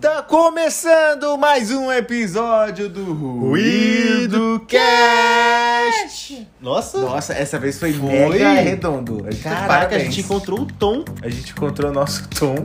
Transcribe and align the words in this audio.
Tá 0.00 0.22
começando 0.22 1.36
mais 1.36 1.70
um 1.70 1.92
episódio 1.92 2.88
do 2.88 3.12
Ruído 3.12 4.64
Cast. 4.66 6.48
Nossa, 6.58 6.98
Nossa, 7.00 7.34
essa 7.34 7.58
vez 7.58 7.78
foi, 7.78 7.92
Foi. 7.92 8.08
mega 8.10 8.54
redondo. 8.54 9.26
para 9.42 9.84
que 9.84 9.94
a 9.94 9.98
gente 9.98 10.22
encontrou 10.22 10.60
o 10.60 10.64
tom. 10.66 11.04
A 11.22 11.28
gente 11.28 11.52
encontrou 11.52 11.90
o 11.90 11.94
nosso 11.94 12.26
tom. 12.30 12.54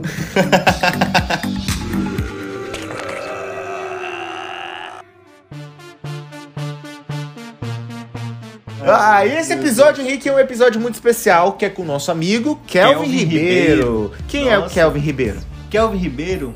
Ah, 8.82 9.26
e 9.26 9.36
esse 9.36 9.52
episódio, 9.52 10.02
Henrique, 10.02 10.28
é 10.28 10.32
um 10.32 10.38
episódio 10.38 10.80
muito 10.80 10.94
especial, 10.94 11.52
que 11.52 11.66
é 11.66 11.70
com 11.70 11.82
o 11.82 11.84
nosso 11.84 12.10
amigo 12.10 12.58
Kelvin, 12.66 12.94
Kelvin 12.94 13.16
Ribeiro. 13.16 13.82
Ribeiro. 13.82 14.12
Quem 14.26 14.48
é 14.48 14.56
o 14.58 14.62
Nossa. 14.62 14.74
Kelvin 14.74 15.00
Ribeiro? 15.00 15.40
Kelvin 15.70 15.98
Ribeiro, 15.98 16.54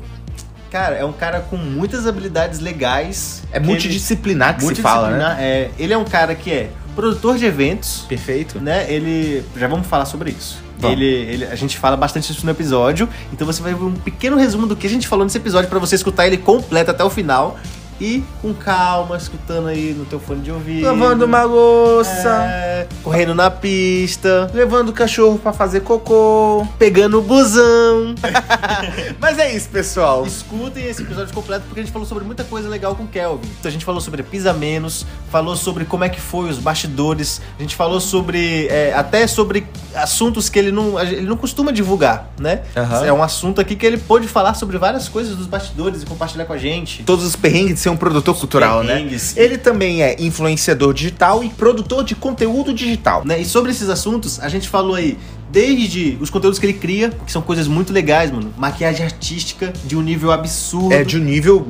cara, 0.75 0.95
é 0.95 1.05
um 1.05 1.13
cara 1.13 1.39
com 1.39 1.55
muitas 1.55 2.05
habilidades 2.05 2.59
legais. 2.59 3.43
É 3.51 3.59
multidisciplinar 3.61 4.57
que 4.57 4.65
ele, 4.65 4.75
se 4.75 4.81
fala, 4.81 5.09
né? 5.09 5.13
multidisciplinar, 5.17 5.39
é, 5.41 5.71
ele 5.79 5.93
é 5.93 5.97
um 5.97 6.03
cara 6.03 6.35
que 6.35 6.51
é 6.51 6.69
produtor 6.93 7.37
de 7.37 7.45
eventos, 7.45 8.05
Perfeito. 8.09 8.59
né? 8.59 8.85
Ele. 8.91 9.43
Já 9.55 9.67
vamos 9.69 9.87
falar 9.87 10.05
sobre 10.05 10.31
isso. 10.31 10.63
Vamos. 10.77 10.97
Ele, 10.97 11.05
ele- 11.05 11.45
a 11.45 11.55
gente 11.55 11.77
fala 11.77 11.95
bastante 11.95 12.29
isso 12.31 12.45
no 12.45 12.51
episódio, 12.51 13.07
então 13.31 13.47
você 13.47 13.61
vai 13.61 13.73
ver 13.73 13.83
um 13.85 13.93
pequeno 13.93 14.35
resumo 14.37 14.67
do 14.67 14.75
que 14.75 14.85
a 14.85 14.89
gente 14.89 15.07
falou 15.07 15.23
nesse 15.23 15.37
episódio 15.37 15.69
pra 15.69 15.79
você 15.79 15.95
escutar 15.95 16.27
ele 16.27 16.37
completo 16.37 16.91
até 16.91 17.03
o 17.03 17.09
final 17.09 17.57
e 17.99 18.23
com 18.41 18.53
calma, 18.53 19.15
escutando 19.17 19.67
aí 19.67 19.93
no 19.93 20.05
teu 20.05 20.19
fone 20.19 20.41
de 20.41 20.51
ouvido. 20.51 20.85
Lavando 20.85 21.25
uma 21.25 21.43
louça, 21.43 22.29
é, 22.43 22.87
correndo 23.03 23.33
na 23.33 23.49
pista, 23.49 24.49
levando 24.53 24.89
o 24.89 24.93
cachorro 24.93 25.37
pra 25.37 25.53
fazer 25.53 25.81
cocô. 25.81 26.67
pegando 26.77 27.19
o 27.19 27.21
busão. 27.21 28.15
Mas 29.19 29.39
é 29.39 29.55
isso, 29.55 29.69
pessoal. 29.69 30.25
Escutem 30.25 30.85
esse 30.85 31.01
episódio 31.01 31.33
completo 31.33 31.65
porque 31.67 31.79
a 31.79 31.83
gente 31.83 31.93
falou 31.93 32.07
sobre 32.07 32.23
muita 32.23 32.43
coisa 32.43 32.67
legal 32.67 32.95
com 32.95 33.03
o 33.03 33.07
Kelvin. 33.07 33.47
Então 33.59 33.69
a 33.69 33.71
gente 33.71 33.85
falou 33.85 34.01
sobre 34.01 34.23
Pisa 34.23 34.53
Menos, 34.53 35.05
falou 35.31 35.55
sobre 35.55 35.85
como 35.85 36.03
é 36.03 36.09
que 36.09 36.19
foi 36.19 36.49
os 36.49 36.57
bastidores, 36.57 37.41
a 37.57 37.61
gente 37.61 37.75
falou 37.75 37.99
sobre. 37.99 38.67
é, 38.67 38.93
até 38.93 39.25
sobre 39.27 39.65
assuntos 39.95 40.49
que 40.49 40.59
ele 40.59 40.71
não, 40.71 40.99
ele 40.99 41.21
não 41.21 41.37
costuma 41.37 41.71
divulgar, 41.71 42.29
né? 42.37 42.63
Aham. 42.75 43.05
É 43.05 43.13
um 43.13 43.23
assunto 43.23 43.61
aqui 43.61 43.75
que 43.75 43.85
ele 43.85 43.97
pôde 43.97 44.27
falar 44.27 44.53
sobre 44.53 44.77
várias 44.77 45.07
coisas 45.07 45.35
dos 45.35 45.47
bastidores 45.47 46.03
e 46.03 46.05
compartilhar 46.05 46.45
com 46.45 46.53
a 46.53 46.57
gente. 46.57 47.03
Todos 47.03 47.25
os 47.25 47.35
perrengues 47.35 47.84
ser 47.85 47.89
um 47.89 47.97
produtor 47.97 48.35
cultural, 48.35 48.83
perrengues. 48.83 49.35
né? 49.35 49.43
Ele 49.43 49.57
também 49.59 50.01
é 50.01 50.15
influenciador 50.19 50.91
digital 50.91 51.43
e 51.43 51.49
produtor 51.49 52.03
de 52.03 52.15
conteúdo 52.15 52.73
digital. 52.73 53.23
Né? 53.23 53.39
E 53.39 53.45
sobre 53.45 53.69
esses 53.71 53.89
assuntos, 53.89 54.39
a 54.39 54.49
gente 54.49 54.67
falou 54.67 54.95
aí 54.95 55.17
desde 55.51 56.17
os 56.19 56.31
conteúdos 56.31 56.57
que 56.57 56.65
ele 56.65 56.73
cria, 56.73 57.11
que 57.25 57.31
são 57.31 57.43
coisas 57.43 57.67
muito 57.67 57.93
legais, 57.93 58.31
mano. 58.31 58.51
Maquiagem 58.57 59.05
artística 59.05 59.71
de 59.85 59.95
um 59.95 60.01
nível 60.01 60.31
absurdo. 60.31 60.93
É 60.93 61.03
de 61.03 61.17
um 61.17 61.23
nível 61.23 61.65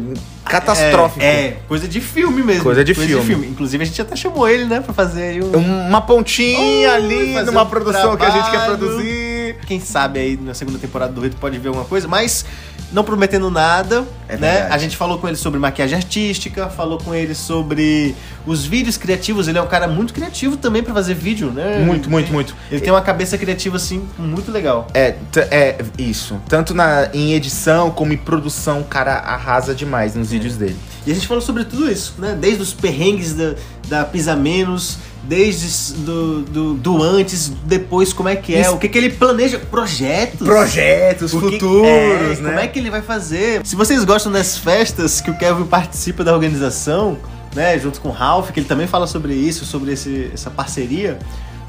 catastrófico. 0.45 1.21
É, 1.21 1.47
é, 1.47 1.57
coisa 1.67 1.85
de 1.85 1.99
filme 1.99 2.41
mesmo. 2.41 2.63
Coisa 2.63 2.83
de 2.83 2.93
filme. 2.93 3.47
Inclusive, 3.47 3.83
a 3.83 3.85
gente 3.85 4.01
até 4.01 4.15
chamou 4.15 4.47
ele, 4.47 4.63
né, 4.65 4.79
pra 4.79 4.93
fazer 4.93 5.23
aí 5.23 5.43
um... 5.43 5.87
Uma 5.87 6.01
pontinha 6.01 6.91
Ui, 6.91 6.95
ali 6.95 7.43
numa 7.43 7.63
um 7.63 7.65
produção 7.65 8.15
que 8.15 8.23
a 8.23 8.29
gente 8.29 8.51
quer 8.51 8.57
trabalho. 8.57 8.77
produzir. 8.77 9.57
Quem 9.67 9.81
sabe 9.81 10.19
aí 10.19 10.39
na 10.41 10.53
segunda 10.53 10.79
temporada 10.79 11.11
do 11.11 11.19
Rito 11.19 11.35
pode 11.37 11.57
ver 11.57 11.67
alguma 11.67 11.85
coisa, 11.85 12.07
mas 12.07 12.45
não 12.91 13.03
prometendo 13.03 13.49
nada, 13.49 14.05
É 14.27 14.37
né? 14.37 14.67
A 14.69 14.77
gente 14.77 14.95
falou 14.95 15.17
com 15.17 15.27
ele 15.27 15.37
sobre 15.37 15.59
maquiagem 15.59 15.97
artística, 15.97 16.69
falou 16.69 16.97
com 16.97 17.13
ele 17.13 17.33
sobre 17.35 18.15
os 18.45 18.65
vídeos 18.65 18.97
criativos. 18.97 19.47
Ele 19.47 19.57
é 19.57 19.61
um 19.61 19.67
cara 19.67 19.87
muito 19.87 20.13
criativo 20.13 20.57
também 20.57 20.83
pra 20.83 20.93
fazer 20.93 21.13
vídeo, 21.13 21.51
né? 21.51 21.79
Muito, 21.79 22.05
Ele 22.05 22.09
muito, 22.09 22.31
muito. 22.31 22.55
Ele 22.71 22.81
tem 22.81 22.91
uma 22.91 23.01
cabeça 23.01 23.37
criativa, 23.37 23.77
assim, 23.77 24.07
muito 24.17 24.51
legal. 24.51 24.87
É, 24.93 25.15
é 25.51 25.77
isso. 25.97 26.39
Tanto 26.47 26.73
na, 26.73 27.09
em 27.13 27.33
edição 27.33 27.91
como 27.91 28.13
em 28.13 28.17
produção, 28.17 28.81
o 28.81 28.85
cara 28.85 29.13
arrasa 29.13 29.73
demais 29.73 30.15
nos 30.15 30.29
vídeos 30.29 30.55
dele. 30.55 30.77
E 31.05 31.11
a 31.11 31.13
gente 31.13 31.27
falou 31.27 31.41
sobre 31.41 31.65
tudo 31.65 31.91
isso, 31.91 32.15
né? 32.17 32.37
Desde 32.39 32.61
os 32.61 32.73
perrengues 32.73 33.33
da, 33.33 33.55
da 33.87 34.05
Pisa 34.05 34.35
Menos, 34.35 34.97
desde 35.27 35.93
do, 36.01 36.41
do, 36.43 36.73
do 36.75 37.01
antes, 37.03 37.49
depois 37.65 38.13
como 38.13 38.29
é 38.29 38.35
que 38.35 38.53
é, 38.55 38.61
Isso. 38.61 38.73
o 38.75 38.77
que, 38.77 38.87
que 38.87 38.97
ele 38.97 39.09
planeja, 39.09 39.57
projetos. 39.59 40.45
Projetos 40.47 41.33
O 41.33 41.39
que- 41.41 41.51
futuros, 41.53 41.87
é, 41.87 42.41
né? 42.41 42.49
Como 42.49 42.59
é 42.59 42.67
que 42.67 42.79
ele 42.79 42.89
vai 42.91 43.01
fazer? 43.01 43.61
Se 43.65 43.75
vocês 43.75 44.03
gostam 44.03 44.31
das 44.31 44.57
festas 44.57 45.21
que 45.21 45.31
o 45.31 45.37
Kevin 45.37 45.65
participa 45.65 46.23
da 46.23 46.33
organização, 46.33 47.17
né, 47.55 47.79
junto 47.79 48.01
com 48.01 48.09
o 48.09 48.11
Ralph, 48.11 48.51
que 48.51 48.59
ele 48.59 48.67
também 48.67 48.85
fala 48.87 49.07
sobre 49.07 49.33
isso, 49.33 49.65
sobre 49.65 49.93
esse, 49.93 50.29
essa 50.33 50.49
parceria, 50.51 51.17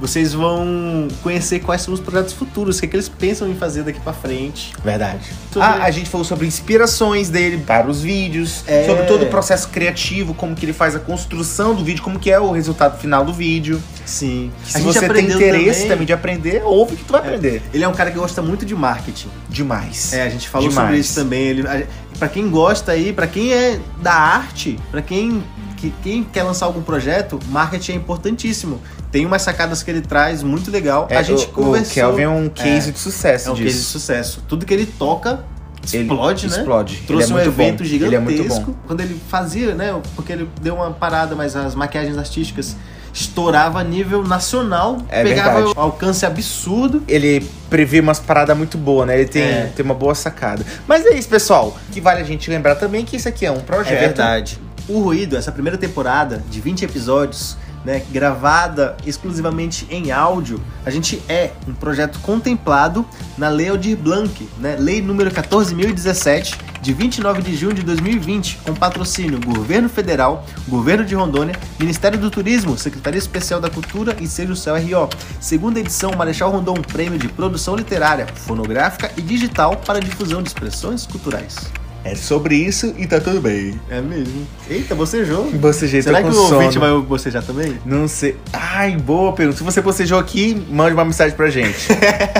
vocês 0.00 0.32
vão 0.34 1.08
conhecer 1.22 1.60
quais 1.60 1.80
são 1.82 1.92
os 1.94 2.00
projetos 2.00 2.32
futuros, 2.32 2.76
o 2.76 2.80
que, 2.80 2.86
é 2.86 2.88
que 2.88 2.96
eles 2.96 3.08
pensam 3.08 3.48
em 3.50 3.54
fazer 3.54 3.82
daqui 3.82 4.00
pra 4.00 4.12
frente. 4.12 4.72
Verdade. 4.84 5.26
Sobre- 5.52 5.66
Ah, 5.68 5.84
a 5.84 5.90
gente 5.90 6.08
falou 6.10 6.24
sobre 6.24 6.46
inspirações 6.46 7.28
dele 7.30 7.58
para 7.66 7.88
os 7.88 8.02
vídeos, 8.02 8.62
É. 8.66 8.84
sobre 8.86 9.04
todo 9.04 9.22
o 9.24 9.26
processo 9.26 9.68
criativo, 9.68 10.34
como 10.34 10.54
que 10.54 10.64
ele 10.66 10.72
faz 10.72 10.94
a 10.94 10.98
construção 10.98 11.74
do 11.74 11.82
vídeo, 11.84 12.02
como 12.02 12.18
que 12.18 12.30
é 12.30 12.38
o 12.38 12.50
resultado 12.52 12.98
final 13.00 13.24
do 13.24 13.32
vídeo. 13.32 13.82
Sim. 14.04 14.50
Se 14.64 14.80
você 14.82 15.08
tem 15.08 15.26
interesse 15.26 15.86
também. 15.88 16.06
de 16.06 16.12
aprender, 16.12 16.62
ouve 16.64 16.96
que 16.96 17.04
tu 17.04 17.12
vai 17.12 17.20
aprender. 17.22 17.62
Ele 17.72 17.82
é 17.82 17.88
um 17.88 17.94
cara 17.94 18.10
que 18.10 18.18
gosta 18.18 18.42
muito 18.42 18.64
de 18.66 18.74
marketing. 18.74 19.28
Demais. 19.48 20.12
É, 20.12 20.22
a 20.22 20.28
gente 20.28 20.48
falou 20.48 20.68
Demais. 20.68 20.86
sobre 20.88 21.00
isso 21.00 21.14
também. 21.14 21.42
Ele, 21.42 21.66
a, 21.66 21.82
pra 22.18 22.28
quem 22.28 22.48
gosta 22.50 22.92
aí, 22.92 23.12
pra 23.12 23.26
quem 23.26 23.52
é 23.52 23.80
da 24.00 24.12
arte, 24.12 24.78
pra 24.90 25.02
quem, 25.02 25.42
que, 25.76 25.92
quem 26.02 26.22
quer 26.22 26.42
lançar 26.42 26.66
algum 26.66 26.82
projeto, 26.82 27.38
marketing 27.48 27.92
é 27.92 27.94
importantíssimo. 27.96 28.80
Tem 29.10 29.24
umas 29.24 29.42
sacadas 29.42 29.82
que 29.82 29.90
ele 29.90 30.00
traz 30.00 30.42
muito 30.42 30.70
legal. 30.70 31.06
É, 31.10 31.16
a 31.16 31.22
gente 31.22 31.44
o, 31.46 31.48
conversou. 31.48 31.90
o 31.90 31.94
Kelvin 31.94 32.22
é 32.22 32.28
um 32.28 32.48
case 32.48 32.88
É, 32.88 32.92
de 32.92 32.98
sucesso 32.98 33.48
é 33.48 33.52
um 33.52 33.54
disso. 33.54 33.66
case 33.66 33.78
de 33.78 33.84
sucesso. 33.84 34.42
Tudo 34.48 34.66
que 34.66 34.74
ele 34.74 34.86
toca 34.86 35.44
Ele 35.92 36.02
explode, 36.02 36.48
né? 36.48 36.56
Explode. 36.58 36.96
Trouxe 37.06 37.32
ele 37.32 37.32
é 37.32 37.36
um 37.36 37.46
evento 37.46 37.78
bom. 37.78 37.84
gigantesco. 37.84 38.30
Ele 38.70 38.76
é. 38.76 38.86
Quando 38.86 39.00
ele 39.00 39.20
fazia, 39.28 39.74
né? 39.74 39.98
Porque 40.16 40.32
ele 40.32 40.48
deu 40.60 40.74
uma 40.74 40.90
parada, 40.90 41.34
mas 41.36 41.54
as 41.54 41.74
maquiagens 41.74 42.18
artísticas 42.18 42.76
estourava 43.14 43.80
a 43.80 43.84
nível 43.84 44.22
nacional. 44.22 44.98
É 45.08 45.22
pegava 45.22 45.54
verdade. 45.58 45.78
um 45.78 45.80
alcance 45.80 46.26
absurdo. 46.26 47.02
Ele 47.08 47.48
prevê 47.70 48.00
umas 48.00 48.18
paradas 48.18 48.56
muito 48.56 48.76
boas, 48.76 49.06
né? 49.06 49.14
Ele 49.20 49.28
tem, 49.28 49.42
É. 49.42 49.72
tem 49.74 49.84
uma 49.84 49.94
boa 49.94 50.14
sacada. 50.14 50.64
Mas 50.86 51.06
é 51.06 51.14
isso, 51.14 51.28
pessoal. 51.28 51.76
Que 51.92 52.00
vale 52.00 52.20
a 52.20 52.24
gente 52.24 52.50
lembrar 52.50 52.74
também 52.74 53.04
que 53.04 53.16
isso 53.16 53.28
aqui 53.28 53.46
é 53.46 53.50
um 53.50 53.60
projeto. 53.60 53.94
É 53.94 53.98
verdade. 54.00 54.58
O 54.88 55.00
Ruído, 55.00 55.36
essa 55.36 55.50
primeira 55.50 55.78
temporada 55.78 56.42
de 56.50 56.60
20 56.60 56.84
episódios, 56.84 57.56
né, 57.86 58.02
gravada 58.10 58.96
exclusivamente 59.06 59.86
em 59.88 60.10
áudio, 60.10 60.60
a 60.84 60.90
gente 60.90 61.22
é 61.28 61.52
um 61.68 61.72
projeto 61.72 62.18
contemplado 62.18 63.06
na 63.38 63.48
Lei 63.48 63.68
Aldir 63.68 63.96
Blanc, 63.96 64.48
né, 64.58 64.76
Lei 64.76 65.00
número 65.00 65.30
14.017, 65.30 66.58
de 66.82 66.92
29 66.92 67.42
de 67.42 67.54
junho 67.54 67.74
de 67.74 67.82
2020, 67.82 68.58
com 68.64 68.74
patrocínio 68.74 69.40
Governo 69.40 69.88
Federal, 69.88 70.44
Governo 70.68 71.04
de 71.04 71.14
Rondônia, 71.14 71.54
Ministério 71.78 72.18
do 72.18 72.28
Turismo, 72.28 72.76
Secretaria 72.76 73.18
Especial 73.18 73.60
da 73.60 73.70
Cultura 73.70 74.16
e 74.20 74.26
Seja 74.26 74.52
o 74.52 74.56
Céu 74.56 74.74
RO. 74.74 75.08
Segunda 75.40 75.78
edição 75.78 76.10
Marechal 76.16 76.50
Rondon 76.50 76.74
Prêmio 76.74 77.20
de 77.20 77.28
Produção 77.28 77.76
Literária, 77.76 78.26
Fonográfica 78.34 79.12
e 79.16 79.22
Digital 79.22 79.76
para 79.76 80.00
difusão 80.00 80.42
de 80.42 80.48
expressões 80.48 81.06
culturais. 81.06 81.56
É 82.08 82.14
sobre 82.14 82.54
isso 82.54 82.94
e 82.96 83.06
tá 83.06 83.20
tudo 83.20 83.40
bem. 83.40 83.80
É 83.90 84.00
mesmo. 84.00 84.46
Eita, 84.70 84.94
bocejou. 84.94 85.50
Bocejei, 85.50 86.00
Será 86.02 86.20
tô 86.22 86.28
que 86.28 86.34
com 86.34 86.40
o 86.40 86.52
ouvinte 86.54 86.78
vai 86.78 86.90
bocejar 87.00 87.42
também? 87.42 87.78
Não 87.84 88.06
sei. 88.06 88.36
Ai, 88.52 88.96
boa 88.96 89.32
pergunta. 89.32 89.58
Se 89.58 89.64
você 89.64 89.80
bocejou 89.80 90.18
aqui, 90.18 90.54
mande 90.70 90.94
uma 90.94 91.04
mensagem 91.04 91.36
pra 91.36 91.50
gente. 91.50 91.88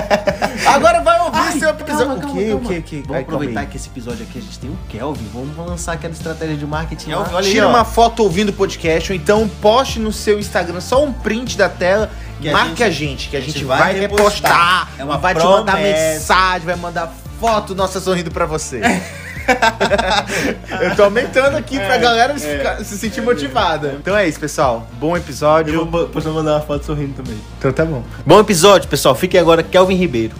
Agora 0.65 1.01
vai 1.01 1.19
ouvir 1.21 1.59
seu 1.59 1.69
episódio. 1.69 2.13
o 2.29 2.33
quê? 2.33 2.53
O 2.53 2.59
quê? 2.59 2.77
O 2.77 2.81
quê? 2.81 2.95
Vamos 2.97 2.97
Ai, 2.97 3.03
calma 3.05 3.19
aproveitar 3.21 3.59
aí. 3.61 3.67
que 3.67 3.77
esse 3.77 3.87
episódio 3.89 4.23
aqui 4.29 4.37
a 4.39 4.41
gente 4.41 4.59
tem 4.59 4.69
o 4.69 4.77
Kelvin. 4.89 5.27
Vamos 5.33 5.57
lançar 5.57 5.93
aquela 5.93 6.13
estratégia 6.13 6.55
de 6.55 6.65
marketing. 6.65 7.09
Kelvin. 7.09 7.33
Olha 7.33 7.45
aí, 7.45 7.51
Tira 7.51 7.67
ó. 7.67 7.69
uma 7.69 7.83
foto 7.85 8.23
ouvindo 8.23 8.49
o 8.49 8.53
podcast, 8.53 9.11
ou 9.11 9.15
então 9.17 9.47
poste 9.61 9.99
no 9.99 10.11
seu 10.13 10.39
Instagram 10.39 10.79
só 10.81 11.03
um 11.03 11.11
print 11.11 11.57
da 11.57 11.67
tela. 11.69 12.09
Que 12.41 12.49
a 12.49 12.53
marque 12.53 12.69
gente- 12.69 12.83
a 12.83 12.89
gente, 12.89 13.29
que 13.29 13.37
a 13.37 13.41
gente, 13.41 13.63
vai 13.65 13.79
vai 13.79 13.99
repostar. 13.99 14.29
repostar. 14.51 14.89
É 14.99 15.03
uma 15.03 15.17
vai 15.17 15.33
te 15.35 15.43
mandar 15.43 15.73
promessa. 15.73 16.13
mensagem, 16.13 16.65
vai 16.67 16.75
mandar 16.75 17.13
foto 17.39 17.73
nossa 17.75 17.99
sorrindo 17.99 18.29
pra 18.31 18.45
você. 18.45 18.79
Eu 20.81 20.95
tô 20.95 21.03
aumentando 21.03 21.55
aqui 21.57 21.77
pra 21.77 21.95
É, 21.95 21.99
galera 21.99 22.33
é, 22.33 22.37
ficar- 22.37 22.83
se 22.83 22.97
sentir 22.97 23.21
motivada. 23.21 23.95
Então 23.99 24.15
é 24.15 24.27
isso, 24.27 24.39
pessoal. 24.39 24.87
Bom 24.99 25.15
episódio. 25.15 25.73
Eu 25.73 25.85
vou 25.85 26.07
vou 26.07 26.33
mandar 26.33 26.53
uma 26.55 26.61
foto 26.61 26.85
sorrindo 26.85 27.13
também. 27.13 27.39
Então 27.57 27.71
tá 27.71 27.85
bom. 27.85 28.03
Bom 28.25 28.39
episódio, 28.39 28.87
pessoal. 28.89 29.15
Fiquem 29.15 29.39
agora 29.39 29.63
Kelvin 29.63 29.95
Ribeiro. 29.95 30.35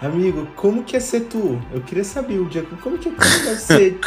Amigo, 0.00 0.46
como 0.54 0.84
que 0.84 0.96
é 0.96 1.00
ser 1.00 1.22
tu? 1.22 1.60
Eu 1.74 1.80
queria 1.80 2.04
saber 2.04 2.38
o 2.38 2.44
dia. 2.44 2.62
Como 2.82 2.96
que, 2.98 3.10
como 3.10 3.50
é 3.50 3.56
ser, 3.56 3.98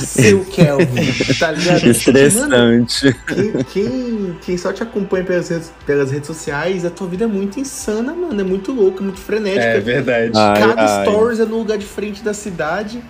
ser 0.00 0.34
o 0.34 0.44
Kelvin? 0.44 1.12
Tá 1.40 1.50
ligado? 1.50 1.80
Mano, 1.80 1.90
Estressante. 1.90 3.16
quem, 3.26 3.52
quem, 3.64 4.38
quem 4.42 4.56
só 4.56 4.72
te 4.72 4.84
acompanha 4.84 5.24
pelas 5.24 5.48
redes, 5.48 5.72
pelas 5.84 6.12
redes 6.12 6.28
sociais, 6.28 6.84
a 6.84 6.90
tua 6.90 7.08
vida 7.08 7.24
é 7.24 7.26
muito 7.26 7.58
insana, 7.58 8.14
mano. 8.14 8.40
É 8.40 8.44
muito 8.44 8.70
louca, 8.72 9.02
muito 9.02 9.18
frenética. 9.18 9.64
É 9.64 9.80
verdade. 9.80 10.32
Cada 10.32 10.82
Ai, 10.82 10.98
ai. 10.98 11.04
stories 11.04 11.40
é 11.40 11.44
no 11.44 11.58
lugar 11.58 11.78
de 11.78 11.86
frente 11.86 12.22
da 12.22 12.32
cidade. 12.32 13.02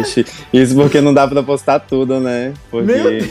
Ixi, 0.00 0.26
isso 0.52 0.76
porque 0.76 1.00
não 1.00 1.12
dá 1.12 1.26
pra 1.26 1.42
postar 1.42 1.80
tudo, 1.80 2.20
né? 2.20 2.54
Porque 2.70 2.92
Meu 2.92 3.28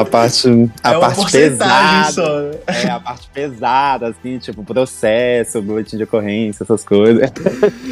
a 0.00 0.04
parte, 0.04 0.48
a 0.82 0.92
é 0.92 0.98
parte 0.98 1.32
pesada. 1.32 2.12
Só, 2.12 2.40
né? 2.40 2.50
É 2.66 2.88
a 2.88 2.98
parte 2.98 3.28
pesada, 3.32 4.08
assim, 4.08 4.38
tipo, 4.38 4.64
processo, 4.64 5.60
boletim 5.60 5.98
de 5.98 6.04
ocorrência, 6.04 6.64
essas 6.64 6.82
coisas. 6.82 7.30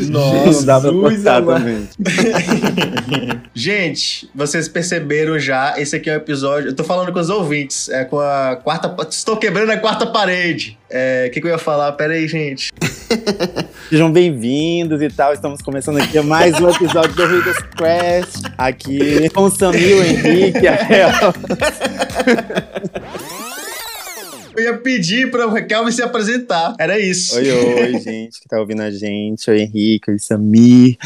Nossa, 0.08 0.64
dá 0.64 0.81
pra 0.81 0.90
postar 0.90 1.42
também. 1.42 1.88
Gente, 3.54 4.31
vocês 4.34 4.69
perceberam 4.69 5.38
já, 5.38 5.78
esse 5.78 5.96
aqui 5.96 6.08
é 6.08 6.14
o 6.14 6.16
um 6.16 6.19
episódio. 6.19 6.70
Eu 6.70 6.75
tô 6.75 6.84
falando 6.84 7.12
com 7.12 7.20
os 7.20 7.28
ouvintes, 7.28 7.90
é 7.90 8.04
com 8.04 8.19
a 8.19 8.56
quarta. 8.56 8.94
Estou 9.10 9.37
quebrando 9.37 9.70
a 9.70 9.76
quarta 9.76 10.06
parede. 10.06 10.80
O 10.90 10.92
é, 10.92 11.28
que, 11.28 11.40
que 11.40 11.46
eu 11.46 11.52
ia 11.52 11.58
falar? 11.58 11.92
Pera 11.92 12.14
aí, 12.14 12.26
gente. 12.26 12.72
Sejam 13.88 14.10
bem-vindos 14.10 15.00
e 15.00 15.08
tal. 15.08 15.32
Estamos 15.32 15.62
começando 15.62 15.98
aqui 15.98 16.20
mais 16.20 16.60
um 16.60 16.69
episódio 16.69 17.14
do 17.14 17.26
Ridas 17.26 17.58
Quest. 17.78 18.42
Aqui 18.58 19.31
com 19.31 19.42
o 19.42 19.50
Samir, 19.50 19.96
o 19.96 20.02
Henrique, 20.02 20.66
a 20.66 20.75
Raquel. 20.75 21.10
Eu 24.56 24.64
ia 24.64 24.78
pedir 24.78 25.31
pra 25.31 25.46
Raquel 25.46 25.92
se 25.92 26.02
apresentar. 26.02 26.75
Era 26.76 26.98
isso. 26.98 27.37
Oi, 27.37 27.48
oi, 27.52 28.00
gente 28.00 28.40
que 28.40 28.48
tá 28.48 28.58
ouvindo 28.58 28.82
a 28.82 28.90
gente. 28.90 29.48
Oi, 29.48 29.60
Henrique, 29.60 30.10
oi, 30.10 30.19
Samir. 30.19 30.96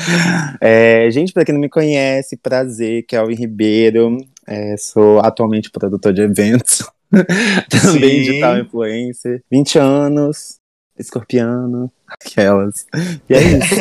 É, 0.62 1.10
gente, 1.10 1.30
pra 1.30 1.44
quem 1.44 1.52
não 1.52 1.60
me 1.60 1.68
conhece, 1.68 2.38
prazer, 2.38 3.02
Kelvin 3.02 3.34
Ribeiro. 3.34 4.16
É, 4.46 4.78
sou 4.78 5.20
atualmente 5.20 5.70
produtor 5.70 6.14
de 6.14 6.22
eventos. 6.22 6.82
Também 7.68 8.22
digital 8.22 8.58
influencer. 8.58 9.42
20 9.50 9.78
anos, 9.78 10.58
escorpiano, 10.98 11.90
aquelas. 12.06 12.86
E 13.28 13.34
é 13.34 13.42
isso. 13.42 13.74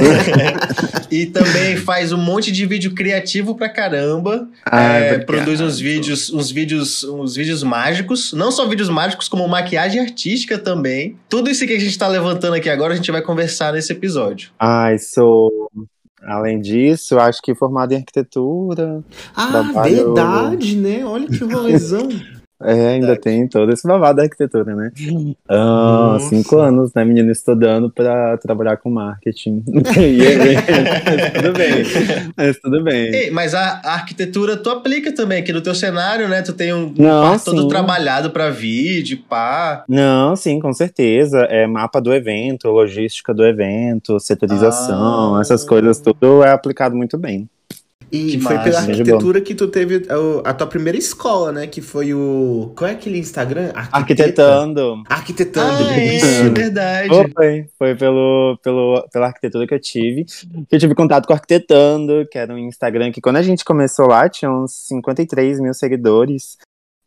e 1.11 1.25
também 1.27 1.77
faz 1.77 2.11
um 2.11 2.17
monte 2.17 2.51
de 2.51 2.65
vídeo 2.65 2.93
criativo 2.93 3.55
pra 3.55 3.69
caramba. 3.69 4.47
Ah, 4.65 4.93
é, 4.93 5.19
produz 5.19 5.61
uns 5.61 5.79
vídeos, 5.79 6.31
uns 6.33 6.51
vídeos, 6.51 7.03
uns 7.03 7.35
vídeos 7.35 7.63
mágicos. 7.63 8.33
Não 8.33 8.51
só 8.51 8.67
vídeos 8.67 8.89
mágicos, 8.89 9.27
como 9.27 9.47
maquiagem 9.47 10.01
artística 10.01 10.57
também. 10.57 11.17
Tudo 11.29 11.49
isso 11.49 11.65
que 11.65 11.73
a 11.73 11.79
gente 11.79 11.97
tá 11.97 12.07
levantando 12.07 12.55
aqui 12.55 12.69
agora, 12.69 12.93
a 12.93 12.95
gente 12.95 13.11
vai 13.11 13.21
conversar 13.21 13.73
nesse 13.73 13.91
episódio. 13.91 14.51
Ai, 14.59 14.97
sou. 14.97 15.69
Além 16.25 16.61
disso, 16.61 17.19
acho 17.19 17.41
que 17.41 17.53
formado 17.53 17.91
em 17.91 17.97
arquitetura. 17.97 19.03
Ah, 19.35 19.47
trabalho... 19.47 20.13
verdade, 20.13 20.77
né? 20.77 21.05
Olha 21.05 21.27
que 21.27 21.43
rolezão. 21.43 22.07
É, 22.63 22.89
ainda 22.89 23.15
tem 23.15 23.47
todo 23.47 23.71
esse 23.71 23.87
babado 23.87 24.17
da 24.17 24.23
arquitetura, 24.23 24.75
né? 24.75 24.91
Ah, 25.47 26.17
cinco 26.19 26.57
anos, 26.57 26.93
né, 26.93 27.03
menino, 27.03 27.31
estudando 27.31 27.89
para 27.89 28.37
trabalhar 28.37 28.77
com 28.77 28.89
marketing. 28.89 29.63
mas 29.73 31.31
tudo 31.33 31.53
bem, 31.53 31.83
mas 32.35 32.57
tudo 32.57 32.83
bem. 32.83 33.13
Ei, 33.13 33.31
mas 33.31 33.53
a, 33.53 33.81
a, 33.83 33.93
arquitetura 33.93 34.57
tu 34.57 34.69
aplica 34.69 35.13
também 35.13 35.39
aqui 35.39 35.51
no 35.51 35.61
teu 35.61 35.75
cenário, 35.75 36.27
né? 36.27 36.41
Tu 36.41 36.53
tem 36.53 36.73
um 36.73 36.93
Não, 36.97 37.37
todo 37.39 37.67
trabalhado 37.67 38.31
para 38.31 38.49
vídeo, 38.49 39.19
pá. 39.29 39.83
Não, 39.87 40.35
sim, 40.35 40.59
com 40.59 40.73
certeza. 40.73 41.39
É 41.49 41.67
mapa 41.67 41.99
do 41.99 42.13
evento, 42.13 42.69
logística 42.69 43.33
do 43.33 43.45
evento, 43.45 44.19
setorização, 44.19 45.35
ah. 45.35 45.41
essas 45.41 45.63
coisas, 45.63 45.99
tudo 45.99 46.43
é 46.43 46.51
aplicado 46.51 46.95
muito 46.95 47.17
bem. 47.17 47.49
E 48.13 48.33
que 48.33 48.39
foi 48.39 48.59
pela 48.59 48.79
arquitetura 48.79 49.41
que 49.41 49.55
tu 49.55 49.67
teve 49.67 50.05
a, 50.07 50.51
a, 50.51 50.53
tua 50.53 50.67
primeira 50.67 50.95
escola, 50.95 51.51
né? 51.51 51.65
Que 51.65 51.81
foi 51.81 52.13
o. 52.13 52.71
Qual 52.75 52.87
é 52.87 52.93
aquele 52.93 53.17
Instagram? 53.17 53.71
Arquiteta. 53.73 53.97
Arquitetando. 53.97 55.03
Arquitetando, 55.09 55.83
ah, 55.89 55.97
isso. 55.97 56.43
É, 56.43 56.49
verdade. 56.49 57.09
Foi, 57.33 57.65
foi 57.75 57.95
pelo, 57.95 58.59
pelo, 58.61 59.03
pela 59.11 59.25
arquitetura 59.25 59.65
que 59.65 59.73
eu 59.73 59.79
tive. 59.79 60.25
Que 60.25 60.75
eu 60.75 60.79
tive 60.79 60.93
contato 60.93 61.25
com 61.25 61.33
o 61.33 61.35
Arquitetando, 61.35 62.27
que 62.31 62.37
era 62.37 62.53
um 62.53 62.59
Instagram 62.59 63.11
que 63.11 63.19
quando 63.19 63.37
a 63.37 63.41
gente 63.41 63.65
começou 63.65 64.05
lá 64.05 64.29
tinha 64.29 64.51
uns 64.51 64.73
53 64.89 65.59
mil 65.59 65.73
seguidores. 65.73 66.59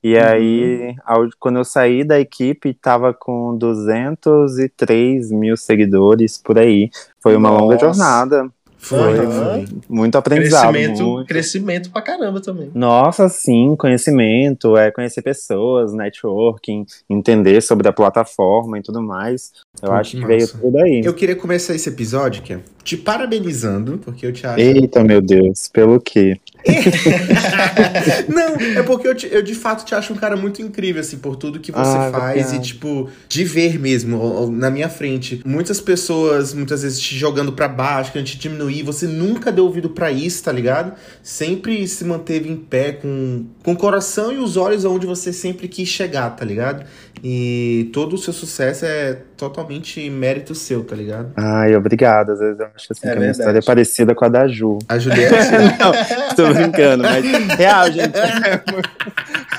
E 0.02 0.16
uhum. 0.16 0.24
aí, 0.24 0.96
ao, 1.04 1.28
quando 1.38 1.58
eu 1.58 1.64
saí 1.64 2.02
da 2.02 2.18
equipe, 2.18 2.74
tava 2.74 3.14
com 3.14 3.56
203 3.56 5.30
mil 5.30 5.56
seguidores 5.56 6.36
por 6.36 6.58
aí. 6.58 6.90
Foi 7.20 7.36
uma 7.36 7.50
Nossa. 7.50 7.62
longa 7.62 7.78
jornada. 7.78 8.50
Foi, 8.78 9.18
uhum. 9.18 9.64
muito 9.88 10.16
aprendizado. 10.16 10.72
Crescimento, 10.72 11.02
muito. 11.02 11.26
crescimento 11.26 11.90
pra 11.90 12.02
caramba 12.02 12.40
também. 12.40 12.70
Nossa, 12.74 13.28
sim, 13.28 13.74
conhecimento, 13.76 14.76
é 14.76 14.90
conhecer 14.90 15.22
pessoas, 15.22 15.92
networking, 15.92 16.84
entender 17.08 17.60
sobre 17.62 17.88
a 17.88 17.92
plataforma 17.92 18.78
e 18.78 18.82
tudo 18.82 19.02
mais. 19.02 19.52
Eu 19.82 19.92
acho 19.92 20.16
que, 20.16 20.26
veio 20.26 20.46
tudo 20.48 20.78
aí. 20.78 21.02
Eu 21.04 21.14
queria 21.14 21.36
começar 21.36 21.74
esse 21.74 21.88
episódio, 21.88 22.42
que 22.42 22.58
te 22.84 22.96
parabenizando, 22.96 23.98
porque 23.98 24.26
eu 24.26 24.32
te 24.32 24.46
acho. 24.46 24.60
Eita, 24.60 25.02
meu 25.02 25.20
Deus, 25.20 25.68
pelo 25.68 26.00
quê? 26.00 26.38
Não, 28.28 28.54
é 28.78 28.82
porque 28.82 29.06
eu, 29.06 29.14
te, 29.14 29.28
eu, 29.30 29.42
de 29.42 29.54
fato 29.54 29.84
te 29.84 29.94
acho 29.94 30.12
um 30.12 30.16
cara 30.16 30.36
muito 30.36 30.60
incrível, 30.60 31.00
assim, 31.00 31.18
por 31.18 31.36
tudo 31.36 31.60
que 31.60 31.70
você 31.70 31.96
ah, 31.96 32.10
faz 32.10 32.52
e, 32.52 32.60
tipo, 32.60 33.08
de 33.28 33.44
ver 33.44 33.78
mesmo, 33.78 34.50
na 34.50 34.70
minha 34.70 34.88
frente. 34.88 35.40
Muitas 35.44 35.80
pessoas, 35.80 36.52
muitas 36.54 36.82
vezes, 36.82 37.00
te 37.00 37.16
jogando 37.16 37.52
para 37.52 37.68
baixo, 37.68 38.12
querendo 38.12 38.28
te 38.28 38.38
diminuir. 38.38 38.82
Você 38.82 39.06
nunca 39.06 39.52
deu 39.52 39.64
ouvido 39.64 39.90
para 39.90 40.10
isso, 40.10 40.42
tá 40.42 40.52
ligado? 40.52 40.94
Sempre 41.22 41.86
se 41.86 42.04
manteve 42.04 42.48
em 42.48 42.56
pé, 42.56 42.92
com, 42.92 43.46
com 43.62 43.72
o 43.72 43.76
coração 43.76 44.32
e 44.32 44.38
os 44.38 44.56
olhos 44.56 44.84
onde 44.84 45.06
você 45.06 45.32
sempre 45.32 45.68
quis 45.68 45.88
chegar, 45.88 46.30
tá 46.30 46.44
ligado? 46.44 46.84
E 47.22 47.90
todo 47.92 48.14
o 48.14 48.18
seu 48.18 48.32
sucesso 48.32 48.84
é 48.84 49.18
totalmente 49.36 50.08
mérito 50.10 50.54
seu, 50.54 50.84
tá 50.84 50.94
ligado? 50.94 51.32
Ai, 51.36 51.74
obrigado. 51.74 52.32
Às 52.32 52.38
vezes 52.38 52.60
eu 52.60 52.66
acho 52.74 52.86
assim 52.90 53.08
é 53.08 53.10
que 53.10 53.16
a 53.16 53.20
minha 53.20 53.30
história 53.32 53.58
é 53.58 53.62
parecida 53.62 54.14
com 54.14 54.24
a 54.24 54.28
da 54.28 54.46
Ju. 54.48 54.78
A 54.88 54.98
Juliette? 54.98 55.34
Não, 55.80 56.34
tô 56.34 56.52
brincando, 56.52 57.02
mas 57.02 57.24
real, 57.56 57.90
gente. 57.90 58.12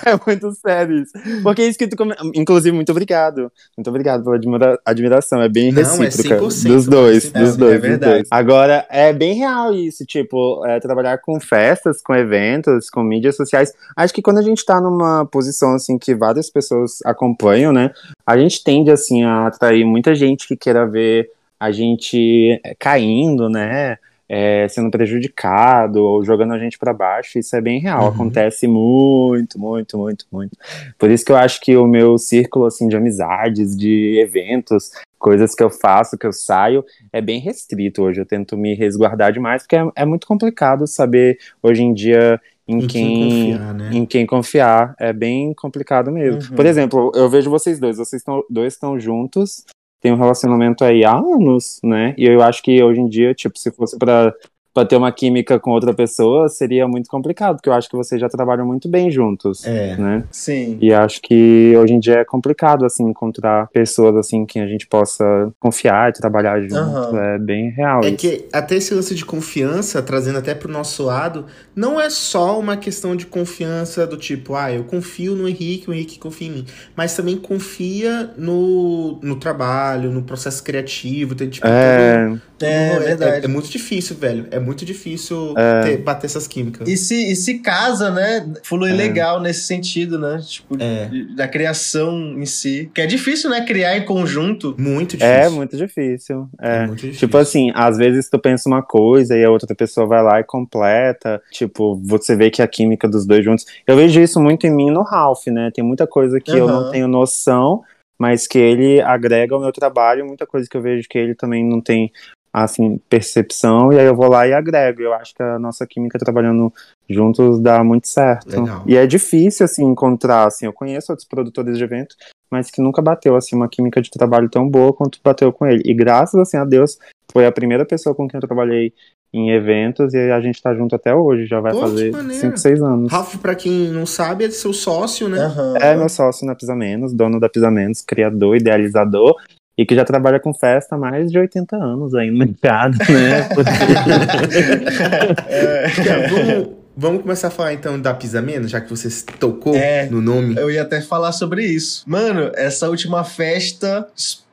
É 0.07 0.19
muito, 0.25 0.47
é 0.47 0.51
sério 0.51 1.03
isso. 1.03 1.13
Porque 1.43 1.61
é 1.61 1.67
isso 1.67 1.77
que 1.77 1.87
tu. 1.87 1.97
Inclusive, 2.33 2.75
muito 2.75 2.91
obrigado. 2.91 3.51
Muito 3.75 3.89
obrigado 3.89 4.23
pela 4.23 4.35
admira... 4.35 4.79
admiração. 4.85 5.41
É 5.41 5.49
bem 5.49 5.71
Não, 5.71 5.81
recíproca. 5.81 6.35
É 6.35 6.39
100%, 6.39 6.67
dos 6.67 6.85
dois. 6.87 7.31
É, 7.33 7.39
dos 7.39 7.57
dois. 7.57 7.75
É 7.75 7.77
verdade. 7.77 8.13
Dois. 8.13 8.27
Agora, 8.31 8.85
é 8.89 9.11
bem 9.11 9.33
real 9.33 9.73
isso. 9.73 10.05
Tipo, 10.05 10.65
é, 10.65 10.79
trabalhar 10.79 11.17
com 11.17 11.39
festas, 11.39 12.01
com 12.01 12.15
eventos, 12.15 12.89
com 12.89 13.03
mídias 13.03 13.35
sociais. 13.35 13.73
Acho 13.95 14.13
que 14.13 14.21
quando 14.21 14.37
a 14.37 14.43
gente 14.43 14.63
tá 14.65 14.79
numa 14.79 15.25
posição 15.25 15.73
assim 15.75 15.97
que 15.97 16.15
várias 16.15 16.49
pessoas 16.49 16.99
acompanham, 17.05 17.73
né? 17.73 17.91
A 18.25 18.37
gente 18.37 18.63
tende, 18.63 18.91
assim, 18.91 19.23
a 19.23 19.47
atrair 19.47 19.85
muita 19.85 20.15
gente 20.15 20.47
que 20.47 20.55
queira 20.55 20.85
ver 20.85 21.29
a 21.59 21.71
gente 21.71 22.61
caindo, 22.79 23.49
né? 23.49 23.97
É, 24.29 24.67
sendo 24.67 24.91
prejudicado 24.91 26.03
ou 26.03 26.23
jogando 26.23 26.53
a 26.53 26.59
gente 26.59 26.77
para 26.77 26.93
baixo, 26.93 27.39
isso 27.39 27.55
é 27.55 27.61
bem 27.61 27.79
real, 27.79 28.03
uhum. 28.03 28.09
acontece 28.09 28.67
muito, 28.67 29.59
muito, 29.59 29.97
muito, 29.97 30.25
muito. 30.31 30.57
Por 30.97 31.09
isso 31.09 31.23
que 31.25 31.31
eu 31.31 31.37
acho 31.37 31.61
que 31.61 31.75
o 31.77 31.87
meu 31.87 32.17
círculo 32.17 32.65
assim 32.65 32.87
de 32.87 32.97
amizades, 32.97 33.75
de 33.75 34.19
eventos, 34.19 34.91
coisas 35.17 35.55
que 35.55 35.63
eu 35.63 35.69
faço, 35.69 36.17
que 36.17 36.27
eu 36.27 36.33
saio, 36.33 36.83
é 37.11 37.21
bem 37.21 37.39
restrito 37.39 38.03
hoje. 38.03 38.21
Eu 38.21 38.25
tento 38.25 38.57
me 38.57 38.75
resguardar 38.75 39.31
demais, 39.31 39.63
porque 39.63 39.75
é, 39.75 39.87
é 39.95 40.05
muito 40.05 40.27
complicado 40.27 40.85
saber 40.87 41.37
hoje 41.61 41.83
em 41.83 41.93
dia 41.93 42.39
em, 42.67 42.79
em 42.79 42.87
quem, 42.87 42.87
quem, 42.87 43.51
confiar, 43.53 43.73
né? 43.73 43.89
em 43.93 44.05
quem 44.05 44.25
confiar. 44.25 44.95
É 44.99 45.13
bem 45.13 45.53
complicado 45.53 46.11
mesmo. 46.11 46.41
Uhum. 46.49 46.55
Por 46.55 46.65
exemplo, 46.65 47.11
eu 47.15 47.29
vejo 47.29 47.49
vocês 47.49 47.79
dois, 47.79 47.97
vocês 47.97 48.21
tão, 48.21 48.43
dois 48.49 48.73
estão 48.73 48.99
juntos, 48.99 49.65
tem 49.99 50.11
um 50.11 50.17
relacionamento 50.17 50.83
aí 50.83 51.03
há 51.03 51.15
anos, 51.15 51.79
né? 51.83 52.13
E 52.17 52.25
eu 52.25 52.41
acho 52.41 52.61
que 52.61 52.81
hoje 52.83 52.99
em 52.99 53.07
dia, 53.07 53.33
tipo, 53.33 53.57
se 53.57 53.71
fosse 53.71 53.97
para 53.97 54.33
para 54.77 54.85
ter 54.85 54.95
uma 54.95 55.11
química 55.11 55.59
com 55.59 55.71
outra 55.71 55.91
pessoa 55.91 56.47
seria 56.47 56.87
muito 56.87 57.09
complicado, 57.09 57.55
porque 57.55 57.67
eu 57.67 57.73
acho 57.73 57.89
que 57.89 57.95
vocês 57.95 58.21
já 58.21 58.29
trabalham 58.29 58.63
muito 58.63 58.87
bem 58.87 59.09
juntos, 59.09 59.65
é, 59.65 59.97
né? 59.97 60.23
Sim. 60.29 60.77
E 60.79 60.93
acho 60.93 61.19
que 61.19 61.73
hoje 61.75 61.93
em 61.95 61.99
dia 61.99 62.19
é 62.19 62.23
complicado, 62.23 62.85
assim, 62.85 63.03
encontrar 63.09 63.69
pessoas, 63.69 64.15
assim, 64.15 64.45
que 64.45 64.59
a 64.59 64.67
gente 64.67 64.85
possa 64.85 65.51
confiar 65.59 66.11
e 66.11 66.13
trabalhar 66.13 66.61
junto. 66.61 66.75
Uhum. 66.75 67.17
É 67.17 67.39
bem 67.39 67.71
real 67.71 68.03
É 68.03 68.09
isso. 68.09 68.17
que 68.17 68.45
até 68.53 68.75
esse 68.75 68.93
lance 68.93 69.15
de 69.15 69.25
confiança, 69.25 69.99
trazendo 70.03 70.37
até 70.37 70.53
pro 70.53 70.71
nosso 70.71 71.01
lado, 71.01 71.45
não 71.75 71.99
é 71.99 72.11
só 72.11 72.59
uma 72.59 72.77
questão 72.77 73.15
de 73.15 73.25
confiança 73.25 74.05
do 74.05 74.15
tipo, 74.15 74.53
ah, 74.53 74.71
eu 74.71 74.83
confio 74.83 75.33
no 75.33 75.47
Henrique, 75.47 75.89
o 75.89 75.93
Henrique 75.93 76.19
confia 76.19 76.49
em 76.49 76.51
mim, 76.51 76.65
mas 76.95 77.15
também 77.15 77.35
confia 77.35 78.29
no, 78.37 79.19
no 79.23 79.37
trabalho, 79.37 80.11
no 80.11 80.21
processo 80.21 80.63
criativo, 80.63 81.33
tem 81.33 81.49
tipo... 81.49 81.65
É... 81.65 82.27
Todo 82.27 82.56
é, 82.61 82.93
é, 82.93 82.99
verdade. 82.99 83.41
É, 83.41 83.45
é, 83.45 83.47
muito 83.47 83.69
difícil, 83.69 84.15
velho. 84.15 84.47
É 84.51 84.59
muito 84.59 84.83
difícil 84.83 85.53
é. 85.57 85.81
ter, 85.81 85.97
bater 85.97 86.25
essas 86.25 86.47
químicas. 86.47 86.87
E 86.87 86.97
se, 86.97 87.31
e 87.31 87.35
se 87.35 87.59
casa, 87.59 88.09
né? 88.09 88.47
Flui 88.63 88.91
é. 88.91 88.93
legal 88.93 89.39
nesse 89.39 89.61
sentido, 89.61 90.17
né? 90.17 90.39
Tipo, 90.45 90.75
é. 90.79 91.09
da 91.35 91.47
criação 91.47 92.37
em 92.37 92.45
si. 92.45 92.89
Que 92.93 93.01
é 93.01 93.05
difícil, 93.05 93.49
né? 93.49 93.61
Criar 93.65 93.97
em 93.97 94.05
conjunto. 94.05 94.75
Muito 94.77 95.17
difícil. 95.17 95.35
É 95.35 95.49
muito 95.49 95.77
difícil. 95.77 96.49
É. 96.59 96.87
muito 96.87 96.95
difícil. 97.01 97.19
Tipo 97.19 97.37
assim, 97.37 97.71
às 97.75 97.97
vezes 97.97 98.29
tu 98.29 98.39
pensa 98.39 98.67
uma 98.67 98.81
coisa 98.81 99.37
e 99.37 99.43
a 99.43 99.51
outra 99.51 99.73
pessoa 99.75 100.07
vai 100.07 100.23
lá 100.23 100.39
e 100.39 100.43
completa. 100.43 101.41
Tipo, 101.51 101.95
você 102.03 102.35
vê 102.35 102.49
que 102.49 102.61
a 102.61 102.67
química 102.67 103.07
dos 103.07 103.25
dois 103.25 103.43
juntos. 103.43 103.65
Eu 103.85 103.95
vejo 103.95 104.19
isso 104.19 104.41
muito 104.41 104.65
em 104.65 104.71
mim 104.71 104.89
no 104.89 105.03
Ralph, 105.03 105.47
né? 105.47 105.69
Tem 105.73 105.83
muita 105.83 106.07
coisa 106.07 106.39
que 106.39 106.51
uhum. 106.51 106.57
eu 106.57 106.67
não 106.67 106.91
tenho 106.91 107.07
noção 107.07 107.83
mas 108.19 108.47
que 108.47 108.57
ele 108.57 108.99
agrega 109.01 109.53
ao 109.53 109.61
meu 109.61 109.71
trabalho 109.71 110.25
muita 110.25 110.45
coisa 110.45 110.67
que 110.69 110.75
eu 110.75 110.81
vejo 110.81 111.07
que 111.07 111.17
ele 111.17 111.35
também 111.35 111.63
não 111.63 111.79
tem 111.79 112.11
assim, 112.51 112.99
percepção, 113.09 113.91
e 113.93 113.99
aí 113.99 114.05
eu 114.05 114.15
vou 114.15 114.29
lá 114.29 114.47
e 114.47 114.53
agrego. 114.53 115.01
Eu 115.01 115.13
acho 115.13 115.35
que 115.35 115.43
a 115.43 115.59
nossa 115.59 115.85
química 115.85 116.17
trabalhando 116.17 116.73
juntos 117.09 117.59
dá 117.59 117.83
muito 117.83 118.07
certo. 118.07 118.59
Legal. 118.59 118.83
E 118.85 118.95
é 118.95 119.05
difícil, 119.05 119.65
assim, 119.65 119.85
encontrar, 119.85 120.47
assim, 120.47 120.65
eu 120.65 120.73
conheço 120.73 121.11
outros 121.11 121.27
produtores 121.27 121.77
de 121.77 121.83
eventos, 121.83 122.17
mas 122.49 122.71
que 122.71 122.81
nunca 122.81 123.01
bateu, 123.01 123.35
assim, 123.35 123.55
uma 123.55 123.67
química 123.67 124.01
de 124.01 124.09
trabalho 124.09 124.49
tão 124.49 124.67
boa 124.67 124.93
quanto 124.93 125.19
bateu 125.23 125.51
com 125.51 125.65
ele. 125.65 125.83
E 125.85 125.93
graças, 125.93 126.39
assim, 126.39 126.57
a 126.57 126.65
Deus, 126.65 126.97
foi 127.31 127.45
a 127.45 127.51
primeira 127.51 127.85
pessoa 127.85 128.15
com 128.15 128.27
quem 128.27 128.37
eu 128.37 128.47
trabalhei 128.47 128.93
em 129.33 129.51
eventos 129.51 130.13
e 130.13 130.31
a 130.31 130.39
gente 130.39 130.61
tá 130.61 130.73
junto 130.73 130.95
até 130.95 131.13
hoje, 131.13 131.45
já 131.45 131.59
vai 131.59 131.73
Pô, 131.73 131.81
fazer 131.81 132.13
5, 132.13 132.57
6 132.57 132.81
anos. 132.81 133.11
Ralph, 133.11 133.35
pra 133.35 133.55
quem 133.55 133.89
não 133.89 134.05
sabe, 134.05 134.45
é 134.45 134.49
seu 134.49 134.71
sócio, 134.71 135.27
né? 135.27 135.47
Uhum. 135.47 135.77
É 135.77 135.95
meu 135.95 136.07
sócio 136.07 136.47
na 136.47 136.55
Pisa 136.55 136.73
Menos, 136.73 137.13
dono 137.13 137.39
da 137.39 137.49
Pisa 137.49 137.69
Menos, 137.69 138.01
criador, 138.01 138.55
idealizador 138.55 139.35
e 139.77 139.85
que 139.85 139.93
já 139.93 140.03
trabalha 140.03 140.39
com 140.39 140.53
festa 140.53 140.95
há 140.95 140.97
mais 140.97 141.31
de 141.31 141.37
80 141.37 141.75
anos 141.75 142.15
aí 142.15 142.31
no 142.31 142.39
mercado, 142.39 142.97
né? 142.97 143.47
é, 145.47 145.87
vamos, 146.27 146.69
vamos, 146.95 147.21
começar 147.21 147.49
a 147.49 147.51
falar 147.51 147.73
então 147.73 147.99
da 147.99 148.13
Pisa 148.13 148.41
Menos, 148.41 148.71
já 148.71 148.81
que 148.81 148.89
você 148.89 149.09
tocou 149.39 149.75
é, 149.75 150.07
no 150.07 150.19
nome. 150.19 150.55
Eu 150.57 150.71
ia 150.71 150.81
até 150.81 150.99
falar 150.99 151.31
sobre 151.31 151.63
isso. 151.63 152.03
Mano, 152.07 152.51
essa 152.55 152.89
última 152.89 153.23
festa 153.23 154.07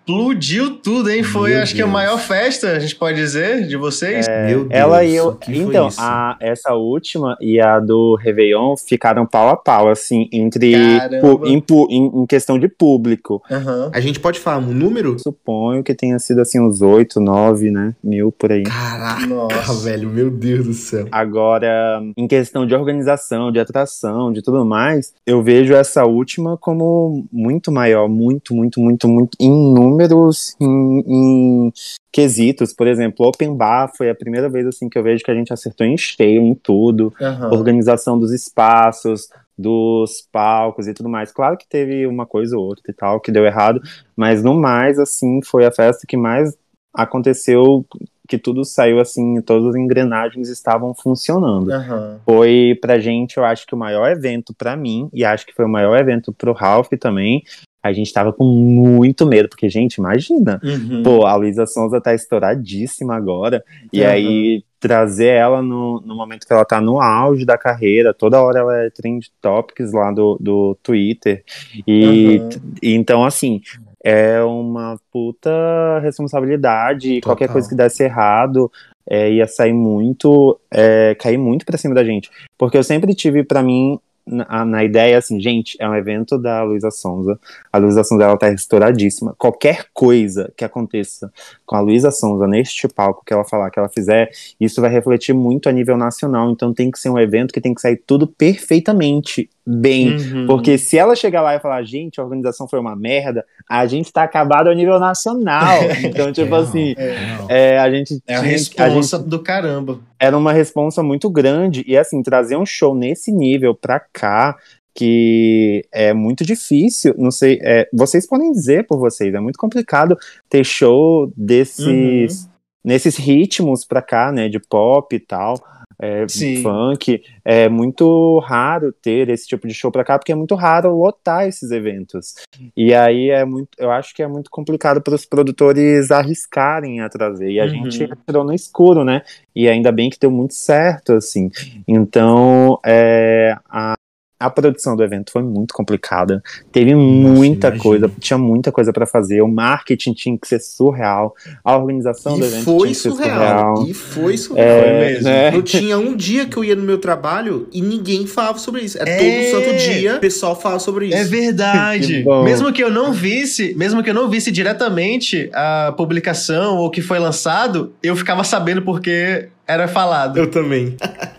explodiu 0.05 0.77
tudo, 0.77 1.11
hein? 1.11 1.23
Foi, 1.23 1.51
Meu 1.51 1.63
acho 1.63 1.75
Deus. 1.75 1.83
que 1.85 1.91
a 1.91 1.91
maior 1.91 2.19
festa, 2.19 2.73
a 2.73 2.79
gente 2.79 2.95
pode 2.95 3.17
dizer, 3.17 3.67
de 3.67 3.77
vocês. 3.77 4.29
É, 4.29 4.47
Meu 4.49 4.61
Deus, 4.61 4.71
ela 4.71 5.03
e 5.03 5.15
eu. 5.15 5.39
Então, 5.49 5.89
a, 5.99 6.37
essa 6.41 6.75
última 6.75 7.37
e 7.41 7.59
a 7.59 7.81
do 7.81 8.15
Réveillon 8.17 8.77
ficaram 8.77 9.27
pau 9.27 9.49
a 9.49 9.57
pau, 9.57 9.89
assim, 9.89 10.29
entre. 10.31 10.75
Pu, 11.21 11.47
em, 11.47 11.65
em, 11.91 12.23
em, 12.23 12.27
questão 12.27 12.59
de 12.59 12.69
público. 12.69 13.43
Uhum. 13.51 13.91
A 13.93 14.01
gente 14.01 14.21
pode 14.21 14.39
falar 14.39 14.59
um 14.59 14.75
número? 14.75 15.19
Suponho 15.19 15.83
que 15.83 15.95
tenha 15.95 16.19
sido, 16.19 16.41
assim, 16.41 16.61
uns 16.61 16.83
8, 16.83 17.19
9, 17.19 17.71
né? 17.71 17.95
Mil 18.05 18.31
por 18.31 18.53
aí. 18.53 18.65
Caraca, 18.65 19.27
Nossa. 19.27 19.89
velho, 19.89 20.11
meu 20.11 20.31
Deus 20.31 20.67
do 20.67 20.75
céu. 20.75 21.07
Agora, 21.11 22.03
em 22.17 22.29
questão 22.29 22.67
de 22.67 22.75
organização, 22.75 23.51
de 23.51 23.59
atração, 23.59 24.33
de 24.33 24.43
tudo 24.43 24.65
mais, 24.67 25.15
eu 25.27 25.43
vejo 25.43 25.73
essa 25.73 26.05
última 26.05 26.59
como 26.59 27.27
muito 27.33 27.73
maior, 27.73 28.09
muito, 28.09 28.55
muito, 28.55 28.81
muito, 28.81 29.09
muito, 29.09 29.37
em 29.41 29.51
número 29.51 29.94
números 29.95 30.57
em, 30.61 31.05
em, 31.07 31.73
quesitos, 32.13 32.73
por 32.73 32.87
exemplo, 32.87 33.27
Open 33.27 33.57
Bar 33.57 33.93
foi 33.97 34.11
a 34.11 34.15
primeira 34.15 34.49
vez 34.49 34.67
assim 34.67 34.89
que 34.89 34.99
eu 34.99 35.03
vejo 35.03 35.25
que 35.25 35.31
a 35.31 35.35
gente 35.35 35.53
acertou 35.53 35.87
em 35.87 35.97
cheio 35.97 36.43
em 36.43 36.55
tudo, 36.55 37.13
uhum. 37.21 37.53
organização 37.53 38.19
dos 38.19 38.33
espaços, 38.33 39.29
dos 39.57 40.27
palcos 40.33 40.89
e 40.89 40.95
tudo 40.95 41.09
mais. 41.09 41.33
Claro 41.33 41.57
que 41.57 41.69
teve 41.69 42.07
uma 42.07 42.27
coisa 42.27 42.57
ou 42.57 42.65
outra 42.65 42.91
e 42.91 42.95
tal 42.95 43.21
que 43.21 43.33
deu 43.33 43.45
errado, 43.45 43.81
mas 44.17 44.43
no 44.43 44.55
mais 44.55 44.99
assim 44.99 45.41
foi 45.43 45.65
a 45.65 45.73
festa 45.73 46.07
que 46.07 46.17
mais 46.17 46.57
aconteceu 46.93 47.85
que 48.27 48.39
tudo 48.39 48.65
saiu 48.65 49.01
assim, 49.01 49.41
todas 49.43 49.69
as 49.69 49.77
engrenagens 49.77 50.49
estavam 50.49 50.95
funcionando. 50.95 51.71
Uhum. 51.71 52.19
Foi 52.25 52.79
pra 52.81 52.99
gente, 52.99 53.37
eu 53.37 53.45
acho 53.45 53.67
que 53.67 53.75
o 53.75 53.79
maior 53.79 54.11
evento 54.11 54.55
para 54.55 54.75
mim, 54.77 55.11
e 55.13 55.25
acho 55.25 55.45
que 55.45 55.53
foi 55.53 55.67
o 55.67 55.69
maior 55.69 55.99
evento 55.99 56.33
pro 56.33 56.53
Ralph 56.53 56.89
também, 56.99 57.43
a 57.85 57.93
gente 57.93 58.11
tava 58.11 58.33
com 58.33 58.45
muito 58.45 59.27
medo, 59.27 59.47
porque, 59.47 59.69
gente, 59.69 59.97
imagina. 59.97 60.59
Uhum. 60.65 61.03
Pô, 61.03 61.27
a 61.27 61.37
Luísa 61.37 61.67
Sonza 61.67 62.01
tá 62.01 62.15
estouradíssima 62.15 63.15
agora. 63.15 63.63
E 63.93 64.01
uhum. 64.01 64.09
aí, 64.09 64.65
trazer 64.81 65.27
ela 65.27 65.61
no, 65.61 66.01
no 66.01 66.17
momento 66.17 66.47
que 66.47 66.53
ela 66.55 66.65
tá 66.65 66.81
no 66.81 66.99
auge 66.99 67.45
da 67.45 67.59
carreira, 67.59 68.15
toda 68.15 68.41
hora 68.41 68.61
ela 68.61 68.77
é 68.85 68.89
trend 68.89 69.31
topics 69.39 69.93
lá 69.93 70.11
do, 70.11 70.39
do 70.41 70.75
Twitter. 70.83 71.45
E, 71.87 72.39
uhum. 72.39 72.49
e 72.83 72.95
então, 72.95 73.23
assim, 73.23 73.61
é 74.03 74.41
uma 74.43 74.99
puta 75.13 75.99
responsabilidade. 76.01 77.21
Total. 77.21 77.37
Qualquer 77.37 77.53
coisa 77.53 77.69
que 77.69 77.75
desse 77.75 78.03
errado. 78.03 78.73
É, 79.07 79.31
ia 79.31 79.47
sair 79.47 79.75
muito, 79.75 80.59
é, 80.73 81.15
cair 81.17 81.37
muito 81.37 81.67
pra 81.67 81.77
cima 81.77 81.95
da 81.95 82.03
gente. 82.03 82.31
Porque 82.57 82.79
eu 82.79 82.83
sempre 82.83 83.15
tive 83.15 83.45
para 83.45 83.63
mim 83.63 84.01
na, 84.27 84.65
na, 84.65 84.85
ideia, 84.85 85.19
assim, 85.19 85.39
gente, 85.39 85.77
é 85.79 85.89
um 85.89 85.95
evento 85.95 86.39
da 86.39 86.63
Luísa 86.63 86.91
Sonza. 86.91 87.39
A 87.73 87.79
Luísa 87.79 88.03
Sonza, 88.03 88.25
ela 88.25 88.39
tá 88.39 88.51
estouradíssima. 88.51 89.35
Qualquer 89.39 89.87
coisa 89.93 90.53
que 90.57 90.65
aconteça 90.65 91.31
com 91.67 91.77
a 91.77 91.81
Luísa 91.81 92.11
Sonza 92.11 92.47
neste 92.47 92.89
palco 92.89 93.23
que 93.25 93.33
ela 93.33 93.45
falar, 93.45 93.71
que 93.71 93.79
ela 93.79 93.89
fizer, 93.89 94.31
isso 94.59 94.81
vai 94.81 94.91
refletir 94.91 95.35
muito 95.35 95.69
a 95.69 95.73
nível 95.73 95.97
nacional. 95.97 96.51
Então 96.51 96.73
tem 96.73 96.91
que 96.91 96.99
ser 96.99 97.11
um 97.11 97.19
evento 97.19 97.53
que 97.53 97.61
tem 97.61 97.75
que 97.75 97.81
sair 97.81 98.03
tudo 98.07 98.27
perfeitamente 98.27 99.51
bem. 99.67 100.17
Uhum. 100.17 100.47
Porque 100.47 100.77
se 100.77 100.99
ela 100.99 101.17
chegar 101.17 101.41
lá 101.43 101.55
e 101.55 101.61
falar, 101.61 101.83
gente, 101.85 102.21
a 102.21 102.25
organização 102.25 102.69
foi 102.69 102.79
uma 102.79 102.95
merda, 102.95 103.45
a 103.69 103.87
gente 103.87 104.13
tá 104.13 104.23
acabado 104.23 104.69
a 104.69 104.75
nível 104.75 104.99
nacional. 104.99 105.79
Então, 106.05 106.31
tipo 106.33 106.55
é, 106.55 106.59
assim, 106.59 106.95
é, 106.99 107.75
é, 107.75 107.79
a 107.79 107.91
gente. 107.91 108.23
É 108.27 108.37
a 108.37 108.41
responsa 108.41 109.19
do 109.19 109.43
caramba. 109.43 110.01
Era 110.19 110.37
uma 110.37 110.53
responsa 110.53 111.03
muito 111.03 111.31
grande. 111.31 111.83
E 111.87 111.97
assim, 111.97 112.23
trazer 112.23 112.57
um 112.57 112.67
show 112.67 112.95
nesse 112.95 113.33
nível 113.33 113.75
pra 113.75 113.99
cá, 113.99 114.57
que 114.95 115.85
é 115.93 116.13
muito 116.13 116.45
difícil, 116.45 117.15
não 117.19 117.31
sei, 117.31 117.59
é, 117.63 117.89
vocês 117.93 118.27
podem 118.27 118.53
dizer 118.53 118.87
por 118.87 118.99
vocês, 118.99 119.35
é 119.35 119.41
muito 119.41 119.59
complicado 119.59 120.17
ter 120.49 120.65
show 120.65 121.33
desses, 121.37 122.45
uhum. 122.45 122.51
nesses 122.85 123.17
ritmos 123.17 123.85
pra 123.85 124.01
cá, 124.01 124.31
né, 124.31 124.49
de 124.49 124.61
pop 124.61 125.15
e 125.15 125.19
tal 125.19 125.57
é, 125.99 126.27
funk. 126.63 127.23
É 127.45 127.69
muito 127.69 128.39
raro 128.41 128.93
ter 128.93 129.29
esse 129.29 129.47
tipo 129.47 129.67
de 129.67 129.75
show 129.75 129.91
pra 129.91 130.05
cá, 130.05 130.19
porque 130.19 130.33
é 130.33 130.35
muito 130.35 130.55
raro 130.55 130.97
lotar 130.97 131.47
esses 131.47 131.71
eventos. 131.71 132.35
E 132.77 132.95
aí 132.95 133.31
é 133.31 133.45
muito, 133.45 133.71
eu 133.79 133.91
acho 133.91 134.15
que 134.15 134.23
é 134.23 134.29
muito 134.29 134.51
complicado 134.51 135.01
para 135.01 135.15
os 135.15 135.27
produtores 135.27 136.11
arriscarem 136.11 137.01
a 137.01 137.09
trazer. 137.09 137.51
E 137.51 137.61
a 137.61 137.65
uhum. 137.65 137.71
gente 137.71 138.05
entrou 138.05 138.45
no 138.45 138.53
escuro, 138.53 139.05
né? 139.05 139.23
E 139.55 139.69
ainda 139.69 139.93
bem 139.93 140.11
que 140.11 140.19
deu 140.19 140.31
muito 140.31 140.55
certo, 140.55 141.13
assim. 141.13 141.51
Então, 141.87 142.79
é, 142.85 143.57
a, 143.69 143.95
a 144.39 144.51
produção 144.51 144.97
do 144.97 145.03
evento 145.03 145.31
foi 145.31 145.43
muito 145.43 145.73
complicada. 145.73 146.43
Teve 146.73 146.95
Nossa, 146.95 147.35
muita 147.35 147.69
imagina. 147.69 147.83
coisa, 147.83 148.13
tinha 148.19 148.39
muita 148.39 148.73
coisa 148.73 148.93
para 148.93 149.07
fazer. 149.07 149.43
O 149.43 149.49
marketing 149.49 150.13
tinha 150.13 150.39
que 150.39 150.47
ser 150.47 150.61
surreal. 150.61 151.35
A 151.63 151.77
organização 151.77 152.37
e 152.37 152.41
do 152.41 152.47
evento 152.47 152.65
foi 152.65 152.79
tinha 152.79 152.89
que 152.89 152.95
ser 152.95 153.11
surreal. 153.11 153.77
surreal. 153.77 153.89
E 153.89 153.95
foi 153.95 154.37
surreal 154.37 154.69
é, 154.69 155.01
mesmo. 155.01 155.25
Né? 155.25 155.57
Eu 155.57 155.63
tinha 155.63 155.99
um 155.99 156.17
dia 156.17 156.47
que 156.47 156.57
eu 156.57 156.65
ia 156.65 156.75
no 156.75 156.83
meu 156.83 156.99
trabalho 156.99 157.69
e 157.73 157.81
ninguém 157.81 158.27
falava 158.27 158.59
sobre 158.59 158.83
isso. 158.83 158.99
É, 158.99 159.03
é... 159.03 159.51
todo 159.51 159.65
santo 159.65 159.77
dia 159.79 160.17
o 160.17 160.21
pessoal 160.21 160.59
fala 160.61 160.79
sobre 160.79 161.07
isso. 161.07 161.17
É 161.17 161.25
verdade. 161.25 162.25
que 162.25 162.45
mesmo 162.45 162.73
que 162.73 162.83
eu 162.83 162.91
não 162.91 163.13
visse, 163.13 163.75
mesmo 163.77 164.03
que 164.03 164.11
eu 164.11 164.15
não 164.15 164.29
visse 164.29 164.51
diretamente 164.51 165.49
a 165.55 165.95
publicação 165.97 166.77
ou 166.79 166.91
que 166.91 167.01
foi 167.01 167.19
lançado, 167.19 167.93
eu 168.03 168.17
ficava 168.17 168.43
sabendo 168.45 168.83
porque 168.83 169.49
era 169.67 169.89
falado. 169.89 170.39
Eu 170.39 170.51
também. 170.51 170.97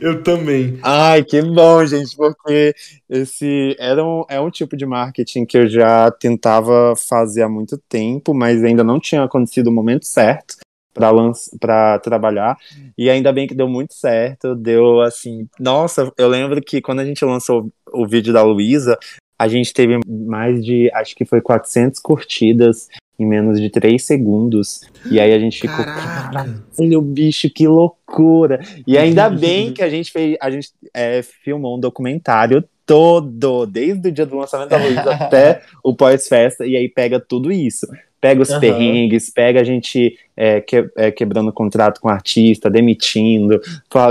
eu 0.00 0.22
também. 0.22 0.78
Ai, 0.82 1.24
que 1.24 1.40
bom, 1.42 1.84
gente, 1.84 2.16
porque 2.16 2.74
esse 3.08 3.76
era 3.78 4.04
um, 4.04 4.24
é 4.28 4.40
um 4.40 4.50
tipo 4.50 4.76
de 4.76 4.86
marketing 4.86 5.44
que 5.44 5.58
eu 5.58 5.68
já 5.68 6.10
tentava 6.10 6.94
fazer 6.96 7.42
há 7.42 7.48
muito 7.48 7.78
tempo, 7.88 8.34
mas 8.34 8.62
ainda 8.62 8.84
não 8.84 8.98
tinha 8.98 9.22
acontecido 9.22 9.68
o 9.68 9.72
momento 9.72 10.06
certo 10.06 10.56
para 11.60 11.98
trabalhar. 12.00 12.56
E 12.96 13.08
ainda 13.08 13.32
bem 13.32 13.46
que 13.46 13.54
deu 13.54 13.68
muito 13.68 13.94
certo. 13.94 14.54
Deu 14.54 15.00
assim. 15.00 15.48
Nossa, 15.58 16.12
eu 16.18 16.28
lembro 16.28 16.60
que 16.60 16.80
quando 16.80 17.00
a 17.00 17.04
gente 17.04 17.24
lançou 17.24 17.70
o 17.92 18.06
vídeo 18.06 18.32
da 18.32 18.42
Luísa, 18.42 18.98
a 19.38 19.48
gente 19.48 19.72
teve 19.72 19.98
mais 20.06 20.62
de, 20.62 20.90
acho 20.92 21.14
que 21.14 21.24
foi 21.24 21.40
400 21.40 21.98
curtidas 22.00 22.88
em 23.22 23.26
menos 23.26 23.60
de 23.60 23.70
3 23.70 24.02
segundos. 24.02 24.80
E 25.10 25.20
aí 25.20 25.32
a 25.32 25.38
gente 25.38 25.60
ficou, 25.60 25.84
caralho, 25.84 26.62
o 26.98 27.02
bicho, 27.02 27.50
que 27.50 27.66
loucura. 27.66 28.60
E 28.86 28.96
ainda 28.96 29.28
bem 29.30 29.72
que 29.72 29.82
a 29.82 29.88
gente 29.88 30.10
fez, 30.10 30.36
a 30.40 30.50
gente 30.50 30.70
é, 30.94 31.22
filmou 31.22 31.76
um 31.76 31.80
documentário 31.80 32.64
todo, 32.86 33.66
desde 33.66 34.08
o 34.08 34.12
dia 34.12 34.26
do 34.26 34.36
lançamento 34.36 34.70
da 34.70 34.78
Luísa 34.78 35.14
até 35.14 35.62
o 35.84 35.94
pós-festa, 35.94 36.66
e 36.66 36.76
aí 36.76 36.88
pega 36.88 37.20
tudo 37.20 37.52
isso 37.52 37.86
pega 38.20 38.42
os 38.42 38.50
uhum. 38.50 38.60
perrengues, 38.60 39.30
pega 39.30 39.60
a 39.60 39.64
gente 39.64 40.16
é, 40.36 40.60
que, 40.60 40.90
é, 40.96 41.10
quebrando 41.10 41.52
contrato 41.52 42.00
com 42.00 42.08
o 42.08 42.10
artista, 42.10 42.70
demitindo, 42.70 43.60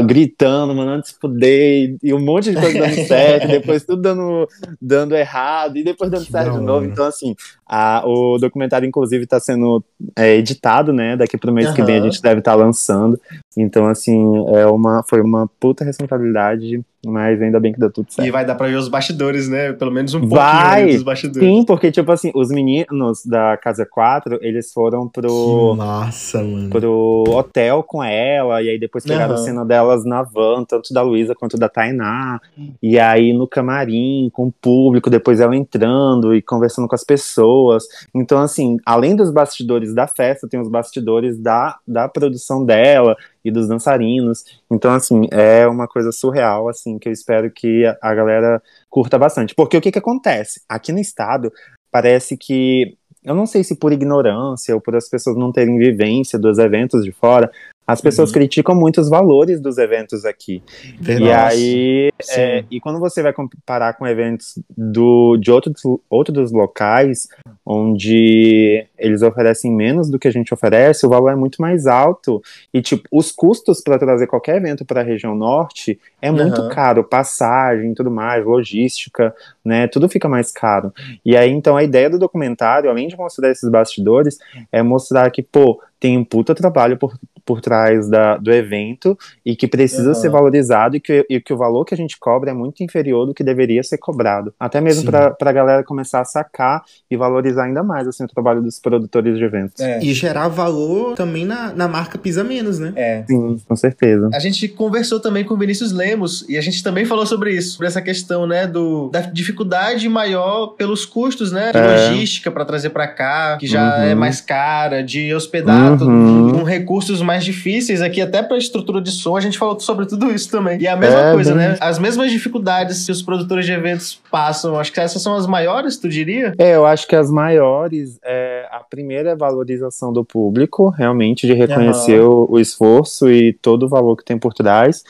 gritando, 0.05 0.75
mandando 0.75 1.05
se 1.05 1.15
fuder, 1.19 1.95
e 2.03 2.13
um 2.13 2.19
monte 2.19 2.51
de 2.51 2.55
coisa 2.59 2.79
dando 2.79 2.95
certo, 3.07 3.47
depois 3.47 3.83
tudo 3.83 4.01
dando, 4.01 4.47
dando 4.81 5.15
errado, 5.15 5.77
e 5.77 5.83
depois 5.83 6.11
dando 6.11 6.25
que 6.25 6.31
certo 6.31 6.59
de 6.59 6.63
novo. 6.63 6.85
Então, 6.85 7.05
assim, 7.05 7.35
a, 7.65 8.03
o 8.05 8.37
documentário, 8.37 8.87
inclusive, 8.87 9.23
está 9.23 9.39
sendo 9.39 9.83
é, 10.15 10.35
editado, 10.35 10.93
né? 10.93 11.15
Daqui 11.15 11.37
para 11.37 11.51
o 11.51 11.53
mês 11.53 11.69
uhum. 11.69 11.73
que 11.73 11.83
vem 11.83 11.97
a 11.97 12.01
gente 12.01 12.21
deve 12.21 12.39
estar 12.39 12.51
tá 12.51 12.57
lançando. 12.57 13.19
Então, 13.57 13.87
assim, 13.87 14.45
é 14.55 14.65
uma, 14.67 15.03
foi 15.03 15.21
uma 15.21 15.49
puta 15.59 15.83
responsabilidade, 15.83 16.83
mas 17.05 17.41
ainda 17.41 17.59
bem 17.59 17.73
que 17.73 17.79
deu 17.79 17.91
tudo 17.91 18.11
certo. 18.11 18.27
E 18.27 18.31
vai 18.31 18.45
dar 18.45 18.55
pra 18.55 18.67
ver 18.67 18.75
os 18.75 18.87
bastidores, 18.87 19.49
né? 19.49 19.73
Pelo 19.73 19.91
menos 19.91 20.13
um 20.13 20.27
vai, 20.27 20.75
pouquinho 20.75 20.97
dos 20.97 21.03
bastidores. 21.03 21.49
Sim, 21.49 21.65
porque, 21.65 21.91
tipo 21.91 22.11
assim, 22.11 22.31
os 22.35 22.49
meninos 22.49 23.25
da 23.25 23.57
Casa 23.57 23.87
4, 23.89 24.37
eles 24.41 24.71
foram 24.71 25.07
pro. 25.07 25.71
Que 25.71 25.77
massa, 25.77 26.43
mano. 26.43 26.69
Pro 26.69 27.23
hotel 27.29 27.81
com 27.81 28.03
ela, 28.03 28.61
e 28.61 28.69
aí 28.69 28.79
depois 28.79 29.03
pegaram 29.03 29.33
uhum. 29.33 29.41
a 29.41 29.43
cena 29.43 29.65
delas 29.65 30.05
na 30.05 30.21
van, 30.21 30.63
tanto 30.63 30.93
da 30.93 31.01
Luísa 31.01 31.33
quanto 31.33 31.57
da 31.57 31.67
Tainá. 31.67 32.39
E 32.83 32.99
aí 32.99 33.33
no 33.33 33.47
camarim, 33.47 34.29
com 34.31 34.47
o 34.47 34.51
público, 34.51 35.09
depois 35.09 35.39
ela 35.39 35.55
entrando 35.55 36.35
e 36.35 36.41
conversando 36.41 36.87
com 36.87 36.95
as 36.95 37.03
pessoas. 37.03 37.83
Então, 38.13 38.39
assim, 38.39 38.77
além 38.85 39.15
dos 39.15 39.31
bastidores 39.31 39.93
da 39.93 40.05
festa, 40.05 40.47
tem 40.47 40.59
os 40.59 40.69
bastidores 40.69 41.37
da, 41.39 41.77
da 41.87 42.07
produção 42.07 42.63
dela 42.63 43.17
e 43.49 43.51
dos 43.51 43.67
dançarinos. 43.67 44.43
Então, 44.71 44.93
assim, 44.93 45.27
é 45.31 45.67
uma 45.67 45.87
coisa 45.87 46.11
surreal, 46.11 46.69
assim, 46.69 46.97
que 46.97 47.09
eu 47.09 47.13
espero 47.13 47.51
que 47.51 47.85
a 48.01 48.15
galera 48.15 48.61
curta 48.89 49.17
bastante. 49.17 49.53
Porque 49.53 49.77
o 49.77 49.81
que 49.81 49.91
que 49.91 49.99
acontece? 49.99 50.61
Aqui 50.69 50.91
no 50.91 50.99
estado, 50.99 51.51
parece 51.91 52.37
que 52.37 52.97
eu 53.23 53.35
não 53.35 53.45
sei 53.45 53.63
se 53.63 53.75
por 53.75 53.91
ignorância 53.91 54.73
ou 54.73 54.81
por 54.81 54.95
as 54.95 55.09
pessoas 55.09 55.35
não 55.35 55.51
terem 55.51 55.77
vivência 55.77 56.39
dos 56.39 56.57
eventos 56.57 57.03
de 57.03 57.11
fora, 57.11 57.51
as 57.89 58.01
pessoas 58.01 58.29
uhum. 58.29 58.33
criticam 58.33 58.75
muito 58.75 59.01
os 59.01 59.09
valores 59.09 59.59
dos 59.59 59.79
eventos 59.79 60.23
aqui. 60.23 60.61
Verdade. 61.01 61.25
E 61.25 61.31
aí, 61.31 62.11
é, 62.37 62.63
e 62.69 62.79
quando 62.79 62.99
você 62.99 63.23
vai 63.23 63.33
comparar 63.33 63.93
com 63.93 64.05
eventos 64.05 64.59
do, 64.77 65.35
de 65.37 65.51
outros, 65.51 65.81
outros 66.07 66.51
locais, 66.51 67.27
onde 67.65 68.85
eles 68.95 69.23
oferecem 69.23 69.73
menos 69.73 70.07
do 70.07 70.19
que 70.19 70.27
a 70.27 70.31
gente 70.31 70.53
oferece, 70.53 71.03
o 71.03 71.09
valor 71.09 71.29
é 71.31 71.35
muito 71.35 71.59
mais 71.59 71.87
alto. 71.87 72.41
E, 72.71 72.79
tipo, 72.79 73.07
os 73.11 73.31
custos 73.31 73.81
para 73.81 73.97
trazer 73.97 74.27
qualquer 74.27 74.57
evento 74.57 74.85
para 74.85 75.01
a 75.01 75.03
região 75.03 75.33
norte 75.33 75.99
é 76.21 76.29
muito 76.29 76.61
uhum. 76.61 76.69
caro. 76.69 77.03
Passagem, 77.03 77.95
tudo 77.95 78.11
mais, 78.11 78.45
logística, 78.45 79.33
né? 79.65 79.87
Tudo 79.87 80.07
fica 80.07 80.29
mais 80.29 80.51
caro. 80.51 80.93
E 81.25 81.35
aí, 81.35 81.49
então, 81.49 81.75
a 81.75 81.83
ideia 81.83 82.07
do 82.07 82.19
documentário, 82.19 82.87
além 82.87 83.07
de 83.07 83.17
mostrar 83.17 83.49
esses 83.49 83.67
bastidores, 83.67 84.37
é 84.71 84.83
mostrar 84.83 85.31
que, 85.31 85.41
pô, 85.41 85.81
tem 85.99 86.17
um 86.17 86.23
puta 86.23 86.55
trabalho 86.55 86.97
por, 86.97 87.13
por 87.49 87.61
trás 87.61 88.07
da, 88.07 88.37
do 88.37 88.51
evento 88.51 89.17
e 89.43 89.55
que 89.55 89.67
precisa 89.67 90.09
uhum. 90.09 90.13
ser 90.13 90.29
valorizado 90.29 90.95
e 90.95 90.99
que, 90.99 91.25
e 91.27 91.41
que 91.41 91.51
o 91.51 91.57
valor 91.57 91.83
que 91.83 91.95
a 91.95 91.97
gente 91.97 92.15
cobra 92.19 92.51
é 92.51 92.53
muito 92.53 92.83
inferior 92.83 93.25
do 93.25 93.33
que 93.33 93.43
deveria 93.43 93.81
ser 93.81 93.97
cobrado. 93.97 94.53
Até 94.59 94.79
mesmo 94.79 95.09
para 95.11 95.35
a 95.39 95.51
galera 95.51 95.83
começar 95.83 96.21
a 96.21 96.25
sacar 96.25 96.83
e 97.09 97.17
valorizar 97.17 97.63
ainda 97.63 97.81
mais 97.81 98.07
assim, 98.07 98.23
o 98.23 98.27
trabalho 98.27 98.61
dos 98.61 98.79
produtores 98.79 99.35
de 99.35 99.43
eventos. 99.43 99.79
É. 99.79 99.99
E 99.99 100.13
gerar 100.13 100.47
valor 100.47 101.15
também 101.15 101.43
na, 101.43 101.73
na 101.73 101.87
marca 101.87 102.19
Pisa 102.19 102.43
Menos, 102.43 102.77
né? 102.77 102.93
É. 102.95 103.23
Sim, 103.27 103.59
com 103.67 103.75
certeza. 103.75 104.29
A 104.31 104.37
gente 104.37 104.67
conversou 104.67 105.19
também 105.19 105.43
com 105.43 105.55
o 105.55 105.57
Vinícius 105.57 105.91
Lemos 105.91 106.47
e 106.47 106.55
a 106.55 106.61
gente 106.61 106.83
também 106.83 107.03
falou 107.03 107.25
sobre 107.25 107.51
isso, 107.51 107.71
sobre 107.71 107.87
essa 107.87 108.03
questão, 108.03 108.45
né, 108.45 108.67
do, 108.67 109.09
da 109.09 109.21
dificuldade 109.21 110.07
maior 110.07 110.67
pelos 110.77 111.03
custos, 111.03 111.51
né, 111.51 111.71
de 111.71 111.79
é. 111.79 112.09
logística 112.11 112.51
para 112.51 112.63
trazer 112.63 112.91
para 112.91 113.07
cá, 113.07 113.57
que 113.57 113.65
já 113.65 113.97
uhum. 113.97 114.03
é 114.03 114.13
mais 114.13 114.39
cara, 114.39 115.03
de 115.03 115.33
hospedar 115.33 115.99
uhum. 115.99 116.51
com 116.51 116.63
recursos 116.63 117.23
mais 117.23 117.38
difíceis 117.43 118.01
aqui, 118.01 118.21
até 118.21 118.41
para 118.41 118.57
estrutura 118.57 119.01
de 119.01 119.11
som, 119.11 119.35
a 119.35 119.41
gente 119.41 119.57
falou 119.57 119.79
sobre 119.79 120.05
tudo 120.05 120.31
isso 120.31 120.49
também. 120.49 120.79
E 120.81 120.87
é 120.87 120.91
a 120.91 120.95
mesma 120.95 121.19
é, 121.19 121.33
coisa, 121.33 121.53
bem... 121.53 121.69
né? 121.69 121.77
As 121.79 121.99
mesmas 121.99 122.31
dificuldades 122.31 123.05
que 123.05 123.11
os 123.11 123.21
produtores 123.21 123.65
de 123.65 123.71
eventos 123.71 124.21
passam, 124.31 124.79
acho 124.79 124.91
que 124.91 124.99
essas 124.99 125.21
são 125.21 125.35
as 125.35 125.47
maiores, 125.47 125.97
tu 125.97 126.09
diria? 126.09 126.53
É, 126.57 126.75
eu 126.75 126.85
acho 126.85 127.07
que 127.07 127.15
as 127.15 127.29
maiores 127.29 128.19
é 128.23 128.67
a 128.71 128.79
primeira 128.79 129.29
é 129.29 129.31
a 129.33 129.35
valorização 129.35 130.11
do 130.11 130.23
público, 130.23 130.89
realmente, 130.89 131.45
de 131.45 131.53
reconhecer 131.53 132.21
uhum. 132.21 132.47
o, 132.49 132.53
o 132.53 132.59
esforço 132.59 133.29
e 133.29 133.53
todo 133.53 133.83
o 133.83 133.89
valor 133.89 134.15
que 134.15 134.25
tem 134.25 134.37
por 134.37 134.53
trás. 134.53 135.03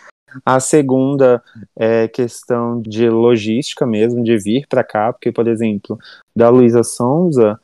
A 0.46 0.60
segunda 0.60 1.42
é 1.76 2.08
questão 2.08 2.82
de 2.82 3.10
logística 3.10 3.86
mesmo, 3.86 4.24
de 4.24 4.38
vir 4.38 4.68
para 4.68 4.84
cá, 4.84 5.12
porque, 5.12 5.32
por 5.32 5.48
exemplo, 5.48 5.98
da 6.36 6.50
Luísa 6.50 6.84
Sonza, 6.84 7.60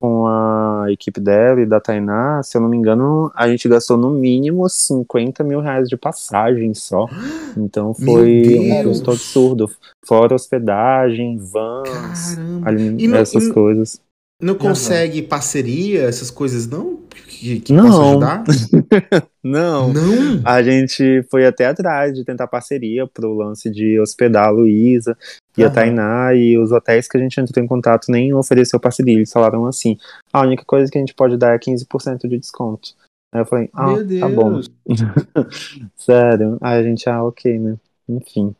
com 0.00 0.26
a 0.26 0.86
equipe 0.88 1.20
dela 1.20 1.60
e 1.60 1.66
da 1.66 1.78
Tainá, 1.78 2.42
se 2.42 2.56
eu 2.56 2.62
não 2.62 2.70
me 2.70 2.76
engano, 2.76 3.30
a 3.34 3.46
gente 3.46 3.68
gastou 3.68 3.98
no 3.98 4.10
mínimo 4.10 4.66
50 4.66 5.44
mil 5.44 5.60
reais 5.60 5.88
de 5.90 5.96
passagem 5.96 6.72
só. 6.72 7.06
Então 7.54 7.92
foi 7.92 8.58
um 8.58 8.82
custo 8.84 9.10
absurdo. 9.10 9.70
Fora 10.06 10.34
hospedagem, 10.34 11.36
vans, 11.36 12.38
ali, 12.64 13.14
essas 13.14 13.46
não, 13.46 13.54
coisas. 13.54 14.00
Não 14.40 14.54
consegue 14.54 15.20
uhum. 15.20 15.28
parceria, 15.28 16.02
essas 16.02 16.30
coisas 16.30 16.66
não? 16.66 17.00
Que, 17.28 17.60
que 17.60 17.72
não. 17.72 18.10
ajudar? 18.10 18.44
não. 19.44 19.92
Não? 19.92 20.42
A 20.44 20.62
gente 20.62 21.22
foi 21.30 21.46
até 21.46 21.66
atrás 21.66 22.14
de 22.14 22.24
tentar 22.24 22.46
parceria 22.46 23.06
pro 23.06 23.34
lance 23.34 23.70
de 23.70 24.00
hospedar 24.00 24.46
a 24.46 24.50
Luísa 24.50 25.16
e 25.56 25.62
uhum. 25.62 25.68
a 25.68 25.70
Tainá, 25.70 26.34
e 26.34 26.56
os 26.56 26.72
hotéis 26.72 27.06
que 27.06 27.18
a 27.18 27.20
gente 27.20 27.40
entrou 27.40 27.62
em 27.62 27.68
contato 27.68 28.10
nem 28.10 28.32
ofereceu 28.32 28.80
parceria. 28.80 29.14
Eles 29.14 29.32
falaram 29.32 29.66
assim: 29.66 29.96
a 30.32 30.40
única 30.40 30.64
coisa 30.64 30.90
que 30.90 30.98
a 30.98 31.00
gente 31.00 31.14
pode 31.14 31.36
dar 31.36 31.54
é 31.54 31.58
15% 31.58 32.28
de 32.28 32.38
desconto. 32.38 32.94
Aí 33.32 33.40
eu 33.40 33.46
falei, 33.46 33.70
ah, 33.72 33.94
tá 34.18 34.28
bom. 34.28 34.60
Sério. 35.96 36.58
Aí 36.60 36.80
a 36.80 36.82
gente, 36.82 37.08
ah, 37.08 37.22
ok, 37.22 37.58
né? 37.58 37.76
Enfim. 38.08 38.54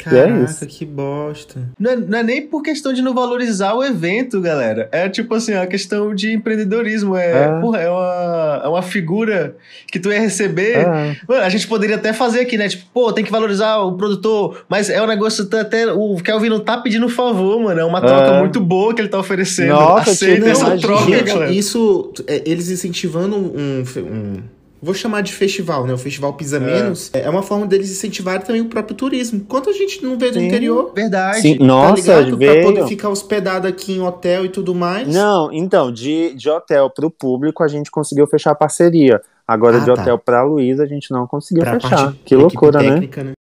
É 0.00 0.02
Caraca, 0.02 0.64
é 0.64 0.66
que 0.66 0.84
bosta. 0.84 1.70
Não 1.78 1.90
é, 1.92 1.96
não 1.96 2.18
é, 2.18 2.22
nem 2.24 2.42
por 2.42 2.62
questão 2.62 2.92
de 2.92 3.00
não 3.00 3.14
valorizar 3.14 3.74
o 3.74 3.84
evento, 3.84 4.40
galera. 4.40 4.88
É 4.90 5.08
tipo 5.08 5.32
assim, 5.36 5.54
a 5.54 5.68
questão 5.68 6.12
de 6.12 6.32
empreendedorismo. 6.32 7.16
É, 7.16 7.44
é. 7.44 7.60
Porra, 7.60 7.78
é, 7.78 7.88
uma, 7.88 8.62
é 8.64 8.68
uma 8.68 8.82
figura 8.82 9.56
que 9.86 10.00
tu 10.00 10.12
ia 10.12 10.18
receber. 10.18 10.78
É. 10.78 11.16
Mano, 11.28 11.42
a 11.42 11.48
gente 11.48 11.68
poderia 11.68 11.94
até 11.94 12.12
fazer 12.12 12.40
aqui, 12.40 12.58
né? 12.58 12.68
Tipo, 12.68 12.86
pô, 12.92 13.12
tem 13.12 13.24
que 13.24 13.30
valorizar 13.30 13.78
o 13.78 13.96
produtor, 13.96 14.64
mas 14.68 14.90
é 14.90 15.00
um 15.00 15.06
negócio 15.06 15.48
até. 15.52 15.86
O 15.92 16.16
Kelvin 16.16 16.48
não 16.48 16.60
tá 16.60 16.76
pedindo 16.76 17.08
favor, 17.08 17.60
mano. 17.60 17.78
É 17.78 17.84
uma 17.84 18.00
troca 18.00 18.34
é. 18.34 18.38
muito 18.40 18.60
boa 18.60 18.92
que 18.92 19.00
ele 19.00 19.08
tá 19.08 19.18
oferecendo. 19.20 19.74
Nossa, 19.74 20.10
Aceita 20.10 20.48
essa 20.48 20.76
troca, 20.76 21.04
gente, 21.04 21.22
galera. 21.22 21.52
Isso, 21.52 22.12
é, 22.26 22.42
eles 22.44 22.68
incentivando 22.68 23.36
um, 23.36 23.84
um 23.98 24.42
vou 24.84 24.94
chamar 24.94 25.22
de 25.22 25.32
festival, 25.32 25.86
né? 25.86 25.94
O 25.94 25.98
Festival 25.98 26.34
Pisa 26.34 26.58
é. 26.58 26.60
Menos 26.60 27.10
é 27.12 27.28
uma 27.28 27.42
forma 27.42 27.66
deles 27.66 27.90
incentivarem 27.90 28.44
também 28.44 28.60
o 28.60 28.66
próprio 28.66 28.94
turismo. 28.94 29.40
Quanto 29.48 29.70
a 29.70 29.72
gente 29.72 30.02
não 30.02 30.18
vê 30.18 30.30
do 30.30 30.38
Sim, 30.38 30.46
interior? 30.46 30.92
Verdade. 30.94 31.40
Sim, 31.40 31.58
nossa, 31.58 32.22
tá 32.22 32.36
veio... 32.36 32.52
Pra 32.52 32.62
poder 32.62 32.86
ficar 32.86 33.08
hospedado 33.08 33.66
aqui 33.66 33.94
em 33.94 34.00
hotel 34.00 34.44
e 34.44 34.48
tudo 34.50 34.74
mais. 34.74 35.08
Não, 35.08 35.50
então, 35.50 35.90
de, 35.90 36.34
de 36.34 36.50
hotel 36.50 36.90
pro 36.90 37.10
público 37.10 37.62
a 37.62 37.68
gente 37.68 37.90
conseguiu 37.90 38.26
fechar 38.26 38.50
a 38.50 38.54
parceria. 38.54 39.22
Agora, 39.48 39.78
ah, 39.78 39.80
de 39.80 39.86
tá. 39.86 39.92
hotel 39.92 40.18
pra 40.18 40.42
Luísa, 40.42 40.82
a 40.82 40.86
gente 40.86 41.10
não 41.10 41.26
conseguiu 41.26 41.64
pra 41.64 41.80
fechar. 41.80 42.14
Que 42.24 42.36
loucura, 42.36 42.80
né? 42.80 42.90
técnica, 42.90 43.24
né? 43.24 43.30
né? 43.30 43.34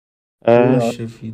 É, 0.42 0.78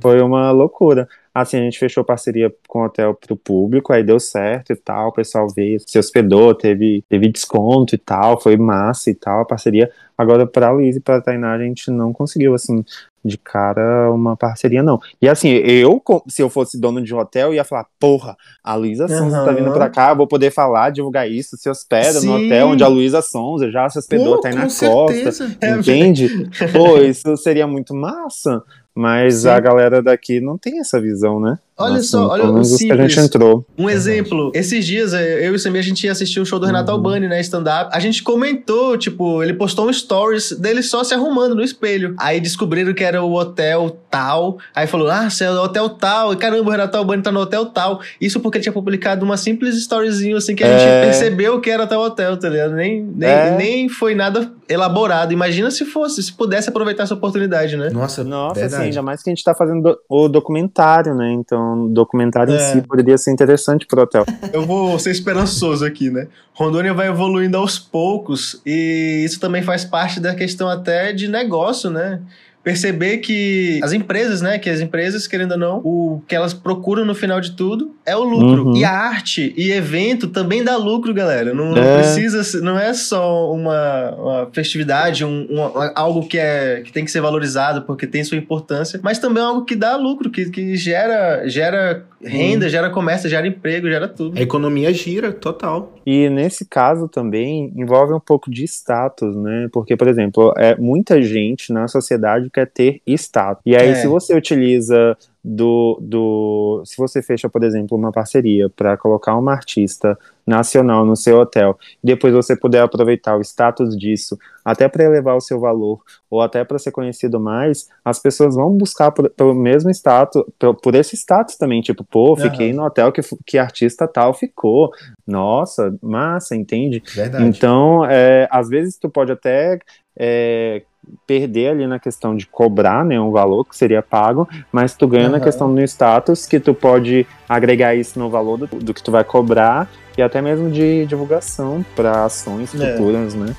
foi 0.01 0.21
uma 0.21 0.51
loucura. 0.51 1.09
Assim, 1.39 1.59
a 1.59 1.61
gente 1.61 1.79
fechou 1.79 2.03
parceria 2.03 2.51
com 2.67 2.79
o 2.79 2.85
hotel 2.87 3.13
pro 3.13 3.37
público, 3.37 3.93
aí 3.93 4.03
deu 4.03 4.19
certo 4.19 4.73
e 4.73 4.77
tal, 4.77 5.09
o 5.09 5.13
pessoal 5.13 5.47
veio, 5.55 5.79
se 5.87 5.99
hospedou, 5.99 6.55
teve, 6.55 7.05
teve 7.11 7.29
desconto 7.29 7.95
e 7.95 7.99
tal, 7.99 8.41
foi 8.41 8.57
massa 8.57 9.11
e 9.11 9.15
tal 9.15 9.43
a 9.43 9.45
parceria. 9.45 9.91
Agora, 10.17 10.47
pra 10.47 10.71
Luiz 10.71 10.97
e 10.97 11.01
pra 11.01 11.21
Tainá, 11.21 11.53
a 11.53 11.59
gente 11.59 11.91
não 11.91 12.11
conseguiu, 12.11 12.55
assim, 12.55 12.83
de 13.23 13.37
cara 13.37 14.11
uma 14.11 14.35
parceria, 14.35 14.83
não. 14.83 14.99
E 15.21 15.29
assim, 15.29 15.49
eu, 15.49 16.03
se 16.27 16.41
eu 16.41 16.49
fosse 16.49 16.81
dono 16.81 17.03
de 17.03 17.15
um 17.15 17.19
hotel, 17.19 17.53
ia 17.53 17.65
falar, 17.65 17.87
porra, 18.01 18.35
a 18.65 18.75
Luísa 18.75 19.07
Sonza 19.07 19.41
uhum. 19.41 19.45
tá 19.45 19.53
vindo 19.53 19.73
pra 19.73 19.91
cá, 19.91 20.15
vou 20.15 20.27
poder 20.27 20.51
falar, 20.51 20.89
divulgar 20.89 21.31
isso, 21.31 21.55
se 21.59 21.69
hospeda 21.69 22.21
Sim. 22.21 22.29
no 22.29 22.37
hotel 22.37 22.69
onde 22.69 22.83
a 22.83 22.89
Luísa 22.89 23.21
Sonza 23.21 23.71
já 23.71 23.87
se 23.91 23.99
hospedou, 23.99 24.37
Pô, 24.37 24.41
tá 24.41 24.49
aí 24.49 24.55
na 24.55 24.63
costa, 24.63 25.45
entende? 25.77 26.49
Pô, 26.73 26.97
isso 26.97 27.37
seria 27.37 27.67
muito 27.67 27.95
massa. 27.95 28.63
Mas 28.97 29.43
Sim. 29.43 29.49
a 29.49 29.61
galera 29.61 30.03
daqui 30.03 30.41
não 30.41 30.57
tem 30.57 30.81
essa 30.81 30.99
visão, 30.99 31.39
né? 31.39 31.59
Olha 31.79 31.97
Nossa, 31.97 32.05
só, 32.05 32.29
olha 32.29 32.45
o 32.51 32.65
simples. 32.65 32.99
a 32.99 33.07
gente 33.07 33.21
entrou. 33.21 33.67
Um 33.77 33.91
exemplo, 33.91 34.51
esses 34.55 34.87
dias 34.87 35.13
eu 35.13 35.53
e 35.53 35.55
o 35.55 35.59
Samir 35.59 35.81
a 35.81 35.85
gente 35.85 36.05
ia 36.05 36.13
assistir 36.13 36.41
o 36.41 36.47
show 36.47 36.59
do 36.59 36.65
Renato 36.65 36.91
uhum. 36.91 36.97
Albani, 36.97 37.29
né, 37.29 37.39
stand-up. 37.43 37.91
A 37.93 38.01
gente 38.01 38.23
comentou, 38.23 38.97
tipo, 38.97 39.43
ele 39.43 39.53
postou 39.53 39.87
um 39.87 39.93
stories 39.93 40.53
dele 40.53 40.83
só 40.83 41.05
se 41.05 41.13
arrumando 41.13 41.55
no 41.55 41.63
espelho. 41.63 42.15
Aí 42.19 42.41
descobriram 42.41 42.95
que 42.95 43.05
era 43.05 43.23
o 43.23 43.35
hotel 43.35 43.95
tal. 44.11 44.57
Aí 44.75 44.87
falou, 44.87 45.11
ah, 45.11 45.29
você 45.29 45.45
é 45.45 45.51
o 45.51 45.63
hotel 45.63 45.91
tal. 45.91 46.33
E 46.33 46.37
caramba, 46.37 46.67
o 46.67 46.71
Renato 46.71 46.97
Albani 46.97 47.23
tá 47.23 47.31
no 47.31 47.41
hotel 47.41 47.67
tal. 47.67 48.01
Isso 48.19 48.41
porque 48.41 48.57
ele 48.57 48.63
tinha 48.63 48.73
publicado 48.73 49.23
uma 49.23 49.37
simples 49.37 49.77
storyzinho 49.77 50.39
assim 50.39 50.55
que 50.55 50.65
a 50.65 50.69
é... 50.69 50.79
gente 50.79 51.07
percebeu 51.07 51.61
que 51.61 51.69
era 51.69 51.87
tal 51.87 52.01
hotel, 52.01 52.39
tá 52.39 52.49
ligado? 52.49 52.75
Nem, 52.75 53.03
nem, 53.03 53.29
é... 53.29 53.55
nem 53.55 53.89
foi 53.91 54.15
nada 54.15 54.51
elaborado. 54.67 55.33
Imagina 55.33 55.71
se 55.71 55.85
fosse, 55.85 56.23
se 56.23 56.33
pudesse 56.33 56.71
aproveitar 56.71 57.03
essa 57.03 57.15
oportunidade, 57.15 57.77
né? 57.77 57.91
Nossa, 57.91 58.25
Nossa, 58.25 58.65
assim, 58.65 58.77
ainda 58.77 59.03
mais 59.03 59.23
que 59.23 59.29
a 59.29 59.35
gente 59.35 59.45
tá 59.45 59.55
fazendo 59.55 59.83
do, 59.83 59.99
o 60.09 60.29
documentário, 60.29 61.15
né? 61.15 61.33
Então, 61.33 61.66
o 61.75 61.89
documentário 61.89 62.55
é. 62.55 62.57
em 62.57 62.73
si 62.73 62.83
poderia 62.87 63.19
ser 63.19 63.33
interessante 63.33 63.87
pro 63.87 64.03
hotel. 64.03 64.25
Eu 64.53 64.65
vou 64.65 64.99
ser 64.99 65.11
esperançoso 65.11 65.85
aqui, 65.85 66.11
né? 66.11 66.29
Rondônia 66.55 66.95
vai 66.95 67.09
evoluindo 67.09 67.57
aos 67.57 67.79
poucos 67.79 68.61
e 68.65 69.23
isso 69.25 69.39
também 69.39 69.63
faz 69.63 69.85
parte 69.85 70.21
da 70.21 70.35
questão 70.35 70.69
até 70.69 71.13
de 71.13 71.29
negócio, 71.29 71.91
né? 71.91 72.21
Perceber 72.67 73.19
que 73.19 73.79
as 73.81 73.93
empresas, 73.93 74.43
né, 74.43 74.59
que 74.59 74.69
as 74.69 74.81
empresas, 74.81 75.29
querendo 75.29 75.53
ou 75.53 75.57
não, 75.57 75.77
o 75.85 76.21
que 76.27 76.35
elas 76.35 76.53
procuram 76.53 77.05
no 77.05 77.15
final 77.15 77.41
de 77.41 77.53
tudo 77.53 77.95
é 78.05 78.17
o 78.17 78.25
lucro. 78.25 78.71
Uhum. 78.71 78.77
E 78.77 78.85
a 78.85 78.91
arte 78.91 79.55
e 79.57 79.71
evento 79.71 80.27
também 80.27 80.65
dá 80.65 80.77
lucro, 80.77 81.15
galera. 81.15 81.55
Não, 81.55 81.77
é. 81.77 81.81
não 81.81 81.99
precisa, 82.01 82.61
não 82.61 82.77
é 82.77 82.93
só 82.93 83.53
uma, 83.53 84.11
uma 84.17 84.49
festividade, 84.53 85.25
um, 85.25 85.47
um, 85.49 85.61
algo 85.95 86.27
que, 86.27 86.39
é, 86.39 86.81
que 86.85 86.91
tem 86.91 87.05
que 87.05 87.11
ser 87.13 87.21
valorizado 87.21 87.83
porque 87.83 88.05
tem 88.05 88.25
sua 88.25 88.37
importância, 88.37 88.99
mas 89.01 89.21
também 89.21 89.41
é 89.41 89.47
algo 89.47 89.65
que 89.65 89.77
dá 89.77 89.95
lucro, 89.95 90.29
que, 90.29 90.51
que 90.51 90.77
gera, 90.77 91.49
gera 91.49 92.05
renda, 92.27 92.67
hum. 92.67 92.69
gera 92.69 92.91
comércio, 92.91 93.29
gera 93.29 93.47
emprego, 93.47 93.89
gera 93.89 94.09
tudo. 94.09 94.39
A 94.39 94.43
economia 94.43 94.93
gira, 94.93 95.33
total. 95.33 95.95
E 96.05 96.29
nesse 96.29 96.67
caso 96.67 97.09
também 97.09 97.73
envolve 97.77 98.13
um 98.13 98.21
pouco 98.21 98.51
de 98.51 98.65
status, 98.65 99.35
né? 99.37 99.69
Porque, 99.73 99.97
por 99.97 100.09
exemplo, 100.09 100.53
é, 100.57 100.77
muita 100.77 101.23
gente 101.23 101.73
na 101.73 101.89
sociedade 101.89 102.51
quer 102.51 102.67
ter 102.67 103.01
status. 103.07 103.63
E 103.65 103.77
aí, 103.77 103.91
é. 103.91 103.95
se 103.95 104.07
você 104.07 104.35
utiliza 104.35 105.17
do, 105.43 105.99
do. 106.03 106.83
Se 106.85 106.97
você 106.97 107.23
fecha, 107.23 107.49
por 107.49 107.63
exemplo, 107.63 107.97
uma 107.97 108.11
parceria 108.11 108.69
para 108.69 108.97
colocar 108.97 109.37
uma 109.37 109.53
artista 109.53 110.19
nacional 110.47 111.05
no 111.05 111.17
seu 111.17 111.39
hotel, 111.39 111.77
e 112.03 112.07
depois 112.07 112.33
você 112.33 112.57
puder 112.57 112.83
aproveitar 112.83 113.37
o 113.37 113.41
status 113.41 113.97
disso, 113.97 114.39
até 114.65 114.89
para 114.89 115.05
elevar 115.05 115.37
o 115.37 115.41
seu 115.41 115.59
valor, 115.59 116.01
ou 116.31 116.41
até 116.41 116.65
para 116.65 116.79
ser 116.79 116.91
conhecido 116.91 117.41
mais, 117.41 117.89
as 118.05 118.19
pessoas 118.19 118.55
vão 118.55 118.71
buscar 118.77 119.11
por, 119.11 119.29
pelo 119.31 119.55
mesmo 119.55 119.91
status, 119.91 120.45
por, 120.59 120.75
por 120.75 120.95
esse 120.95 121.17
status 121.17 121.57
também, 121.57 121.81
tipo, 121.81 122.05
pô, 122.05 122.37
fiquei 122.37 122.71
uhum. 122.71 122.77
no 122.77 122.85
hotel 122.85 123.13
que, 123.13 123.21
que 123.45 123.59
artista 123.59 124.07
tal 124.07 124.33
ficou. 124.35 124.91
Nossa, 125.27 125.97
massa, 126.03 126.55
entende? 126.55 127.03
Verdade. 127.15 127.45
Então, 127.45 128.05
é, 128.05 128.49
às 128.51 128.69
vezes 128.69 128.97
tu 128.97 129.09
pode 129.09 129.33
até 129.33 129.79
é, 130.19 130.83
perder 131.27 131.69
ali 131.69 131.87
na 131.87 131.99
questão 131.99 132.35
de 132.35 132.47
cobrar, 132.47 133.05
né, 133.05 133.21
um 133.21 133.31
valor 133.31 133.65
que 133.65 133.77
seria 133.77 134.03
pago, 134.03 134.49
mas 134.73 134.95
tu 134.95 135.07
ganha 135.07 135.27
uhum. 135.27 135.33
na 135.33 135.41
questão 135.41 135.73
do 135.73 135.81
status, 135.83 136.47
que 136.47 136.59
tu 136.59 136.75
pode 136.75 137.27
agregar 137.49 137.95
isso 137.95 138.19
no 138.19 138.29
valor 138.29 138.59
do, 138.59 138.67
do 138.67 138.95
que 138.95 139.03
tu 139.03 139.11
vai 139.11 139.25
cobrar 139.25 139.89
e 140.17 140.23
até 140.23 140.41
mesmo 140.41 140.71
de 140.71 141.05
divulgação 141.07 141.85
para 141.95 142.25
ações 142.25 142.75
é. 142.75 142.93
futuras, 142.93 143.35
é. 143.35 143.39
né? 143.39 143.57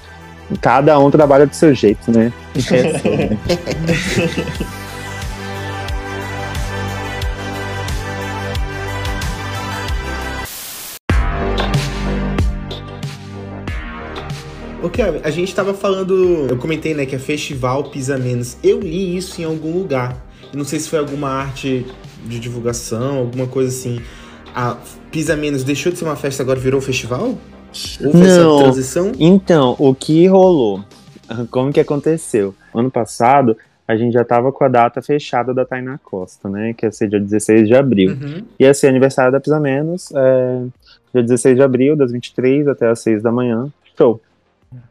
Cada 0.61 0.97
um 0.97 1.11
trabalha 1.11 1.45
do 1.45 1.53
seu 1.53 1.73
jeito, 1.73 2.09
né? 2.09 2.31
É 2.71 4.77
Ô, 14.81 14.89
Kevin, 14.89 15.19
a 15.21 15.29
gente 15.29 15.53
tava 15.53 15.73
falando. 15.73 16.47
Eu 16.49 16.55
comentei, 16.55 16.93
né, 16.93 17.05
que 17.05 17.13
é 17.13 17.19
Festival 17.19 17.83
Pisa 17.85 18.17
Menos. 18.17 18.55
Eu 18.63 18.79
li 18.79 19.17
isso 19.17 19.41
em 19.41 19.43
algum 19.43 19.77
lugar. 19.77 20.15
Eu 20.53 20.57
não 20.57 20.63
sei 20.63 20.79
se 20.79 20.87
foi 20.87 20.97
alguma 20.97 21.29
arte 21.29 21.85
de 22.25 22.39
divulgação, 22.39 23.17
alguma 23.17 23.47
coisa 23.47 23.69
assim. 23.69 23.99
A 24.57 24.75
Pisa 25.11 25.35
Menos 25.35 25.63
deixou 25.63 25.91
de 25.91 25.99
ser 25.99 26.05
uma 26.05 26.15
festa 26.15 26.41
agora 26.41 26.59
virou 26.59 26.79
um 26.79 26.81
festival? 26.81 27.37
Houve 28.03 28.17
não. 28.17 28.25
essa 28.25 28.63
transição? 28.63 29.11
Então, 29.19 29.75
o 29.77 29.93
que 29.93 30.25
rolou? 30.25 30.83
Como 31.51 31.71
que 31.71 31.79
aconteceu? 31.79 32.55
Ano 32.73 32.89
passado, 32.89 33.55
a 33.87 33.95
gente 33.95 34.13
já 34.13 34.25
tava 34.25 34.51
com 34.51 34.63
a 34.63 34.67
data 34.67 34.99
fechada 34.99 35.53
da 35.53 35.63
Tainá 35.63 35.99
Costa, 35.99 36.49
né? 36.49 36.73
Que 36.73 36.87
ia 36.87 36.91
ser 36.91 37.07
dia 37.07 37.19
16 37.19 37.67
de 37.67 37.75
abril. 37.75 38.13
Uhum. 38.13 38.43
Ia 38.59 38.73
ser 38.73 38.87
aniversário 38.87 39.31
da 39.31 39.39
Pisa 39.39 39.59
Menos, 39.59 40.11
é, 40.15 40.65
dia 41.13 41.21
16 41.21 41.55
de 41.55 41.61
abril, 41.61 41.95
das 41.95 42.11
23 42.11 42.67
até 42.67 42.89
as 42.89 42.99
6 43.01 43.21
da 43.21 43.31
manhã. 43.31 43.71
Show. 43.95 44.19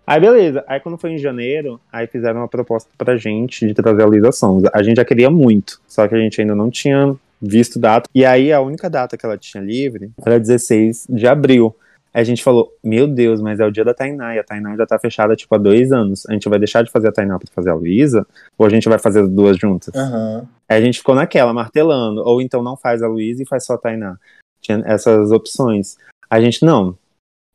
Aí 0.06 0.20
beleza, 0.20 0.64
aí 0.68 0.78
quando 0.78 0.96
foi 0.96 1.10
em 1.10 1.18
janeiro, 1.18 1.80
aí 1.92 2.06
fizeram 2.06 2.38
uma 2.38 2.48
proposta 2.48 2.88
pra 2.96 3.16
gente 3.16 3.66
de 3.66 3.74
trazer 3.74 4.04
a 4.04 4.06
Luísa 4.06 4.30
Sonza. 4.30 4.70
A 4.72 4.80
gente 4.80 4.98
já 4.98 5.04
queria 5.04 5.28
muito, 5.28 5.80
só 5.88 6.06
que 6.06 6.14
a 6.14 6.18
gente 6.18 6.40
ainda 6.40 6.54
não 6.54 6.70
tinha 6.70 7.16
visto 7.40 7.78
data. 7.78 8.08
E 8.14 8.24
aí 8.24 8.52
a 8.52 8.60
única 8.60 8.88
data 8.88 9.16
que 9.16 9.24
ela 9.24 9.38
tinha 9.38 9.62
livre 9.62 10.10
era 10.24 10.38
16 10.38 11.06
de 11.08 11.26
abril. 11.26 11.74
Aí 12.12 12.22
a 12.22 12.24
gente 12.24 12.42
falou, 12.42 12.72
meu 12.82 13.06
Deus, 13.06 13.42
mas 13.42 13.60
é 13.60 13.66
o 13.66 13.70
dia 13.70 13.84
da 13.84 13.92
Tainá, 13.92 14.34
e 14.34 14.38
a 14.38 14.44
Tainá 14.44 14.74
já 14.74 14.86
tá 14.86 14.98
fechada, 14.98 15.36
tipo, 15.36 15.54
há 15.54 15.58
dois 15.58 15.92
anos. 15.92 16.24
A 16.26 16.32
gente 16.32 16.48
vai 16.48 16.58
deixar 16.58 16.82
de 16.82 16.90
fazer 16.90 17.08
a 17.08 17.12
Tainá 17.12 17.38
pra 17.38 17.46
fazer 17.54 17.68
a 17.68 17.74
Luísa? 17.74 18.26
Ou 18.56 18.66
a 18.66 18.70
gente 18.70 18.88
vai 18.88 18.98
fazer 18.98 19.20
as 19.20 19.28
duas 19.28 19.58
juntas? 19.58 19.94
Uhum. 19.94 20.46
Aí 20.66 20.78
a 20.78 20.80
gente 20.80 20.96
ficou 20.98 21.14
naquela, 21.14 21.52
martelando. 21.52 22.22
Ou 22.22 22.40
então 22.40 22.62
não 22.62 22.74
faz 22.74 23.02
a 23.02 23.06
Luísa 23.06 23.42
e 23.42 23.46
faz 23.46 23.66
só 23.66 23.74
a 23.74 23.78
Tainá. 23.78 24.16
Tinha 24.62 24.82
essas 24.86 25.30
opções. 25.30 25.98
A 26.30 26.40
gente, 26.40 26.64
não, 26.64 26.96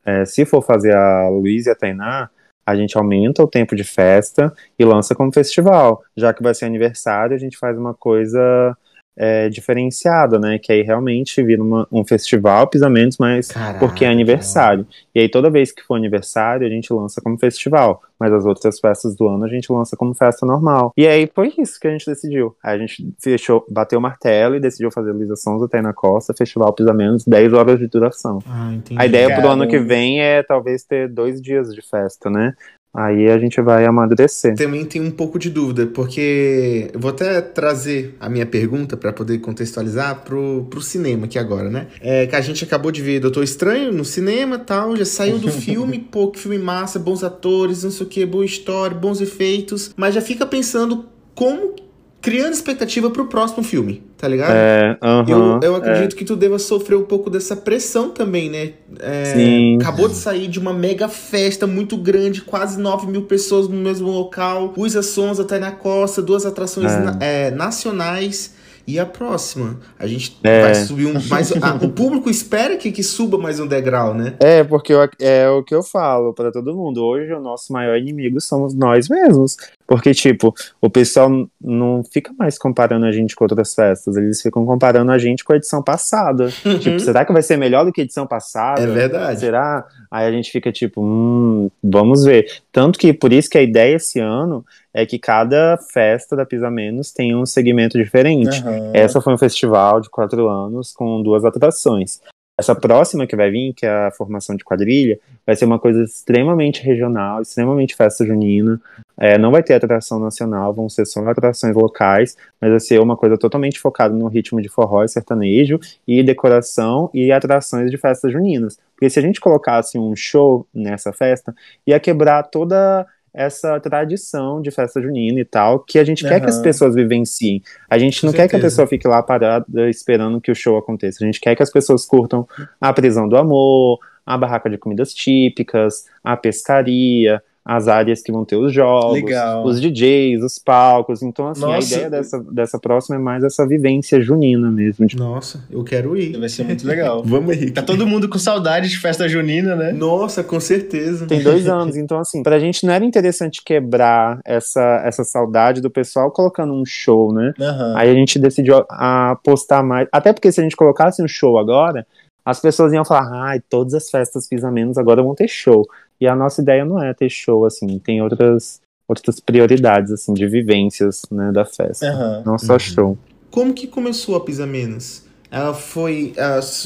é, 0.06 0.24
se 0.24 0.44
for 0.44 0.62
fazer 0.62 0.94
a 0.94 1.28
Luísa 1.28 1.70
e 1.70 1.72
a 1.72 1.76
Tainá, 1.76 2.30
a 2.64 2.76
gente 2.76 2.96
aumenta 2.96 3.42
o 3.42 3.48
tempo 3.48 3.74
de 3.74 3.82
festa 3.82 4.54
e 4.78 4.84
lança 4.84 5.14
como 5.14 5.32
festival. 5.32 6.04
Já 6.16 6.32
que 6.32 6.42
vai 6.42 6.54
ser 6.54 6.66
aniversário, 6.66 7.34
a 7.34 7.38
gente 7.38 7.58
faz 7.58 7.76
uma 7.76 7.94
coisa 7.94 8.76
é, 9.16 9.48
diferenciada, 9.48 10.38
né? 10.38 10.58
Que 10.58 10.72
aí 10.72 10.82
realmente 10.82 11.42
vira 11.42 11.62
uma, 11.62 11.86
um 11.90 12.04
festival 12.04 12.66
pisamentos, 12.66 13.18
mas 13.18 13.48
Caraca, 13.48 13.78
porque 13.78 14.04
é 14.04 14.08
aniversário. 14.08 14.86
E 15.14 15.20
aí 15.20 15.28
toda 15.28 15.50
vez 15.50 15.72
que 15.72 15.82
for 15.82 15.96
aniversário, 15.96 16.66
a 16.66 16.70
gente 16.70 16.92
lança 16.92 17.20
como 17.20 17.38
festival. 17.38 18.02
Mas 18.18 18.32
as 18.32 18.44
outras 18.44 18.78
festas 18.78 19.16
do 19.16 19.26
ano 19.28 19.44
a 19.44 19.48
gente 19.48 19.72
lança 19.72 19.96
como 19.96 20.14
festa 20.14 20.46
normal. 20.46 20.92
E 20.96 21.08
aí 21.08 21.28
foi 21.34 21.52
isso 21.58 21.78
que 21.80 21.88
a 21.88 21.90
gente 21.90 22.06
decidiu. 22.06 22.56
Aí 22.62 22.76
a 22.76 22.78
gente 22.78 23.12
fechou, 23.20 23.66
bateu 23.68 23.98
o 23.98 24.02
martelo 24.02 24.54
e 24.54 24.60
decidiu 24.60 24.92
fazer 24.92 25.12
Luísa 25.12 25.34
Sonza 25.34 25.66
até 25.66 25.82
na 25.82 25.92
Costa, 25.92 26.32
festival 26.32 26.72
pisamentos, 26.72 27.24
10 27.26 27.52
horas 27.52 27.78
de 27.80 27.88
duração. 27.88 28.38
Ah, 28.46 28.72
a 28.96 29.06
ideia 29.06 29.28
Cara, 29.28 29.40
pro 29.40 29.50
ano 29.50 29.68
que 29.68 29.78
vem 29.78 30.22
é 30.22 30.42
talvez 30.42 30.84
ter 30.84 31.08
dois 31.08 31.42
dias 31.42 31.74
de 31.74 31.82
festa, 31.82 32.30
né? 32.30 32.54
Aí 32.94 33.30
a 33.30 33.38
gente 33.38 33.60
vai 33.62 33.86
amadurecer. 33.86 34.54
Também 34.54 34.84
tem 34.84 35.00
um 35.00 35.10
pouco 35.10 35.38
de 35.38 35.48
dúvida, 35.48 35.86
porque 35.86 36.90
eu 36.92 37.00
vou 37.00 37.10
até 37.10 37.40
trazer 37.40 38.14
a 38.20 38.28
minha 38.28 38.44
pergunta 38.44 38.98
para 38.98 39.12
poder 39.12 39.38
contextualizar 39.38 40.22
pro, 40.24 40.66
pro 40.68 40.82
cinema 40.82 41.24
aqui 41.24 41.38
agora, 41.38 41.70
né? 41.70 41.86
É 42.02 42.26
que 42.26 42.36
a 42.36 42.40
gente 42.42 42.64
acabou 42.64 42.92
de 42.92 43.00
ver 43.00 43.20
Doutor 43.20 43.44
Estranho 43.44 43.90
no 43.92 44.04
cinema 44.04 44.58
tal, 44.58 44.94
já 44.94 45.06
saiu 45.06 45.38
do 45.38 45.48
filme, 45.50 45.98
pô, 45.98 46.28
que 46.28 46.38
filme 46.38 46.58
massa, 46.58 46.98
bons 46.98 47.24
atores, 47.24 47.82
não 47.82 47.90
sei 47.90 48.06
o 48.06 48.08
que, 48.08 48.26
boa 48.26 48.44
história, 48.44 48.94
bons 48.94 49.22
efeitos, 49.22 49.94
mas 49.96 50.14
já 50.14 50.20
fica 50.20 50.44
pensando 50.44 51.06
como 51.34 51.74
criando 52.22 52.52
expectativa 52.52 53.10
pro 53.10 53.26
próximo 53.26 53.64
filme, 53.64 54.00
tá 54.16 54.28
ligado? 54.28 54.52
É, 54.52 54.96
uh 55.02 55.24
-huh, 55.24 55.60
eu, 55.60 55.60
eu 55.60 55.76
acredito 55.76 56.14
é. 56.14 56.18
que 56.18 56.24
tu 56.24 56.36
deva 56.36 56.56
sofrer 56.56 56.96
um 56.96 57.02
pouco 57.02 57.28
dessa 57.28 57.56
pressão 57.56 58.10
também, 58.10 58.48
né? 58.48 58.74
É, 59.00 59.24
Sim. 59.34 59.78
Acabou 59.80 60.08
de 60.08 60.14
sair 60.14 60.46
de 60.46 60.60
uma 60.60 60.72
mega 60.72 61.08
festa 61.08 61.66
muito 61.66 61.96
grande, 61.96 62.40
quase 62.40 62.80
9 62.80 63.08
mil 63.08 63.22
pessoas 63.22 63.68
no 63.68 63.74
mesmo 63.74 64.08
local, 64.08 64.72
Luísa 64.76 65.02
Sonza, 65.02 65.44
na 65.58 65.72
Costa, 65.72 66.22
duas 66.22 66.46
atrações 66.46 66.92
é. 67.20 67.48
é. 67.48 67.50
nacionais. 67.50 68.54
E 68.86 68.98
a 68.98 69.06
próxima? 69.06 69.78
A 69.98 70.06
gente 70.06 70.36
é. 70.42 70.62
vai 70.62 70.74
subir 70.74 71.06
um 71.06 71.12
mais. 71.28 71.52
a, 71.52 71.74
o 71.76 71.88
público 71.90 72.28
espera 72.28 72.76
que, 72.76 72.90
que 72.90 73.02
suba 73.02 73.38
mais 73.38 73.60
um 73.60 73.66
degrau, 73.66 74.12
né? 74.12 74.34
É, 74.40 74.64
porque 74.64 74.92
eu, 74.92 75.08
é 75.20 75.48
o 75.48 75.62
que 75.62 75.74
eu 75.74 75.84
falo 75.84 76.32
para 76.32 76.50
todo 76.50 76.74
mundo. 76.74 77.00
Hoje 77.04 77.32
o 77.32 77.40
nosso 77.40 77.72
maior 77.72 77.96
inimigo 77.96 78.40
somos 78.40 78.74
nós 78.74 79.08
mesmos. 79.08 79.56
Porque, 79.92 80.14
tipo, 80.14 80.54
o 80.80 80.88
pessoal 80.88 81.28
não 81.60 82.02
fica 82.02 82.32
mais 82.38 82.56
comparando 82.56 83.04
a 83.04 83.12
gente 83.12 83.36
com 83.36 83.44
outras 83.44 83.74
festas, 83.74 84.16
eles 84.16 84.40
ficam 84.40 84.64
comparando 84.64 85.12
a 85.12 85.18
gente 85.18 85.44
com 85.44 85.52
a 85.52 85.56
edição 85.56 85.82
passada. 85.82 86.48
Uhum. 86.64 86.78
Tipo, 86.78 86.98
será 86.98 87.26
que 87.26 87.32
vai 87.32 87.42
ser 87.42 87.58
melhor 87.58 87.84
do 87.84 87.92
que 87.92 88.00
a 88.00 88.04
edição 88.04 88.26
passada? 88.26 88.80
É 88.80 88.86
verdade. 88.86 89.40
Será? 89.40 89.86
Aí 90.10 90.26
a 90.26 90.32
gente 90.32 90.50
fica 90.50 90.72
tipo, 90.72 91.04
hum, 91.04 91.70
vamos 91.84 92.24
ver. 92.24 92.46
Tanto 92.72 92.98
que 92.98 93.12
por 93.12 93.34
isso 93.34 93.50
que 93.50 93.58
a 93.58 93.62
ideia 93.62 93.96
esse 93.96 94.18
ano 94.18 94.64
é 94.94 95.04
que 95.04 95.18
cada 95.18 95.76
festa 95.76 96.34
da 96.34 96.46
Pisa 96.46 96.70
Menos 96.70 97.12
tem 97.12 97.36
um 97.36 97.44
segmento 97.44 97.98
diferente. 97.98 98.62
Uhum. 98.64 98.92
Essa 98.94 99.20
foi 99.20 99.34
um 99.34 99.38
festival 99.38 100.00
de 100.00 100.08
quatro 100.08 100.48
anos 100.48 100.94
com 100.94 101.22
duas 101.22 101.44
atrações. 101.44 102.18
Essa 102.62 102.76
próxima 102.76 103.26
que 103.26 103.34
vai 103.34 103.50
vir, 103.50 103.72
que 103.72 103.84
é 103.84 103.90
a 103.90 104.12
formação 104.12 104.54
de 104.54 104.62
quadrilha, 104.62 105.18
vai 105.44 105.56
ser 105.56 105.64
uma 105.64 105.80
coisa 105.80 106.04
extremamente 106.04 106.80
regional, 106.80 107.42
extremamente 107.42 107.96
festa 107.96 108.24
junina. 108.24 108.80
É, 109.18 109.36
não 109.36 109.50
vai 109.50 109.64
ter 109.64 109.74
atração 109.74 110.20
nacional, 110.20 110.72
vão 110.72 110.88
ser 110.88 111.04
só 111.04 111.28
atrações 111.28 111.74
locais, 111.74 112.36
mas 112.60 112.70
vai 112.70 112.78
ser 112.78 113.00
uma 113.00 113.16
coisa 113.16 113.36
totalmente 113.36 113.80
focada 113.80 114.14
no 114.14 114.28
ritmo 114.28 114.62
de 114.62 114.68
forró 114.68 115.02
e 115.02 115.08
sertanejo, 115.08 115.80
e 116.06 116.22
decoração 116.22 117.10
e 117.12 117.32
atrações 117.32 117.90
de 117.90 117.96
festas 117.96 118.30
juninas. 118.30 118.78
Porque 118.94 119.10
se 119.10 119.18
a 119.18 119.22
gente 119.22 119.40
colocasse 119.40 119.98
um 119.98 120.14
show 120.14 120.64
nessa 120.72 121.12
festa, 121.12 121.52
ia 121.84 121.98
quebrar 121.98 122.44
toda 122.44 123.04
essa 123.32 123.80
tradição 123.80 124.60
de 124.60 124.70
festa 124.70 125.00
junina 125.00 125.40
e 125.40 125.44
tal, 125.44 125.80
que 125.80 125.98
a 125.98 126.04
gente 126.04 126.22
uhum. 126.22 126.30
quer 126.30 126.40
que 126.40 126.50
as 126.50 126.60
pessoas 126.60 126.94
vivenciem. 126.94 127.62
A 127.88 127.98
gente 127.98 128.20
Com 128.20 128.26
não 128.26 128.32
certeza. 128.32 128.48
quer 128.48 128.50
que 128.50 128.56
a 128.56 128.68
pessoa 128.68 128.86
fique 128.86 129.08
lá 129.08 129.22
parada 129.22 129.88
esperando 129.88 130.40
que 130.40 130.50
o 130.50 130.54
show 130.54 130.76
aconteça. 130.76 131.22
A 131.22 131.26
gente 131.26 131.40
quer 131.40 131.56
que 131.56 131.62
as 131.62 131.70
pessoas 131.70 132.04
curtam 132.04 132.46
a 132.80 132.92
prisão 132.92 133.28
do 133.28 133.36
amor, 133.36 133.98
a 134.24 134.36
barraca 134.36 134.68
de 134.68 134.78
comidas 134.78 135.14
típicas, 135.14 136.04
a 136.22 136.36
pescaria, 136.36 137.42
as 137.64 137.86
áreas 137.86 138.22
que 138.22 138.32
vão 138.32 138.44
ter 138.44 138.56
os 138.56 138.72
jogos, 138.72 139.22
Legal. 139.22 139.64
os 139.64 139.80
DJs, 139.80 140.42
os 140.42 140.58
palcos. 140.58 141.22
Então, 141.22 141.48
assim, 141.48 141.60
Nossa. 141.60 141.76
a 141.76 141.80
ideia 141.80 142.10
dessa, 142.10 142.40
dessa 142.50 142.78
próxima 142.78 143.16
é 143.16 143.18
mais 143.18 143.44
essa 143.44 143.66
vivência 143.66 144.20
junina 144.20 144.70
mesmo. 144.70 145.06
Tipo... 145.06 145.22
Nossa, 145.22 145.64
eu 145.70 145.84
quero 145.84 146.16
ir. 146.16 146.36
Vai 146.38 146.48
ser 146.48 146.64
muito 146.64 146.86
legal. 146.86 147.22
Vamos 147.24 147.56
ir. 147.56 147.70
Tá 147.70 147.82
todo 147.82 148.06
mundo 148.06 148.28
com 148.28 148.38
saudade 148.38 148.88
de 148.88 148.98
festa 148.98 149.28
junina, 149.28 149.76
né? 149.76 149.92
Nossa, 149.92 150.42
com 150.42 150.58
certeza. 150.58 151.26
Tem 151.26 151.42
dois 151.42 151.68
anos, 151.68 151.96
então, 151.96 152.18
assim, 152.18 152.42
pra 152.42 152.58
gente 152.58 152.84
não 152.84 152.92
era 152.92 153.04
interessante 153.04 153.62
quebrar 153.64 154.40
essa, 154.44 155.02
essa 155.04 155.22
saudade 155.22 155.80
do 155.80 155.90
pessoal 155.90 156.32
colocando 156.32 156.72
um 156.72 156.84
show, 156.84 157.32
né? 157.32 157.54
Uhum. 157.58 157.96
Aí 157.96 158.10
a 158.10 158.14
gente 158.14 158.40
decidiu 158.40 158.84
apostar 158.88 159.84
mais. 159.84 160.08
Até 160.10 160.32
porque 160.32 160.50
se 160.50 160.60
a 160.60 160.64
gente 160.64 160.74
colocasse 160.74 161.22
um 161.22 161.28
show 161.28 161.58
agora, 161.58 162.04
as 162.44 162.60
pessoas 162.60 162.92
iam 162.92 163.04
falar, 163.04 163.30
ai, 163.32 163.58
ah, 163.58 163.62
todas 163.68 163.94
as 163.94 164.10
festas 164.10 164.48
fiz 164.48 164.64
a 164.64 164.70
menos 164.70 164.98
agora 164.98 165.22
vão 165.22 165.34
ter 165.34 165.46
show. 165.46 165.86
E 166.22 166.26
a 166.28 166.36
nossa 166.36 166.62
ideia 166.62 166.84
não 166.84 167.02
é 167.02 167.12
ter 167.12 167.28
show, 167.28 167.64
assim, 167.64 167.98
tem 167.98 168.22
outras, 168.22 168.80
outras 169.08 169.40
prioridades, 169.40 170.12
assim, 170.12 170.32
de 170.32 170.46
vivências, 170.46 171.22
né, 171.32 171.50
da 171.50 171.64
festa. 171.64 172.06
Uhum. 172.06 172.42
Não 172.46 172.58
só 172.60 172.74
uhum. 172.74 172.78
show. 172.78 173.18
Como 173.50 173.74
que 173.74 173.88
começou 173.88 174.36
a 174.36 174.40
Pisa 174.40 174.64
Menos? 174.64 175.24
Ela 175.52 175.74
foi. 175.74 176.32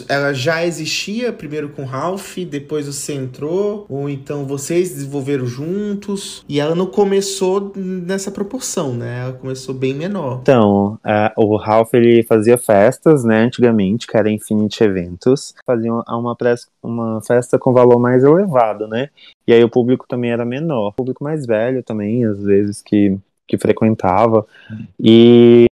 Ela 0.08 0.34
já 0.34 0.66
existia 0.66 1.32
primeiro 1.32 1.68
com 1.68 1.84
Ralph, 1.84 2.38
depois 2.38 2.86
você 2.88 3.14
entrou, 3.14 3.86
ou 3.88 4.10
então 4.10 4.44
vocês 4.44 4.90
desenvolveram 4.90 5.46
juntos, 5.46 6.44
e 6.48 6.58
ela 6.58 6.74
não 6.74 6.86
começou 6.86 7.72
nessa 7.76 8.32
proporção, 8.32 8.92
né? 8.92 9.20
Ela 9.22 9.32
começou 9.34 9.72
bem 9.72 9.94
menor. 9.94 10.40
Então, 10.42 10.98
é, 11.06 11.32
o 11.36 11.56
Ralph 11.56 11.94
ele 11.94 12.24
fazia 12.24 12.58
festas, 12.58 13.22
né, 13.22 13.44
antigamente, 13.44 14.06
que 14.06 14.16
era 14.16 14.30
Infinite 14.30 14.82
Eventos, 14.82 15.54
faziam 15.64 16.02
uma, 16.08 16.36
uma 16.82 17.20
festa 17.22 17.58
com 17.58 17.72
valor 17.72 18.00
mais 18.00 18.24
elevado, 18.24 18.88
né? 18.88 19.10
E 19.46 19.52
aí 19.52 19.62
o 19.62 19.70
público 19.70 20.06
também 20.08 20.32
era 20.32 20.44
menor, 20.44 20.88
o 20.88 20.92
público 20.92 21.22
mais 21.22 21.46
velho 21.46 21.84
também, 21.84 22.24
às 22.24 22.42
vezes, 22.42 22.82
que 22.82 23.16
que 23.46 23.56
frequentava. 23.56 24.44
E 24.98 25.66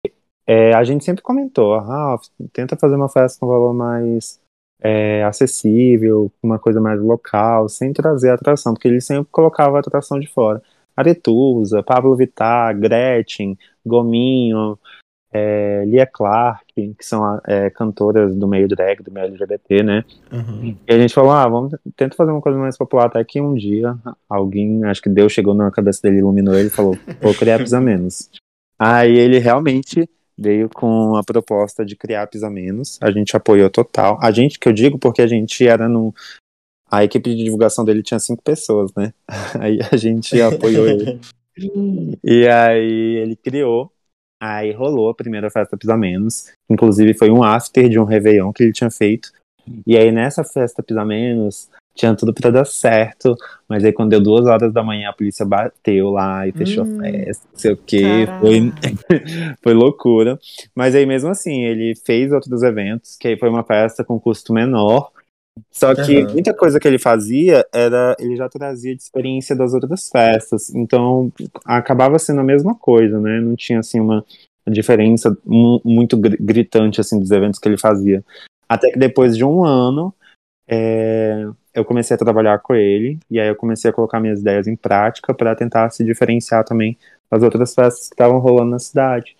é, 0.46 0.74
a 0.74 0.84
gente 0.84 1.04
sempre 1.04 1.22
comentou, 1.22 1.74
ah, 1.74 2.18
tenta 2.52 2.76
fazer 2.76 2.96
uma 2.96 3.08
festa 3.08 3.40
com 3.40 3.46
valor 3.46 3.72
mais 3.72 4.40
é, 4.80 5.24
acessível, 5.24 6.30
uma 6.42 6.58
coisa 6.58 6.80
mais 6.80 7.00
local, 7.00 7.68
sem 7.68 7.92
trazer 7.92 8.30
atração, 8.30 8.74
porque 8.74 8.88
ele 8.88 9.00
sempre 9.00 9.28
colocava 9.30 9.78
a 9.78 9.80
atração 9.80 10.20
de 10.20 10.26
fora. 10.26 10.62
Aretusa, 10.96 11.82
Pablo 11.82 12.14
Vittar, 12.14 12.78
Gretchen, 12.78 13.58
Gominho, 13.84 14.78
é, 15.32 15.84
Lia 15.86 16.06
Clark, 16.06 16.64
que 16.76 17.04
são 17.04 17.40
é, 17.46 17.68
cantoras 17.70 18.36
do 18.36 18.46
meio 18.46 18.68
drag, 18.68 19.02
do 19.02 19.10
meio 19.10 19.26
LGBT, 19.26 19.82
né? 19.82 20.04
Uhum. 20.30 20.76
E 20.86 20.92
a 20.92 20.98
gente 20.98 21.12
falou, 21.12 21.32
ah, 21.32 21.48
vamos 21.48 21.74
tentar 21.96 22.14
fazer 22.14 22.30
uma 22.30 22.40
coisa 22.40 22.56
mais 22.56 22.78
popular, 22.78 23.06
até 23.06 23.24
que 23.24 23.40
um 23.40 23.54
dia 23.54 23.96
alguém, 24.28 24.84
acho 24.84 25.02
que 25.02 25.08
Deus 25.08 25.32
chegou 25.32 25.54
na 25.54 25.70
cabeça 25.72 26.02
dele, 26.02 26.18
iluminou 26.18 26.54
ele 26.54 26.68
e 26.68 26.70
falou, 26.70 26.96
vou 27.20 27.34
criar 27.34 27.58
Pisa 27.58 27.80
Menos. 27.80 28.30
Aí 28.78 29.18
ele 29.18 29.38
realmente 29.38 30.08
veio 30.36 30.68
com 30.68 31.16
a 31.16 31.22
proposta 31.22 31.84
de 31.84 31.96
criar 31.96 32.26
Pisa 32.26 32.50
Menos. 32.50 32.98
A 33.00 33.10
gente 33.10 33.36
apoiou 33.36 33.70
total. 33.70 34.18
A 34.20 34.30
gente, 34.30 34.58
que 34.58 34.68
eu 34.68 34.72
digo 34.72 34.98
porque 34.98 35.22
a 35.22 35.26
gente 35.26 35.66
era 35.66 35.88
no. 35.88 36.14
A 36.90 37.02
equipe 37.02 37.34
de 37.34 37.44
divulgação 37.44 37.84
dele 37.84 38.02
tinha 38.02 38.20
cinco 38.20 38.42
pessoas, 38.42 38.92
né? 38.94 39.12
Aí 39.60 39.78
a 39.90 39.96
gente 39.96 40.38
apoiou 40.42 40.86
ele. 40.86 41.20
e 42.22 42.46
aí 42.46 43.16
ele 43.16 43.36
criou. 43.36 43.90
Aí 44.40 44.72
rolou 44.72 45.08
a 45.08 45.14
primeira 45.14 45.50
festa 45.50 45.76
Pisa 45.76 45.96
Menos. 45.96 46.52
Inclusive 46.68 47.14
foi 47.14 47.30
um 47.30 47.42
after 47.42 47.88
de 47.88 47.98
um 47.98 48.04
Réveillon 48.04 48.52
que 48.52 48.62
ele 48.62 48.72
tinha 48.72 48.90
feito. 48.90 49.32
E 49.86 49.96
aí 49.96 50.12
nessa 50.12 50.44
festa 50.44 50.82
Pisa 50.82 51.04
Menos, 51.04 51.70
tinha 51.94 52.14
tudo 52.16 52.34
para 52.34 52.50
dar 52.50 52.64
certo, 52.64 53.36
mas 53.68 53.84
aí 53.84 53.92
quando 53.92 54.10
deu 54.10 54.20
duas 54.20 54.46
horas 54.46 54.72
da 54.72 54.82
manhã 54.82 55.10
a 55.10 55.12
polícia 55.12 55.46
bateu 55.46 56.10
lá 56.10 56.46
e 56.46 56.52
fechou 56.52 56.84
hum, 56.84 56.98
a 56.98 57.02
festa, 57.02 57.48
não 57.52 57.58
sei 57.58 57.72
o 57.72 57.76
que, 57.76 58.26
foi, 58.40 58.72
foi 59.62 59.74
loucura. 59.74 60.38
Mas 60.74 60.94
aí 60.94 61.06
mesmo 61.06 61.30
assim, 61.30 61.64
ele 61.64 61.94
fez 62.04 62.32
outros 62.32 62.62
eventos, 62.62 63.16
que 63.16 63.28
aí 63.28 63.38
foi 63.38 63.48
uma 63.48 63.62
festa 63.62 64.02
com 64.02 64.18
custo 64.18 64.52
menor, 64.52 65.10
só 65.70 65.94
que 65.94 66.18
uhum. 66.18 66.32
muita 66.32 66.52
coisa 66.52 66.80
que 66.80 66.88
ele 66.88 66.98
fazia 66.98 67.64
era 67.72 68.16
ele 68.18 68.34
já 68.34 68.48
trazia 68.48 68.94
de 68.94 69.02
experiência 69.02 69.54
das 69.54 69.72
outras 69.72 70.08
festas, 70.08 70.74
então 70.74 71.32
acabava 71.64 72.18
sendo 72.18 72.40
a 72.40 72.44
mesma 72.44 72.74
coisa, 72.74 73.20
né? 73.20 73.40
Não 73.40 73.54
tinha 73.54 73.78
assim 73.78 74.00
uma 74.00 74.24
diferença 74.66 75.36
muito 75.44 76.16
gritante 76.16 77.00
assim 77.00 77.20
dos 77.20 77.30
eventos 77.30 77.60
que 77.60 77.68
ele 77.68 77.78
fazia. 77.78 78.24
Até 78.68 78.90
que 78.90 78.98
depois 78.98 79.36
de 79.36 79.44
um 79.44 79.64
ano 79.64 80.12
é, 80.66 81.46
eu 81.74 81.84
comecei 81.84 82.14
a 82.14 82.18
trabalhar 82.18 82.58
com 82.58 82.74
ele 82.74 83.18
e 83.30 83.38
aí 83.38 83.48
eu 83.48 83.56
comecei 83.56 83.90
a 83.90 83.94
colocar 83.94 84.20
minhas 84.20 84.40
ideias 84.40 84.66
em 84.66 84.76
prática 84.76 85.34
para 85.34 85.54
tentar 85.54 85.90
se 85.90 86.04
diferenciar 86.04 86.64
também 86.64 86.96
das 87.30 87.42
outras 87.42 87.74
festas 87.74 88.08
que 88.08 88.14
estavam 88.14 88.38
rolando 88.38 88.70
na 88.70 88.78
cidade. 88.78 89.36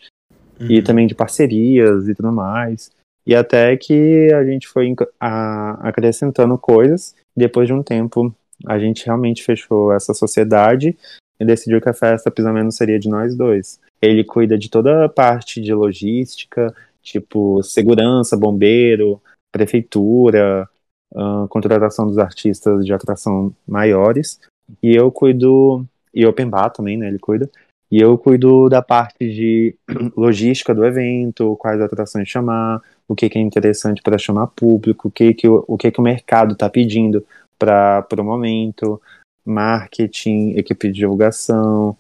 Uhum. 0.60 0.70
e 0.70 0.82
também 0.82 1.06
de 1.06 1.14
parcerias 1.14 2.08
e 2.08 2.14
tudo 2.14 2.32
mais. 2.32 2.90
E 3.26 3.34
até 3.34 3.76
que 3.76 4.32
a 4.32 4.44
gente 4.44 4.68
foi 4.68 4.94
a, 5.18 5.88
acrescentando 5.88 6.58
coisas 6.58 7.14
depois 7.37 7.66
de 7.66 7.72
um 7.72 7.82
tempo 7.82 8.34
a 8.66 8.78
gente 8.78 9.04
realmente 9.04 9.42
fechou 9.42 9.92
essa 9.92 10.14
sociedade 10.14 10.96
e 11.40 11.44
decidiu 11.44 11.80
que 11.80 11.88
a 11.88 11.94
festa 11.94 12.30
pelo 12.30 12.52
menos 12.52 12.76
seria 12.76 12.98
de 12.98 13.08
nós 13.08 13.34
dois. 13.34 13.80
Ele 14.00 14.22
cuida 14.22 14.56
de 14.56 14.70
toda 14.70 15.04
a 15.04 15.08
parte 15.08 15.60
de 15.60 15.74
logística 15.74 16.74
tipo 17.02 17.62
segurança 17.62 18.37
bombeiro 18.37 19.20
prefeitura 19.52 20.68
uh, 21.12 21.48
contratação 21.48 22.06
dos 22.06 22.18
artistas 22.18 22.84
de 22.84 22.92
atração 22.92 23.54
maiores. 23.66 24.40
E 24.82 24.94
eu 24.94 25.10
cuido, 25.10 25.86
e 26.12 26.24
Open 26.26 26.48
Bar 26.48 26.70
também, 26.70 26.96
né, 26.96 27.08
ele 27.08 27.18
cuida. 27.18 27.50
E 27.90 28.00
eu 28.00 28.16
cuido 28.18 28.68
da 28.68 28.82
parte 28.82 29.18
de 29.20 29.76
logística 30.16 30.74
do 30.74 30.84
evento, 30.84 31.56
quais 31.56 31.80
atrações 31.80 32.28
chamar, 32.28 32.82
o 33.06 33.14
que, 33.14 33.28
que 33.28 33.38
é 33.38 33.40
interessante 33.40 34.02
para 34.02 34.18
chamar 34.18 34.48
público, 34.48 35.08
o 35.08 35.10
que, 35.10 35.34
que, 35.34 35.46
o, 35.46 35.64
o, 35.68 35.76
que, 35.76 35.90
que 35.90 36.00
o 36.00 36.02
mercado 36.02 36.54
está 36.54 36.68
pedindo 36.68 37.24
para 37.58 38.06
o 38.18 38.24
momento, 38.24 39.00
marketing, 39.44 40.54
equipe 40.56 40.88
de 40.88 41.00
divulgação, 41.00 41.96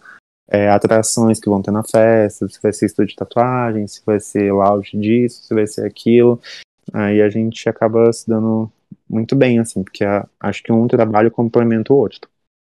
é, 0.48 0.68
atrações 0.68 1.40
que 1.40 1.48
vão 1.48 1.62
ter 1.62 1.70
na 1.70 1.82
festa, 1.82 2.48
se 2.48 2.60
vai 2.62 2.72
ser 2.72 2.86
estúdio 2.86 3.10
de 3.10 3.16
tatuagem, 3.16 3.86
se 3.86 4.02
vai 4.04 4.20
ser 4.20 4.52
lounge 4.52 4.96
disso, 4.98 5.42
se 5.44 5.54
vai 5.54 5.66
ser 5.66 5.86
aquilo. 5.86 6.40
Aí 6.92 7.22
a 7.22 7.28
gente 7.28 7.68
acaba 7.68 8.12
se 8.12 8.28
dando 8.28 8.70
muito 9.08 9.36
bem, 9.36 9.58
assim, 9.58 9.82
porque 9.82 10.04
a, 10.04 10.26
acho 10.40 10.62
que 10.62 10.72
um 10.72 10.86
trabalho 10.86 11.30
complementa 11.30 11.92
o 11.92 11.96
outro. 11.96 12.28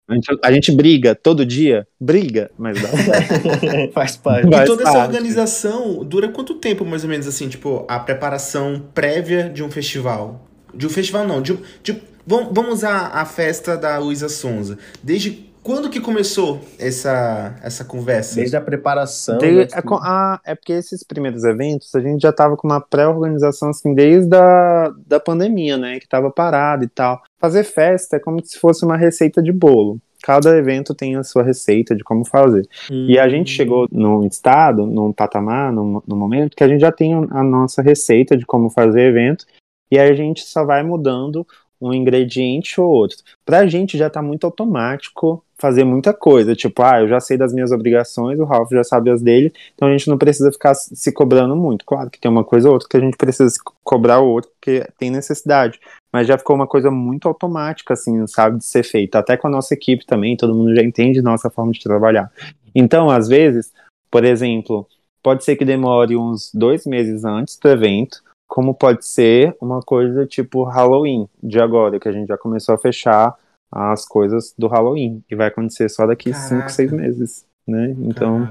A 0.09 0.14
gente, 0.14 0.38
a 0.42 0.53
gente 0.53 0.73
briga 0.73 1.14
todo 1.14 1.47
dia, 1.47 1.87
briga, 1.99 2.51
mas 2.59 2.81
dá 2.81 2.88
certo. 2.88 3.92
Faz 3.95 4.16
parte. 4.16 4.51
Faz 4.51 4.62
e 4.62 4.66
toda 4.66 4.83
parte. 4.83 4.97
essa 4.97 5.07
organização 5.07 6.05
dura 6.05 6.29
quanto 6.29 6.55
tempo, 6.55 6.85
mais 6.85 7.05
ou 7.05 7.11
menos, 7.11 7.27
assim, 7.27 7.49
tipo, 7.49 7.85
a 7.88 7.99
preparação 8.01 8.83
prévia 8.92 9.49
de 9.49 9.62
um 9.62 9.71
festival? 9.71 10.47
De 10.75 10.87
um 10.87 10.90
festival, 10.90 11.27
não, 11.27 11.40
de, 11.40 11.57
de 11.83 12.03
vamos 12.27 12.73
usar 12.73 13.11
a 13.14 13.25
festa 13.25 13.77
da 13.77 13.99
Luísa 13.99 14.29
Sonza. 14.29 14.79
Desde 15.03 15.52
quando 15.62 15.88
que 15.88 16.01
começou 16.01 16.61
essa, 16.79 17.57
essa 17.62 17.85
conversa? 17.85 18.37
Desde 18.37 18.57
a 18.57 18.61
preparação. 18.61 19.38
Desde, 19.38 19.75
é, 19.75 19.81
a, 20.03 20.40
é, 20.44 20.55
porque 20.55 20.72
esses 20.72 21.05
primeiros 21.05 21.44
eventos 21.44 21.94
a 21.94 22.01
gente 22.01 22.20
já 22.20 22.33
tava 22.33 22.57
com 22.57 22.66
uma 22.66 22.81
pré-organização 22.81 23.70
assim 23.70 23.94
desde 23.94 24.35
a 24.35 24.92
da 25.07 25.20
pandemia, 25.20 25.77
né? 25.77 26.01
Que 26.01 26.09
tava 26.09 26.31
parado 26.31 26.85
e 26.85 26.88
tal. 26.88 27.22
Fazer 27.40 27.64
festa 27.64 28.16
é 28.16 28.20
como 28.20 28.44
se 28.44 28.59
fosse 28.59 28.85
uma 28.85 28.96
receita 28.96 29.42
de 29.42 29.53
bolo. 29.53 30.01
Cada 30.22 30.57
evento 30.57 30.94
tem 30.94 31.16
a 31.16 31.25
sua 31.25 31.42
receita 31.42 31.96
de 31.96 32.05
como 32.05 32.25
fazer. 32.25 32.66
Hum. 32.90 33.07
E 33.09 33.18
a 33.18 33.29
gente 33.29 33.51
chegou 33.51 33.87
num 33.90 34.25
estado, 34.25 34.87
num 34.87 35.12
patamar, 35.12 35.72
num, 35.72 36.01
num 36.07 36.16
momento 36.16 36.57
que 36.57 36.62
a 36.62 36.68
gente 36.68 36.81
já 36.81 36.92
tem 36.92 37.14
a 37.14 37.42
nossa 37.42 37.83
receita 37.83 38.37
de 38.37 38.46
como 38.46 38.70
fazer 38.70 39.09
evento. 39.09 39.44
E 39.90 39.98
aí 39.98 40.11
a 40.11 40.14
gente 40.14 40.42
só 40.42 40.64
vai 40.64 40.83
mudando 40.83 41.46
um 41.83 41.92
ingrediente 41.92 42.81
ou 42.81 42.88
outro. 42.88 43.18
Pra 43.45 43.66
gente 43.66 43.99
já 43.99 44.09
tá 44.09 44.23
muito 44.23 44.45
automático 44.45 45.45
fazer 45.59 45.85
muita 45.85 46.12
coisa. 46.12 46.57
Tipo, 46.57 46.83
ah, 46.83 47.01
eu 47.01 47.09
já 47.09 47.21
sei 47.21 47.37
das 47.37 47.53
minhas 47.53 47.71
obrigações, 47.71 48.38
o 48.38 48.45
Ralph 48.45 48.71
já 48.71 48.83
sabe 48.83 49.11
as 49.11 49.23
dele, 49.23 49.53
então 49.75 49.88
a 49.88 49.92
gente 49.92 50.09
não 50.09 50.18
precisa 50.18 50.51
ficar 50.51 50.75
se 50.75 51.12
cobrando 51.12 51.55
muito. 51.55 51.85
Claro 51.85 52.11
que 52.11 52.21
tem 52.21 52.31
uma 52.31 52.45
coisa 52.45 52.68
ou 52.68 52.75
outra 52.75 52.88
que 52.88 52.97
a 52.97 53.01
gente 53.01 53.16
precisa 53.16 53.49
se 53.49 53.59
cobrar 53.85 54.21
o 54.21 54.29
outro, 54.29 54.51
porque 54.53 54.85
tem 54.99 55.11
necessidade. 55.11 55.81
Mas 56.12 56.27
já 56.27 56.37
ficou 56.37 56.57
uma 56.57 56.66
coisa 56.66 56.90
muito 56.90 57.29
automática, 57.29 57.95
assim, 57.95 58.27
sabe, 58.27 58.59
de 58.59 58.64
ser 58.64 58.83
feita. 58.83 59.18
Até 59.18 59.37
com 59.37 59.47
a 59.47 59.51
nossa 59.51 59.73
equipe 59.73 60.05
também, 60.05 60.37
todo 60.37 60.55
mundo 60.55 60.75
já 60.75 60.83
entende 60.83 61.23
nossa 61.23 61.49
forma 61.49 61.73
de 61.73 61.81
trabalhar. 61.81 62.31
Então, 62.75 63.09
às 63.09 63.29
vezes, 63.29 63.73
por 64.11 64.25
exemplo, 64.25 64.87
pode 65.23 65.45
ser 65.45 65.57
que 65.57 65.64
demore 65.64 66.16
uns 66.16 66.51
dois 66.53 66.85
meses 66.85 67.25
antes 67.25 67.57
do 67.57 67.68
evento, 67.68 68.21
como 68.53 68.75
pode 68.75 69.07
ser 69.07 69.57
uma 69.59 69.81
coisa 69.81 70.27
tipo 70.27 70.62
Halloween 70.65 71.27
de 71.43 71.59
agora, 71.59 71.99
que 71.99 72.07
a 72.07 72.12
gente 72.12 72.29
já 72.29 72.37
começou 72.37 72.75
a 72.75 72.79
fechar 72.79 73.35
as 73.71 74.05
coisas 74.05 74.55
do 74.59 74.69
Halloween, 74.69 75.25
e 75.31 75.35
vai 75.35 75.49
acontecer 75.49 75.88
só 75.88 76.07
daqui 76.07 76.35
5, 76.35 76.69
6 76.69 76.93
meses. 76.93 77.47
Né? 77.67 77.97
Então, 78.01 78.47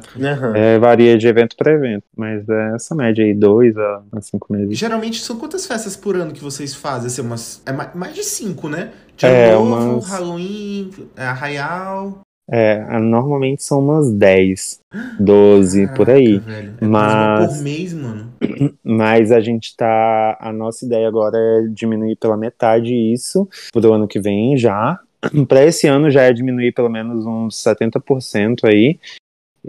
é, 0.55 0.79
varia 0.79 1.19
de 1.19 1.27
evento 1.27 1.55
para 1.55 1.73
evento, 1.73 2.03
mas 2.17 2.49
é 2.49 2.73
essa 2.73 2.95
média 2.95 3.23
aí, 3.23 3.33
dois 3.33 3.77
a, 3.77 4.01
a 4.13 4.21
cinco 4.21 4.51
meses. 4.51 4.75
Geralmente 4.75 5.19
são 5.19 5.37
quantas 5.37 5.67
festas 5.67 5.95
por 5.95 6.15
ano 6.15 6.31
que 6.31 6.41
vocês 6.41 6.73
fazem? 6.73 7.05
Assim, 7.05 7.21
umas, 7.21 7.61
é 7.67 7.71
mais 7.95 8.15
de 8.15 8.23
cinco, 8.23 8.69
né? 8.69 8.91
De 9.15 9.27
é, 9.27 9.53
novo, 9.53 9.75
umas... 9.75 10.09
Halloween, 10.09 10.89
é, 11.15 11.25
Arraial. 11.25 12.21
É, 12.53 12.99
normalmente 12.99 13.63
são 13.63 13.79
umas 13.79 14.11
10, 14.11 14.81
12 15.17 15.83
Caraca, 15.83 15.95
por 15.95 16.09
aí. 16.09 16.39
Velho. 16.39 16.73
É 16.81 16.85
mas 16.85 17.55
por 17.55 17.63
mês, 17.63 17.93
mano. 17.93 18.33
Mas 18.83 19.31
a 19.31 19.39
gente 19.39 19.73
tá. 19.77 20.37
A 20.37 20.51
nossa 20.51 20.85
ideia 20.85 21.07
agora 21.07 21.37
é 21.37 21.67
diminuir 21.69 22.17
pela 22.17 22.35
metade 22.35 22.93
isso 22.93 23.47
pro 23.71 23.93
ano 23.93 24.05
que 24.05 24.19
vem 24.19 24.57
já. 24.57 24.99
Para 25.47 25.63
esse 25.63 25.87
ano 25.87 26.11
já 26.11 26.23
é 26.23 26.33
diminuir 26.33 26.73
pelo 26.73 26.89
menos 26.89 27.25
uns 27.25 27.55
70% 27.63 28.65
aí, 28.65 28.99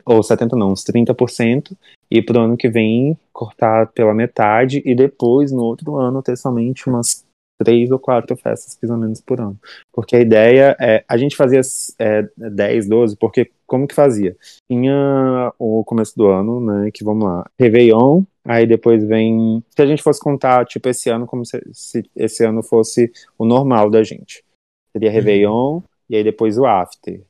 ou 0.05 0.21
70 0.21 0.57
não, 0.57 0.73
uns 0.73 0.83
30%, 0.83 1.77
e 2.11 2.21
pro 2.21 2.41
ano 2.41 2.57
que 2.57 2.69
vem 2.69 3.17
cortar 3.33 3.87
pela 3.89 4.15
metade, 4.15 4.83
e 4.85 4.95
depois, 4.95 5.53
no 5.53 5.63
outro 5.63 5.97
ano, 5.97 6.23
ter 6.23 6.37
somente 6.37 6.89
umas 6.89 7.25
três 7.63 7.91
ou 7.91 7.99
quatro 7.99 8.37
festas, 8.37 8.79
ou 8.89 8.97
menos, 8.97 9.21
por 9.21 9.41
ano. 9.41 9.59
Porque 9.93 10.17
a 10.17 10.21
ideia 10.21 10.77
é, 10.81 11.05
a 11.09 11.17
gente 11.17 11.37
fazia 11.37 11.61
é, 11.99 12.29
10, 12.37 12.89
12, 12.89 13.17
porque 13.17 13.51
como 13.67 13.87
que 13.87 13.95
fazia? 13.95 14.37
Tinha 14.71 15.53
o 15.59 15.85
começo 15.85 16.17
do 16.17 16.27
ano, 16.29 16.61
né, 16.61 16.91
que 16.93 17.05
vamos 17.05 17.25
lá, 17.25 17.51
Réveillon, 17.59 18.23
aí 18.45 18.67
depois 18.67 19.05
vem, 19.05 19.63
se 19.71 19.83
a 19.83 19.87
gente 19.87 20.03
fosse 20.03 20.21
contar, 20.21 20.67
tipo, 20.67 20.89
esse 20.89 21.09
ano, 21.09 21.27
como 21.27 21.45
se, 21.45 21.63
se 21.73 22.05
esse 22.15 22.45
ano 22.45 22.63
fosse 22.63 23.11
o 23.39 23.45
normal 23.45 23.91
da 23.91 24.03
gente. 24.03 24.45
Seria 24.93 25.09
uhum. 25.09 25.15
Réveillon, 25.15 25.75
uhum. 25.75 25.83
e 26.11 26.17
aí 26.17 26.25
depois 26.25 26.59
o 26.59 26.67
After. 26.67 27.23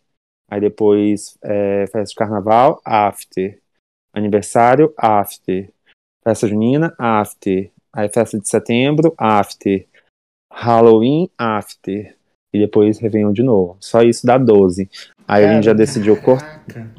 Aí 0.50 0.60
depois 0.60 1.38
é, 1.42 1.86
festa 1.86 2.10
de 2.10 2.14
carnaval, 2.14 2.80
After. 2.84 3.58
Aniversário, 4.12 4.92
After. 4.98 5.72
Festa 6.22 6.46
junina, 6.46 6.94
After. 6.98 7.70
Aí 7.92 8.08
festa 8.08 8.38
de 8.38 8.48
setembro, 8.48 9.14
After. 9.16 9.86
Halloween, 10.52 11.28
After. 11.38 12.14
E 12.52 12.58
depois 12.58 12.98
Réveillon 12.98 13.32
de 13.32 13.42
novo. 13.42 13.76
Só 13.80 14.02
isso 14.02 14.26
dá 14.26 14.36
12. 14.36 14.88
Aí 15.26 15.46
a 15.46 15.54
gente 15.54 15.64
já 15.64 15.72
decidiu 15.72 16.16
cor 16.20 16.38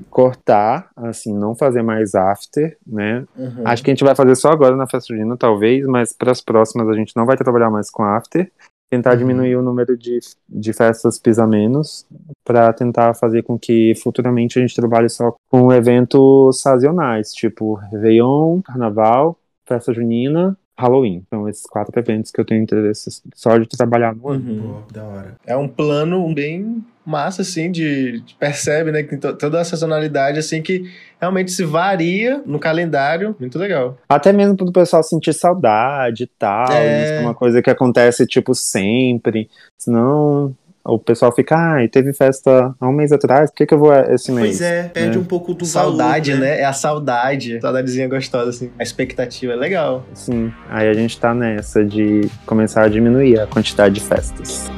cortar, 0.10 0.90
assim, 0.96 1.32
não 1.38 1.54
fazer 1.54 1.84
mais 1.84 2.16
after, 2.16 2.76
né? 2.86 3.26
Uhum. 3.38 3.62
Acho 3.64 3.84
que 3.84 3.92
a 3.92 3.94
gente 3.94 4.04
vai 4.04 4.16
fazer 4.16 4.36
só 4.36 4.50
agora 4.50 4.76
na 4.76 4.88
festa 4.88 5.14
junina, 5.14 5.38
talvez, 5.38 5.86
mas 5.86 6.14
para 6.14 6.32
as 6.32 6.42
próximas 6.42 6.88
a 6.90 6.94
gente 6.94 7.16
não 7.16 7.26
vai 7.26 7.38
trabalhar 7.38 7.70
mais 7.70 7.92
com 7.92 8.04
after 8.04 8.50
tentar 8.94 9.14
uhum. 9.14 9.18
diminuir 9.18 9.56
o 9.56 9.64
número 9.64 9.98
de, 9.98 10.20
de 10.48 10.72
festas 10.72 11.18
pisa 11.18 11.48
menos 11.48 12.06
para 12.44 12.72
tentar 12.72 13.16
fazer 13.16 13.42
com 13.42 13.58
que 13.58 13.94
futuramente 13.96 14.60
a 14.60 14.62
gente 14.62 14.76
trabalhe 14.76 15.10
só 15.10 15.36
com 15.50 15.74
eventos 15.74 16.62
sazonais, 16.62 17.34
tipo 17.34 17.74
Réveillon, 17.74 18.62
Carnaval, 18.62 19.36
Festa 19.66 19.92
Junina 19.92 20.56
Halloween. 20.78 21.24
Então, 21.28 21.48
esses 21.48 21.66
quatro 21.66 21.98
eventos 22.00 22.32
que 22.32 22.40
eu 22.40 22.46
tenho 22.46 22.64
interesse 22.64 23.22
só 23.36 23.58
de 23.58 23.68
trabalhar 23.68 24.16
no 24.16 24.30
ano. 24.30 24.52
Uhum. 24.52 24.74
Pô, 24.74 24.94
da 24.94 25.04
hora. 25.04 25.36
É 25.46 25.56
um 25.56 25.68
plano 25.68 26.34
bem 26.34 26.84
massa, 27.06 27.42
assim, 27.42 27.70
de, 27.70 28.22
de 28.22 28.34
percebe, 28.36 28.92
né, 28.92 29.04
que 29.04 29.18
tem 29.18 29.20
toda 29.20 29.60
a 29.60 29.66
sazonalidade, 29.66 30.40
assim, 30.40 30.62
que 30.62 30.90
realmente 31.20 31.52
se 31.52 31.64
varia 31.64 32.42
no 32.46 32.60
calendário. 32.60 33.36
Muito 33.40 33.60
legal. 33.60 33.98
Até 34.08 34.32
mesmo 34.32 34.56
para 34.56 34.68
o 34.68 34.72
pessoal 34.72 35.04
sentir 35.04 35.34
saudade 35.34 36.24
e 36.24 36.28
tal. 36.40 36.72
É... 36.72 37.04
Isso 37.04 37.14
é 37.14 37.20
uma 37.20 37.36
coisa 37.36 37.62
que 37.62 37.70
acontece, 37.70 38.26
tipo, 38.26 38.56
sempre. 38.56 39.50
Senão, 39.78 40.56
o 40.86 41.00
pessoal 41.00 41.34
fica, 41.34 41.56
ah, 41.56 41.88
teve 41.90 42.14
festa 42.14 42.76
há 42.80 42.88
um 42.88 42.92
mês 42.92 43.12
atrás, 43.12 43.50
por 43.50 43.58
que, 43.58 43.66
que 43.66 43.74
eu 43.74 43.80
vou 43.80 43.94
esse 43.94 44.32
mês? 44.32 44.58
Pois 44.58 44.62
é, 44.62 44.84
perde 44.90 45.18
né? 45.18 45.24
um 45.24 45.26
pouco 45.26 45.54
do 45.54 45.66
Saudade, 45.66 46.32
valor, 46.32 46.44
né? 46.44 46.52
né? 46.52 46.62
É 46.62 46.66
a 46.66 46.74
saudade. 46.74 47.62
Saudadezinha 47.62 48.08
gostosa, 48.08 48.50
assim. 48.50 48.72
A 48.78 48.84
expectativa 48.84 49.54
é 49.54 49.56
legal. 49.56 50.06
Sim. 50.14 50.52
Aí 50.70 50.88
a 50.88 50.94
gente 50.94 51.18
tá 51.20 51.34
nessa 51.34 51.86
de 51.86 52.30
começar 52.46 52.84
a 52.84 52.88
diminuir 52.90 53.40
a 53.40 53.48
quantidade 53.48 53.96
de 53.96 54.02
festas. 54.02 54.70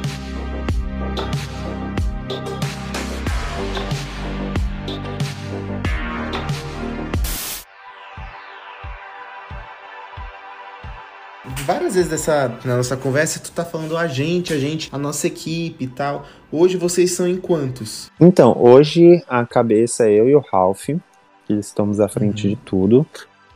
Várias 11.66 11.96
vezes 11.96 12.08
dessa, 12.08 12.56
na 12.64 12.76
nossa 12.76 12.96
conversa, 12.96 13.40
tu 13.40 13.50
tá 13.50 13.64
falando 13.64 13.96
a 13.96 14.06
gente, 14.06 14.52
a 14.52 14.58
gente, 14.58 14.88
a 14.92 14.96
nossa 14.96 15.26
equipe 15.26 15.84
e 15.84 15.88
tal. 15.88 16.24
Hoje 16.50 16.76
vocês 16.76 17.10
são 17.10 17.26
em 17.26 17.36
quantos? 17.36 18.08
Então, 18.20 18.56
hoje 18.56 19.20
a 19.28 19.44
cabeça 19.44 20.08
é 20.08 20.12
eu 20.12 20.28
e 20.28 20.36
o 20.36 20.44
Ralph, 20.52 20.86
que 21.44 21.52
estamos 21.54 21.98
à 21.98 22.08
frente 22.08 22.46
uhum. 22.46 22.54
de 22.54 22.56
tudo. 22.64 23.06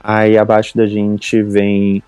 Aí 0.02 0.36
abaixo 0.36 0.76
da 0.76 0.86
gente 0.86 1.40
vem 1.40 2.02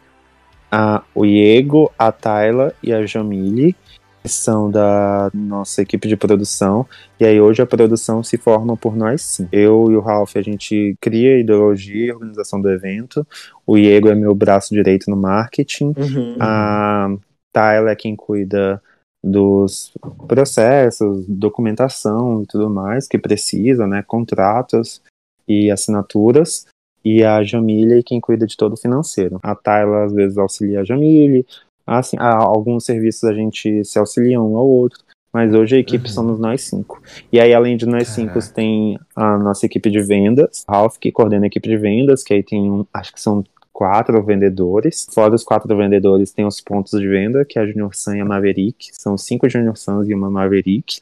a, 0.71 1.03
o 1.15 1.25
Diego, 1.25 1.93
a 1.97 2.11
Tayla 2.11 2.75
e 2.83 2.93
a 2.93 3.07
Jamile 3.07 3.77
são 4.25 4.71
da 4.71 5.31
nossa 5.35 5.83
equipe 5.83 6.09
de 6.09 6.17
produção. 6.17 6.87
E 7.19 7.25
aí 7.25 7.41
hoje 7.41 7.63
a 7.63 7.67
produção 7.67 8.23
se 8.23 8.37
forma 8.37 8.77
por 8.77 8.97
nós 8.97 9.23
sim. 9.23 9.49
Eu 9.51 9.91
e 9.91 9.97
o 9.97 10.01
Ralph, 10.01 10.37
a 10.37 10.43
gente 10.43 10.97
cria 11.01 11.37
a 11.37 11.41
ideologia 11.41 12.07
e 12.07 12.13
organização 12.13 12.61
do 12.61 12.71
evento. 12.71 13.27
O 13.67 13.77
Diego 13.77 14.09
é 14.09 14.15
meu 14.15 14.35
braço 14.35 14.75
direito 14.75 15.11
no 15.11 15.17
marketing. 15.17 15.95
Uhum. 15.97 16.37
A 16.41 17.15
Tayla 17.53 17.91
é 17.91 17.97
quem 17.97 18.17
cuida 18.17 18.83
dos 19.25 19.93
processos, 20.27 21.25
documentação 21.29 22.43
e 22.43 22.47
tudo 22.47 22.69
mais 22.69 23.07
que 23.07 23.19
precisa, 23.19 23.87
né, 23.87 24.03
contratos 24.03 25.01
e 25.47 25.71
assinaturas, 25.71 26.67
e 27.05 27.25
a 27.25 27.43
Jamile 27.43 27.99
é 27.99 28.03
quem 28.03 28.21
cuida 28.21 28.47
de 28.47 28.57
todo 28.57 28.75
o 28.75 28.77
financeiro. 28.77 29.39
A 29.43 29.55
Tayla 29.55 30.05
às 30.05 30.13
vezes 30.13 30.39
auxilia 30.39 30.81
a 30.81 30.85
Jamile, 30.85 31.47
Assim, 31.87 32.17
alguns 32.19 32.85
serviços 32.85 33.25
a 33.25 33.35
gente 33.35 33.85
se 33.85 33.99
auxilia 33.99 34.41
um 34.41 34.57
ao 34.57 34.69
outro, 34.69 35.01
mas 35.33 35.55
hoje 35.55 35.77
a 35.77 35.79
equipe 35.79 36.07
uhum. 36.09 36.13
somos 36.13 36.39
nós 36.39 36.63
cinco. 36.63 37.03
E 37.33 37.41
aí, 37.41 37.55
além 37.55 37.77
de 37.77 37.87
nós 37.87 38.09
cinco, 38.09 38.39
tem 38.55 38.99
a 39.17 39.39
nossa 39.39 39.67
equipe 39.67 39.91
de 39.91 40.01
vendas, 40.01 40.65
Ralph, 40.69 40.99
que 40.99 41.11
coordena 41.11 41.47
a 41.47 41.49
equipe 41.49 41.69
de 41.69 41.77
vendas, 41.77 42.23
que 42.23 42.35
aí 42.35 42.43
tem, 42.43 42.71
um, 42.71 42.87
acho 42.93 43.13
que 43.13 43.21
são 43.21 43.43
quatro 43.73 44.23
vendedores. 44.23 45.07
Fora 45.13 45.35
os 45.35 45.43
quatro 45.43 45.75
vendedores, 45.77 46.33
tem 46.33 46.45
os 46.45 46.61
pontos 46.61 47.01
de 47.01 47.09
venda, 47.09 47.45
que 47.45 47.59
é 47.59 47.63
a 47.63 47.67
Junior 47.67 47.95
Sun 47.95 48.15
e 48.17 48.21
a 48.21 48.25
Maverick. 48.25 48.91
São 48.93 49.17
cinco 49.17 49.49
Junior 49.49 49.77
Suns 49.77 50.09
e 50.09 50.15
uma 50.15 50.31
Maverick. 50.31 51.01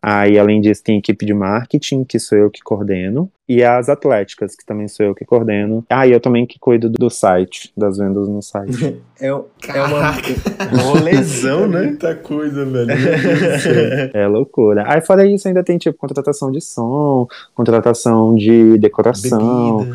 Aí, 0.00 0.38
além 0.38 0.60
disso, 0.60 0.82
tem 0.82 0.96
a 0.96 0.98
equipe 0.98 1.26
de 1.26 1.34
marketing, 1.34 2.04
que 2.04 2.20
sou 2.20 2.38
eu 2.38 2.50
que 2.50 2.62
coordeno, 2.62 3.30
e 3.48 3.64
as 3.64 3.88
atléticas, 3.88 4.54
que 4.54 4.64
também 4.64 4.86
sou 4.86 5.04
eu 5.04 5.14
que 5.14 5.24
coordeno. 5.24 5.84
Ah, 5.90 6.06
e 6.06 6.12
eu 6.12 6.20
também 6.20 6.46
que 6.46 6.58
cuido 6.58 6.88
do 6.88 7.10
site, 7.10 7.72
das 7.76 7.98
vendas 7.98 8.28
no 8.28 8.40
site. 8.40 9.02
é, 9.20 9.26
é 9.26 9.82
uma, 9.82 11.00
lesão, 11.02 11.66
né? 11.66 11.82
Muita 11.82 12.14
coisa, 12.14 12.64
velho. 12.64 12.90
é 14.14 14.26
loucura. 14.28 14.84
Aí, 14.86 15.00
fora 15.00 15.26
isso, 15.26 15.48
ainda 15.48 15.64
tem, 15.64 15.78
tipo, 15.78 15.98
contratação 15.98 16.52
de 16.52 16.60
som, 16.60 17.26
contratação 17.54 18.36
de 18.36 18.78
decoração. 18.78 19.88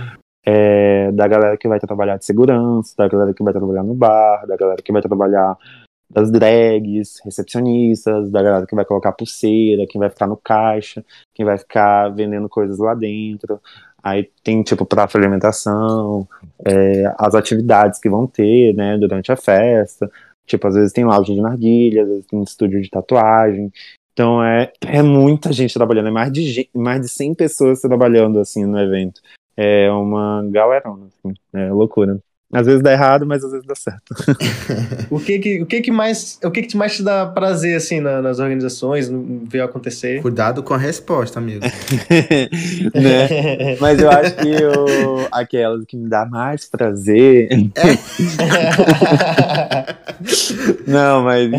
É, 0.46 1.10
da 1.14 1.26
galera 1.26 1.56
que 1.56 1.70
vai 1.70 1.80
trabalhar 1.80 2.18
de 2.18 2.26
segurança, 2.26 2.94
da 2.98 3.08
galera 3.08 3.34
que 3.34 3.42
vai 3.42 3.54
trabalhar 3.54 3.82
no 3.82 3.94
bar, 3.94 4.46
da 4.46 4.58
galera 4.58 4.82
que 4.84 4.92
vai 4.92 5.02
trabalhar 5.02 5.58
das 6.14 6.32
drags, 6.32 7.20
recepcionistas, 7.26 8.30
da 8.32 8.44
galera 8.44 8.68
que 8.68 8.76
vai 8.76 8.86
colocar 8.86 9.12
pulseira, 9.12 9.88
quem 9.88 10.00
vai 10.00 10.10
ficar 10.10 10.28
no 10.28 10.38
caixa, 10.38 11.04
quem 11.34 11.46
vai 11.46 11.58
ficar 11.58 12.10
vendendo 12.10 12.48
coisas 12.48 12.78
lá 12.78 12.94
dentro. 12.94 13.60
Aí 14.04 14.30
tem, 14.44 14.62
tipo, 14.64 14.86
prato 14.86 15.14
de 15.14 15.18
alimentação, 15.18 16.28
é, 16.66 17.04
as 17.18 17.34
atividades 17.34 18.00
que 18.00 18.10
vão 18.10 18.28
ter, 18.28 18.76
né, 18.76 18.98
durante 18.98 19.32
a 19.32 19.36
festa. 19.36 20.12
Tipo, 20.46 20.68
às 20.68 20.76
vezes 20.76 20.92
tem 20.92 21.06
loja 21.06 21.34
de 21.34 21.42
narguilha, 21.42 22.04
às 22.04 22.10
vezes 22.10 22.26
tem 22.26 22.44
estúdio 22.44 22.82
de 22.82 22.90
tatuagem. 22.90 23.72
Então 24.12 24.44
é, 24.44 24.72
é 24.86 25.02
muita 25.02 25.52
gente 25.52 25.74
trabalhando, 25.74 26.10
é 26.10 26.12
mais 26.12 26.32
de, 26.32 26.70
mais 26.74 27.02
de 27.02 27.10
100 27.10 27.34
pessoas 27.34 27.82
trabalhando, 27.82 28.40
assim, 28.40 28.66
no 28.66 28.80
evento. 28.80 29.22
É 29.56 29.90
uma 29.92 30.44
galerona, 30.52 31.08
assim, 31.08 31.34
é 31.54 31.72
loucura. 31.72 32.20
Às 32.54 32.66
vezes 32.66 32.82
dá 32.82 32.92
errado, 32.92 33.26
mas 33.26 33.44
às 33.44 33.52
vezes 33.52 33.66
dá 33.66 33.76
certo. 33.76 34.14
o 35.10 35.20
que 35.20 35.40
que, 35.40 35.62
o 35.62 35.66
que 35.66 35.82
que 35.82 35.92
mais, 35.92 36.40
o 36.44 36.52
que 36.52 36.62
que 36.62 36.78
mais 36.78 36.96
te 36.96 37.04
dá 37.04 37.26
prazer, 37.26 37.76
assim, 37.76 38.00
na, 38.00 38.22
nas 38.22 38.40
organizações, 38.40 39.10
ver 39.50 39.62
acontecer? 39.62 40.22
Cuidado 40.22 40.62
com 40.62 40.74
a 40.74 40.78
resposta, 40.78 41.40
amigo. 41.40 41.66
né? 42.94 43.78
Mas 43.80 44.00
eu 44.00 44.10
acho 44.10 44.36
que 44.36 44.66
o, 44.66 45.28
aquelas 45.32 45.84
que 45.86 45.98
me 45.98 46.10
dá 46.10 46.26
mais 46.26 46.66
prazer... 46.66 47.50
Não, 50.88 51.24
mas 51.24 51.50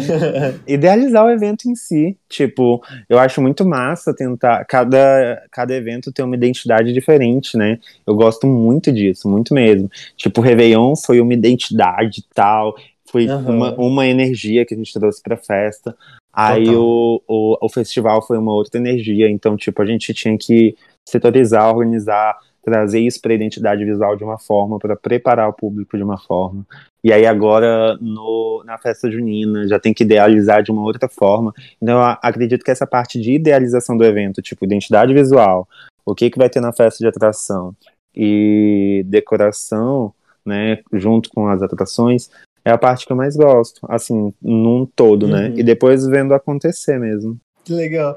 idealizar 0.66 1.24
o 1.24 1.30
evento 1.30 1.68
em 1.68 1.74
si. 1.74 2.16
Tipo, 2.28 2.82
eu 3.08 3.18
acho 3.18 3.40
muito 3.40 3.66
massa 3.66 4.14
tentar. 4.14 4.64
Cada, 4.64 5.42
cada 5.50 5.74
evento 5.74 6.12
ter 6.12 6.22
uma 6.22 6.36
identidade 6.36 6.92
diferente, 6.92 7.56
né? 7.56 7.78
Eu 8.06 8.14
gosto 8.14 8.46
muito 8.46 8.92
disso, 8.92 9.28
muito 9.28 9.54
mesmo. 9.54 9.90
Tipo, 10.16 10.40
o 10.40 10.44
Réveillon 10.44 10.83
Réveillon 10.84 10.96
foi 10.96 11.20
uma 11.20 11.34
identidade 11.34 12.24
tal, 12.34 12.74
foi 13.10 13.26
uhum. 13.26 13.56
uma, 13.56 13.74
uma 13.74 14.06
energia 14.06 14.64
que 14.64 14.74
a 14.74 14.76
gente 14.76 14.92
trouxe 14.92 15.22
pra 15.22 15.36
festa. 15.36 15.96
Aí 16.32 16.68
o, 16.68 17.22
o, 17.28 17.58
o 17.64 17.68
festival 17.68 18.20
foi 18.26 18.36
uma 18.38 18.52
outra 18.52 18.78
energia, 18.78 19.30
então, 19.30 19.56
tipo, 19.56 19.80
a 19.80 19.86
gente 19.86 20.12
tinha 20.12 20.36
que 20.36 20.76
setorizar, 21.08 21.68
organizar, 21.68 22.36
trazer 22.62 23.00
isso 23.00 23.20
para 23.20 23.32
a 23.32 23.34
identidade 23.36 23.84
visual 23.84 24.16
de 24.16 24.24
uma 24.24 24.38
forma, 24.38 24.78
para 24.78 24.96
preparar 24.96 25.48
o 25.48 25.52
público 25.52 25.96
de 25.96 26.02
uma 26.02 26.18
forma. 26.18 26.66
E 27.04 27.12
aí 27.12 27.26
agora 27.26 27.96
no, 28.00 28.64
na 28.64 28.78
festa 28.78 29.10
junina 29.10 29.68
já 29.68 29.78
tem 29.78 29.92
que 29.92 30.02
idealizar 30.02 30.62
de 30.62 30.72
uma 30.72 30.82
outra 30.82 31.08
forma. 31.08 31.52
Então 31.80 31.98
eu 31.98 32.16
acredito 32.22 32.64
que 32.64 32.70
essa 32.70 32.86
parte 32.86 33.20
de 33.20 33.34
idealização 33.34 33.96
do 33.96 34.04
evento, 34.04 34.40
tipo 34.40 34.64
identidade 34.64 35.12
visual, 35.12 35.68
o 36.06 36.14
que 36.14 36.30
que 36.30 36.38
vai 36.38 36.48
ter 36.48 36.60
na 36.60 36.72
festa 36.72 36.98
de 36.98 37.06
atração 37.06 37.76
e 38.16 39.04
decoração, 39.06 40.12
né, 40.44 40.78
junto 40.92 41.30
com 41.30 41.48
as 41.48 41.62
atrações, 41.62 42.30
é 42.64 42.70
a 42.70 42.78
parte 42.78 43.06
que 43.06 43.12
eu 43.12 43.16
mais 43.16 43.36
gosto, 43.36 43.80
assim, 43.88 44.32
num 44.40 44.86
todo, 44.86 45.28
né? 45.28 45.48
uhum. 45.48 45.48
né? 45.50 45.54
E 45.56 45.62
depois 45.62 46.06
vendo 46.06 46.32
acontecer 46.32 46.98
mesmo. 46.98 47.38
Que 47.64 47.72
legal. 47.72 48.16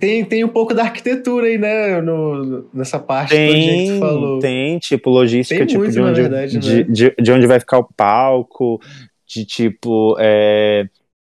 Tem, 0.00 0.24
tem 0.24 0.44
um 0.44 0.48
pouco 0.48 0.74
da 0.74 0.82
arquitetura 0.82 1.46
aí, 1.46 1.56
né? 1.56 2.00
No, 2.00 2.68
nessa 2.74 2.98
parte 2.98 3.30
tem, 3.30 3.86
que 3.86 3.92
tu 3.92 3.98
falou. 4.00 4.38
Tem, 4.40 4.78
tipo, 4.80 5.10
logística, 5.10 5.58
tem 5.58 5.66
tipo, 5.66 5.80
muito, 5.80 5.92
de, 5.92 6.00
onde, 6.00 6.20
verdade, 6.20 6.58
de, 6.58 6.76
né? 6.76 6.82
de, 6.82 7.14
de, 7.16 7.32
onde 7.32 7.46
vai 7.46 7.60
ficar 7.60 7.78
o 7.78 7.84
palco, 7.84 8.80
de 9.26 9.44
tipo. 9.44 10.16
É, 10.18 10.88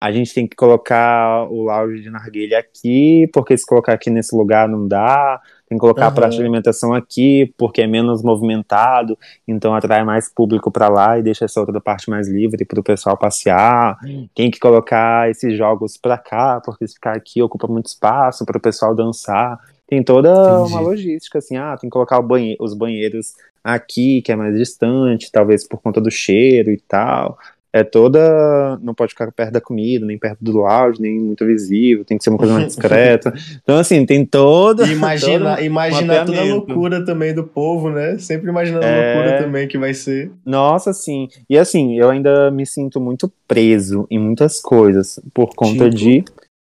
a 0.02 0.12
gente 0.14 0.34
tem 0.34 0.48
que 0.48 0.56
colocar 0.56 1.46
o 1.52 1.64
lounge 1.64 2.02
de 2.02 2.10
narguilha 2.10 2.60
aqui, 2.60 3.30
porque 3.34 3.58
se 3.58 3.66
colocar 3.66 3.94
aqui 3.94 4.10
nesse 4.10 4.34
lugar 4.36 4.68
não 4.68 4.88
dá. 4.88 5.42
Tem 5.72 5.78
que 5.78 5.80
colocar 5.84 6.02
uhum. 6.02 6.08
a 6.10 6.12
praça 6.12 6.36
de 6.36 6.42
alimentação 6.42 6.94
aqui, 6.94 7.54
porque 7.58 7.82
é 7.82 7.88
menos 7.88 8.22
movimentado, 8.22 9.18
então 9.48 9.74
atrai 9.74 10.04
mais 10.04 10.28
público 10.30 10.70
para 10.70 10.90
lá 10.90 11.18
e 11.18 11.24
deixa 11.24 11.46
essa 11.46 11.62
outra 11.62 11.80
parte 11.80 12.10
mais 12.10 12.28
livre 12.28 12.66
para 12.66 12.82
o 12.82 12.84
pessoal 12.84 13.18
passear. 13.18 13.98
Tem 14.36 14.52
que 14.52 14.60
colocar 14.60 15.32
esses 15.32 15.58
jogos 15.58 15.96
para 15.96 16.18
cá, 16.18 16.60
porque 16.60 16.86
se 16.86 16.96
ficar 16.96 17.16
aqui 17.16 17.42
ocupa 17.42 17.70
muito 17.70 17.86
espaço 17.86 18.46
para 18.46 18.58
o 18.58 18.62
pessoal 18.62 18.94
dançar. 18.94 19.58
Tem 19.88 20.04
toda 20.04 20.30
Entendi. 20.30 20.74
uma 20.74 20.82
logística, 20.82 21.38
assim, 21.38 21.56
ah, 21.56 21.78
tem 21.80 21.90
que 21.90 21.94
colocar 21.94 22.22
banhe 22.22 22.58
os 22.60 22.74
banheiros 22.74 23.32
aqui, 23.64 24.22
que 24.24 24.34
é 24.34 24.36
mais 24.36 24.54
distante, 24.58 25.32
talvez 25.32 25.66
por 25.66 25.82
conta 25.82 26.02
do 26.02 26.12
cheiro 26.12 26.70
e 26.70 26.82
tal 26.86 27.38
é 27.74 27.84
toda. 27.84 28.78
Não 28.82 28.94
pode 28.94 29.12
ficar 29.12 29.32
perto 29.32 29.54
da 29.54 29.62
comida, 29.62 30.06
nem 30.06 30.18
perto 30.18 30.40
do 30.42 30.58
lounge, 30.58 31.02
nem 31.02 31.20
muito 31.20 31.46
visível, 31.46 32.04
tem 32.04 32.18
que 32.18 32.24
ser 32.24 32.30
uma 32.30 32.40
coisa 32.40 32.54
mais 32.54 32.68
discreta. 32.76 33.34
então, 33.64 33.78
assim, 33.78 34.06
tem 34.06 34.26
toda. 34.26 34.88
Imagina, 34.88 35.56
todo 35.56 35.66
imagina 35.66 36.26
toda 36.26 36.42
a 36.42 36.44
loucura 36.44 37.06
também 37.06 37.34
do 37.34 37.44
povo, 37.44 37.90
né? 37.90 38.18
Sempre 38.18 38.50
imaginando 38.50 38.86
é... 38.86 39.14
a 39.14 39.16
loucura 39.16 39.44
também 39.44 39.68
que 39.68 39.78
vai 39.78 39.94
ser. 39.94 40.32
Nossa, 40.46 40.94
sim. 40.94 41.28
E 41.50 41.58
assim, 41.58 41.98
eu 41.98 42.10
ainda 42.10 42.52
me 42.52 42.66
sinto 42.66 43.00
muito 43.00 43.32
preso 43.48 44.06
em 44.10 44.20
muitas 44.20 44.62
coisas 44.62 45.20
por 45.34 45.56
conta 45.56 45.90
tipo? 45.90 45.96
de 45.96 46.26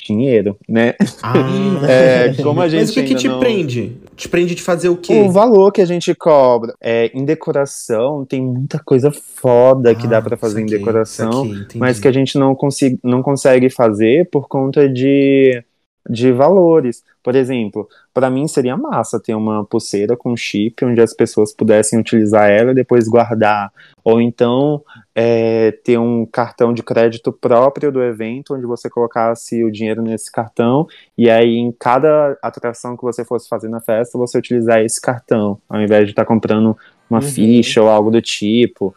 dinheiro, 0.06 0.58
né? 0.68 0.93
Ah, 1.22 1.34
é, 1.88 2.34
como 2.41 2.62
a 2.62 2.68
gente 2.68 2.82
Mas 2.82 2.89
o 2.89 2.93
que, 2.93 3.04
que 3.04 3.16
te 3.16 3.28
não... 3.28 3.39
prende? 3.39 3.97
Te 4.16 4.30
prende 4.30 4.56
de 4.56 4.62
fazer 4.62 4.89
o 4.89 4.97
quê? 4.97 5.14
O 5.22 5.32
valor 5.32 5.72
que 5.72 5.82
a 5.82 5.86
gente 5.86 6.14
cobra. 6.14 6.74
É, 6.80 7.10
em 7.14 7.26
decoração, 7.26 8.26
tem 8.26 8.41
muita 8.41 8.80
coisa 8.80 9.12
foda 9.12 9.95
que 9.95 10.06
ah, 10.08 10.12
dá 10.12 10.22
para 10.22 10.38
fazer 10.38 10.62
em 10.62 10.66
decoração, 10.66 11.43
aqui, 11.43 11.78
mas 11.78 11.99
que 11.99 12.08
a 12.08 12.12
gente 12.12 12.38
não, 12.38 12.54
consiga, 12.56 12.97
não 13.04 13.22
consegue 13.22 13.70
fazer 13.70 14.30
por 14.30 14.47
conta 14.47 14.88
de 14.88 15.64
de 16.10 16.32
valores. 16.32 17.04
Por 17.24 17.36
exemplo, 17.36 17.88
para 18.14 18.30
mim 18.30 18.47
seria 18.47 18.76
massa 18.76 19.20
ter 19.20 19.34
uma 19.34 19.64
pulseira 19.64 20.18
com 20.18 20.36
chip 20.36 20.84
onde 20.84 21.01
as 21.01 21.14
pessoas 21.14 21.54
pudessem 21.54 21.99
utilizar 21.99 22.49
ela 22.49 22.72
e 22.72 22.76
depois 22.76 23.08
guardar. 23.08 23.72
Ou 24.04 24.20
então 24.20 24.82
é, 25.16 25.72
ter 25.84 25.97
um 25.97 26.26
cartão 26.26 26.74
de 26.74 26.84
crédito 26.84 27.32
próprio 27.32 27.91
do 27.91 28.04
evento, 28.04 28.56
onde 28.56 28.66
você 28.66 28.89
colocasse 28.89 29.64
o 29.64 29.72
dinheiro 29.72 30.01
nesse 30.01 30.32
cartão 30.32 30.86
e 31.18 31.30
aí 31.30 31.56
em 31.56 31.72
cada 31.72 32.38
atração 32.41 32.97
que 32.97 33.04
você 33.04 33.24
fosse 33.24 33.47
fazer 33.47 33.70
na 33.70 33.80
festa, 33.80 34.18
você 34.18 34.38
utilizar 34.38 34.82
esse 34.82 34.99
cartão, 34.99 35.60
ao 35.70 35.82
invés 35.82 36.06
de 36.06 36.12
estar 36.12 36.24
tá 36.24 36.28
comprando 36.28 36.78
uma 37.10 37.20
uhum. 37.20 37.26
ficha 37.26 37.82
ou 37.82 37.89
algo 37.89 38.12
do 38.12 38.22
tipo. 38.22 38.93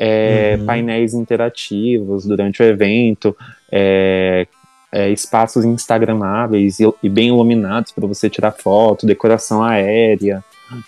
É, 0.00 0.56
uhum. 0.56 0.66
Painéis 0.66 1.12
interativos 1.12 2.24
durante 2.24 2.62
o 2.62 2.64
evento, 2.64 3.36
é, 3.70 4.46
é, 4.90 5.10
espaços 5.10 5.64
instagramáveis 5.64 6.80
e, 6.80 6.84
e 7.02 7.08
bem 7.08 7.28
iluminados 7.28 7.92
para 7.92 8.06
você 8.06 8.28
tirar 8.30 8.52
foto, 8.52 9.06
decoração 9.06 9.62
aérea, 9.62 10.42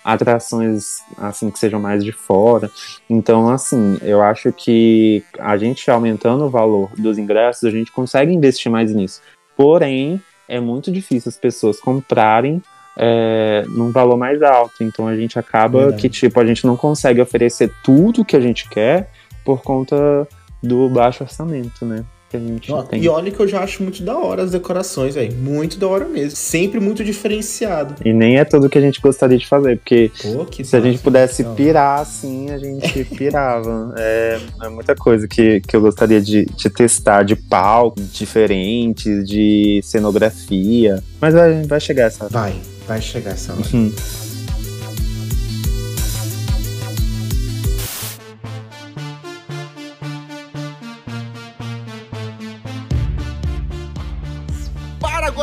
atrações 0.05 0.99
assim 1.17 1.51
que 1.51 1.59
sejam 1.59 1.81
mais 1.81 2.05
de 2.05 2.13
fora. 2.13 2.71
Então, 3.09 3.49
assim, 3.49 3.99
eu 4.03 4.23
acho 4.23 4.53
que 4.53 5.23
a 5.39 5.57
gente 5.57 5.91
aumentando 5.91 6.45
o 6.45 6.51
valor 6.51 6.91
dos 6.97 7.19
ingressos, 7.19 7.65
a 7.65 7.71
gente 7.71 7.93
consegue 7.93 8.33
investir 8.33 8.71
mais 8.71 8.93
nisso. 8.93 9.21
Porém, 9.57 10.21
é 10.49 10.59
muito 10.59 10.91
difícil 10.91 11.29
as 11.29 11.37
pessoas 11.37 11.79
comprarem 11.81 12.63
é, 12.97 13.65
num 13.69 13.91
valor 13.91 14.17
mais 14.17 14.43
alto. 14.43 14.83
Então 14.83 15.07
a 15.07 15.17
gente 15.17 15.39
acaba 15.39 15.81
Verdade. 15.81 16.03
que, 16.03 16.09
tipo, 16.09 16.41
a 16.41 16.45
gente 16.45 16.67
não 16.67 16.77
consegue 16.77 17.21
oferecer 17.21 17.73
tudo 17.83 18.25
que 18.25 18.37
a 18.37 18.41
gente 18.41 18.69
quer 18.69 19.11
por 19.45 19.63
conta 19.63 20.27
do 20.63 20.89
baixo 20.89 21.25
orçamento, 21.25 21.85
né? 21.85 22.05
Que 22.31 22.37
a 22.37 22.41
gente 22.41 22.73
tem. 22.89 23.03
E 23.03 23.09
olha 23.09 23.31
que 23.31 23.41
eu 23.41 23.49
já 23.49 23.61
acho 23.61 23.83
muito 23.83 24.03
da 24.03 24.17
hora 24.17 24.45
as 24.45 24.53
decorações, 24.53 25.17
velho. 25.17 25.35
Muito 25.35 25.79
da 25.79 25.89
hora 25.89 26.05
mesmo. 26.05 26.37
Sempre 26.37 26.79
muito 26.79 27.03
diferenciado. 27.03 27.97
E 28.05 28.13
nem 28.13 28.39
é 28.39 28.45
tudo 28.45 28.69
que 28.69 28.79
a 28.79 28.81
gente 28.81 29.01
gostaria 29.01 29.37
de 29.37 29.47
fazer, 29.47 29.79
porque 29.79 30.13
Pô, 30.23 30.47
se 30.63 30.77
a 30.77 30.81
gente 30.81 31.01
pudesse 31.01 31.43
pirar 31.57 32.01
assim, 32.01 32.51
a 32.51 32.59
gente 32.59 33.05
pirava. 33.17 33.93
É, 33.99 34.39
é, 34.63 34.69
muita 34.69 34.95
coisa 34.95 35.27
que, 35.27 35.61
que 35.61 35.75
eu 35.75 35.81
gostaria 35.81 36.21
de, 36.21 36.45
de 36.45 36.71
testar, 36.71 37.25
de 37.25 37.35
palco 37.35 38.01
diferentes, 38.01 39.29
de 39.29 39.81
cenografia. 39.83 41.03
Mas 41.21 41.35
vai, 41.35 41.63
vai 41.65 41.81
chegar 41.81 42.05
essa 42.05 42.25
hora. 42.25 42.33
Vai, 42.33 42.55
vai 42.87 43.03
chegar 43.03 43.33
essa 43.33 43.53
hora. 43.53 43.63
Uhum. 43.75 43.93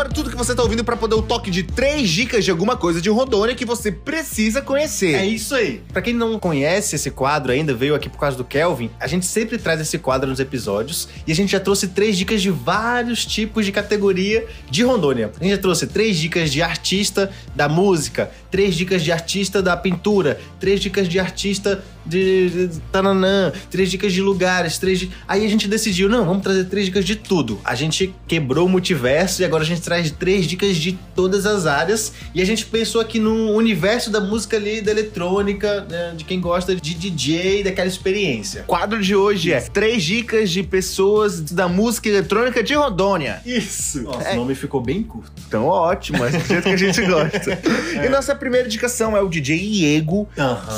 Tudo 0.08 0.30
que 0.30 0.36
você 0.36 0.55
tá 0.55 0.62
ouvindo 0.64 0.84
para 0.84 0.95
poder 0.95 1.16
o 1.16 1.22
toque 1.22 1.51
de 1.51 1.64
três 1.64 2.10
dicas 2.10 2.43
de 2.43 2.51
alguma 2.51 2.76
coisa 2.76 3.01
de 3.01 3.10
Rondônia 3.10 3.55
que 3.55 3.66
você 3.66 3.91
precisa 3.91 4.62
conhecer. 4.62 5.16
É 5.16 5.26
isso 5.26 5.55
aí. 5.55 5.82
Para 5.91 6.01
quem 6.01 6.14
não 6.14 6.39
conhece 6.39 6.95
esse 6.95 7.12
quadro 7.12 7.51
ainda, 7.51 7.74
veio 7.74 7.95
aqui 7.95 8.10
por 8.10 8.20
causa 8.20 8.38
do 8.38 8.43
Kelvin, 8.43 8.89
a 8.99 9.08
gente 9.08 9.26
sempre 9.26 9.58
traz 9.58 9.80
esse 9.82 9.97
quadro 9.97 10.30
nos 10.30 10.39
episódios 10.39 11.08
e 11.26 11.32
a 11.32 11.36
gente 11.36 11.51
já 11.51 11.60
trouxe 11.60 11.89
três 11.89 12.18
dicas 12.18 12.41
de 12.41 12.49
vários 12.49 13.26
tipos 13.26 13.66
de 13.66 13.72
categoria 13.72 14.45
de 14.70 14.84
Rondônia. 14.84 15.32
A 15.39 15.43
gente 15.43 15.55
já 15.55 15.62
trouxe 15.62 15.88
três 15.88 16.18
dicas 16.18 16.51
de 16.51 16.62
artista 16.62 17.32
da 17.55 17.68
música, 17.68 18.32
três 18.49 18.75
dicas 18.75 19.03
de 19.03 19.11
artista 19.11 19.61
da 19.61 19.75
pintura, 19.75 20.39
três 20.59 20.79
dicas 20.79 21.07
de 21.07 21.19
artista 21.19 21.83
de, 22.07 22.49
de, 22.49 22.67
de 22.67 22.79
tananã, 22.91 23.51
três 23.69 23.91
dicas 23.91 24.13
de 24.13 24.21
lugares, 24.21 24.77
três 24.77 24.99
de... 24.99 25.11
Aí 25.27 25.45
a 25.45 25.49
gente 25.49 25.67
decidiu, 25.67 26.07
não, 26.07 26.25
vamos 26.25 26.41
trazer 26.41 26.65
três 26.65 26.85
dicas 26.85 27.05
de 27.05 27.15
tudo. 27.15 27.59
A 27.63 27.75
gente 27.75 28.13
quebrou 28.27 28.65
o 28.65 28.69
multiverso 28.69 29.41
e 29.41 29.45
agora 29.45 29.63
a 29.63 29.65
gente 29.65 29.81
traz 29.81 30.09
três 30.11 30.45
dicas 30.45 30.77
de 30.77 30.97
todas 31.15 31.45
as 31.45 31.65
áreas. 31.65 32.13
E 32.33 32.41
a 32.41 32.45
gente 32.45 32.65
pensou 32.65 33.01
aqui 33.01 33.19
no 33.19 33.51
universo 33.51 34.09
da 34.09 34.21
música 34.21 34.57
ali, 34.57 34.81
da 34.81 34.91
eletrônica, 34.91 35.85
né, 35.89 36.13
de 36.15 36.23
quem 36.23 36.39
gosta 36.39 36.75
de 36.75 36.93
DJ, 36.93 37.63
daquela 37.63 37.87
experiência. 37.87 38.61
O 38.61 38.67
quadro 38.67 39.01
de 39.01 39.15
hoje 39.15 39.51
é 39.51 39.59
três 39.59 40.03
dicas 40.03 40.49
de 40.49 40.63
pessoas 40.63 41.41
da 41.41 41.67
música 41.67 42.07
eletrônica 42.07 42.63
de 42.63 42.73
Rondônia. 42.73 43.41
Isso! 43.45 44.03
Nossa, 44.03 44.29
é. 44.29 44.33
o 44.33 44.37
nome 44.37 44.55
ficou 44.55 44.81
bem 44.81 45.03
curto. 45.03 45.31
Então 45.47 45.65
ótimo, 45.65 46.23
é 46.23 46.29
do 46.29 46.39
jeito 46.39 46.63
que 46.63 46.69
a 46.69 46.77
gente 46.77 47.01
gosta. 47.05 47.51
é. 47.99 48.05
E 48.05 48.09
nossa 48.09 48.35
primeira 48.38 48.67
indicação 48.67 49.15
é 49.15 49.21
o 49.21 49.27
DJ 49.27 49.57
Iego, 49.57 50.27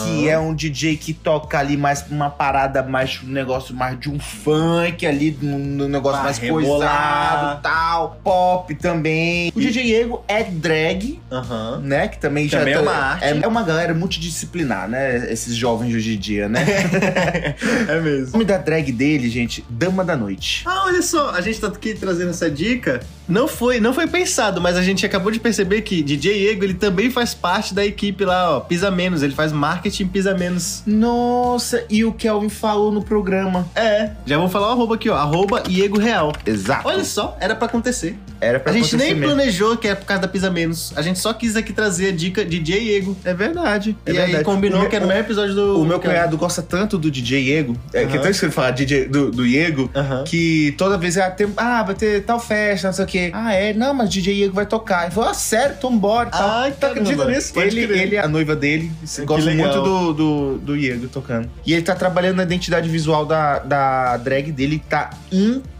que 0.06 0.28
é 0.28 0.40
um 0.40 0.54
DJ 0.54 0.98
que 0.98 1.14
toca 1.14 1.60
ali 1.60 1.78
mais 1.78 2.06
uma 2.10 2.30
parada 2.30 2.82
mais, 2.82 3.20
um 3.24 3.28
negócio 3.28 3.76
mais 3.76 4.00
de 4.00 4.10
um 4.10 4.20
funk 4.20 5.06
ali, 5.06 5.38
um 5.42 5.88
negócio 5.88 6.24
mais 6.24 6.40
coisado 6.40 7.62
tal, 7.62 8.20
pop 8.24 8.74
também. 8.76 9.52
O 9.56 9.60
DJ 9.60 9.84
Diego 9.84 10.24
é 10.28 10.44
drag, 10.44 11.20
uhum. 11.32 11.80
né? 11.82 12.08
Que 12.08 12.18
também, 12.18 12.48
também 12.48 12.74
já 12.74 12.80
é 12.80 12.84
tá- 12.84 12.90
uma 12.90 12.92
arte. 12.92 13.24
É, 13.24 13.40
é, 13.42 13.48
uma 13.48 13.64
galera 13.64 13.94
multidisciplinar, 13.94 14.88
né? 14.88 15.32
Esses 15.32 15.56
jovens 15.56 15.90
de 15.90 15.98
hoje 15.98 16.16
em 16.16 16.20
dia, 16.20 16.50
né? 16.50 16.66
é 17.88 18.00
mesmo. 18.00 18.30
O 18.30 18.32
nome 18.34 18.46
da 18.46 18.58
drag 18.58 18.92
dele, 18.92 19.30
gente, 19.30 19.64
Dama 19.70 20.04
da 20.04 20.16
Noite. 20.16 20.64
Ah, 20.66 20.86
olha 20.86 21.02
só, 21.02 21.32
a 21.32 21.42
gente 21.42 21.60
tá 21.60 21.68
aqui 21.68 21.94
trazendo 21.94 22.30
essa 22.30 22.50
dica. 22.50 23.02
Não 23.28 23.48
foi, 23.48 23.80
não 23.80 23.94
foi 23.94 24.08
pensado, 24.08 24.60
mas 24.60 24.76
a 24.76 24.82
gente 24.82 25.06
acabou 25.06 25.32
de 25.32 25.40
perceber 25.40 25.82
que 25.82 26.02
DJ 26.02 26.50
Ego, 26.50 26.64
ele 26.64 26.74
também 26.74 27.12
faz 27.12 27.34
parte 27.34 27.49
da 27.74 27.86
equipe 27.86 28.24
lá, 28.26 28.58
ó, 28.58 28.60
Pisa 28.60 28.92
Menos. 28.92 29.24
Ele 29.24 29.34
faz 29.34 29.52
marketing 29.52 30.08
Pisa 30.08 30.34
Menos. 30.36 30.84
Nossa, 30.86 31.84
e 31.90 32.06
o 32.06 32.12
Kelvin 32.14 32.50
falou 32.50 32.92
no 32.92 33.02
programa. 33.04 33.68
É, 33.76 34.12
já 34.26 34.38
vou 34.38 34.48
falar 34.50 34.70
o 34.70 34.72
arroba 34.72 34.96
aqui, 34.96 35.10
ó. 35.10 35.16
Arroba 35.16 35.64
Iego 35.68 36.00
Real. 36.00 36.32
Exato. 36.46 36.88
Olha 36.88 37.04
só, 37.04 37.36
era 37.40 37.56
para 37.56 37.66
acontecer. 37.68 38.18
Era 38.42 38.58
pra 38.60 38.72
A 38.72 38.76
gente 38.76 38.96
nem 38.96 39.14
mesmo. 39.14 39.34
planejou 39.36 39.76
que 39.76 39.88
é 39.88 39.94
por 39.96 40.06
causa 40.06 40.22
da 40.22 40.28
Pisa 40.28 40.50
Menos. 40.50 40.94
A 40.96 41.02
gente 41.02 41.20
só 41.20 41.34
quis 41.34 41.56
aqui 41.58 41.74
trazer 41.74 42.10
a 42.10 42.12
dica 42.12 42.46
DJ 42.46 42.96
Ego. 42.96 43.18
É 43.26 43.34
verdade. 43.34 43.98
É 44.06 44.12
e 44.12 44.14
verdade. 44.14 44.36
aí 44.38 44.44
combinou 44.44 44.84
o 44.84 44.90
que 44.90 44.96
era 44.96 45.04
no 45.06 45.10
mesmo 45.12 45.26
episódio 45.26 45.54
do. 45.56 45.82
O 45.82 45.86
meu 45.86 46.00
cunhado 46.00 46.38
gosta 46.38 46.62
tanto 46.62 46.98
do 46.98 47.12
DJ 47.12 47.58
Ego, 47.58 47.76
é, 47.94 48.06
que 48.06 48.12
Aham. 48.14 48.20
até 48.20 48.30
esqueci 48.30 48.50
de 48.50 48.56
falar 48.56 48.72
DJ, 48.72 49.06
do, 49.08 49.30
do 49.32 49.46
Iego, 49.46 49.90
Aham. 49.94 50.24
que 50.24 50.74
toda 50.78 50.98
vez 50.98 51.18
ah, 51.18 51.30
tem, 51.30 51.48
ah, 51.58 51.84
vai 51.84 51.96
ter 51.96 52.24
tal 52.24 52.40
festa, 52.40 52.88
não 52.88 52.94
sei 52.94 53.06
o 53.06 53.08
quê. 53.08 53.32
Ah, 53.34 53.54
é? 53.54 53.74
Não, 53.74 53.94
mas 53.94 54.10
DJ 54.10 54.34
Iego 54.36 54.54
vai 54.54 54.66
tocar. 54.66 55.04
Ele 55.04 55.12
falou, 55.12 55.30
ah, 55.30 55.34
sério, 55.34 55.76
então 55.78 55.98
bora. 55.98 56.30
e. 56.30 56.32
Ai, 56.34 56.72
tá 56.72 56.88
acredita 56.88 57.26
nisso? 57.26 57.39
Ele, 57.56 57.88
crer. 57.88 58.02
ele, 58.02 58.18
a 58.18 58.28
noiva 58.28 58.56
dele, 58.56 58.92
Que 59.16 59.26
gosta 59.26 59.52
muito 59.52 59.82
do, 59.82 60.14
do, 60.14 60.58
do 60.60 60.76
Iego 60.76 61.08
tocando. 61.08 61.50
E 61.66 61.74
ele 61.74 61.82
tá 61.82 61.96
trabalhando 61.96 62.38
na 62.38 62.44
identidade 62.44 62.90
visual 62.90 63.26
da, 63.26 63.60
da 63.60 64.18
drag 64.18 64.52
dele, 64.52 64.82
tá 64.90 65.10
incrível. 65.32 65.79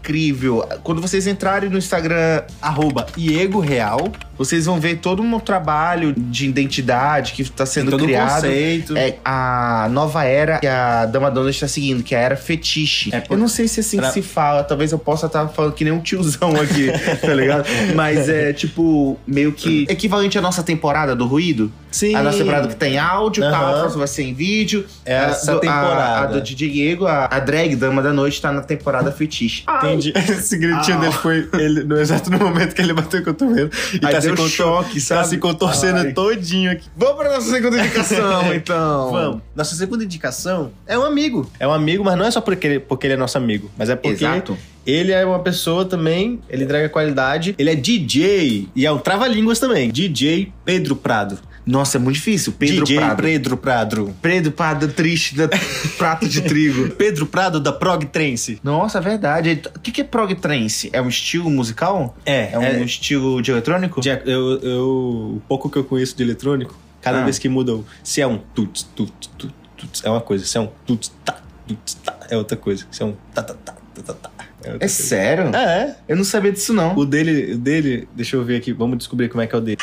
Quando 0.82 1.00
vocês 1.00 1.26
entrarem 1.26 1.68
no 1.70 1.78
Instagram, 1.78 2.42
Arroba 2.60 3.06
Iego 3.16 3.60
Real. 3.60 4.10
vocês 4.38 4.64
vão 4.64 4.80
ver 4.80 4.96
todo 4.96 5.22
um 5.22 5.38
trabalho 5.38 6.14
de 6.16 6.46
identidade 6.48 7.32
que 7.34 7.44
tá 7.50 7.66
sendo 7.66 7.90
todo 7.90 8.04
um 8.04 8.06
criado. 8.06 8.36
conceito. 8.36 8.96
É 8.96 9.16
a 9.22 9.86
nova 9.90 10.24
era 10.24 10.58
que 10.58 10.66
a 10.66 11.04
Dama 11.04 11.30
Dona 11.30 11.50
está 11.50 11.68
seguindo, 11.68 12.02
que 12.02 12.14
é 12.14 12.18
a 12.18 12.22
era 12.22 12.36
fetiche. 12.36 13.14
É 13.14 13.20
por- 13.20 13.34
Eu 13.34 13.38
não 13.38 13.48
sei 13.48 13.68
se 13.68 13.80
assim 13.80 13.98
pra- 13.98 14.10
se 14.10 14.22
fala, 14.22 14.64
talvez 14.64 14.92
eu 14.92 14.98
possa 14.98 15.26
estar 15.26 15.46
falando 15.48 15.74
que 15.74 15.84
nem 15.84 15.92
um 15.92 16.00
tiozão 16.00 16.52
aqui, 16.58 16.90
tá 17.20 17.34
ligado? 17.34 17.66
Mas 17.94 18.30
é 18.30 18.54
tipo, 18.54 19.18
meio 19.26 19.52
que 19.52 19.84
equivalente 19.90 20.38
à 20.38 20.40
nossa 20.40 20.62
temporada 20.62 21.14
do 21.14 21.26
ruído. 21.26 21.70
Sim. 21.90 22.14
A 22.14 22.22
nossa 22.22 22.38
temporada 22.38 22.68
que 22.68 22.76
tem 22.76 22.98
áudio, 22.98 23.42
Aham. 23.44 23.50
tá? 23.52 23.58
A 23.58 23.72
próxima 23.80 23.98
vai 23.98 24.08
ser 24.08 24.22
em 24.22 24.32
vídeo. 24.32 24.86
É 25.04 25.18
A 25.18 25.22
essa 25.24 25.52
do- 25.52 25.58
a- 25.58 25.60
temporada. 25.60 26.20
A, 26.20 26.26
do 26.26 26.40
DJ 26.40 26.70
Diego, 26.70 27.06
a, 27.06 27.26
a 27.30 27.38
drag 27.40 27.74
Dama 27.76 28.00
da 28.00 28.12
Noite, 28.12 28.40
tá 28.40 28.50
na 28.52 28.62
temporada 28.62 29.12
fetiche. 29.12 29.64
Esse 30.14 30.56
gritinho 30.58 30.96
Au. 30.96 31.00
dele 31.02 31.12
foi 31.12 31.48
ele, 31.54 31.82
no 31.84 31.98
exato 31.98 32.30
no 32.30 32.38
momento 32.38 32.74
que 32.74 32.80
ele 32.82 32.92
bateu 32.92 33.20
o 33.20 33.24
cotovelo. 33.24 33.70
E 33.92 34.04
Aí 34.06 34.12
tá 34.12 34.20
se, 34.20 34.28
contor- 34.30 34.48
choque, 34.48 35.06
tá 35.06 35.24
se 35.24 35.38
contorcendo 35.38 35.98
Ai. 35.98 36.12
todinho 36.12 36.70
aqui. 36.70 36.88
Vamos 36.96 37.16
pra 37.16 37.30
nossa 37.34 37.50
segunda 37.50 37.78
indicação, 37.78 38.52
então. 38.54 39.10
Vamos. 39.10 39.42
Nossa 39.54 39.74
segunda 39.74 40.04
indicação 40.04 40.70
é 40.86 40.98
um 40.98 41.04
amigo. 41.04 41.50
É 41.58 41.66
um 41.66 41.72
amigo, 41.72 42.04
mas 42.04 42.16
não 42.18 42.24
é 42.24 42.30
só 42.30 42.40
porque 42.40 42.66
ele, 42.66 42.80
porque 42.80 43.06
ele 43.06 43.14
é 43.14 43.16
nosso 43.16 43.36
amigo, 43.38 43.70
mas 43.76 43.88
é 43.90 43.96
porque 43.96 44.24
Exato. 44.24 44.56
Ele 44.90 45.12
é 45.12 45.24
uma 45.24 45.38
pessoa 45.40 45.84
também, 45.84 46.40
ele 46.48 46.64
entrega 46.64 46.88
qualidade. 46.88 47.54
Ele 47.58 47.70
é 47.70 47.74
DJ 47.74 48.68
e 48.74 48.84
é 48.86 48.92
um 48.92 48.98
trava-línguas 48.98 49.58
também. 49.58 49.90
DJ 49.90 50.52
Pedro 50.64 50.96
Prado. 50.96 51.38
Nossa, 51.66 51.98
é 51.98 52.00
muito 52.00 52.16
difícil. 52.16 52.54
Pedro 52.58 52.84
DJ 52.84 52.96
Prado. 52.98 53.22
Pedro 53.22 53.56
Prado. 53.56 54.14
Pedro 54.22 54.50
Prado, 54.52 54.88
triste 54.88 55.36
da 55.36 55.46
prato 55.98 56.26
de 56.26 56.40
trigo. 56.40 56.90
Pedro 56.94 57.26
Prado 57.26 57.60
da 57.60 57.70
Prog 57.72 58.04
Trance. 58.06 58.58
Nossa, 58.64 58.98
é 58.98 59.00
verdade. 59.00 59.62
O 59.76 59.78
que 59.78 59.92
que 59.92 60.00
é 60.00 60.04
prog 60.04 60.34
trance? 60.34 60.88
É 60.92 61.00
um 61.00 61.08
estilo 61.08 61.50
musical? 61.50 62.16
É, 62.24 62.50
É 62.52 62.58
um 62.58 62.82
estilo 62.84 63.40
de 63.42 63.50
eletrônico? 63.52 64.00
de- 64.00 64.08
eu, 64.24 64.58
eu- 64.62 65.34
o 65.36 65.42
pouco 65.46 65.68
que 65.70 65.76
eu 65.76 65.84
conheço 65.84 66.16
de 66.16 66.22
eletrônico, 66.22 66.74
cada 67.00 67.20
Ah. 67.20 67.24
vez 67.24 67.38
que 67.38 67.48
muda, 67.48 67.74
o- 67.74 67.84
se 68.02 68.20
é 68.20 68.26
um 68.26 68.38
tuts, 68.54 68.82
tuts, 68.96 69.30
tuts, 69.38 69.54
tuts, 69.76 70.02
é 70.04 70.10
uma 70.10 70.20
coisa. 70.22 70.44
Se 70.46 70.56
é 70.56 70.60
um 70.60 70.68
tuts, 70.86 71.12
tá, 71.24 71.40
tuts, 71.68 71.94
tá, 72.02 72.16
é 72.30 72.36
outra 72.36 72.56
coisa. 72.56 72.86
Se 72.90 73.02
é 73.02 73.06
um 73.06 73.14
tá, 73.34 73.42
tá, 73.42 73.54
tá, 73.54 73.74
tá, 73.94 74.02
tá, 74.02 74.14
tá, 74.14 74.30
é 74.64 74.84
É 74.84 74.88
sério? 74.88 75.54
É, 75.54 75.96
Eu 76.08 76.16
não 76.16 76.24
sabia 76.24 76.52
disso, 76.52 76.72
não. 76.72 76.94
O 76.96 77.04
dele, 77.04 77.54
o 77.54 77.58
dele, 77.58 78.08
deixa 78.14 78.36
eu 78.36 78.44
ver 78.44 78.56
aqui, 78.56 78.72
vamos 78.72 78.98
descobrir 78.98 79.28
como 79.28 79.42
é 79.42 79.46
que 79.46 79.54
é 79.54 79.58
o 79.58 79.60
dele. 79.60 79.78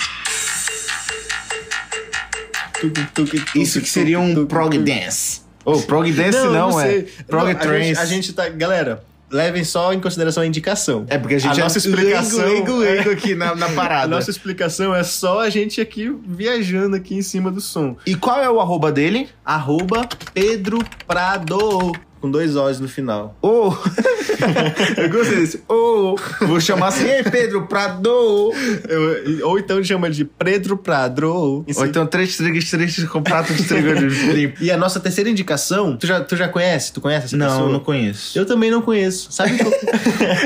Isso 3.56 3.82
que 3.82 3.90
seria 3.90 4.20
um 4.20 4.46
prog 4.46 4.78
dance. 4.78 5.42
Oh, 5.66 5.80
prog 5.82 6.10
dance 6.12 6.38
não, 6.40 6.80
é. 6.80 6.88
sei. 6.88 7.08
Prog 7.28 7.44
Não, 7.46 7.52
a 7.52 7.56
trance. 7.56 7.84
gente, 7.88 8.00
a 8.00 8.06
gente 8.06 8.34
tá. 8.34 8.48
Galera, 8.50 9.04
levem 9.30 9.64
só 9.64 9.92
em 9.92 10.00
consideração 10.00 10.44
a 10.44 10.46
indicação. 10.46 11.06
É 11.10 11.18
porque 11.18 11.36
a 11.36 11.40
gente 11.40 11.56
a 11.58 11.60
é 11.60 11.64
nossa 11.64 11.78
explicação. 11.78 12.40
leigo, 12.46 12.78
leigo, 12.78 12.96
leigo 12.96 13.12
aqui 13.12 13.36
na, 13.36 13.54
na 13.56 13.66
A 13.68 13.72
parada. 13.72 14.08
nossa 14.08 14.30
explicação 14.30 14.96
é 14.96 15.04
só 15.04 15.42
a 15.42 15.50
gente 15.50 15.82
aqui 15.82 16.16
viajando 16.26 16.96
aqui 16.96 17.16
em 17.16 17.22
cima 17.22 17.52
do 17.52 17.60
som. 17.60 17.98
E 18.06 18.16
qual 18.16 18.42
é 18.42 18.50
o 18.50 18.62
arroba 18.62 18.92
dele? 18.92 19.28
Arroba 19.44 20.08
Pedro 20.34 20.80
Prado. 21.06 21.92
Com 22.20 22.32
dois 22.32 22.56
O's 22.56 22.80
no 22.80 22.88
final. 22.88 23.38
Oh. 23.42 23.72
Eu 24.98 25.10
gostei 25.10 25.38
desse. 25.38 25.64
Oh. 25.68 26.16
Vou 26.42 26.60
chamar 26.60 26.88
assim, 26.88 27.06
Ei, 27.08 27.24
Pedro 27.24 27.68
Prado. 27.68 28.52
Eu- 28.88 29.48
ou 29.50 29.60
então 29.60 29.84
chama 29.84 30.10
de 30.10 30.26
Pedro 30.26 30.78
Prado. 30.78 31.24
Ou 31.32 31.66
então 31.86 32.06
três 32.06 32.36
trigos, 32.38 32.70
três 32.70 33.04
com 33.06 33.22
prato 33.22 33.54
de 33.54 33.64
trigo 33.64 33.92
limpo. 34.34 34.58
E 34.64 34.72
a 34.72 34.78
nossa 34.78 35.00
terceira 35.00 35.30
indicação, 35.30 35.96
tu 35.96 36.06
já, 36.08 36.22
tu 36.22 36.36
já 36.36 36.48
conhece? 36.48 36.92
Tu 36.94 37.02
conhece 37.02 37.26
essa 37.28 37.38
Não, 37.38 37.48
pessoa? 37.50 37.72
não 37.72 37.80
conheço. 37.80 38.38
Eu 38.38 38.46
também 38.46 38.72
não 38.72 38.82
conheço. 38.82 39.32
Sabe, 39.32 39.58
co- 39.64 39.72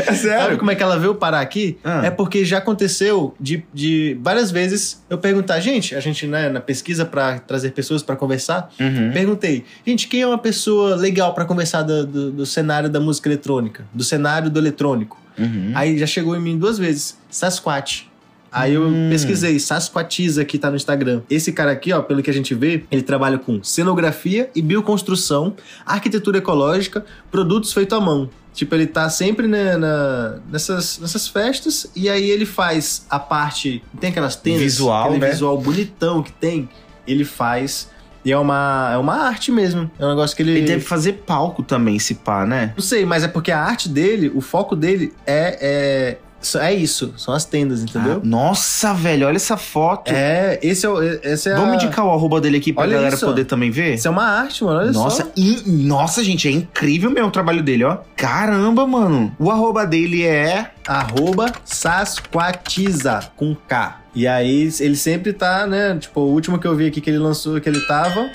É 0.07 0.13
Sabe 0.15 0.57
como 0.57 0.71
é 0.71 0.75
que 0.75 0.83
ela 0.83 0.97
veio 0.99 1.15
parar 1.15 1.41
aqui? 1.41 1.77
Ah. 1.83 2.05
É 2.05 2.09
porque 2.11 2.43
já 2.45 2.57
aconteceu 2.57 3.33
de, 3.39 3.63
de 3.73 4.17
várias 4.21 4.51
vezes 4.51 5.01
eu 5.09 5.17
perguntar, 5.17 5.59
gente, 5.59 5.95
a 5.95 5.99
gente, 5.99 6.27
né, 6.27 6.49
na 6.49 6.59
pesquisa 6.61 7.05
pra 7.05 7.39
trazer 7.39 7.71
pessoas 7.71 8.01
pra 8.03 8.15
conversar, 8.15 8.69
Uhum. 8.79 9.11
perguntei, 9.13 9.63
gente, 9.85 10.07
quem 10.07 10.21
é 10.21 10.27
uma 10.27 10.37
pessoa 10.37 10.95
legal 10.95 11.33
pra 11.33 11.45
conversar 11.45 11.60
do, 11.83 12.05
do- 12.05 12.31
do 12.31 12.45
cenário 12.45 12.89
da 12.89 12.99
música 12.99 13.27
eletrônica, 13.29 13.85
do 13.93 14.03
cenário 14.03 14.49
do 14.49 14.59
eletrônico? 14.59 15.19
Uhum. 15.37 15.71
Aí 15.75 15.97
já 15.97 16.05
chegou 16.05 16.35
em 16.35 16.39
mim 16.41 16.57
duas 16.57 16.77
vezes, 16.77 17.17
Sasquatch. 17.29 18.03
Aí 18.51 18.73
eu 18.73 18.83
Hum. 18.85 19.07
pesquisei, 19.09 19.57
Sasquatchiza 19.59 20.43
que 20.43 20.57
tá 20.59 20.69
no 20.69 20.75
Instagram. 20.75 21.21
Esse 21.29 21.53
cara 21.53 21.71
aqui, 21.71 21.93
ó, 21.93 22.01
pelo 22.01 22.21
que 22.21 22.29
a 22.29 22.33
gente 22.33 22.53
vê, 22.53 22.83
ele 22.91 23.01
trabalha 23.01 23.37
com 23.37 23.63
cenografia 23.63 24.49
e 24.53 24.61
bioconstrução, 24.61 25.55
arquitetura 25.85 26.39
ecológica, 26.39 27.05
produtos 27.31 27.71
feitos 27.71 27.97
à 27.97 28.01
mão. 28.01 28.29
Tipo, 28.53 28.75
ele 28.75 28.87
tá 28.87 29.09
sempre 29.09 29.47
né, 29.47 29.77
na- 29.77 30.39
nessas, 30.51 30.99
nessas 30.99 31.29
festas 31.29 31.89
e 31.95 32.09
aí 32.09 32.29
ele 32.29 32.45
faz 32.45 33.05
a 33.09 33.17
parte. 33.17 33.81
Tem 34.01 34.09
aquelas 34.09 34.35
tendas, 34.35 34.61
Visual, 34.63 35.05
aquele 35.05 35.19
né? 35.21 35.29
visual 35.31 35.57
bonitão 35.57 36.21
que 36.21 36.33
tem. 36.33 36.67
Ele 37.07 37.23
faz. 37.23 37.89
E 38.23 38.31
é 38.31 38.37
uma, 38.37 38.91
é 38.93 38.97
uma 38.97 39.15
arte 39.15 39.51
mesmo. 39.51 39.89
É 39.97 40.05
um 40.05 40.09
negócio 40.09 40.35
que 40.35 40.43
ele. 40.43 40.51
Ele 40.51 40.67
deve 40.67 40.83
fazer 40.83 41.13
palco 41.25 41.63
também, 41.63 41.97
se 41.99 42.15
pá, 42.15 42.45
né? 42.45 42.73
Não 42.75 42.83
sei, 42.83 43.05
mas 43.05 43.23
é 43.23 43.27
porque 43.27 43.51
a 43.51 43.59
arte 43.59 43.89
dele, 43.89 44.31
o 44.33 44.41
foco 44.41 44.75
dele 44.75 45.13
é. 45.25 45.57
É, 45.61 46.17
é 46.55 46.73
isso, 46.73 47.13
são 47.17 47.33
as 47.33 47.45
tendas, 47.45 47.81
entendeu? 47.83 48.15
Ah, 48.17 48.21
nossa, 48.27 48.93
velho, 48.93 49.27
olha 49.27 49.35
essa 49.35 49.57
foto. 49.57 50.11
É, 50.13 50.59
esse 50.61 50.85
é 50.85 50.89
o. 50.89 51.01
Esse 51.01 51.49
é 51.49 51.55
Vamos 51.55 51.73
a- 51.73 51.75
indicar 51.75 52.05
o 52.05 52.09
arroba 52.11 52.41
dele 52.41 52.57
aqui 52.57 52.73
pra 52.73 52.83
Olha 52.83 52.93
galera 52.95 53.15
isso. 53.15 53.25
poder 53.25 53.45
também 53.45 53.69
ver? 53.71 53.95
Isso 53.95 54.07
é 54.07 54.11
uma 54.11 54.23
arte, 54.25 54.63
mano. 54.63 54.79
Olha 54.79 54.91
Nossa, 54.91 55.23
só. 55.23 55.31
e- 55.35 55.63
nossa, 55.67 56.23
gente, 56.23 56.47
é 56.47 56.51
incrível 56.51 57.09
mesmo 57.11 57.27
o 57.27 57.31
trabalho 57.31 57.61
dele, 57.61 57.83
ó. 57.83 57.97
Caramba, 58.15 58.87
mano. 58.87 59.35
O 59.39 59.51
arroba 59.51 59.85
dele 59.85 60.23
é. 60.25 60.71
Arroba 60.87 61.51
Sasquatiza 61.63 63.29
com 63.35 63.55
K. 63.55 63.99
E 64.13 64.27
aí 64.27 64.69
ele 64.79 64.95
sempre 64.95 65.31
tá, 65.33 65.65
né? 65.65 65.97
Tipo, 65.99 66.21
o 66.21 66.31
último 66.33 66.59
que 66.59 66.67
eu 66.67 66.75
vi 66.75 66.87
aqui 66.87 66.99
que 66.99 67.09
ele 67.09 67.19
lançou, 67.19 67.59
que 67.61 67.69
ele 67.69 67.79
tava 67.87 68.29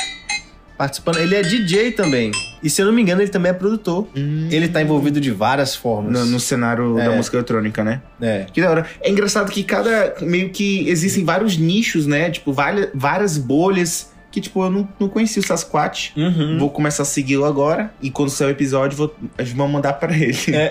participando. 0.77 1.19
Ele 1.19 1.35
é 1.35 1.43
DJ 1.43 1.93
também. 1.93 2.31
E 2.63 2.69
se 2.71 2.81
eu 2.83 2.87
não 2.87 2.93
me 2.93 3.03
engano, 3.03 3.21
ele 3.23 3.31
também 3.31 3.51
é 3.51 3.53
produtor. 3.55 4.09
Ele 4.15 4.69
tá 4.69 4.81
envolvido 4.83 5.21
de 5.21 5.31
várias 5.31 5.75
formas. 5.75 6.13
No, 6.13 6.25
no 6.27 6.41
cenário 6.41 6.99
É. 6.99 7.05
da 7.09 7.13
música 7.17 7.37
eletrônica, 7.37 7.83
né? 7.85 8.03
É. 8.21 8.47
Que 8.53 8.61
da 8.61 8.71
hora. 8.71 8.87
É 9.01 9.11
engraçado 9.11 9.51
que 9.51 9.63
cada. 9.63 10.15
Meio 10.21 10.51
que 10.51 10.89
existem 10.89 11.25
vários 11.25 11.57
nichos, 11.57 12.07
né? 12.07 12.31
Tipo, 12.31 12.53
várias, 12.53 12.89
várias 12.95 13.39
bolhas. 13.39 14.15
Que, 14.31 14.41
tipo, 14.41 14.63
eu 14.63 14.71
não, 14.71 14.87
não 15.01 15.09
conhecia 15.09 15.41
o 15.41 15.47
Sasquatch. 15.47 16.13
Uhum. 16.15 16.59
Vou 16.59 16.69
começar 16.69 17.05
a 17.05 17.07
segui-lo 17.07 17.47
agora. 17.47 17.91
E 18.03 18.11
quando 18.11 18.29
sair 18.29 18.49
o 18.49 18.51
episódio, 18.51 18.95
vou, 18.95 19.17
a 19.39 19.43
gente 19.43 19.57
vai 19.57 19.67
mandar 19.67 19.95
pra 19.95 20.15
ele. 20.15 20.37
É. 20.53 20.71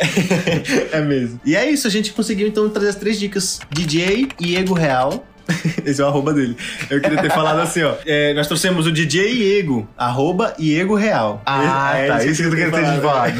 é 0.97 1.01
mesmo. 1.01 1.39
E 1.43 1.55
é 1.55 1.67
isso, 1.67 1.87
a 1.87 1.89
gente 1.89 2.11
conseguiu 2.13 2.47
então 2.47 2.69
trazer 2.69 2.89
as 2.89 2.95
três 2.95 3.17
dicas. 3.19 3.59
DJ 3.71 4.27
e 4.39 4.55
Ego 4.55 4.75
Real. 4.75 5.25
Esse 5.85 6.01
é 6.01 6.03
o 6.03 6.07
arroba 6.07 6.33
dele. 6.33 6.55
Eu 6.89 7.01
queria 7.01 7.21
ter 7.21 7.31
falado 7.31 7.59
assim, 7.59 7.83
ó. 7.83 7.95
É, 8.05 8.33
nós 8.33 8.47
trouxemos 8.47 8.87
o 8.87 8.91
DJ 8.91 9.31
Iego, 9.31 9.87
arroba 9.97 10.53
Iego 10.59 10.95
Real. 10.95 11.41
Ah, 11.45 11.97
É 11.97 12.07
tá. 12.07 12.25
Isso 12.25 12.41
que 12.41 12.47
eu 12.47 12.51
queria 12.51 12.71
ter 12.71 13.01
falado. 13.01 13.35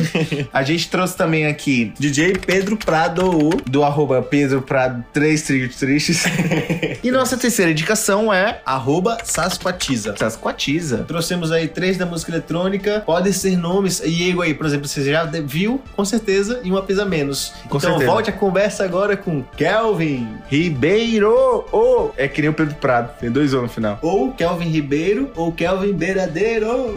A 0.53 0.64
gente 0.64 0.89
trouxe 0.89 1.16
também 1.18 1.45
aqui 1.47 1.93
DJ 1.99 2.34
Pedro 2.34 2.78
Prado. 2.78 3.49
do 3.66 3.84
arroba 3.84 4.22
Pedro 4.22 4.62
pra 4.62 4.89
três 5.14 5.41
trilhos 5.41 5.76
tristes. 5.76 6.24
e 7.03 7.12
nossa 7.12 7.38
terceira 7.38 7.72
indicação 7.72 8.34
é 8.34 8.62
Arroba 8.66 9.18
Sasquatiza. 9.24 10.16
Sasquatiza. 10.18 11.06
Trouxemos 11.08 11.51
aí 11.51 11.68
três 11.68 11.97
da 11.97 12.06
música 12.06 12.32
eletrônica. 12.32 13.01
Podem 13.06 13.32
ser 13.34 13.58
nomes. 13.58 13.99
Iego 13.99 14.41
aí, 14.41 14.53
por 14.53 14.66
exemplo, 14.66 14.88
você 14.88 15.03
já 15.03 15.26
viu, 15.45 15.82
com 15.95 16.06
certeza, 16.06 16.60
e 16.64 16.70
uma 16.72 16.82
pisa 16.82 17.06
menos. 17.06 17.53
Com 17.70 17.78
então 17.78 17.91
certeza. 17.91 18.12
volte 18.12 18.30
a 18.30 18.34
conversa 18.34 18.84
agora 18.84 19.16
com 19.18 19.43
Kelvin. 19.58 20.28
Ribeiro! 20.49 21.66
Oh, 21.72 21.95
é 22.18 22.28
que 22.28 22.41
nem 22.41 22.50
o 22.50 22.54
Pedro 22.54 22.76
Prado. 22.76 23.12
Tem 23.20 23.32
dois 23.32 23.54
O 23.54 23.62
no 23.62 23.70
final. 23.70 24.00
Ou 24.02 24.32
Kelvin 24.34 24.70
Ribeiro, 24.70 25.32
ou 25.36 25.52
Kelvin 25.52 25.93
Beiradeiro. 25.93 26.96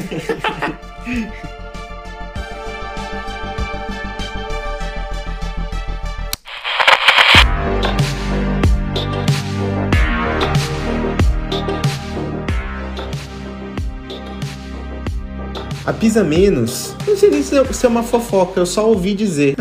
A 15.86 15.92
Pisa 15.94 16.22
Menos, 16.22 16.94
não 17.06 17.16
sei 17.16 17.30
nem 17.30 17.42
se 17.42 17.56
é 17.56 17.88
uma 17.88 18.02
fofoca, 18.02 18.60
eu 18.60 18.66
só 18.66 18.86
ouvi 18.86 19.14
dizer. 19.14 19.56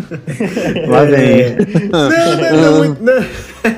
Lá 0.86 1.06
vem. 1.06 1.42
É... 1.42 1.58
Não, 1.90 2.10
não, 2.10 2.84
não, 2.84 2.98
não. 3.00 3.26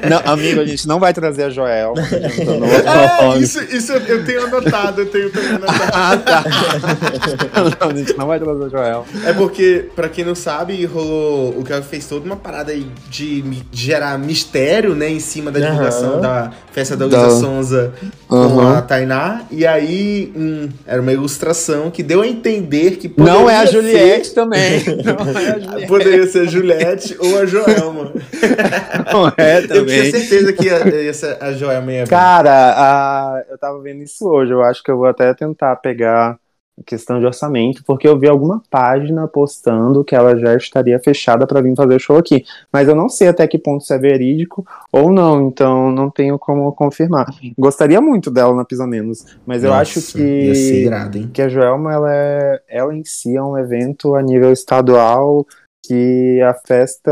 Não, 0.09 0.33
amigo, 0.33 0.61
a 0.61 0.65
gente 0.65 0.87
não 0.87 0.99
vai 0.99 1.13
trazer 1.13 1.43
a 1.43 1.49
Joel. 1.49 1.93
A 1.97 3.35
é, 3.35 3.37
isso, 3.39 3.61
isso 3.63 3.91
eu 3.93 4.25
tenho 4.25 4.45
anotado, 4.45 5.01
eu 5.01 5.05
tenho, 5.05 5.29
tenho 5.29 5.55
anotado. 5.55 5.91
ah, 5.93 6.17
tá. 6.17 6.43
Não, 7.79 7.89
a 7.89 7.95
gente 7.95 8.17
não 8.17 8.27
vai 8.27 8.39
trazer 8.39 8.65
a 8.65 8.69
Joel. 8.69 9.05
É 9.25 9.33
porque, 9.33 9.89
pra 9.95 10.09
quem 10.09 10.23
não 10.23 10.35
sabe, 10.35 10.85
rolou. 10.85 11.49
O 11.57 11.63
Kevin 11.63 11.81
fez 11.83 12.05
toda 12.05 12.25
uma 12.25 12.35
parada 12.35 12.71
aí 12.71 12.87
de, 13.09 13.41
de 13.41 13.65
gerar 13.71 14.17
mistério, 14.17 14.95
né, 14.95 15.09
em 15.09 15.19
cima 15.19 15.51
da 15.51 15.59
divulgação 15.59 16.15
uhum. 16.15 16.21
da 16.21 16.51
festa 16.71 16.95
da 16.95 17.05
Luísa 17.05 17.29
Sonza 17.39 17.93
uhum. 18.29 18.49
com 18.55 18.61
a 18.61 18.81
Tainá. 18.81 19.41
E 19.51 19.65
aí, 19.65 20.31
hum, 20.35 20.69
era 20.85 21.01
uma 21.01 21.11
ilustração 21.11 21.91
que 21.91 22.03
deu 22.03 22.21
a 22.21 22.27
entender 22.27 22.97
que 22.97 23.11
Não 23.17 23.49
é 23.49 23.57
a 23.57 23.65
Juliette 23.65 24.29
ser... 24.29 24.33
também. 24.33 24.83
Não 25.03 25.39
é 25.39 25.51
a 25.51 25.59
Juliette. 25.59 25.87
Poderia 25.87 26.27
ser 26.27 26.39
a 26.39 26.45
Juliette 26.45 27.17
ou 27.19 27.39
a 27.39 27.45
Joelma. 27.45 28.13
Não 29.11 29.33
é 29.37 29.61
também. 29.61 29.78
Eu 29.79 29.85
tinha 29.85 30.11
certeza 30.11 30.53
que 30.53 30.65
ia, 30.65 30.87
ia 31.03 31.13
ser 31.13 31.37
a 31.41 31.51
Joelma 31.53 31.91
ia 31.91 32.07
Cara, 32.07 32.73
a, 32.75 33.43
eu 33.49 33.57
tava 33.57 33.79
vendo 33.81 34.03
isso 34.03 34.27
hoje. 34.27 34.51
Eu 34.51 34.63
acho 34.63 34.83
que 34.83 34.91
eu 34.91 34.97
vou 34.97 35.07
até 35.07 35.33
tentar 35.33 35.75
pegar 35.77 36.37
questão 36.85 37.19
de 37.19 37.25
orçamento, 37.25 37.83
porque 37.85 38.07
eu 38.07 38.17
vi 38.17 38.27
alguma 38.27 38.61
página 38.69 39.27
postando 39.27 40.03
que 40.03 40.15
ela 40.15 40.37
já 40.37 40.55
estaria 40.55 40.99
fechada 40.99 41.45
para 41.45 41.61
vir 41.61 41.75
fazer 41.75 41.95
o 41.95 41.99
show 41.99 42.17
aqui. 42.17 42.43
Mas 42.71 42.87
eu 42.87 42.95
não 42.95 43.09
sei 43.09 43.27
até 43.27 43.47
que 43.47 43.57
ponto 43.57 43.81
isso 43.81 43.93
é 43.93 43.97
verídico 43.97 44.65
ou 44.91 45.11
não, 45.11 45.47
então 45.47 45.91
não 45.91 46.09
tenho 46.09 46.37
como 46.37 46.71
confirmar. 46.73 47.27
Gostaria 47.57 47.99
muito 48.01 48.31
dela 48.31 48.55
na 48.55 48.65
Pisa 48.65 48.87
Menos, 48.87 49.25
mas 49.45 49.63
Nossa, 49.63 49.75
eu 49.75 49.79
acho 49.79 50.13
que, 50.13 50.85
irado, 50.85 51.27
que 51.33 51.41
a 51.41 51.49
Joelma, 51.49 51.93
ela, 51.93 52.13
é, 52.13 52.61
ela 52.67 52.95
em 52.95 53.03
si 53.03 53.35
é 53.35 53.43
um 53.43 53.57
evento 53.57 54.15
a 54.15 54.21
nível 54.21 54.51
estadual 54.51 55.45
que 55.83 56.41
a 56.41 56.53
festa 56.53 57.11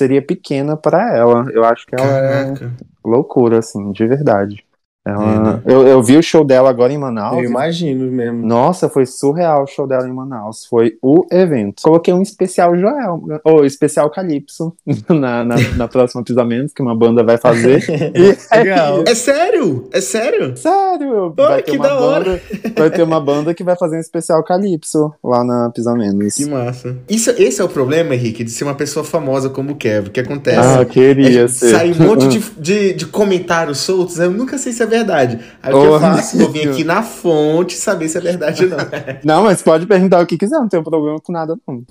seria 0.00 0.22
pequena 0.22 0.76
para 0.76 1.14
ela. 1.14 1.46
Eu 1.52 1.62
acho 1.64 1.86
que 1.86 1.94
ela 1.94 2.04
é 2.04 2.44
Caraca. 2.44 2.64
é 2.64 3.08
loucura, 3.08 3.58
assim, 3.58 3.92
de 3.92 4.06
verdade. 4.06 4.64
Ela, 5.10 5.34
é, 5.34 5.38
né? 5.40 5.62
eu, 5.66 5.86
eu 5.86 6.02
vi 6.02 6.16
o 6.16 6.22
show 6.22 6.44
dela 6.44 6.70
agora 6.70 6.92
em 6.92 6.98
Manaus. 6.98 7.36
Eu 7.36 7.44
imagino 7.44 8.10
mesmo. 8.10 8.46
Nossa, 8.46 8.88
foi 8.88 9.06
surreal 9.06 9.64
o 9.64 9.66
show 9.66 9.86
dela 9.86 10.08
em 10.08 10.12
Manaus. 10.12 10.64
Foi 10.66 10.96
o 11.02 11.26
evento. 11.30 11.82
Coloquei 11.82 12.12
um 12.12 12.22
especial 12.22 12.76
Joel, 12.76 13.22
ou 13.44 13.64
especial 13.64 14.10
Calypso, 14.10 14.74
na, 15.08 15.44
na, 15.44 15.56
na 15.76 15.88
próxima 15.88 16.22
Pisamentos, 16.22 16.72
que 16.72 16.82
uma 16.82 16.94
banda 16.94 17.22
vai 17.22 17.38
fazer. 17.38 17.84
e, 18.14 18.56
Legal. 18.56 19.04
É, 19.06 19.10
é 19.10 19.14
sério? 19.14 19.88
É 19.92 20.00
sério? 20.00 20.56
Sério. 20.56 21.32
Pô, 21.36 21.48
vai 21.48 21.62
ter 21.62 21.72
que 21.72 21.76
uma 21.76 21.88
da 21.88 21.94
banda, 21.94 22.06
hora. 22.06 22.42
Vai 22.76 22.90
ter 22.90 23.02
uma 23.02 23.20
banda 23.20 23.54
que 23.54 23.64
vai 23.64 23.76
fazer 23.76 23.96
um 23.96 24.00
especial 24.00 24.42
Calypso 24.44 25.12
lá 25.22 25.44
na 25.44 25.70
Pisamentos. 25.70 26.34
Que 26.34 26.46
massa. 26.46 26.96
Isso, 27.08 27.30
esse 27.30 27.60
é 27.60 27.64
o 27.64 27.68
problema, 27.68 28.14
Henrique, 28.14 28.44
de 28.44 28.50
ser 28.50 28.64
uma 28.64 28.74
pessoa 28.74 29.04
famosa 29.04 29.48
como 29.48 29.72
o 29.72 29.76
Kev. 29.76 30.08
O 30.08 30.10
que 30.10 30.20
acontece? 30.20 30.58
Ah, 30.58 30.84
queria 30.84 31.42
é, 31.42 31.48
ser. 31.48 31.70
Sai 31.70 31.92
um 31.92 32.06
monte 32.06 32.26
de, 32.28 32.38
de, 32.58 32.92
de 32.94 33.06
comentários 33.06 33.78
soltos. 33.78 34.18
Eu 34.18 34.30
nunca 34.30 34.58
sei 34.58 34.72
se 34.72 34.82
é 34.82 34.86
verdade. 34.86 34.99
Aí 35.62 35.72
o 35.72 35.80
que 35.80 35.86
eu 35.86 36.00
faço? 36.00 36.38
Vou 36.38 36.50
vir 36.50 36.68
aqui 36.68 36.84
na 36.84 37.02
fonte 37.02 37.74
saber 37.74 38.08
se 38.08 38.18
é 38.18 38.20
verdade 38.20 38.64
ou 38.64 38.70
não. 38.70 38.78
não, 39.24 39.44
mas 39.44 39.62
pode 39.62 39.86
perguntar 39.86 40.20
o 40.20 40.26
que 40.26 40.36
quiser, 40.36 40.58
não 40.58 40.68
tem 40.68 40.82
problema 40.82 41.18
com 41.20 41.32
nada, 41.32 41.56
não. 41.66 41.82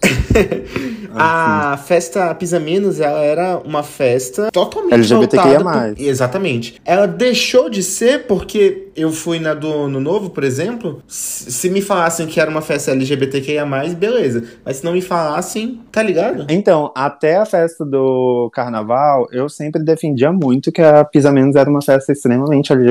a 1.15 1.77
festa 1.77 2.33
Pisa 2.35 2.59
Menos, 2.59 2.99
ela 2.99 3.19
era 3.19 3.57
uma 3.57 3.83
festa 3.83 4.51
totalmente 4.51 4.93
LGBTQIA+. 4.93 5.59
Por... 5.59 6.01
Exatamente. 6.01 6.81
Ela 6.85 7.07
deixou 7.07 7.69
de 7.69 7.83
ser 7.83 8.27
porque 8.27 8.89
eu 8.95 9.11
fui 9.11 9.39
na 9.39 9.53
do 9.53 9.71
Ano 9.71 9.99
Novo, 9.99 10.29
por 10.29 10.43
exemplo, 10.43 11.01
se 11.07 11.69
me 11.69 11.81
falassem 11.81 12.27
que 12.27 12.39
era 12.39 12.49
uma 12.49 12.61
festa 12.61 12.91
LGBTQIA+, 12.91 13.65
beleza. 13.97 14.43
Mas 14.65 14.77
se 14.77 14.85
não 14.85 14.91
me 14.91 15.01
falassem, 15.01 15.79
tá 15.91 16.03
ligado? 16.03 16.45
Então, 16.49 16.91
até 16.95 17.37
a 17.37 17.45
festa 17.45 17.85
do 17.85 18.49
Carnaval, 18.53 19.27
eu 19.31 19.47
sempre 19.47 19.83
defendia 19.83 20.31
muito 20.31 20.71
que 20.71 20.81
a 20.81 21.03
Pisa 21.05 21.31
Menos 21.31 21.55
era 21.55 21.69
uma 21.69 21.81
festa 21.81 22.11
extremamente 22.11 22.71
LGBT, 22.71 22.88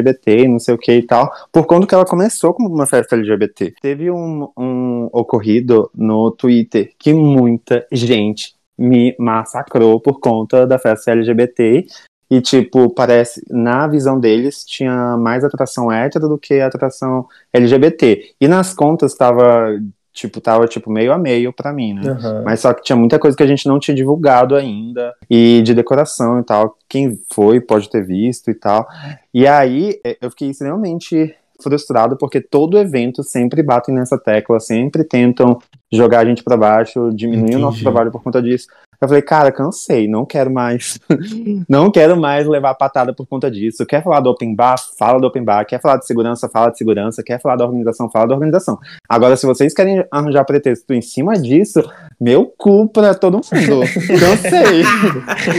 não 0.48 0.58
sei 0.58 0.74
o 0.74 0.78
que 0.78 0.92
e 0.92 1.02
tal, 1.02 1.30
por 1.52 1.66
conta 1.66 1.86
que 1.86 1.94
ela 1.94 2.04
começou 2.04 2.52
como 2.54 2.68
uma 2.68 2.86
festa 2.86 3.16
LGBT. 3.16 3.74
Teve 3.80 4.10
um, 4.10 4.48
um 4.56 5.08
ocorrido 5.12 5.90
no 5.94 6.30
Twitter 6.30 6.92
que 6.98 7.12
muita 7.12 7.86
gente 7.90 8.54
me 8.76 9.14
massacrou 9.18 10.00
por 10.00 10.20
conta 10.20 10.66
da 10.66 10.78
festa 10.78 11.10
LGBT 11.10 11.86
e, 12.30 12.42
tipo, 12.42 12.90
parece, 12.90 13.42
na 13.48 13.86
visão 13.86 14.20
deles, 14.20 14.64
tinha 14.64 15.16
mais 15.16 15.44
atração 15.44 15.90
hétero 15.90 16.28
do 16.28 16.38
que 16.38 16.60
atração 16.60 17.26
LGBT. 17.52 18.34
E 18.38 18.46
nas 18.46 18.74
contas 18.74 19.14
tava, 19.14 19.80
tipo, 20.18 20.40
tava, 20.40 20.66
tipo, 20.66 20.90
meio 20.90 21.12
a 21.12 21.18
meio 21.18 21.52
pra 21.52 21.72
mim, 21.72 21.94
né? 21.94 22.10
Uhum. 22.10 22.42
Mas 22.44 22.60
só 22.60 22.74
que 22.74 22.82
tinha 22.82 22.96
muita 22.96 23.18
coisa 23.18 23.36
que 23.36 23.42
a 23.42 23.46
gente 23.46 23.68
não 23.68 23.78
tinha 23.78 23.94
divulgado 23.94 24.56
ainda. 24.56 25.14
E 25.30 25.62
de 25.62 25.72
decoração 25.74 26.40
e 26.40 26.42
tal. 26.42 26.76
Quem 26.88 27.20
foi 27.32 27.60
pode 27.60 27.88
ter 27.88 28.04
visto 28.04 28.50
e 28.50 28.54
tal. 28.54 28.88
E 29.32 29.46
aí, 29.46 30.00
é, 30.04 30.16
eu 30.20 30.30
fiquei 30.30 30.50
extremamente 30.50 31.34
frustrado 31.60 32.16
porque 32.16 32.40
todo 32.40 32.78
evento 32.78 33.22
sempre 33.22 33.62
batem 33.62 33.94
nessa 33.94 34.18
tecla, 34.18 34.60
sempre 34.60 35.02
tentam 35.02 35.58
jogar 35.92 36.20
a 36.20 36.24
gente 36.24 36.42
para 36.42 36.56
baixo, 36.56 37.10
diminuir 37.12 37.42
Entendi. 37.42 37.56
o 37.56 37.60
nosso 37.60 37.80
trabalho 37.80 38.10
por 38.10 38.22
conta 38.22 38.42
disso. 38.42 38.68
Eu 39.00 39.06
falei, 39.06 39.22
cara, 39.22 39.52
cansei, 39.52 40.08
não 40.08 40.26
quero 40.26 40.50
mais. 40.50 40.98
não 41.68 41.90
quero 41.90 42.20
mais 42.20 42.46
levar 42.46 42.74
patada 42.74 43.14
por 43.14 43.26
conta 43.26 43.48
disso. 43.48 43.86
Quer 43.86 44.02
falar 44.02 44.20
do 44.20 44.30
open 44.30 44.54
bar? 44.54 44.76
Fala 44.98 45.20
do 45.20 45.26
open 45.26 45.44
bar. 45.44 45.64
Quer 45.64 45.80
falar 45.80 45.98
de 45.98 46.06
segurança? 46.06 46.48
Fala 46.48 46.70
de 46.70 46.78
segurança. 46.78 47.22
Quer 47.22 47.40
falar 47.40 47.56
da 47.56 47.64
organização? 47.64 48.10
Fala 48.10 48.26
da 48.26 48.34
organização. 48.34 48.76
Agora, 49.08 49.36
se 49.36 49.46
vocês 49.46 49.72
querem 49.72 50.04
arranjar 50.10 50.44
pretexto 50.44 50.92
em 50.92 51.00
cima 51.00 51.34
disso, 51.38 51.80
meu 52.20 52.52
cu 52.58 52.88
pra 52.88 53.14
todo 53.14 53.34
mundo. 53.36 53.80
Cansei. 54.18 54.82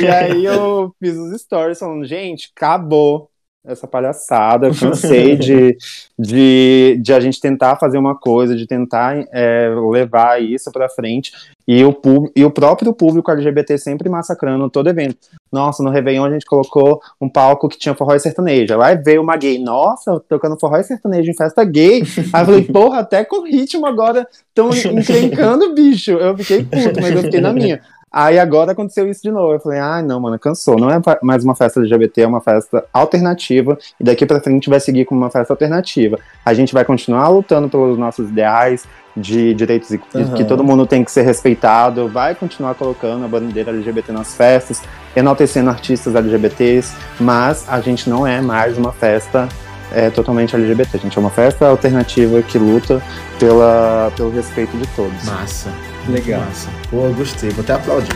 e 0.04 0.08
aí 0.08 0.44
eu 0.44 0.94
fiz 1.00 1.16
os 1.16 1.42
stories 1.42 1.80
falando, 1.80 2.06
gente, 2.06 2.52
acabou 2.54 3.30
essa 3.66 3.88
palhaçada, 3.88 4.72
cansei 4.74 5.36
de, 5.38 5.78
de, 6.18 7.00
de 7.02 7.14
a 7.14 7.20
gente 7.20 7.40
tentar 7.40 7.76
fazer 7.76 7.98
uma 7.98 8.16
coisa, 8.16 8.56
de 8.56 8.66
tentar 8.66 9.26
é, 9.32 9.70
levar 9.92 10.42
isso 10.42 10.72
para 10.72 10.90
frente, 10.90 11.32
e 11.68 11.84
o, 11.84 11.96
e 12.36 12.44
o 12.44 12.50
próprio 12.50 12.94
público 12.94 13.30
LGBT 13.30 13.78
sempre 13.78 14.10
massacrando 14.10 14.70
todo 14.70 14.90
evento. 14.90 15.18
Nossa, 15.52 15.84
no 15.84 15.90
Réveillon 15.92 16.26
a 16.26 16.32
gente 16.32 16.46
colocou 16.46 17.00
um 17.22 17.30
palco 17.30 17.70
que 17.70 17.78
tinha 17.78 17.94
forró 17.94 18.16
e 18.16 18.20
sertanejo, 18.20 18.80
aí 18.82 18.96
veio 18.96 19.22
uma 19.22 19.36
gay, 19.36 19.60
nossa, 19.60 20.20
tocando 20.28 20.60
forró 20.60 20.78
e 20.78 20.84
sertanejo 20.84 21.30
em 21.30 21.36
festa 21.36 21.64
gay, 21.64 22.02
aí 22.34 22.42
eu 22.42 22.46
falei, 22.46 22.64
porra, 22.72 23.00
até 23.00 23.24
com 23.24 23.44
ritmo 23.44 23.86
agora 23.86 24.28
estão 24.48 24.70
encrencando, 24.98 25.74
bicho, 25.74 26.12
eu 26.12 26.38
fiquei 26.38 26.64
puto, 26.64 27.02
mas 27.02 27.12
eu 27.12 27.24
fiquei 27.24 27.42
na 27.42 27.54
minha. 27.54 27.82
Aí 28.12 28.40
agora 28.40 28.72
aconteceu 28.72 29.10
isso 29.10 29.22
de 29.22 29.32
novo. 29.32 29.54
Eu 29.54 29.60
falei, 29.60 29.80
ah, 29.80 30.02
não, 30.02 30.20
mano, 30.20 30.40
cansou. 30.40 30.78
Não 30.78 30.90
é 30.90 31.00
mais 31.22 31.44
uma 31.44 31.56
festa 31.56 31.80
LGBT, 31.80 32.22
é 32.22 32.28
uma 32.28 32.42
festa 32.42 32.84
alternativa. 32.92 33.78
E 34.00 34.04
daqui 34.04 34.26
pra 34.26 34.40
frente 34.40 34.70
vai 34.70 34.80
seguir 34.80 35.06
como 35.06 35.22
uma 35.22 35.30
festa 35.30 35.54
alternativa. 35.54 36.18
A 36.44 36.54
gente 36.54 36.74
vai 36.74 36.84
continuar 36.84 37.28
lutando 37.30 37.70
pelos 37.70 37.98
nossos 37.98 38.30
ideais 38.30 38.86
de 39.16 39.54
direitos 39.54 39.92
e 39.92 40.00
uhum. 40.14 40.34
que 40.34 40.44
todo 40.44 40.64
mundo 40.64 40.88
tem 40.88 41.04
que 41.04 41.12
ser 41.12 41.22
respeitado. 41.22 42.08
Vai 42.08 42.34
continuar 42.34 42.74
colocando 42.74 43.26
a 43.26 43.28
bandeira 43.28 43.72
LGBT 43.72 44.12
nas 44.12 44.34
festas, 44.36 44.82
enaltecendo 45.16 45.70
artistas 45.70 46.16
LGBTs. 46.16 46.96
Mas 47.20 47.66
a 47.70 47.80
gente 47.80 48.10
não 48.10 48.26
é 48.26 48.42
mais 48.42 48.78
uma 48.78 48.92
festa 48.92 49.48
é, 49.92 50.10
totalmente 50.10 50.56
LGBT. 50.56 50.98
A 50.98 51.00
gente 51.00 51.18
é 51.18 51.22
uma 51.22 51.30
festa 51.30 51.68
alternativa 51.68 52.42
que 52.42 52.58
luta 52.58 53.02
pela, 53.40 54.12
pelo 54.16 54.32
respeito 54.32 54.76
de 54.78 54.88
todos. 54.96 55.26
Massa. 55.26 55.89
Legal. 56.08 56.42
Massa. 56.42 56.70
Pô, 56.90 57.10
gostei. 57.10 57.52
Vou 57.52 57.64
até 57.64 57.74
aplaudir. 57.74 58.10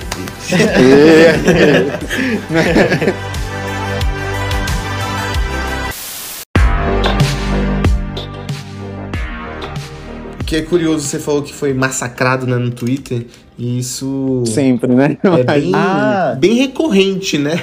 que 10.53 10.57
é 10.57 10.61
curioso, 10.61 11.07
você 11.07 11.17
falou 11.17 11.41
que 11.41 11.51
foi 11.51 11.73
massacrado 11.73 12.45
né, 12.45 12.57
no 12.57 12.69
Twitter. 12.69 13.25
E 13.57 13.79
isso. 13.79 14.43
Sempre, 14.45 14.93
né? 14.93 15.17
É 15.23 15.59
bem, 15.59 15.71
ah. 15.75 16.35
bem 16.39 16.53
recorrente, 16.53 17.37
né? 17.37 17.59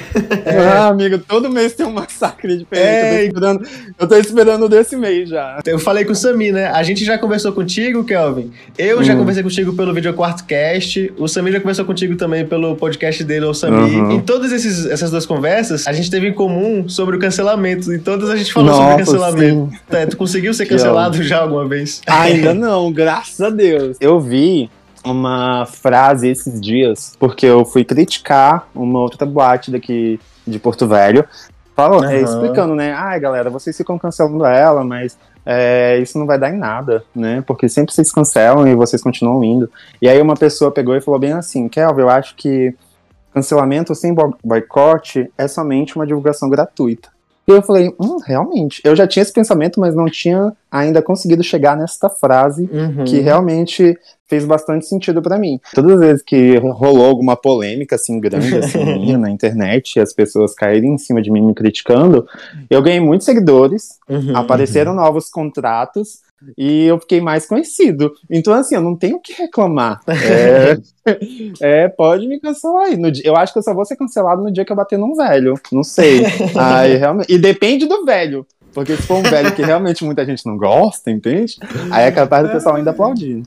Ah, 0.75 0.87
amigo, 0.89 1.19
todo 1.19 1.49
mês 1.49 1.73
tem 1.73 1.85
um 1.85 1.91
massacre 1.91 2.57
diferente. 2.57 2.85
É... 2.85 3.27
Eu, 3.27 3.31
tô 3.31 3.37
esperando, 3.37 3.67
eu 3.99 4.07
tô 4.07 4.15
esperando 4.15 4.69
desse 4.69 4.95
mês 4.95 5.29
já. 5.29 5.59
Eu 5.65 5.79
falei 5.79 6.05
com 6.05 6.13
o 6.13 6.15
Sami, 6.15 6.51
né? 6.51 6.67
A 6.67 6.81
gente 6.83 7.03
já 7.03 7.17
conversou 7.17 7.51
contigo, 7.51 8.03
Kelvin. 8.03 8.51
Eu 8.77 8.99
hum. 8.99 9.03
já 9.03 9.15
conversei 9.15 9.43
contigo 9.43 9.73
pelo 9.73 9.93
Video 9.93 10.13
Quarto 10.13 10.45
Cast. 10.45 11.13
O 11.17 11.27
Sami 11.27 11.51
já 11.51 11.59
conversou 11.59 11.85
contigo 11.85 12.15
também 12.15 12.45
pelo 12.45 12.75
podcast 12.75 13.23
dele, 13.23 13.45
o 13.45 13.53
Sami. 13.53 13.95
Uhum. 13.95 14.11
Em 14.11 14.19
todas 14.21 14.51
esses, 14.51 14.85
essas 14.85 15.11
duas 15.11 15.25
conversas, 15.25 15.87
a 15.87 15.93
gente 15.93 16.09
teve 16.09 16.27
em 16.27 16.33
comum 16.33 16.87
sobre 16.87 17.15
o 17.15 17.19
cancelamento. 17.19 17.91
Em 17.93 17.99
todas 17.99 18.29
a 18.29 18.35
gente 18.35 18.53
falou 18.53 18.69
Nossa, 18.69 18.81
sobre 18.81 19.05
cancelamento. 19.05 19.69
É, 19.89 20.05
tu 20.05 20.15
conseguiu 20.17 20.53
ser 20.53 20.65
cancelado 20.65 21.21
já 21.21 21.39
alguma 21.39 21.67
vez? 21.67 22.01
Ainda 22.07 22.53
não, 22.55 22.91
graças 22.91 23.41
a 23.41 23.49
Deus. 23.49 23.97
Eu 23.99 24.19
vi 24.19 24.69
uma 25.03 25.65
frase 25.65 26.27
esses 26.27 26.59
dias, 26.59 27.15
porque 27.19 27.45
eu 27.45 27.65
fui 27.65 27.83
criticar 27.83 28.67
uma 28.73 28.99
outra 28.99 29.25
boate 29.25 29.71
daqui 29.71 30.19
de 30.45 30.59
Porto 30.59 30.87
Velho, 30.87 31.25
falando, 31.75 32.05
uhum. 32.05 32.15
explicando, 32.15 32.75
né? 32.75 32.93
Ai, 32.93 33.19
galera, 33.19 33.49
vocês 33.49 33.75
ficam 33.75 33.97
cancelando 33.97 34.45
ela, 34.45 34.83
mas 34.83 35.17
é, 35.45 35.97
isso 35.99 36.17
não 36.17 36.25
vai 36.25 36.37
dar 36.37 36.49
em 36.49 36.57
nada, 36.57 37.03
né? 37.15 37.43
Porque 37.45 37.67
sempre 37.67 37.93
vocês 37.93 38.11
cancelam 38.11 38.67
e 38.67 38.75
vocês 38.75 39.01
continuam 39.01 39.43
indo. 39.43 39.69
E 40.01 40.07
aí 40.07 40.21
uma 40.21 40.35
pessoa 40.35 40.71
pegou 40.71 40.95
e 40.95 41.01
falou 41.01 41.19
bem 41.19 41.33
assim, 41.33 41.67
Kelvin, 41.67 42.01
eu 42.01 42.09
acho 42.09 42.35
que 42.35 42.75
cancelamento 43.33 43.95
sem 43.95 44.13
boicote 44.43 45.31
é 45.37 45.47
somente 45.47 45.95
uma 45.95 46.05
divulgação 46.05 46.49
gratuita. 46.49 47.09
E 47.47 47.51
eu 47.51 47.61
falei, 47.61 47.93
hum, 47.99 48.17
realmente. 48.25 48.81
Eu 48.83 48.95
já 48.95 49.07
tinha 49.07 49.23
esse 49.23 49.33
pensamento, 49.33 49.79
mas 49.79 49.95
não 49.95 50.05
tinha 50.05 50.53
ainda 50.71 51.01
conseguido 51.01 51.43
chegar 51.43 51.75
nesta 51.75 52.09
frase 52.09 52.69
uhum. 52.71 53.03
que 53.03 53.19
realmente 53.19 53.97
fez 54.27 54.45
bastante 54.45 54.85
sentido 54.85 55.21
para 55.21 55.37
mim. 55.37 55.59
Todas 55.73 55.93
as 55.93 55.99
vezes 55.99 56.23
que 56.23 56.57
rolou 56.57 57.05
alguma 57.05 57.35
polêmica 57.35 57.95
assim 57.95 58.19
grande 58.19 58.55
assim 58.55 58.85
minha 58.85 59.17
na 59.19 59.29
internet 59.29 59.97
e 59.97 59.99
as 59.99 60.13
pessoas 60.13 60.53
caírem 60.53 60.93
em 60.93 60.97
cima 60.97 61.21
de 61.21 61.29
mim 61.29 61.41
me 61.41 61.53
criticando, 61.53 62.25
eu 62.69 62.81
ganhei 62.81 63.01
muitos 63.01 63.25
seguidores, 63.25 63.99
uhum, 64.07 64.37
apareceram 64.37 64.91
uhum. 64.91 64.97
novos 64.97 65.29
contratos 65.29 66.19
e 66.57 66.85
eu 66.85 66.99
fiquei 66.99 67.21
mais 67.21 67.45
conhecido. 67.45 68.13
Então, 68.29 68.53
assim, 68.53 68.75
eu 68.75 68.81
não 68.81 68.95
tenho 68.95 69.17
o 69.17 69.21
que 69.21 69.33
reclamar. 69.33 70.01
É, 70.07 70.77
é, 71.61 71.87
pode 71.87 72.27
me 72.27 72.39
cancelar 72.39 72.85
aí. 72.85 73.11
Dia, 73.11 73.23
eu 73.25 73.35
acho 73.35 73.53
que 73.53 73.59
eu 73.59 73.63
só 73.63 73.73
vou 73.73 73.85
ser 73.85 73.95
cancelado 73.95 74.43
no 74.43 74.51
dia 74.51 74.63
que 74.63 74.71
eu 74.71 74.75
bater 74.75 74.97
num 74.97 75.15
velho. 75.15 75.53
Não 75.71 75.83
sei. 75.83 76.23
Aí, 76.55 76.95
realmente, 76.95 77.31
e 77.31 77.37
depende 77.37 77.87
do 77.87 78.05
velho. 78.05 78.45
Porque 78.73 78.95
se 78.95 79.03
for 79.03 79.17
um 79.17 79.23
velho 79.23 79.53
que 79.53 79.61
realmente 79.61 80.03
muita 80.03 80.25
gente 80.25 80.45
não 80.45 80.57
gosta, 80.57 81.11
entende? 81.11 81.57
Aí 81.91 82.05
é 82.05 82.11
capaz 82.11 82.47
do 82.47 82.53
pessoal 82.53 82.75
ainda 82.75 82.91
aplaudir. 82.91 83.43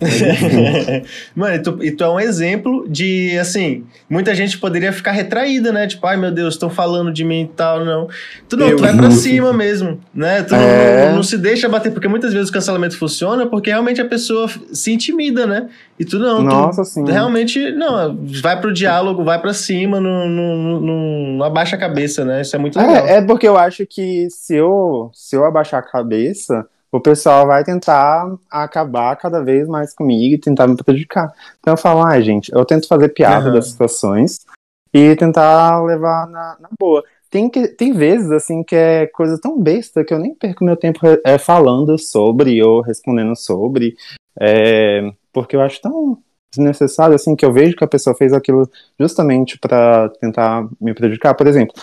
Mano, 1.34 1.54
e 1.54 1.58
tu, 1.58 1.84
e 1.84 1.90
tu, 1.90 2.04
é 2.04 2.10
um 2.10 2.20
exemplo 2.20 2.86
de, 2.88 3.36
assim, 3.38 3.84
muita 4.08 4.34
gente 4.34 4.58
poderia 4.58 4.92
ficar 4.92 5.12
retraída, 5.12 5.72
né? 5.72 5.86
Tipo, 5.86 6.06
ai 6.06 6.16
meu 6.16 6.30
Deus, 6.30 6.54
estão 6.54 6.68
falando 6.68 7.12
de 7.12 7.24
mim 7.24 7.42
e 7.42 7.48
tal, 7.48 7.84
não. 7.84 8.08
Tu 8.48 8.56
não, 8.56 8.68
eu, 8.68 8.76
tu 8.76 8.82
vai 8.82 8.94
pra 8.94 9.10
cima 9.10 9.52
mesmo, 9.52 9.98
né? 10.14 10.42
Tu 10.42 10.54
é... 10.54 10.58
não, 10.58 11.08
não, 11.08 11.16
não, 11.16 11.22
se 11.22 11.38
deixa 11.38 11.68
bater, 11.68 11.92
porque 11.92 12.08
muitas 12.08 12.32
vezes 12.32 12.50
o 12.50 12.52
cancelamento 12.52 12.98
funciona 12.98 13.46
porque 13.46 13.70
realmente 13.70 14.00
a 14.00 14.04
pessoa 14.04 14.48
se 14.72 14.92
intimida, 14.92 15.46
né? 15.46 15.68
E 15.98 16.04
tu 16.04 16.18
não, 16.18 16.42
Nossa, 16.42 16.82
tu 16.82 16.88
sim. 16.88 17.04
realmente, 17.10 17.72
não, 17.72 18.18
vai 18.42 18.60
pro 18.60 18.72
diálogo, 18.72 19.24
vai 19.24 19.40
pra 19.40 19.54
cima, 19.54 19.98
não, 19.98 20.28
não, 20.28 20.80
não, 20.80 21.42
abaixa 21.42 21.74
a 21.74 21.78
cabeça, 21.78 22.22
né? 22.22 22.42
Isso 22.42 22.54
é 22.54 22.58
muito 22.58 22.78
é, 22.78 22.86
legal. 22.86 23.06
É, 23.06 23.16
é 23.16 23.22
porque 23.22 23.48
eu 23.48 23.56
acho 23.56 23.86
que 23.86 24.28
se 24.30 24.54
eu, 24.54 25.10
se 25.14 25.34
eu 25.34 25.44
abaixar 25.44 25.80
a 25.80 25.82
cabeça 25.82 26.66
o 26.90 27.00
pessoal 27.00 27.46
vai 27.46 27.64
tentar 27.64 28.32
acabar 28.50 29.16
cada 29.16 29.42
vez 29.42 29.68
mais 29.68 29.94
comigo 29.94 30.34
e 30.34 30.40
tentar 30.40 30.66
me 30.66 30.76
prejudicar. 30.76 31.32
Então 31.60 31.74
eu 31.74 31.78
falo, 31.78 32.04
ah, 32.04 32.20
gente, 32.20 32.52
eu 32.52 32.64
tento 32.64 32.88
fazer 32.88 33.08
piada 33.10 33.48
uhum. 33.48 33.54
das 33.54 33.68
situações 33.68 34.46
e 34.92 35.14
tentar 35.16 35.82
levar 35.84 36.26
na, 36.26 36.56
na, 36.60 36.68
boa. 36.78 37.04
Tem, 37.28 37.50
que, 37.50 37.68
tem 37.68 37.92
vezes, 37.92 38.30
assim, 38.30 38.62
que 38.62 38.74
é 38.74 39.06
coisa 39.08 39.38
tão 39.38 39.60
besta 39.60 40.04
que 40.04 40.14
eu 40.14 40.18
nem 40.18 40.34
perco 40.34 40.64
meu 40.64 40.76
tempo 40.76 41.00
é, 41.24 41.38
falando 41.38 41.98
sobre 41.98 42.62
ou 42.62 42.80
respondendo 42.80 43.36
sobre, 43.36 43.96
é, 44.40 45.12
porque 45.32 45.56
eu 45.56 45.60
acho 45.60 45.80
tão 45.82 46.18
desnecessário, 46.54 47.14
assim, 47.14 47.36
que 47.36 47.44
eu 47.44 47.52
vejo 47.52 47.76
que 47.76 47.84
a 47.84 47.88
pessoa 47.88 48.16
fez 48.16 48.32
aquilo 48.32 48.70
justamente 48.98 49.58
para 49.58 50.08
tentar 50.20 50.66
me 50.80 50.94
prejudicar. 50.94 51.34
Por 51.34 51.46
exemplo, 51.46 51.74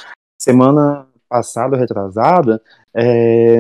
semana 0.41 1.06
passada, 1.30 1.78
retrasada, 1.78 2.62
é, 2.95 3.60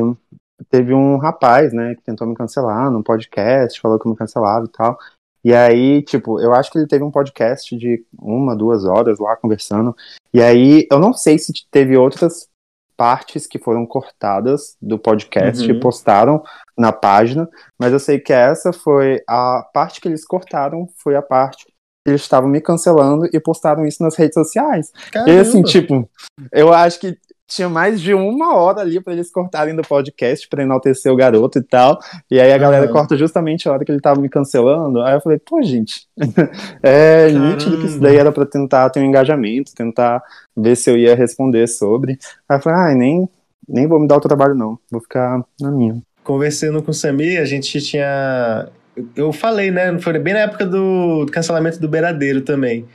teve 0.69 0.93
um 0.93 1.17
rapaz, 1.17 1.73
né, 1.73 1.95
que 1.95 2.03
tentou 2.03 2.27
me 2.27 2.35
cancelar 2.35 2.89
no 2.91 3.03
podcast, 3.03 3.79
falou 3.79 3.99
que 3.99 4.09
me 4.09 4.15
cancelava 4.15 4.65
e 4.65 4.69
tal. 4.69 4.97
E 5.43 5.53
aí, 5.53 6.01
tipo, 6.01 6.39
eu 6.39 6.53
acho 6.53 6.71
que 6.71 6.77
ele 6.77 6.87
teve 6.87 7.03
um 7.03 7.11
podcast 7.11 7.75
de 7.75 8.05
uma, 8.17 8.55
duas 8.55 8.85
horas 8.85 9.19
lá 9.19 9.35
conversando. 9.35 9.95
E 10.33 10.41
aí, 10.41 10.87
eu 10.89 10.99
não 10.99 11.13
sei 11.13 11.37
se 11.37 11.51
teve 11.69 11.97
outras 11.97 12.47
partes 12.95 13.45
que 13.45 13.59
foram 13.59 13.85
cortadas 13.85 14.77
do 14.81 14.97
podcast 14.97 15.63
uhum. 15.63 15.75
e 15.75 15.79
postaram 15.79 16.43
na 16.77 16.91
página, 16.91 17.49
mas 17.77 17.91
eu 17.91 17.99
sei 17.99 18.19
que 18.19 18.31
essa 18.31 18.71
foi 18.71 19.21
a 19.27 19.67
parte 19.73 19.99
que 19.99 20.07
eles 20.07 20.25
cortaram, 20.25 20.87
foi 20.95 21.15
a 21.15 21.21
parte 21.21 21.65
que 21.65 21.73
eles 22.05 22.21
estavam 22.21 22.49
me 22.49 22.61
cancelando 22.61 23.27
e 23.33 23.39
postaram 23.39 23.85
isso 23.85 24.03
nas 24.03 24.15
redes 24.15 24.35
sociais. 24.35 24.91
Caramba. 25.11 25.31
E 25.31 25.39
assim, 25.39 25.63
tipo, 25.63 26.09
eu 26.51 26.73
acho 26.73 26.99
que 26.99 27.17
tinha 27.47 27.69
mais 27.69 28.01
de 28.01 28.13
uma 28.13 28.55
hora 28.55 28.81
ali 28.81 29.01
para 29.01 29.13
eles 29.13 29.31
cortarem 29.31 29.75
do 29.75 29.81
podcast 29.81 30.47
para 30.47 30.63
enaltecer 30.63 31.11
o 31.11 31.15
garoto 31.15 31.59
e 31.59 31.63
tal. 31.63 31.99
E 32.29 32.39
aí 32.39 32.51
a 32.51 32.57
galera 32.57 32.87
uhum. 32.87 32.91
corta 32.91 33.17
justamente 33.17 33.67
a 33.67 33.73
hora 33.73 33.85
que 33.85 33.91
ele 33.91 34.01
tava 34.01 34.19
me 34.19 34.29
cancelando. 34.29 35.01
Aí 35.01 35.15
eu 35.15 35.21
falei, 35.21 35.39
pô, 35.39 35.61
gente, 35.61 36.07
é 36.81 37.27
Caramba. 37.27 37.47
nítido 37.47 37.79
que 37.79 37.85
isso 37.85 37.99
daí 37.99 38.15
era 38.15 38.31
para 38.31 38.45
tentar 38.45 38.89
ter 38.89 38.99
um 39.01 39.05
engajamento, 39.05 39.73
tentar 39.75 40.21
ver 40.55 40.75
se 40.75 40.89
eu 40.89 40.97
ia 40.97 41.15
responder 41.15 41.67
sobre. 41.67 42.17
Aí 42.47 42.57
eu 42.57 42.61
falei, 42.61 42.79
ah, 42.79 42.95
nem, 42.95 43.29
nem 43.67 43.87
vou 43.87 43.99
me 43.99 44.07
dar 44.07 44.17
o 44.17 44.21
trabalho, 44.21 44.55
não. 44.55 44.79
Vou 44.89 45.01
ficar 45.01 45.43
na 45.59 45.71
minha. 45.71 46.01
Conversando 46.23 46.81
com 46.81 46.91
o 46.91 46.93
Sami, 46.93 47.37
a 47.37 47.45
gente 47.45 47.81
tinha. 47.81 48.69
Eu 49.15 49.33
falei, 49.33 49.71
né? 49.71 49.99
Foi 49.99 50.17
bem 50.17 50.33
na 50.33 50.41
época 50.41 50.65
do 50.65 51.25
cancelamento 51.31 51.79
do 51.79 51.89
Beiradeiro 51.89 52.41
também. 52.41 52.85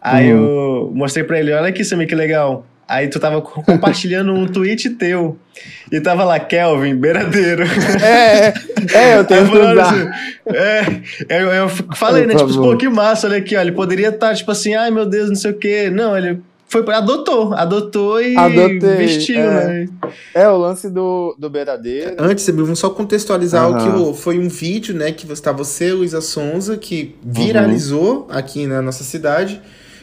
Aí 0.00 0.32
uhum. 0.32 0.44
eu 0.44 0.92
mostrei 0.94 1.24
pra 1.24 1.38
ele, 1.38 1.52
olha 1.52 1.68
aqui, 1.68 1.84
Sami, 1.84 2.06
que 2.06 2.14
legal. 2.14 2.64
Aí 2.88 3.06
tu 3.08 3.20
tava 3.20 3.42
compartilhando 3.42 4.32
um 4.32 4.46
tweet 4.46 4.88
teu. 4.90 5.36
E 5.92 6.00
tava 6.00 6.24
lá, 6.24 6.40
Kelvin, 6.40 6.96
beiradeiro. 6.96 7.64
É, 8.02 8.54
é, 8.94 9.18
eu 9.18 9.24
tenho 9.24 9.50
que. 9.50 9.58
Assim, 9.58 10.08
é, 11.28 11.42
eu, 11.42 11.48
eu 11.48 11.68
falei, 11.68 12.26
né? 12.26 12.34
Tipo, 12.34 12.54
pô, 12.54 12.76
que 12.78 12.88
massa, 12.88 13.26
olha 13.26 13.36
aqui, 13.36 13.54
ó. 13.54 13.60
Ele 13.60 13.72
poderia 13.72 14.08
estar, 14.08 14.28
tá, 14.28 14.34
tipo 14.34 14.50
assim, 14.50 14.74
ai 14.74 14.90
meu 14.90 15.04
Deus, 15.04 15.28
não 15.28 15.36
sei 15.36 15.50
o 15.50 15.58
quê. 15.58 15.90
Não, 15.90 16.16
ele 16.16 16.40
foi, 16.66 16.82
adotou, 16.94 17.52
adotou 17.54 18.22
e 18.22 18.36
Adotei, 18.36 18.78
vestiu, 18.78 19.40
é. 19.40 19.66
né? 19.66 19.88
É, 20.34 20.48
o 20.48 20.56
lance 20.56 20.88
do, 20.88 21.36
do 21.38 21.50
beiradeiro. 21.50 22.16
Antes, 22.18 22.48
vamos 22.48 22.78
só 22.78 22.88
contextualizar 22.88 23.68
uhum. 23.70 24.10
o 24.10 24.14
que 24.14 24.20
foi 24.20 24.38
um 24.38 24.48
vídeo, 24.48 24.94
né? 24.94 25.12
Que 25.12 25.30
está 25.30 25.52
você, 25.52 25.92
Luísa 25.92 26.22
Sonza, 26.22 26.78
que 26.78 27.16
viralizou 27.22 28.28
uhum. 28.30 28.36
aqui 28.36 28.66
na 28.66 28.80
nossa 28.80 29.04
cidade 29.04 29.60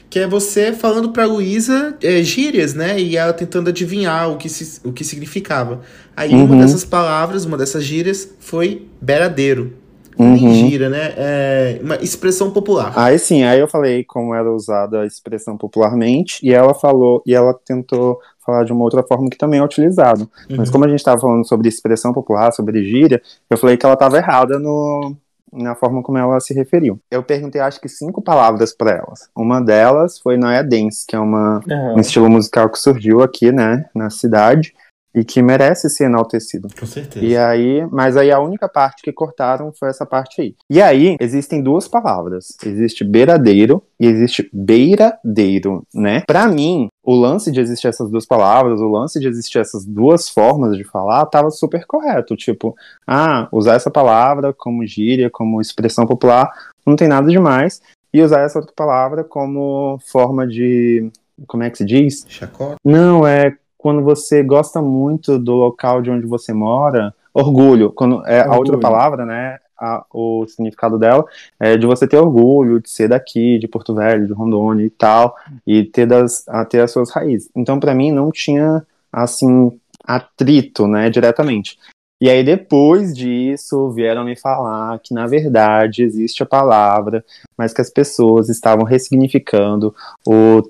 que 0.09 0.19
é 0.19 0.27
você 0.27 0.71
falando 0.71 1.11
pra 1.11 1.25
Luísa 1.25 1.95
é, 2.01 2.21
gírias, 2.23 2.73
né? 2.73 2.99
E 2.99 3.17
ela 3.17 3.33
tentando 3.33 3.69
adivinhar 3.69 4.31
o 4.31 4.37
que, 4.37 4.47
se, 4.49 4.79
o 4.87 4.91
que 4.91 5.03
significava. 5.03 5.81
Aí 6.15 6.33
uhum. 6.33 6.45
uma 6.45 6.57
dessas 6.57 6.85
palavras, 6.85 7.45
uma 7.45 7.57
dessas 7.57 7.83
gírias 7.83 8.29
foi 8.39 8.87
beradeiro. 9.01 9.73
Uhum. 10.17 10.33
Nem 10.33 10.69
gira, 10.69 10.89
né? 10.89 11.13
É 11.17 11.79
uma 11.83 11.95
expressão 11.95 12.49
popular. 12.49 12.93
Aí 12.95 13.19
sim, 13.19 13.43
aí 13.43 13.59
eu 13.59 13.67
falei 13.67 14.03
como 14.03 14.33
era 14.33 14.49
usada 14.49 15.01
a 15.01 15.05
expressão 15.05 15.57
popularmente, 15.57 16.39
e 16.41 16.53
ela 16.53 16.73
falou, 16.73 17.21
e 17.25 17.35
ela 17.35 17.53
tentou 17.53 18.17
falar 18.45 18.63
de 18.63 18.71
uma 18.71 18.83
outra 18.83 19.03
forma 19.03 19.29
que 19.29 19.37
também 19.37 19.59
é 19.59 19.63
utilizado. 19.63 20.29
Uhum. 20.49 20.57
Mas 20.57 20.69
como 20.69 20.85
a 20.85 20.87
gente 20.87 20.99
estava 20.99 21.19
falando 21.19 21.45
sobre 21.45 21.67
expressão 21.67 22.13
popular, 22.13 22.53
sobre 22.53 22.83
gíria, 22.83 23.21
eu 23.49 23.57
falei 23.57 23.75
que 23.75 23.85
ela 23.85 23.95
estava 23.95 24.17
errada 24.17 24.57
no, 24.57 25.15
na 25.51 25.75
forma 25.75 26.03
como 26.03 26.17
ela 26.17 26.39
se 26.39 26.53
referiu. 26.53 26.99
Eu 27.09 27.23
perguntei, 27.23 27.61
acho 27.61 27.79
que 27.79 27.89
cinco 27.89 28.21
palavras 28.21 28.75
para 28.75 28.91
elas. 28.91 29.29
Uma 29.35 29.61
delas 29.61 30.19
foi 30.19 30.37
Noia 30.37 30.63
Dance, 30.63 31.05
que 31.07 31.15
é 31.15 31.19
uma, 31.19 31.61
uhum. 31.67 31.95
um 31.95 31.99
estilo 31.99 32.29
musical 32.29 32.69
que 32.69 32.79
surgiu 32.79 33.21
aqui, 33.21 33.51
né, 33.51 33.85
na 33.93 34.09
cidade 34.09 34.73
e 35.15 35.23
que 35.23 35.41
merece 35.41 35.89
ser 35.89 36.05
enaltecido. 36.05 36.67
Com 36.77 36.85
certeza. 36.85 37.25
E 37.25 37.37
aí, 37.37 37.87
mas 37.89 38.17
aí 38.17 38.31
a 38.31 38.39
única 38.39 38.67
parte 38.67 39.01
que 39.01 39.13
cortaram 39.13 39.71
foi 39.71 39.89
essa 39.89 40.05
parte 40.05 40.41
aí. 40.41 40.55
E 40.69 40.81
aí 40.81 41.15
existem 41.21 41.63
duas 41.63 41.87
palavras. 41.87 42.47
Existe 42.63 43.05
beiradeiro 43.05 43.81
e 43.97 44.07
existe 44.07 44.49
beiradeiro, 44.53 45.87
né? 45.93 46.23
Para 46.27 46.47
mim, 46.49 46.89
o 47.05 47.13
lance 47.13 47.51
de 47.51 47.59
existir 47.59 47.87
essas 47.87 48.09
duas 48.09 48.25
palavras, 48.25 48.81
o 48.81 48.89
lance 48.89 49.19
de 49.19 49.27
existir 49.27 49.59
essas 49.59 49.85
duas 49.85 50.27
formas 50.27 50.75
de 50.75 50.83
falar, 50.83 51.25
tava 51.27 51.51
super 51.51 51.85
correto. 51.85 52.35
Tipo, 52.35 52.75
ah, 53.05 53.47
usar 53.51 53.75
essa 53.75 53.91
palavra 53.91 54.51
como 54.51 54.85
gíria, 54.85 55.29
como 55.29 55.61
expressão 55.61 56.07
popular, 56.07 56.51
não 56.85 56.95
tem 56.95 57.07
nada 57.07 57.29
demais. 57.29 57.81
E 58.11 58.21
usar 58.21 58.41
essa 58.41 58.57
outra 58.57 58.73
palavra 58.75 59.23
como 59.23 59.99
forma 60.05 60.47
de. 60.47 61.11
Como 61.47 61.63
é 61.63 61.69
que 61.69 61.77
se 61.77 61.85
diz? 61.85 62.25
Chacota? 62.27 62.77
Não, 62.83 63.27
é 63.27 63.55
quando 63.77 64.01
você 64.01 64.41
gosta 64.41 64.81
muito 64.81 65.37
do 65.37 65.53
local 65.53 66.01
de 66.01 66.09
onde 66.09 66.25
você 66.25 66.53
mora, 66.53 67.13
orgulho, 67.31 67.91
quando 67.91 68.25
é 68.25 68.39
orgulho. 68.39 68.53
a 68.53 68.57
outra 68.57 68.79
palavra, 68.79 69.25
né? 69.25 69.59
A, 69.77 70.05
o 70.13 70.45
significado 70.47 70.97
dela 70.97 71.25
é 71.59 71.77
de 71.77 71.85
você 71.85 72.07
ter 72.07 72.17
orgulho 72.17 72.81
de 72.81 72.89
ser 72.89 73.09
daqui, 73.09 73.59
de 73.59 73.67
Porto 73.67 73.93
Velho, 73.93 74.27
de 74.27 74.33
Rondônia 74.33 74.85
e 74.85 74.89
tal, 74.89 75.35
e 75.65 75.83
ter, 75.83 76.05
das, 76.05 76.47
a, 76.47 76.63
ter 76.65 76.81
as 76.81 76.91
suas 76.91 77.11
raízes. 77.11 77.49
Então, 77.55 77.79
para 77.79 77.93
mim, 77.93 78.11
não 78.11 78.31
tinha, 78.31 78.85
assim, 79.11 79.77
atrito, 80.03 80.87
né, 80.87 81.09
diretamente. 81.09 81.77
E 82.21 82.29
aí, 82.29 82.43
depois 82.43 83.13
disso, 83.13 83.91
vieram 83.91 84.23
me 84.23 84.37
falar 84.37 84.97
que, 84.99 85.13
na 85.13 85.27
verdade, 85.27 86.01
existe 86.01 86.41
a 86.41 86.45
palavra, 86.45 87.25
mas 87.57 87.73
que 87.73 87.81
as 87.81 87.89
pessoas 87.89 88.47
estavam 88.47 88.85
ressignificando 88.85 89.93
o 90.25 90.61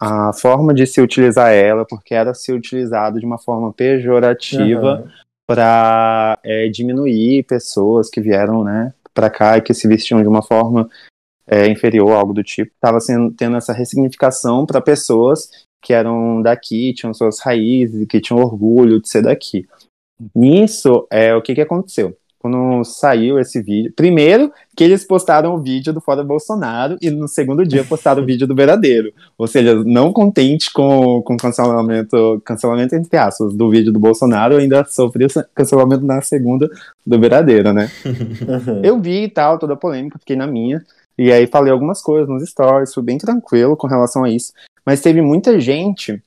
a 0.00 0.32
forma 0.32 0.72
de 0.72 0.86
se 0.86 1.00
utilizar 1.00 1.52
ela, 1.52 1.84
porque 1.84 2.14
era 2.14 2.32
ser 2.34 2.52
utilizado 2.52 3.18
de 3.18 3.26
uma 3.26 3.36
forma 3.36 3.72
pejorativa 3.72 5.02
uhum. 5.02 5.25
Para 5.46 6.38
é, 6.42 6.68
diminuir 6.68 7.44
pessoas 7.44 8.10
que 8.10 8.20
vieram 8.20 8.64
né, 8.64 8.92
para 9.14 9.30
cá 9.30 9.56
e 9.56 9.62
que 9.62 9.72
se 9.72 9.86
vestiam 9.86 10.20
de 10.20 10.28
uma 10.28 10.42
forma 10.42 10.90
é, 11.46 11.68
inferior, 11.68 12.12
algo 12.12 12.34
do 12.34 12.42
tipo. 12.42 12.72
Estava 12.74 12.98
tendo 13.36 13.56
essa 13.56 13.72
ressignificação 13.72 14.66
para 14.66 14.80
pessoas 14.80 15.48
que 15.82 15.92
eram 15.92 16.42
daqui, 16.42 16.92
tinham 16.92 17.14
suas 17.14 17.38
raízes, 17.38 18.06
que 18.08 18.20
tinham 18.20 18.42
orgulho 18.42 19.00
de 19.00 19.08
ser 19.08 19.22
daqui. 19.22 19.66
Nisso, 20.34 21.06
é, 21.10 21.34
o 21.34 21.42
que, 21.42 21.54
que 21.54 21.60
aconteceu? 21.60 22.16
Quando 22.46 22.84
saiu 22.84 23.40
esse 23.40 23.60
vídeo. 23.60 23.92
Primeiro, 23.96 24.52
que 24.76 24.84
eles 24.84 25.04
postaram 25.04 25.52
o 25.52 25.58
vídeo 25.58 25.92
do 25.92 26.00
Fora 26.00 26.22
Bolsonaro 26.22 26.96
e 27.02 27.10
no 27.10 27.26
segundo 27.26 27.66
dia 27.66 27.82
postaram 27.82 28.22
o 28.22 28.24
vídeo 28.26 28.46
do 28.46 28.54
Verdadeiro. 28.54 29.12
Ou 29.36 29.48
seja, 29.48 29.74
não 29.82 30.12
contente 30.12 30.72
com, 30.72 31.20
com 31.22 31.36
cancelamento, 31.36 32.40
cancelamento 32.44 32.94
entre 32.94 33.18
aspas, 33.18 33.52
do 33.52 33.68
vídeo 33.68 33.92
do 33.92 33.98
Bolsonaro, 33.98 34.56
ainda 34.56 34.84
sofreu 34.84 35.26
cancelamento 35.52 36.04
na 36.04 36.22
segunda 36.22 36.70
do 37.04 37.18
Verdadeiro, 37.18 37.72
né? 37.72 37.90
Eu 38.80 39.00
vi 39.00 39.24
e 39.24 39.28
tal, 39.28 39.58
toda 39.58 39.72
a 39.72 39.76
polêmica, 39.76 40.20
fiquei 40.20 40.36
na 40.36 40.46
minha. 40.46 40.84
E 41.18 41.32
aí 41.32 41.48
falei 41.48 41.72
algumas 41.72 42.00
coisas 42.00 42.28
nos 42.28 42.48
stories, 42.48 42.94
fui 42.94 43.02
bem 43.02 43.18
tranquilo 43.18 43.76
com 43.76 43.88
relação 43.88 44.22
a 44.22 44.30
isso. 44.30 44.52
Mas 44.84 45.00
teve 45.00 45.20
muita 45.20 45.58
gente 45.58 46.22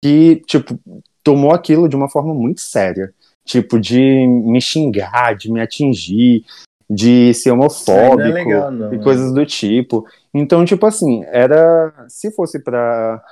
que, 0.00 0.40
tipo, 0.46 0.78
tomou 1.24 1.50
aquilo 1.50 1.88
de 1.88 1.96
uma 1.96 2.08
forma 2.08 2.32
muito 2.32 2.60
séria 2.60 3.12
tipo, 3.44 3.78
de 3.78 4.26
me 4.26 4.60
xingar, 4.60 5.34
de 5.36 5.50
me 5.50 5.60
atingir, 5.60 6.44
de 6.88 7.32
ser 7.34 7.50
homofóbico 7.50 8.16
não 8.16 8.26
é 8.26 8.32
legal, 8.32 8.70
não, 8.70 8.92
e 8.92 8.98
né? 8.98 9.04
coisas 9.04 9.32
do 9.32 9.44
tipo. 9.44 10.06
Então, 10.32 10.64
tipo 10.64 10.84
assim, 10.86 11.24
era. 11.26 11.92
Se 12.08 12.30
fosse 12.30 12.58
para 12.58 13.22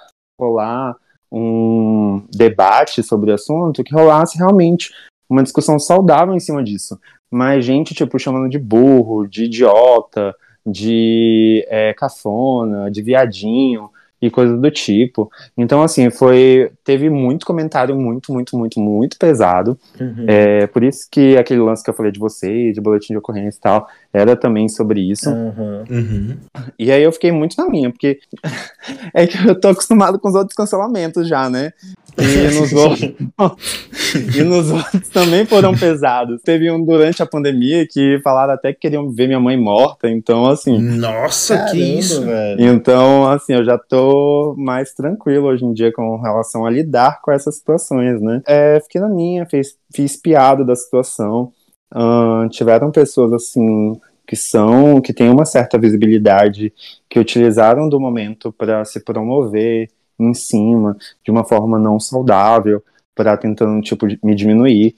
rolar 0.41 0.97
um 1.31 2.25
debate 2.31 3.03
sobre 3.03 3.31
o 3.31 3.35
assunto, 3.35 3.83
que 3.83 3.95
rolasse 3.95 4.37
realmente 4.37 4.93
uma 5.29 5.43
discussão 5.43 5.79
saudável 5.79 6.35
em 6.35 6.41
cima 6.41 6.63
disso. 6.63 6.99
Mas 7.31 7.65
gente, 7.65 7.95
tipo, 7.95 8.19
chamando 8.19 8.51
de 8.51 8.59
burro, 8.59 9.27
de 9.27 9.45
idiota, 9.45 10.35
de 10.65 11.67
é, 11.69 11.95
cafona, 11.95 12.91
de 12.91 13.01
viadinho 13.03 13.91
e 14.23 14.31
coisas 14.31 14.59
do 14.61 14.71
tipo. 14.71 15.29
Então, 15.59 15.83
assim, 15.83 16.09
foi. 16.09 16.71
Teve 16.85 17.11
muito 17.11 17.45
comentário 17.45 17.97
muito, 17.97 18.33
muito, 18.33 18.57
muito, 18.57 18.81
muito 18.81 19.19
pesado. 19.19 19.77
Uhum. 20.01 20.25
É, 20.29 20.69
por 20.69 20.85
isso 20.85 21.09
que 21.11 21.37
aquele 21.37 21.61
lance 21.61 21.83
que 21.83 21.91
eu 21.91 21.95
falei 21.95 22.13
de 22.13 22.21
você, 22.21 22.71
de 22.71 22.81
boletim 22.81 23.13
de 23.13 23.19
ocorrência 23.19 23.59
e 23.59 23.61
tal, 23.61 23.89
era 24.13 24.37
também 24.37 24.69
sobre 24.69 25.01
isso. 25.01 25.29
Uhum. 25.29 25.85
Uhum. 25.91 26.37
E 26.79 26.93
aí 26.93 27.03
eu 27.03 27.11
fiquei 27.11 27.33
muito 27.33 27.57
na 27.59 27.69
minha, 27.69 27.91
porque 27.91 28.21
é 29.13 29.27
que 29.27 29.49
eu 29.49 29.59
tô 29.59 29.69
acostumado 29.69 30.21
com 30.21 30.29
os 30.29 30.35
outros 30.37 30.55
cancelamentos 30.55 31.27
já, 31.27 31.51
né? 31.51 31.73
E 32.19 32.55
nos, 32.59 32.73
outros, 32.75 33.03
e 34.37 34.43
nos 34.43 34.71
outros 34.71 35.09
também 35.09 35.47
foram 35.47 35.75
pesados. 35.75 36.41
Teve 36.43 36.71
um 36.71 36.85
durante 36.85 37.23
a 37.23 37.27
pandemia 37.27 37.87
que 37.89 38.21
falaram 38.23 38.53
até 38.55 38.73
que 38.73 38.81
queriam 38.81 39.11
ver 39.11 39.27
minha 39.27 39.41
mãe 39.41 39.57
morta, 39.57 40.09
então 40.09 40.47
assim. 40.47 40.79
Nossa, 40.79 41.57
caramba, 41.57 41.73
que 41.73 41.99
isso, 41.99 42.23
velho. 42.23 42.61
Então, 42.61 43.29
assim, 43.29 43.55
eu 43.55 43.65
já 43.65 43.79
tô 43.79 44.55
mais 44.59 44.93
tranquilo 44.93 45.47
hoje 45.47 45.65
em 45.65 45.73
dia 45.73 45.93
com 45.93 46.21
relação 46.21 46.67
a 46.67 46.71
lidar 46.71 47.21
com 47.23 47.33
essas 47.33 47.57
situações, 47.57 48.21
né? 48.21 48.43
É, 48.47 48.81
fiquei 48.81 49.01
na 49.01 49.09
minha, 49.09 49.47
fiz, 49.47 49.77
fiz 49.95 50.17
piada 50.17 50.65
da 50.65 50.77
situação. 50.77 51.53
Uh, 51.95 52.49
tiveram 52.49 52.91
pessoas 52.91 53.33
assim 53.35 54.01
que 54.27 54.37
são 54.37 55.01
que 55.01 55.13
têm 55.13 55.29
uma 55.29 55.45
certa 55.45 55.79
visibilidade, 55.79 56.73
que 57.09 57.19
utilizaram 57.19 57.89
do 57.89 58.01
momento 58.01 58.51
para 58.51 58.85
se 58.85 59.05
promover 59.05 59.91
em 60.23 60.35
cima 60.35 60.97
de 61.25 61.31
uma 61.31 61.45
forma 61.45 61.79
não 61.79 61.99
saudável, 62.01 62.83
para 63.15 63.37
tentando 63.37 63.81
tipo 63.83 64.07
me 64.23 64.35
diminuir. 64.35 64.95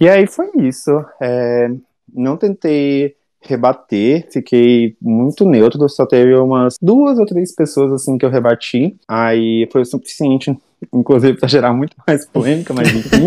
E 0.00 0.08
aí 0.08 0.26
foi 0.26 0.50
isso. 0.56 0.90
É, 1.20 1.70
não 2.12 2.36
tentei 2.36 3.16
rebater, 3.40 4.26
fiquei 4.30 4.96
muito 5.00 5.44
neutro, 5.44 5.88
só 5.88 6.04
teve 6.04 6.34
umas 6.34 6.76
duas 6.80 7.18
ou 7.18 7.26
três 7.26 7.54
pessoas 7.54 7.92
assim 7.92 8.18
que 8.18 8.24
eu 8.24 8.30
rebati. 8.30 8.96
Aí 9.06 9.68
foi 9.70 9.82
o 9.82 9.86
suficiente 9.86 10.56
inclusive 10.92 11.38
para 11.38 11.48
gerar 11.48 11.72
muito 11.72 11.96
mais 12.06 12.26
polêmica, 12.26 12.72
mas 12.72 12.88
enfim. 12.94 13.26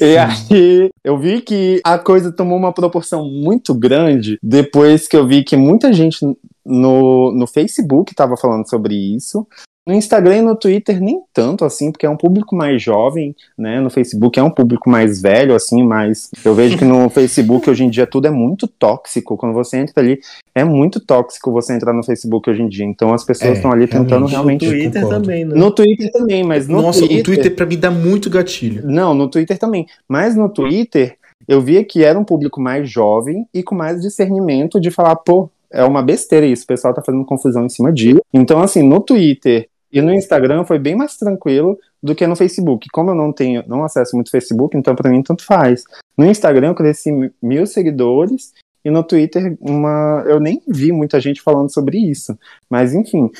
e 0.00 0.16
aí 0.16 0.90
eu 1.04 1.18
vi 1.18 1.40
que 1.40 1.80
a 1.84 1.98
coisa 1.98 2.32
tomou 2.32 2.56
uma 2.56 2.72
proporção 2.72 3.24
muito 3.24 3.74
grande 3.74 4.38
depois 4.42 5.06
que 5.06 5.16
eu 5.16 5.26
vi 5.26 5.44
que 5.44 5.56
muita 5.56 5.92
gente 5.92 6.18
no, 6.64 7.32
no 7.32 7.46
Facebook 7.46 8.12
estava 8.12 8.36
falando 8.36 8.68
sobre 8.68 8.94
isso. 8.94 9.46
No 9.86 9.94
Instagram 9.94 10.36
e 10.36 10.42
no 10.42 10.54
Twitter 10.54 11.00
nem 11.00 11.22
tanto 11.32 11.64
assim, 11.64 11.90
porque 11.90 12.04
é 12.04 12.10
um 12.10 12.16
público 12.16 12.54
mais 12.54 12.82
jovem, 12.82 13.34
né? 13.56 13.80
No 13.80 13.88
Facebook 13.88 14.38
é 14.38 14.42
um 14.42 14.50
público 14.50 14.90
mais 14.90 15.22
velho, 15.22 15.54
assim, 15.54 15.82
mas 15.82 16.30
eu 16.44 16.54
vejo 16.54 16.76
que 16.76 16.84
no 16.84 17.08
Facebook 17.10 17.68
hoje 17.68 17.84
em 17.84 17.90
dia 17.90 18.06
tudo 18.06 18.28
é 18.28 18.30
muito 18.30 18.68
tóxico. 18.68 19.36
Quando 19.36 19.54
você 19.54 19.78
entra 19.78 20.02
ali, 20.02 20.20
é 20.54 20.64
muito 20.64 21.00
tóxico 21.00 21.50
você 21.50 21.72
entrar 21.72 21.94
no 21.94 22.04
Facebook 22.04 22.50
hoje 22.50 22.62
em 22.62 22.68
dia. 22.68 22.84
Então 22.84 23.14
as 23.14 23.24
pessoas 23.24 23.56
estão 23.56 23.70
é, 23.70 23.74
ali 23.74 23.86
tentando 23.86 24.26
realmente. 24.26 24.66
No 24.66 24.70
Twitter 24.70 25.08
também, 25.08 25.44
né? 25.44 25.54
No 25.54 25.70
Twitter 25.70 26.12
também, 26.12 26.44
mas 26.44 26.68
no 26.68 26.82
Nossa, 26.82 27.00
Twitter... 27.00 27.20
o 27.20 27.22
Twitter 27.24 27.56
pra 27.56 27.66
mim 27.66 27.78
dá 27.78 27.90
muito 27.90 28.28
gatilho. 28.28 28.82
Não, 28.84 29.14
no 29.14 29.28
Twitter 29.28 29.58
também. 29.58 29.86
Mas 30.06 30.36
no 30.36 30.48
Twitter 30.48 31.16
eu 31.48 31.60
via 31.60 31.82
que 31.82 32.04
era 32.04 32.18
um 32.18 32.24
público 32.24 32.60
mais 32.60 32.88
jovem 32.88 33.46
e 33.52 33.62
com 33.62 33.74
mais 33.74 34.00
discernimento 34.02 34.78
de 34.78 34.90
falar, 34.90 35.16
pô, 35.16 35.50
é 35.72 35.84
uma 35.84 36.02
besteira 36.02 36.46
isso, 36.46 36.64
o 36.64 36.66
pessoal 36.66 36.92
tá 36.92 37.02
fazendo 37.02 37.24
confusão 37.24 37.64
em 37.64 37.68
cima 37.68 37.92
disso. 37.92 38.20
Então, 38.32 38.60
assim, 38.60 38.82
no 38.82 39.00
Twitter 39.00 39.68
e 39.92 40.00
no 40.00 40.12
Instagram 40.12 40.64
foi 40.64 40.78
bem 40.78 40.94
mais 40.94 41.16
tranquilo 41.16 41.78
do 42.02 42.14
que 42.14 42.26
no 42.26 42.36
Facebook. 42.36 42.88
Como 42.92 43.10
eu 43.10 43.14
não 43.14 43.32
tenho, 43.32 43.64
não 43.66 43.84
acesso 43.84 44.14
muito 44.14 44.30
Facebook, 44.30 44.76
então 44.76 44.94
para 44.94 45.10
mim 45.10 45.22
tanto 45.22 45.44
faz. 45.44 45.84
No 46.16 46.26
Instagram 46.26 46.68
eu 46.68 46.74
cresci 46.74 47.10
mil 47.42 47.66
seguidores 47.66 48.52
e 48.84 48.90
no 48.90 49.02
Twitter 49.02 49.56
uma, 49.60 50.24
eu 50.26 50.40
nem 50.40 50.62
vi 50.66 50.92
muita 50.92 51.20
gente 51.20 51.42
falando 51.42 51.72
sobre 51.72 51.98
isso. 51.98 52.38
Mas 52.68 52.94
enfim, 52.94 53.30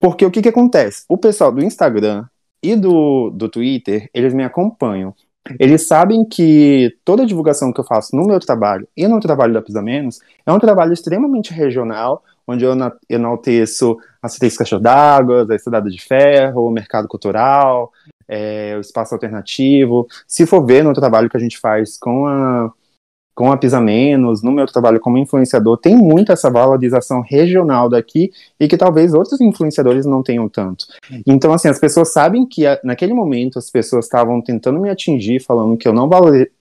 porque 0.00 0.24
o 0.24 0.30
que 0.30 0.42
que 0.42 0.48
acontece? 0.48 1.04
O 1.08 1.16
pessoal 1.16 1.52
do 1.52 1.62
Instagram 1.62 2.24
e 2.62 2.76
do, 2.76 3.30
do 3.30 3.48
Twitter, 3.48 4.08
eles 4.12 4.34
me 4.34 4.44
acompanham. 4.44 5.14
Eles 5.58 5.86
sabem 5.86 6.24
que 6.24 6.94
toda 7.04 7.22
a 7.22 7.26
divulgação 7.26 7.72
que 7.72 7.80
eu 7.80 7.84
faço 7.84 8.14
no 8.14 8.26
meu 8.26 8.38
trabalho 8.38 8.86
e 8.96 9.08
no 9.08 9.18
trabalho 9.20 9.54
da 9.54 9.62
Pisa 9.62 9.80
Menos 9.80 10.20
é 10.44 10.52
um 10.52 10.58
trabalho 10.58 10.92
extremamente 10.92 11.52
regional, 11.52 12.22
onde 12.50 12.64
eu 12.64 12.72
enalteço 13.08 13.96
as 14.22 14.36
três 14.36 14.56
caixas 14.56 14.80
d'água, 14.80 15.46
a 15.48 15.54
Estrada 15.54 15.88
de 15.88 16.00
Ferro, 16.00 16.66
o 16.66 16.70
mercado 16.70 17.08
cultural, 17.08 17.92
é, 18.28 18.74
o 18.76 18.80
espaço 18.80 19.14
alternativo. 19.14 20.06
Se 20.26 20.46
for 20.46 20.64
ver 20.64 20.84
no 20.84 20.92
trabalho 20.92 21.28
que 21.28 21.36
a 21.36 21.40
gente 21.40 21.58
faz 21.58 21.98
com 21.98 22.26
a, 22.26 22.72
com 23.34 23.50
a 23.50 23.56
Pisa 23.56 23.80
Menos, 23.80 24.42
no 24.42 24.52
meu 24.52 24.66
trabalho 24.66 25.00
como 25.00 25.18
influenciador, 25.18 25.78
tem 25.78 25.96
muito 25.96 26.30
essa 26.30 26.50
valorização 26.50 27.22
regional 27.22 27.88
daqui 27.88 28.30
e 28.58 28.68
que 28.68 28.76
talvez 28.76 29.14
outros 29.14 29.40
influenciadores 29.40 30.06
não 30.06 30.22
tenham 30.22 30.48
tanto. 30.48 30.86
Então, 31.26 31.52
assim, 31.52 31.68
as 31.68 31.78
pessoas 31.78 32.12
sabem 32.12 32.46
que 32.46 32.64
naquele 32.84 33.14
momento 33.14 33.58
as 33.58 33.70
pessoas 33.70 34.04
estavam 34.04 34.40
tentando 34.42 34.78
me 34.78 34.90
atingir, 34.90 35.40
falando 35.40 35.76
que 35.76 35.88
eu 35.88 35.92
não, 35.92 36.08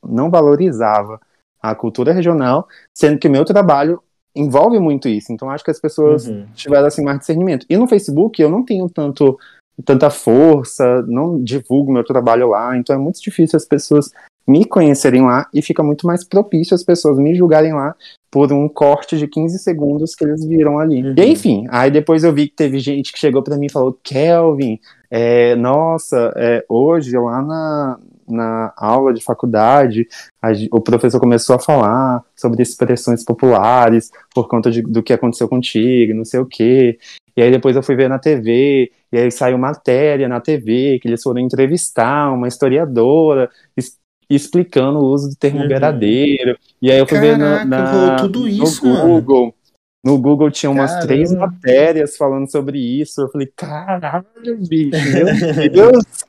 não 0.03 0.29
valorizava 0.29 1.19
a 1.61 1.75
cultura 1.75 2.13
regional, 2.13 2.67
sendo 2.93 3.19
que 3.19 3.27
meu 3.27 3.43
trabalho 3.43 4.01
envolve 4.35 4.79
muito 4.79 5.07
isso. 5.07 5.31
Então 5.31 5.49
acho 5.49 5.63
que 5.63 5.71
as 5.71 5.79
pessoas 5.79 6.27
uhum. 6.27 6.45
tiveram 6.53 6.87
assim 6.87 7.03
mais 7.03 7.19
discernimento. 7.19 7.65
E 7.69 7.77
no 7.77 7.87
Facebook 7.87 8.41
eu 8.41 8.49
não 8.49 8.63
tenho 8.63 8.89
tanto 8.89 9.37
tanta 9.85 10.09
força, 10.09 11.01
não 11.07 11.41
divulgo 11.41 11.93
meu 11.93 12.03
trabalho 12.03 12.49
lá, 12.49 12.75
então 12.75 12.93
é 12.93 12.99
muito 12.99 13.21
difícil 13.21 13.55
as 13.55 13.63
pessoas 13.63 14.11
me 14.45 14.65
conhecerem 14.65 15.21
lá 15.21 15.47
e 15.53 15.61
fica 15.61 15.81
muito 15.81 16.07
mais 16.07 16.23
propício 16.23 16.73
as 16.73 16.83
pessoas 16.83 17.17
me 17.17 17.35
julgarem 17.35 17.71
lá 17.71 17.95
por 18.31 18.51
um 18.51 18.67
corte 18.67 19.17
de 19.17 19.27
15 19.27 19.59
segundos 19.59 20.15
que 20.15 20.23
eles 20.23 20.45
viram 20.45 20.79
ali. 20.79 21.03
Uhum. 21.03 21.15
E 21.17 21.25
enfim, 21.25 21.65
aí 21.69 21.89
depois 21.89 22.23
eu 22.23 22.33
vi 22.33 22.47
que 22.47 22.55
teve 22.55 22.79
gente 22.79 23.11
que 23.11 23.19
chegou 23.19 23.41
para 23.41 23.57
mim 23.57 23.67
e 23.67 23.71
falou: 23.71 23.97
Kelvin, 24.03 24.79
é, 25.09 25.55
nossa, 25.55 26.33
é, 26.35 26.63
hoje 26.67 27.17
lá 27.17 27.41
na, 27.41 27.99
na 28.29 28.73
aula 28.77 29.13
de 29.13 29.23
faculdade, 29.23 30.07
a, 30.41 30.49
o 30.71 30.81
professor 30.81 31.19
começou 31.19 31.55
a 31.55 31.59
falar 31.59 32.23
sobre 32.35 32.61
expressões 32.61 33.23
populares 33.23 34.11
por 34.33 34.47
conta 34.47 34.71
de, 34.71 34.81
do 34.81 35.03
que 35.03 35.13
aconteceu 35.13 35.47
contigo, 35.47 36.13
não 36.13 36.25
sei 36.25 36.39
o 36.39 36.45
quê. 36.45 36.97
E 37.35 37.41
aí 37.41 37.51
depois 37.51 37.75
eu 37.75 37.83
fui 37.83 37.95
ver 37.95 38.09
na 38.09 38.19
TV, 38.19 38.91
e 39.11 39.17
aí 39.17 39.31
saiu 39.31 39.57
matéria 39.57 40.27
na 40.27 40.39
TV, 40.39 40.99
que 41.01 41.07
eles 41.07 41.23
foram 41.23 41.39
entrevistar 41.39 42.31
uma 42.31 42.47
historiadora 42.47 43.49
es, 43.75 43.97
explicando 44.29 44.99
o 44.99 45.05
uso 45.05 45.29
do 45.29 45.35
termo 45.35 45.61
uhum. 45.61 45.67
verdadeiro. 45.67 46.57
E 46.81 46.91
aí 46.91 46.99
eu 46.99 47.07
fui 47.07 47.19
Caraca, 47.19 47.37
ver 47.37 47.65
na, 47.65 47.65
na 47.65 48.15
tudo 48.17 48.47
isso, 48.47 48.85
no 48.85 49.01
Google. 49.01 49.41
Mano. 49.41 49.53
No 50.01 50.17
Google 50.17 50.49
tinha 50.49 50.69
umas 50.69 50.91
Caramba. 50.91 51.07
três 51.07 51.31
matérias 51.33 52.15
falando 52.15 52.49
sobre 52.49 52.79
isso. 52.79 53.21
Eu 53.21 53.29
falei, 53.29 53.51
caralho, 53.53 54.25
bicho, 54.67 54.97
meu 55.11 55.25
Deus 55.69 56.28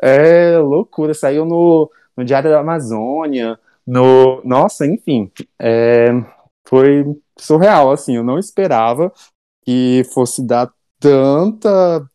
é 0.00 0.58
loucura, 0.58 1.14
saiu 1.14 1.44
no, 1.44 1.90
no 2.16 2.24
Diário 2.24 2.50
da 2.50 2.60
Amazônia, 2.60 3.58
no. 3.86 4.42
Nossa, 4.44 4.86
enfim. 4.86 5.30
É, 5.58 6.08
foi 6.66 7.04
surreal, 7.38 7.90
assim, 7.90 8.16
eu 8.16 8.24
não 8.24 8.38
esperava 8.38 9.12
que 9.64 10.02
fosse 10.12 10.46
dar 10.46 10.70
tanta 11.00 12.06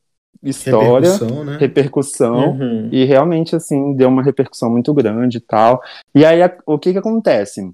história, 0.44 1.12
repercussão, 1.12 1.46
né? 1.46 1.58
repercussão 1.58 2.50
uhum. 2.52 2.90
e 2.92 3.06
realmente, 3.06 3.56
assim, 3.56 3.96
deu 3.96 4.10
uma 4.10 4.22
repercussão 4.22 4.70
muito 4.70 4.94
grande 4.94 5.38
e 5.38 5.42
tal. 5.42 5.82
E 6.14 6.26
aí, 6.26 6.40
o 6.66 6.78
que 6.78 6.92
que 6.92 6.98
acontece? 7.00 7.74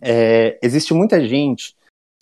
É, 0.00 0.58
existe 0.62 0.94
muita 0.94 1.26
gente 1.26 1.74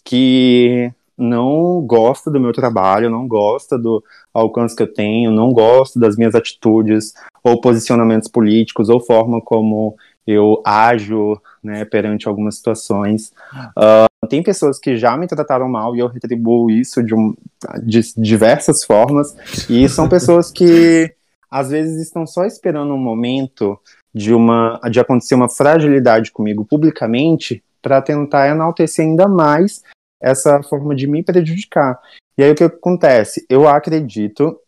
que 0.04 0.92
não 1.22 1.80
gosta 1.80 2.30
do 2.30 2.40
meu 2.40 2.52
trabalho, 2.52 3.10
não 3.10 3.26
gosta 3.26 3.78
do 3.78 4.02
alcance 4.34 4.74
que 4.74 4.82
eu 4.82 4.92
tenho, 4.92 5.30
não 5.30 5.52
gosta 5.52 5.98
das 5.98 6.16
minhas 6.16 6.34
atitudes 6.34 7.14
ou 7.42 7.60
posicionamentos 7.60 8.28
políticos 8.28 8.88
ou 8.88 9.00
forma 9.00 9.40
como 9.40 9.96
eu 10.26 10.62
ajo 10.64 11.40
né, 11.62 11.84
perante 11.84 12.28
algumas 12.28 12.56
situações. 12.56 13.32
Uh, 13.76 14.26
tem 14.28 14.42
pessoas 14.42 14.78
que 14.78 14.96
já 14.96 15.16
me 15.16 15.26
trataram 15.26 15.68
mal 15.68 15.94
e 15.96 16.00
eu 16.00 16.08
retribuo 16.08 16.70
isso 16.70 17.02
de, 17.02 17.14
um, 17.14 17.34
de 17.82 18.00
diversas 18.16 18.84
formas, 18.84 19.36
e 19.68 19.88
são 19.88 20.08
pessoas 20.08 20.50
que 20.50 21.12
às 21.50 21.70
vezes 21.70 22.00
estão 22.00 22.26
só 22.26 22.44
esperando 22.44 22.94
um 22.94 22.98
momento 22.98 23.78
de 24.14 24.32
uma 24.32 24.80
de 24.90 25.00
acontecer 25.00 25.34
uma 25.34 25.48
fragilidade 25.48 26.30
comigo 26.30 26.64
publicamente 26.64 27.62
para 27.80 28.00
tentar 28.00 28.48
enaltecer 28.48 29.04
ainda 29.04 29.26
mais 29.26 29.82
essa 30.22 30.62
forma 30.62 30.94
de 30.94 31.06
me 31.06 31.22
prejudicar. 31.22 31.98
E 32.38 32.42
aí 32.42 32.50
o 32.50 32.54
que 32.54 32.64
acontece? 32.64 33.44
Eu 33.48 33.68
acredito, 33.68 34.58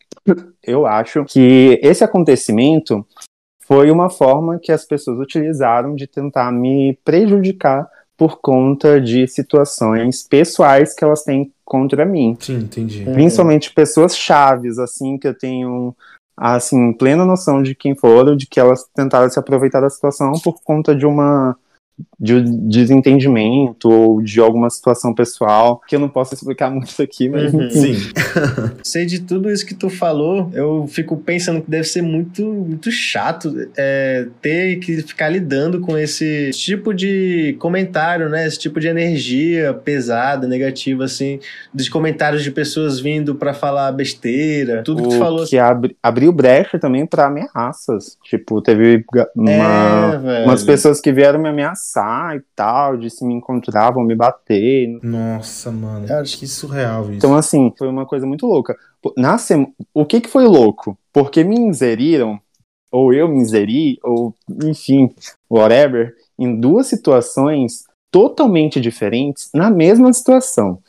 eu 0.63 0.85
acho 0.85 1.23
que 1.25 1.79
esse 1.81 2.03
acontecimento 2.03 3.05
foi 3.65 3.89
uma 3.89 4.09
forma 4.09 4.59
que 4.59 4.71
as 4.71 4.85
pessoas 4.85 5.19
utilizaram 5.19 5.95
de 5.95 6.05
tentar 6.05 6.51
me 6.51 6.99
prejudicar 7.03 7.89
por 8.17 8.39
conta 8.39 9.01
de 9.01 9.27
situações 9.27 10.25
pessoais 10.27 10.93
que 10.93 11.03
elas 11.03 11.23
têm 11.23 11.51
contra 11.65 12.05
mim. 12.05 12.37
Sim, 12.39 12.59
entendi. 12.59 13.03
Principalmente 13.03 13.73
pessoas 13.73 14.15
chaves, 14.15 14.77
assim, 14.77 15.17
que 15.17 15.27
eu 15.27 15.37
tenho 15.37 15.95
assim, 16.37 16.93
plena 16.93 17.25
noção 17.25 17.63
de 17.63 17.73
quem 17.73 17.95
foram, 17.95 18.35
de 18.35 18.45
que 18.45 18.59
elas 18.59 18.85
tentaram 18.93 19.29
se 19.29 19.39
aproveitar 19.39 19.81
da 19.81 19.89
situação 19.89 20.33
por 20.43 20.61
conta 20.63 20.93
de 20.93 21.05
uma 21.05 21.57
de 22.19 22.41
desentendimento 22.41 23.89
ou 23.89 24.21
de 24.21 24.39
alguma 24.39 24.69
situação 24.69 25.13
pessoal 25.13 25.81
que 25.87 25.95
eu 25.95 25.99
não 25.99 26.09
posso 26.09 26.33
explicar 26.33 26.69
muito 26.71 27.01
aqui, 27.01 27.29
mas 27.29 27.53
uhum. 27.53 27.69
sim. 27.69 27.95
Sei 28.83 29.05
de 29.05 29.19
tudo 29.19 29.51
isso 29.51 29.65
que 29.65 29.73
tu 29.73 29.89
falou, 29.89 30.49
eu 30.53 30.87
fico 30.87 31.17
pensando 31.17 31.61
que 31.61 31.69
deve 31.69 31.85
ser 31.85 32.01
muito 32.01 32.43
muito 32.43 32.91
chato 32.91 33.69
é, 33.77 34.27
ter 34.41 34.77
que 34.77 35.01
ficar 35.01 35.29
lidando 35.29 35.79
com 35.79 35.97
esse 35.97 36.51
tipo 36.51 36.93
de 36.93 37.55
comentário, 37.59 38.29
né? 38.29 38.45
Esse 38.47 38.59
tipo 38.59 38.79
de 38.79 38.87
energia 38.87 39.73
pesada, 39.73 40.47
negativa, 40.47 41.05
assim, 41.05 41.39
de 41.73 41.89
comentários 41.89 42.43
de 42.43 42.51
pessoas 42.51 42.99
vindo 42.99 43.35
para 43.35 43.53
falar 43.53 43.91
besteira, 43.91 44.83
tudo 44.83 45.03
o 45.03 45.03
que 45.03 45.15
tu 45.15 45.19
falou. 45.19 45.45
Que 45.45 45.57
abri, 45.57 45.95
abriu 46.01 46.31
brecha 46.31 46.79
também 46.79 47.05
para 47.05 47.27
ameaças. 47.27 48.17
Tipo, 48.23 48.61
teve 48.61 49.03
uma, 49.35 50.21
é, 50.25 50.45
umas 50.45 50.63
pessoas 50.63 50.99
que 50.99 51.11
vieram 51.11 51.39
me 51.39 51.49
ameaçar 51.49 51.84
e 52.35 52.41
tal, 52.55 52.97
de 52.97 53.09
se 53.09 53.25
me 53.25 53.33
encontravam, 53.33 54.03
me 54.03 54.15
bater. 54.15 54.99
Nossa, 55.01 55.71
mano. 55.71 56.07
Eu 56.07 56.17
acho 56.19 56.37
que 56.37 56.47
surreal 56.47 57.03
isso. 57.03 57.13
Então, 57.13 57.35
assim, 57.35 57.73
foi 57.77 57.87
uma 57.87 58.05
coisa 58.05 58.25
muito 58.25 58.45
louca. 58.45 58.75
Na 59.17 59.37
sem... 59.37 59.73
O 59.93 60.05
que 60.05 60.21
que 60.21 60.29
foi 60.29 60.45
louco? 60.45 60.97
Porque 61.13 61.43
me 61.43 61.55
inseriram, 61.55 62.39
ou 62.91 63.13
eu 63.13 63.27
me 63.27 63.37
inseri, 63.37 63.99
ou 64.03 64.33
enfim, 64.63 65.13
whatever, 65.49 66.13
em 66.37 66.59
duas 66.59 66.87
situações 66.87 67.83
totalmente 68.11 68.79
diferentes 68.79 69.49
na 69.53 69.69
mesma 69.69 70.11
situação. 70.13 70.79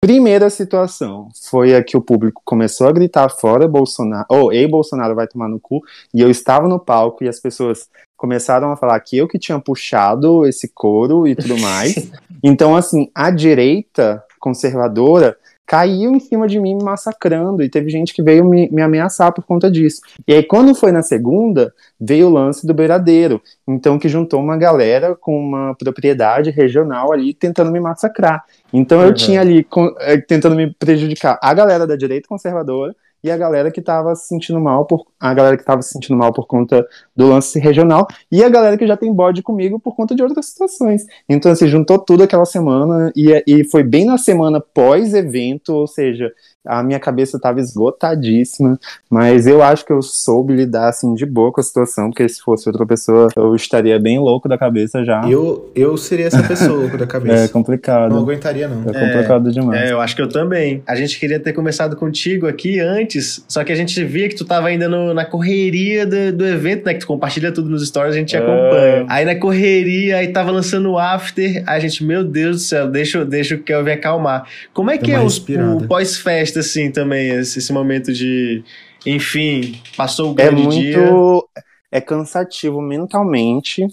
Primeira 0.00 0.50
situação 0.50 1.28
foi 1.50 1.74
a 1.74 1.82
que 1.82 1.96
o 1.96 2.00
público 2.02 2.40
começou 2.44 2.86
a 2.86 2.92
gritar 2.92 3.28
fora 3.28 3.66
Bolsonaro, 3.66 4.26
ou 4.28 4.44
oh, 4.46 4.52
ei 4.52 4.68
Bolsonaro 4.68 5.14
vai 5.14 5.26
tomar 5.26 5.48
no 5.48 5.58
cu, 5.58 5.80
e 6.14 6.20
eu 6.20 6.30
estava 6.30 6.68
no 6.68 6.78
palco 6.78 7.24
e 7.24 7.28
as 7.28 7.40
pessoas 7.40 7.88
começaram 8.16 8.70
a 8.70 8.76
falar 8.76 8.98
que 9.00 9.16
eu 9.16 9.28
que 9.28 9.38
tinha 9.38 9.58
puxado 9.58 10.46
esse 10.46 10.68
coro 10.68 11.26
e 11.26 11.34
tudo 11.34 11.58
mais. 11.58 12.10
então, 12.42 12.74
assim, 12.74 13.10
a 13.14 13.30
direita 13.30 14.22
conservadora 14.40 15.36
caiu 15.66 16.12
em 16.12 16.20
cima 16.20 16.46
de 16.46 16.60
mim 16.60 16.76
me 16.76 16.84
massacrando 16.84 17.62
e 17.62 17.68
teve 17.68 17.90
gente 17.90 18.14
que 18.14 18.22
veio 18.22 18.44
me, 18.44 18.70
me, 18.70 18.80
ameaçar 18.80 19.32
por 19.32 19.44
conta 19.44 19.68
disso. 19.68 20.00
E 20.26 20.32
aí 20.32 20.42
quando 20.42 20.74
foi 20.74 20.92
na 20.92 21.02
segunda, 21.02 21.74
veio 22.00 22.28
o 22.28 22.30
lance 22.30 22.64
do 22.64 22.72
beiradeiro, 22.72 23.42
então 23.66 23.98
que 23.98 24.08
juntou 24.08 24.40
uma 24.40 24.56
galera 24.56 25.16
com 25.16 25.36
uma 25.36 25.74
propriedade 25.74 26.50
regional 26.50 27.12
ali 27.12 27.34
tentando 27.34 27.72
me 27.72 27.80
massacrar. 27.80 28.44
Então 28.72 29.02
eu 29.02 29.08
uhum. 29.08 29.14
tinha 29.14 29.40
ali 29.40 29.64
com, 29.64 29.92
é, 29.98 30.16
tentando 30.16 30.54
me 30.54 30.72
prejudicar 30.72 31.36
a 31.42 31.52
galera 31.52 31.84
da 31.84 31.96
direita 31.96 32.28
conservadora 32.28 32.94
e 33.26 33.30
a 33.30 33.36
galera 33.36 33.72
que 33.72 33.80
estava 33.80 34.14
se 34.14 34.28
sentindo 34.28 34.60
mal 34.60 34.86
por 34.86 35.06
a 35.18 35.34
galera 35.34 35.56
que 35.56 35.62
estava 35.62 35.82
se 35.82 35.92
sentindo 35.92 36.16
mal 36.16 36.32
por 36.32 36.46
conta 36.46 36.86
do 37.14 37.26
lance 37.26 37.58
regional 37.58 38.06
e 38.30 38.44
a 38.44 38.48
galera 38.48 38.78
que 38.78 38.86
já 38.86 38.96
tem 38.96 39.12
bode 39.12 39.42
comigo 39.42 39.80
por 39.80 39.96
conta 39.96 40.14
de 40.14 40.22
outras 40.22 40.46
situações. 40.46 41.04
Então 41.28 41.50
assim, 41.50 41.66
juntou 41.66 41.98
tudo 41.98 42.22
aquela 42.22 42.44
semana 42.44 43.12
e, 43.16 43.42
e 43.46 43.64
foi 43.64 43.82
bem 43.82 44.04
na 44.04 44.16
semana 44.16 44.60
pós 44.60 45.12
evento, 45.12 45.74
ou 45.74 45.86
seja, 45.88 46.32
a 46.66 46.82
minha 46.82 47.00
cabeça 47.00 47.36
estava 47.36 47.60
esgotadíssima, 47.60 48.78
mas 49.10 49.46
eu 49.46 49.62
acho 49.62 49.84
que 49.84 49.92
eu 49.92 50.02
soube 50.02 50.54
lidar 50.54 50.88
assim 50.88 51.14
de 51.14 51.24
boa 51.24 51.52
com 51.52 51.60
a 51.60 51.64
situação, 51.64 52.10
porque 52.10 52.28
se 52.28 52.40
fosse 52.40 52.68
outra 52.68 52.86
pessoa, 52.86 53.28
eu 53.36 53.54
estaria 53.54 53.98
bem 53.98 54.18
louco 54.18 54.48
da 54.48 54.58
cabeça 54.58 55.04
já. 55.04 55.22
Eu, 55.28 55.70
eu 55.74 55.96
seria 55.96 56.26
essa 56.26 56.42
pessoa 56.42 56.78
louco 56.80 56.96
da 56.96 57.06
cabeça. 57.06 57.44
É 57.44 57.48
complicado. 57.48 58.12
Não 58.12 58.20
aguentaria, 58.20 58.68
não. 58.68 58.82
É, 58.92 58.96
é 58.96 59.06
complicado 59.06 59.52
demais. 59.52 59.80
É, 59.82 59.92
eu 59.92 60.00
acho 60.00 60.14
que 60.14 60.22
eu 60.22 60.28
também. 60.28 60.82
A 60.86 60.94
gente 60.94 61.18
queria 61.18 61.38
ter 61.38 61.52
começado 61.52 61.96
contigo 61.96 62.46
aqui 62.46 62.80
antes, 62.80 63.44
só 63.48 63.64
que 63.64 63.72
a 63.72 63.76
gente 63.76 64.02
via 64.04 64.28
que 64.28 64.34
tu 64.34 64.44
tava 64.44 64.68
ainda 64.68 64.88
no, 64.88 65.14
na 65.14 65.24
correria 65.24 66.06
do, 66.06 66.32
do, 66.32 66.46
evento, 66.46 66.86
né? 66.86 66.94
Que 66.94 67.00
tu 67.00 67.06
compartilha 67.06 67.52
tudo 67.52 67.68
nos 67.68 67.86
stories, 67.86 68.14
a 68.14 68.18
gente 68.18 68.36
é. 68.36 68.38
acompanha. 68.38 69.06
Aí 69.08 69.24
na 69.24 69.34
correria, 69.34 70.18
aí 70.18 70.28
tava 70.28 70.50
lançando 70.50 70.90
o 70.90 70.98
after, 70.98 71.62
a 71.66 71.78
gente, 71.78 72.04
meu 72.04 72.24
Deus 72.24 72.56
do 72.56 72.62
céu, 72.62 72.88
deixa, 72.88 73.24
deixa 73.24 73.54
o 73.54 73.58
Kelvin 73.58 73.92
acalmar. 73.92 74.46
Como 74.72 74.90
é 74.90 74.98
que 74.98 75.12
é 75.12 75.20
o, 75.20 75.26
o 75.26 75.86
pós-festa? 75.86 76.55
Assim 76.58 76.90
também, 76.90 77.30
esse, 77.30 77.58
esse 77.58 77.72
momento 77.72 78.12
de. 78.12 78.62
Enfim, 79.04 79.80
passou 79.96 80.30
o 80.30 80.32
é 80.32 80.34
grande 80.34 80.62
é 80.62 80.64
muito, 80.64 80.80
dia. 80.80 81.62
É 81.90 82.00
cansativo 82.00 82.80
mentalmente 82.80 83.86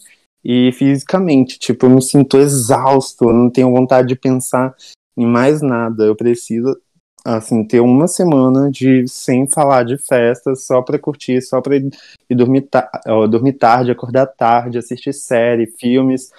e 0.44 0.72
fisicamente. 0.74 1.58
Tipo, 1.58 1.86
eu 1.86 1.92
me 1.92 2.02
sinto 2.02 2.38
exausto, 2.38 3.26
eu 3.26 3.34
não 3.34 3.50
tenho 3.50 3.72
vontade 3.72 4.08
de 4.08 4.16
pensar 4.16 4.76
em 5.18 5.26
mais 5.26 5.62
nada. 5.62 6.04
Eu 6.04 6.16
preciso, 6.16 6.76
assim, 7.24 7.64
ter 7.64 7.80
uma 7.80 8.08
semana 8.08 8.70
de 8.70 9.08
sem 9.08 9.48
falar 9.48 9.84
de 9.84 9.98
festa, 9.98 10.56
só 10.56 10.82
pra 10.82 11.00
curtir, 11.00 11.42
só 11.42 11.62
pra 11.62 11.78
ir, 11.78 11.90
dormir, 12.32 12.62
ta 12.64 12.90
dormir 13.30 13.54
tarde, 13.54 13.92
acordar 13.92 14.26
tarde, 14.26 14.78
assistir 14.78 15.14
série, 15.14 15.72
filmes, 15.80 16.32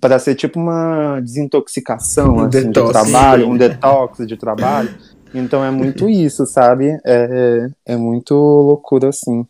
para 0.00 0.18
ser 0.18 0.34
tipo 0.34 0.58
uma 0.58 1.20
desintoxicação 1.20 2.36
um 2.36 2.40
assim, 2.40 2.70
de 2.70 2.72
trabalho, 2.72 3.48
um 3.48 3.56
detox 3.56 4.26
de 4.26 4.36
trabalho. 4.36 4.90
Então 5.34 5.64
é 5.64 5.70
muito 5.70 6.08
isso, 6.08 6.46
sabe? 6.46 6.98
É, 7.04 7.68
é 7.86 7.96
muito 7.96 8.34
loucura, 8.34 9.08
assim, 9.08 9.46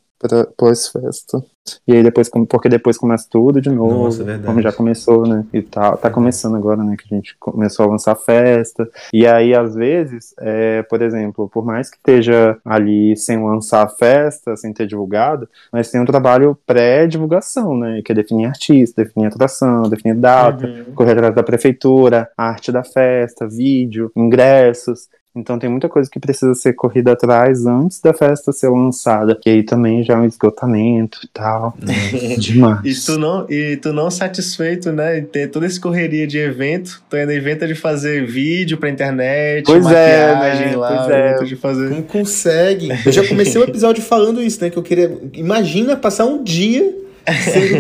pós-festa. 0.57 1.43
E 1.87 1.95
aí 1.95 2.03
depois, 2.03 2.29
porque 2.49 2.69
depois 2.69 2.99
começa 2.99 3.27
tudo 3.31 3.61
de 3.61 3.71
novo. 3.71 4.05
Nossa, 4.05 4.29
é 4.29 4.39
como 4.39 4.61
já 4.61 4.73
começou, 4.73 5.27
né? 5.27 5.45
E 5.53 5.63
tá, 5.63 5.97
tá 5.97 6.11
começando 6.11 6.57
agora, 6.57 6.83
né? 6.83 6.97
Que 6.97 7.15
a 7.15 7.17
gente 7.17 7.37
começou 7.39 7.87
a 7.87 7.89
lançar 7.89 8.17
festa. 8.17 8.89
E 9.13 9.27
aí, 9.27 9.55
às 9.55 9.75
vezes, 9.75 10.35
é, 10.41 10.83
por 10.83 11.01
exemplo, 11.01 11.49
por 11.49 11.65
mais 11.65 11.89
que 11.89 11.97
esteja 11.97 12.57
ali 12.65 13.17
sem 13.17 13.43
lançar 13.43 13.85
a 13.85 13.89
festa, 13.89 14.57
sem 14.57 14.73
ter 14.73 14.87
divulgado, 14.87 15.49
mas 15.73 15.91
tem 15.91 16.01
um 16.01 16.05
trabalho 16.05 16.59
pré-divulgação, 16.67 17.77
né? 17.77 18.03
Que 18.05 18.11
é 18.11 18.15
definir 18.15 18.47
artista, 18.47 19.05
definir 19.05 19.27
atração, 19.27 19.83
definir 19.89 20.17
data, 20.17 20.67
uhum. 20.67 20.95
correr 20.95 21.13
atrás 21.13 21.35
da 21.35 21.45
prefeitura, 21.45 22.29
arte 22.37 22.73
da 22.73 22.83
festa, 22.83 23.47
vídeo, 23.47 24.11
ingressos. 24.17 25.09
Então 25.35 25.59
tem 25.59 25.71
muita 25.71 25.89
coisa 25.89 26.11
que 26.11 26.21
precisa 26.21 26.55
ser 26.55 26.75
corrida 26.75 27.13
atrás 27.13 27.65
antes 27.65 28.01
da 28.01 28.13
festa 28.13 28.53
ser 28.53 28.69
lançada. 28.69 29.35
Que 29.35 29.49
aí 29.49 29.63
também 29.63 30.03
já 30.03 30.15
é 30.15 30.17
um 30.17 30.27
esgotamento 30.27 31.19
e 31.25 31.29
tal. 31.29 31.75
É 32.23 32.37
demais. 32.37 32.81
e, 32.85 33.07
tu 33.07 33.19
não, 33.19 33.47
e 33.49 33.77
tu 33.77 33.93
não 33.93 34.11
satisfeito, 34.11 34.93
né? 34.93 35.19
Em 35.19 35.25
ter 35.25 35.49
toda 35.49 35.67
essa 35.67 35.81
correria 35.81 36.27
de 36.27 36.39
evento. 36.39 37.03
Tu 37.09 37.17
ainda 37.17 37.35
inventa 37.35 37.67
de 37.67 37.75
fazer 37.75 38.27
vídeo 38.27 38.77
pra 38.77 38.91
internet, 38.91 39.65
pois 39.65 39.87
é, 39.87 40.35
maquiagem 40.35 40.67
é, 40.67 40.71
né? 40.71 40.77
lá. 40.77 40.97
Pois 40.97 41.11
é. 41.11 41.45
De 41.45 41.57
fazer... 41.57 41.89
Como 41.89 42.03
consegue? 42.03 42.89
Eu 43.05 43.13
já 43.13 43.27
comecei 43.27 43.61
o 43.61 43.65
episódio 43.65 44.03
falando 44.03 44.43
isso, 44.43 44.63
né? 44.63 44.71
Que 44.71 44.77
eu 44.77 44.83
queria. 44.83 45.19
Imagina 45.33 45.97
passar 45.97 46.27
um 46.27 46.43
dia 46.43 47.03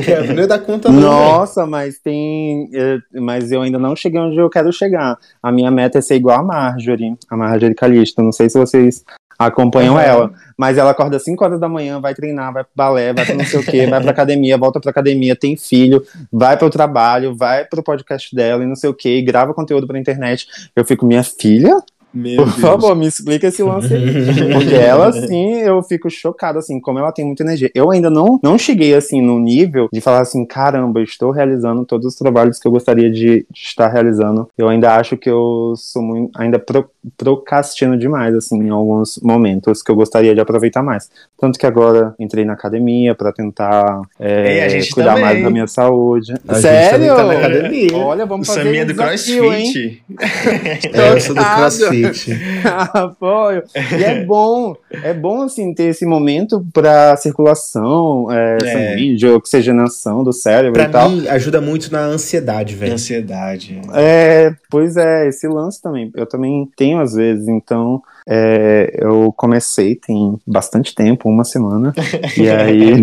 Kevin, 0.05 0.34
não 0.34 0.43
ia 0.43 0.47
dar 0.47 0.59
conta 0.59 0.90
não. 0.90 1.01
Nossa, 1.01 1.66
mas 1.66 1.99
tem. 1.99 2.70
Eh, 2.72 2.99
mas 3.20 3.51
eu 3.51 3.62
ainda 3.62 3.78
não 3.78 3.97
cheguei 3.97 4.20
onde 4.20 4.36
eu 4.36 4.49
quero 4.49 4.72
chegar. 4.72 5.18
A 5.43 5.51
minha 5.51 5.70
meta 5.70 5.99
é 5.99 6.01
ser 6.01 6.16
igual 6.16 6.40
a 6.40 6.43
Marjorie, 6.43 7.16
a 7.28 7.36
Marjorie 7.36 7.74
Calisto. 7.74 8.22
Não 8.22 8.32
sei 8.32 8.49
se 8.49 8.59
vocês 8.59 9.05
acompanham 9.38 9.95
uhum. 9.95 10.01
ela. 10.01 10.32
Mas 10.57 10.78
ela 10.78 10.90
acorda 10.90 11.18
5 11.18 11.45
horas 11.45 11.61
da 11.61 11.68
manhã, 11.68 12.01
vai 12.01 12.14
treinar, 12.14 12.53
vai 12.53 12.62
pro 12.62 12.72
balé, 12.74 13.12
vai 13.12 13.24
pra 13.24 13.34
não 13.34 13.45
sei 13.45 13.61
o 13.61 13.64
quê, 13.64 13.86
vai 13.86 14.01
pra 14.01 14.11
academia, 14.11 14.57
volta 14.57 14.80
pra 14.80 14.90
academia, 14.90 15.34
tem 15.34 15.57
filho, 15.57 16.05
vai 16.30 16.57
pro 16.57 16.70
trabalho, 16.70 17.34
vai 17.34 17.64
pro 17.64 17.82
podcast 17.82 18.34
dela 18.34 18.62
e 18.62 18.66
não 18.66 18.76
sei 18.76 18.88
o 18.88 18.95
quê, 18.95 19.18
e 19.18 19.22
grava 19.22 19.55
conteúdo 19.55 19.86
pra 19.86 19.99
internet. 19.99 20.47
Eu 20.76 20.84
fico, 20.84 21.07
minha 21.07 21.24
filha? 21.24 21.82
Meu 22.14 22.36
Por 22.36 22.46
Deus. 22.46 22.60
favor, 22.60 22.94
me 22.94 23.06
explica 23.06 23.48
esse 23.48 23.62
lance 23.62 23.92
aí. 23.92 24.02
Porque 24.52 24.74
ela, 24.74 25.08
assim, 25.08 25.54
eu 25.54 25.82
fico 25.82 26.10
chocada, 26.10 26.58
assim, 26.58 26.80
como 26.80 26.98
ela 26.98 27.12
tem 27.12 27.24
muita 27.24 27.42
energia. 27.42 27.70
Eu 27.74 27.90
ainda 27.90 28.10
não, 28.10 28.38
não 28.42 28.58
cheguei, 28.58 28.94
assim, 28.94 29.20
no 29.22 29.38
nível 29.38 29.88
de 29.92 30.00
falar 30.00 30.20
assim, 30.20 30.44
caramba, 30.44 31.02
estou 31.02 31.30
realizando 31.30 31.84
todos 31.84 32.06
os 32.06 32.14
trabalhos 32.14 32.58
que 32.58 32.66
eu 32.68 32.72
gostaria 32.72 33.10
de, 33.10 33.46
de 33.50 33.60
estar 33.60 33.88
realizando. 33.88 34.48
Eu 34.56 34.68
ainda 34.68 34.94
acho 34.96 35.16
que 35.16 35.30
eu 35.30 35.74
sou 35.76 36.02
muito, 36.02 36.38
ainda 36.38 36.58
pro, 36.58 36.88
procrastino 37.16 37.96
demais, 37.98 38.34
assim, 38.34 38.58
em 38.58 38.70
alguns 38.70 39.18
momentos 39.22 39.82
que 39.82 39.90
eu 39.90 39.96
gostaria 39.96 40.34
de 40.34 40.40
aproveitar 40.40 40.82
mais. 40.82 41.10
Tanto 41.43 41.59
que 41.59 41.66
agora 41.66 42.14
entrei 42.20 42.45
na 42.45 42.53
academia 42.53 43.16
para 43.16 43.32
tentar 43.32 44.03
é, 44.20 44.78
cuidar 44.95 45.14
também. 45.14 45.24
mais 45.24 45.43
da 45.43 45.51
minha 45.51 45.66
saúde. 45.66 46.34
A 46.47 46.55
Sério? 46.55 47.16
Tá 47.16 47.24
na 47.24 47.32
academia. 47.32 47.97
Olha, 47.97 48.24
vamos 48.24 48.49
o 48.49 48.55
fazer 48.55 48.80
um 48.80 48.86
do 48.86 48.95
crossfit. 48.95 50.05
é, 50.95 51.12
eu 51.12 51.20
sou 51.20 51.34
do 51.34 51.45
crossfit. 51.45 52.38
Apoio. 52.95 53.64
e 53.74 54.05
é 54.05 54.24
bom, 54.24 54.76
é 54.93 55.12
bom, 55.12 55.43
assim, 55.43 55.74
ter 55.74 55.86
esse 55.86 56.07
momento 56.07 56.64
pra 56.72 57.16
circulação 57.16 58.28
é, 58.30 58.59
é. 58.62 58.72
sanguínea, 58.95 59.34
oxigenação 59.34 60.22
do 60.22 60.32
cérebro 60.32 60.74
pra 60.74 60.84
e 60.84 60.88
tal. 60.93 61.11
mim, 61.11 61.26
ajuda 61.26 61.61
muito 61.61 61.90
na 61.90 62.03
ansiedade, 62.03 62.76
velho. 62.76 62.93
Ansiedade. 62.93 63.80
É, 63.95 64.55
pois 64.70 64.97
é, 64.97 65.26
esse 65.26 65.49
lance 65.49 65.82
também. 65.82 66.09
Eu 66.14 66.24
também 66.24 66.70
tenho 66.76 67.01
às 67.01 67.14
vezes, 67.14 67.49
então 67.49 68.01
é, 68.28 68.96
eu 68.98 69.32
comecei 69.36 69.94
tem 69.94 70.36
bastante 70.46 70.94
tempo, 70.94 71.28
uma 71.28 71.44
semana. 71.44 71.92
e 72.36 72.48
aí. 72.48 73.02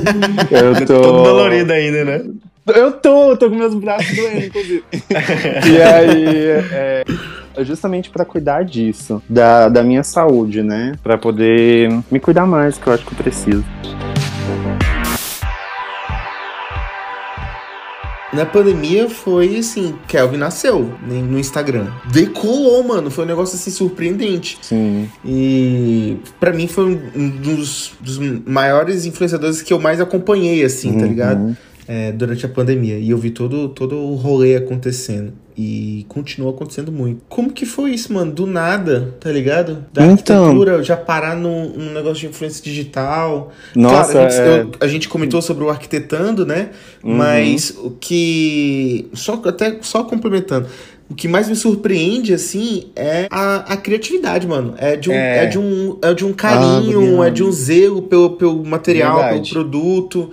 eu 0.50 0.86
tô. 0.86 1.00
Todo 1.00 1.22
dolorido 1.22 1.72
ainda, 1.72 2.04
né? 2.04 2.24
Eu 2.74 2.92
tô, 2.92 3.36
tô 3.36 3.50
com 3.50 3.56
meus 3.56 3.74
braços 3.74 4.16
doendo, 4.16 4.46
inclusive. 4.46 4.84
e 4.92 5.82
aí. 5.82 6.46
É, 6.72 7.04
é 7.56 7.64
justamente 7.64 8.10
para 8.10 8.24
cuidar 8.24 8.64
disso, 8.64 9.22
da, 9.28 9.68
da 9.68 9.82
minha 9.82 10.02
saúde, 10.02 10.62
né? 10.62 10.94
Para 11.02 11.16
poder 11.16 11.88
me 12.10 12.18
cuidar 12.18 12.46
mais, 12.46 12.78
que 12.78 12.86
eu 12.86 12.92
acho 12.92 13.06
que 13.06 13.12
eu 13.12 13.16
preciso. 13.16 13.64
Na 18.34 18.44
pandemia 18.44 19.08
foi 19.08 19.56
assim, 19.56 19.94
Kelvin 20.08 20.38
nasceu 20.38 20.92
no 21.06 21.38
Instagram. 21.38 21.86
Decolou, 22.10 22.82
mano. 22.82 23.10
Foi 23.10 23.24
um 23.24 23.28
negócio 23.28 23.54
assim 23.54 23.70
surpreendente. 23.70 24.58
Sim. 24.60 25.08
E 25.24 26.16
para 26.40 26.52
mim 26.52 26.66
foi 26.66 26.84
um 27.14 27.28
dos, 27.30 27.92
dos, 28.00 28.18
maiores 28.44 29.06
influenciadores 29.06 29.62
que 29.62 29.72
eu 29.72 29.78
mais 29.78 30.00
acompanhei, 30.00 30.64
assim, 30.64 30.88
tá 30.88 30.94
uhum. 30.94 31.00
tá 31.00 31.06
ligado? 31.06 31.56
É, 31.86 32.12
durante 32.12 32.44
a 32.44 32.48
pandemia. 32.48 32.98
E 32.98 33.10
eu 33.10 33.18
vi 33.18 33.30
todo, 33.30 33.68
todo 33.68 33.96
o 33.96 34.14
rolê 34.14 34.56
acontecendo. 34.56 35.32
E 35.56 36.04
continua 36.08 36.50
acontecendo 36.50 36.90
muito. 36.90 37.22
Como 37.28 37.52
que 37.52 37.64
foi 37.64 37.92
isso, 37.92 38.12
mano? 38.12 38.32
Do 38.32 38.44
nada, 38.44 39.14
tá 39.20 39.30
ligado? 39.30 39.86
Da 39.92 40.04
então... 40.04 40.46
arquitetura, 40.46 40.82
já 40.82 40.96
parar 40.96 41.36
num, 41.36 41.68
num 41.68 41.92
negócio 41.92 42.22
de 42.22 42.26
influência 42.26 42.62
digital. 42.62 43.52
Nossa, 43.74 44.12
claro, 44.12 44.26
a, 44.26 44.30
gente, 44.30 44.40
é... 44.40 44.60
eu, 44.62 44.70
a 44.80 44.86
gente 44.88 45.08
comentou 45.08 45.40
sobre 45.40 45.62
o 45.62 45.70
arquitetando, 45.70 46.44
né? 46.44 46.70
Uhum. 47.04 47.14
Mas 47.14 47.70
o 47.70 47.90
que. 47.90 49.08
Só, 49.14 49.40
até 49.44 49.78
só 49.80 50.02
complementando. 50.02 50.66
O 51.08 51.14
que 51.14 51.28
mais 51.28 51.48
me 51.48 51.54
surpreende, 51.54 52.32
assim, 52.32 52.86
é 52.96 53.28
a, 53.30 53.74
a 53.74 53.76
criatividade, 53.76 54.48
mano. 54.48 54.74
É 54.78 54.96
de 54.96 55.10
um, 55.10 55.12
é. 55.12 55.44
é 55.44 55.46
de 55.46 55.58
um, 55.58 55.98
é 56.02 56.14
de 56.14 56.24
um 56.24 56.32
carinho, 56.32 57.22
ah, 57.22 57.28
é 57.28 57.30
de 57.30 57.44
um 57.44 57.52
zelo 57.52 58.02
pelo, 58.02 58.30
pelo 58.30 58.64
material, 58.64 59.18
Verdade. 59.18 59.50
pelo 59.50 59.64
produto 59.64 60.30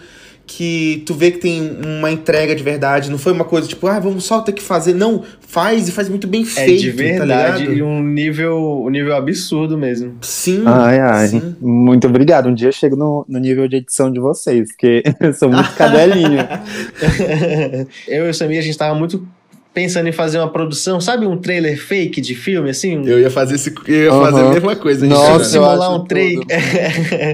que 0.51 1.01
tu 1.05 1.13
vê 1.13 1.31
que 1.31 1.37
tem 1.37 1.77
uma 1.85 2.11
entrega 2.11 2.53
de 2.53 2.61
verdade, 2.61 3.09
não 3.09 3.17
foi 3.17 3.31
uma 3.31 3.45
coisa 3.45 3.69
tipo, 3.69 3.87
ah, 3.87 3.97
vamos 3.99 4.25
só 4.25 4.41
ter 4.41 4.51
que 4.51 4.61
fazer. 4.61 4.93
Não, 4.93 5.23
faz 5.39 5.87
e 5.87 5.91
faz 5.93 6.09
muito 6.09 6.27
bem 6.27 6.43
feito. 6.43 6.71
É 6.71 6.75
de 6.75 6.91
tá 6.91 6.97
verdade 6.97 7.65
tá 7.67 7.71
e 7.71 7.81
um 7.81 8.03
nível, 8.03 8.83
um 8.85 8.89
nível 8.89 9.15
absurdo 9.15 9.77
mesmo. 9.77 10.17
Sim. 10.21 10.63
Ai, 10.65 10.99
ai. 10.99 11.27
Sim. 11.29 11.55
Muito 11.61 12.05
obrigado. 12.05 12.49
Um 12.49 12.53
dia 12.53 12.67
eu 12.67 12.73
chego 12.73 12.97
no, 12.97 13.25
no 13.29 13.39
nível 13.39 13.65
de 13.65 13.77
edição 13.77 14.11
de 14.11 14.19
vocês, 14.19 14.69
porque 14.71 15.03
eu 15.21 15.33
sou 15.33 15.49
muito 15.49 15.73
cadelinho. 15.75 16.39
eu 18.09 18.27
e 18.27 18.29
o 18.29 18.33
Samir, 18.33 18.59
a 18.59 18.61
gente 18.61 18.77
tava 18.77 18.93
muito 18.93 19.25
pensando 19.73 20.07
em 20.07 20.11
fazer 20.11 20.37
uma 20.37 20.49
produção, 20.49 20.99
sabe 20.99 21.25
um 21.25 21.37
trailer 21.37 21.79
fake 21.79 22.19
de 22.19 22.35
filme, 22.35 22.69
assim? 22.69 23.05
Eu 23.05 23.19
ia 23.19 23.29
fazer, 23.29 23.55
esse, 23.55 23.73
eu 23.87 23.95
ia 23.95 24.13
uhum. 24.13 24.21
fazer 24.21 24.41
a 24.41 24.49
mesma 24.49 24.75
coisa. 24.75 25.05
Nossa, 25.05 25.45
simular 25.45 25.95
um 25.95 26.05
trailer. 26.05 26.45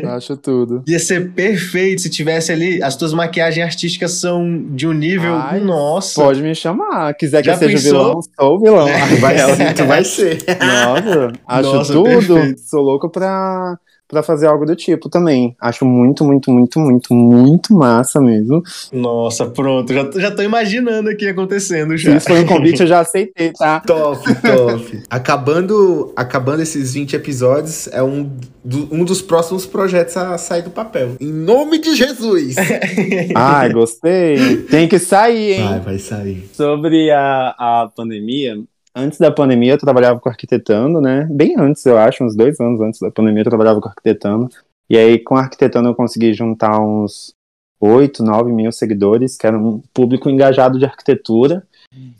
acho 0.09 0.37
tudo. 0.37 0.83
Ia 0.87 0.99
ser 0.99 1.31
perfeito 1.31 2.01
se 2.01 2.09
tivesse 2.09 2.51
ali. 2.51 2.81
As 2.81 2.95
tuas 2.95 3.13
maquiagens 3.13 3.65
artísticas 3.65 4.11
são 4.11 4.65
de 4.69 4.87
um 4.87 4.93
nível. 4.93 5.35
Ai, 5.35 5.59
nossa. 5.59 6.21
Pode 6.21 6.41
me 6.41 6.53
chamar. 6.53 7.13
Quiser 7.13 7.41
que 7.41 7.47
Já 7.47 7.53
eu 7.53 7.57
seja 7.57 7.73
pensou? 7.73 7.91
vilão, 7.91 8.21
sou 8.39 8.59
vilão. 8.59 8.87
É, 8.87 9.05
vai 9.17 9.35
tu 9.73 9.85
vai 9.85 10.03
ser. 10.03 10.37
Nossa, 10.59 11.33
acho 11.47 11.73
nossa, 11.73 11.93
tudo. 11.93 12.03
Perfeito. 12.03 12.61
Sou 12.61 12.81
louco 12.81 13.09
pra 13.09 13.77
para 14.07 14.23
fazer 14.23 14.47
algo 14.47 14.65
do 14.65 14.75
tipo 14.75 15.09
também. 15.09 15.55
Acho 15.59 15.85
muito, 15.85 16.23
muito, 16.23 16.49
muito, 16.51 16.79
muito, 16.79 17.13
muito 17.13 17.73
massa 17.73 18.21
mesmo. 18.21 18.63
Nossa, 18.91 19.45
pronto. 19.45 19.93
Já, 19.93 20.09
já 20.15 20.31
tô 20.31 20.41
imaginando 20.41 21.09
aqui 21.09 21.27
acontecendo 21.27 21.97
já. 21.97 22.11
Se 22.11 22.17
isso 22.17 22.27
foi 22.27 22.41
um 22.41 22.45
convite, 22.45 22.81
eu 22.81 22.87
já 22.87 22.99
aceitei, 22.99 23.51
tá? 23.51 23.81
Top, 23.87 24.23
top. 24.41 25.03
acabando, 25.09 26.11
acabando 26.15 26.61
esses 26.61 26.93
20 26.93 27.15
episódios, 27.15 27.87
é 27.87 28.01
um, 28.01 28.29
do, 28.63 28.93
um 28.93 29.03
dos 29.03 29.21
próximos 29.21 29.65
projetos 29.65 30.15
a 30.17 30.37
sair 30.37 30.61
do 30.61 30.69
papel. 30.69 31.15
Em 31.19 31.31
nome 31.31 31.79
de 31.79 31.95
Jesus! 31.95 32.55
Ai, 33.35 33.71
gostei. 33.71 34.63
Tem 34.63 34.87
que 34.87 34.99
sair, 34.99 35.53
hein? 35.53 35.69
Vai, 35.69 35.79
vai 35.79 35.99
sair. 35.99 36.49
Sobre 36.53 37.11
a, 37.11 37.55
a 37.57 37.89
pandemia, 37.95 38.57
Antes 38.99 39.19
da 39.19 39.31
pandemia, 39.31 39.73
eu 39.73 39.77
trabalhava 39.77 40.19
com 40.19 40.27
arquitetando, 40.27 40.99
né? 40.99 41.27
Bem 41.29 41.53
antes, 41.55 41.85
eu 41.85 41.99
acho, 41.99 42.23
uns 42.23 42.35
dois 42.35 42.59
anos 42.59 42.81
antes 42.81 42.99
da 42.99 43.11
pandemia, 43.11 43.41
eu 43.41 43.45
trabalhava 43.45 43.79
com 43.79 43.87
arquitetando. 43.87 44.49
E 44.89 44.97
aí, 44.97 45.19
com 45.19 45.35
arquitetando, 45.35 45.87
eu 45.87 45.93
consegui 45.93 46.33
juntar 46.33 46.79
uns 46.79 47.31
8, 47.79 48.23
9 48.23 48.51
mil 48.51 48.71
seguidores, 48.71 49.37
que 49.37 49.45
era 49.45 49.55
um 49.55 49.83
público 49.93 50.31
engajado 50.31 50.79
de 50.79 50.85
arquitetura. 50.85 51.61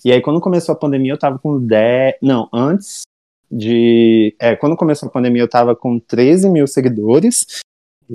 E 0.05 0.11
aí, 0.11 0.21
quando 0.21 0.39
começou 0.39 0.73
a 0.73 0.77
pandemia, 0.77 1.13
eu 1.13 1.17
tava 1.17 1.39
com 1.39 1.59
10. 1.59 2.17
Não, 2.21 2.47
antes 2.53 3.01
de. 3.51 4.35
É, 4.39 4.55
quando 4.55 4.77
começou 4.77 5.09
a 5.09 5.11
pandemia, 5.11 5.41
eu 5.41 5.49
tava 5.49 5.75
com 5.75 5.97
13 5.97 6.47
mil 6.47 6.67
seguidores. 6.67 7.63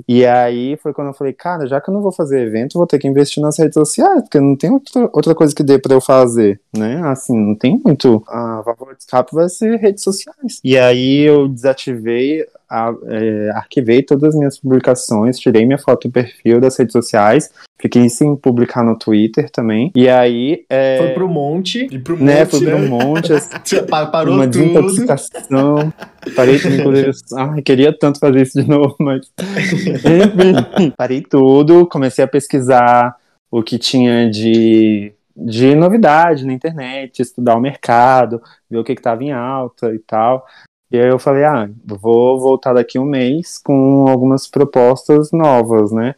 E 0.07 0.25
aí 0.25 0.77
foi 0.77 0.93
quando 0.93 1.07
eu 1.07 1.13
falei, 1.13 1.33
cara, 1.33 1.67
já 1.67 1.79
que 1.79 1.89
eu 1.89 1.93
não 1.93 2.01
vou 2.01 2.11
fazer 2.11 2.45
evento, 2.45 2.77
vou 2.77 2.87
ter 2.87 2.99
que 2.99 3.07
investir 3.07 3.41
nas 3.41 3.57
redes 3.57 3.75
sociais, 3.75 4.21
porque 4.23 4.39
não 4.39 4.55
tem 4.55 4.71
outra, 4.71 5.09
outra 5.13 5.35
coisa 5.35 5.53
que 5.53 5.63
dê 5.63 5.77
pra 5.77 5.93
eu 5.93 6.01
fazer, 6.01 6.59
né? 6.75 7.01
Assim, 7.05 7.37
não 7.37 7.55
tem 7.55 7.79
muito. 7.83 8.23
A 8.27 8.61
válvula 8.61 8.93
de 8.93 9.01
escape 9.01 9.33
vai 9.33 9.49
ser 9.49 9.77
redes 9.77 10.03
sociais. 10.03 10.59
E 10.63 10.77
aí 10.77 11.21
eu 11.21 11.47
desativei 11.47 12.45
a, 12.73 12.91
é, 13.05 13.51
arquivei 13.51 14.01
todas 14.01 14.29
as 14.29 14.35
minhas 14.35 14.57
publicações, 14.57 15.37
tirei 15.37 15.63
minha 15.63 15.77
foto 15.77 16.07
do 16.07 16.11
perfil 16.11 16.59
das 16.59 16.75
redes 16.75 16.91
sociais, 16.91 17.51
fiquei 17.79 18.09
sem 18.09 18.35
publicar 18.35 18.83
no 18.83 18.97
Twitter 18.97 19.47
também. 19.51 19.91
E 19.95 20.09
aí. 20.09 20.65
É, 20.67 20.97
foi 20.97 21.09
pro 21.09 21.27
monte. 21.27 21.87
E 21.91 21.99
pro 21.99 22.17
né, 22.17 22.39
monte. 22.39 22.49
Foi 22.49 22.65
pro 22.65 22.79
monte. 22.79 23.33
Assim, 23.33 23.85
Parou 24.11 24.33
uma 24.33 24.47
tudo. 24.47 24.59
desintoxicação. 24.59 25.93
Parei, 26.35 26.55
inclusive. 26.55 27.11
Ai, 27.37 27.61
queria 27.61 27.95
tanto 27.95 28.17
fazer 28.17 28.41
isso 28.41 28.59
de 28.59 28.67
novo, 28.67 28.95
mas. 28.99 29.31
Enfim. 29.39 30.91
Parei 30.97 31.21
tudo, 31.21 31.85
comecei 31.85 32.25
a 32.25 32.27
pesquisar 32.27 33.15
o 33.51 33.61
que 33.61 33.77
tinha 33.77 34.31
de 34.31 35.13
de 35.35 35.73
novidade 35.73 36.45
na 36.45 36.53
internet, 36.53 37.19
estudar 37.19 37.55
o 37.55 37.59
mercado, 37.59 38.39
ver 38.69 38.77
o 38.77 38.83
que 38.83 38.93
estava 38.93 39.23
em 39.23 39.31
alta 39.31 39.93
e 39.93 39.97
tal. 39.97 40.45
E 40.93 40.99
aí 40.99 41.09
eu 41.09 41.17
falei, 41.17 41.43
ah, 41.43 41.67
vou 41.83 42.39
voltar 42.39 42.73
daqui 42.73 42.99
um 42.99 43.05
mês 43.05 43.57
com 43.57 44.07
algumas 44.07 44.45
propostas 44.45 45.31
novas, 45.31 45.91
né? 45.91 46.13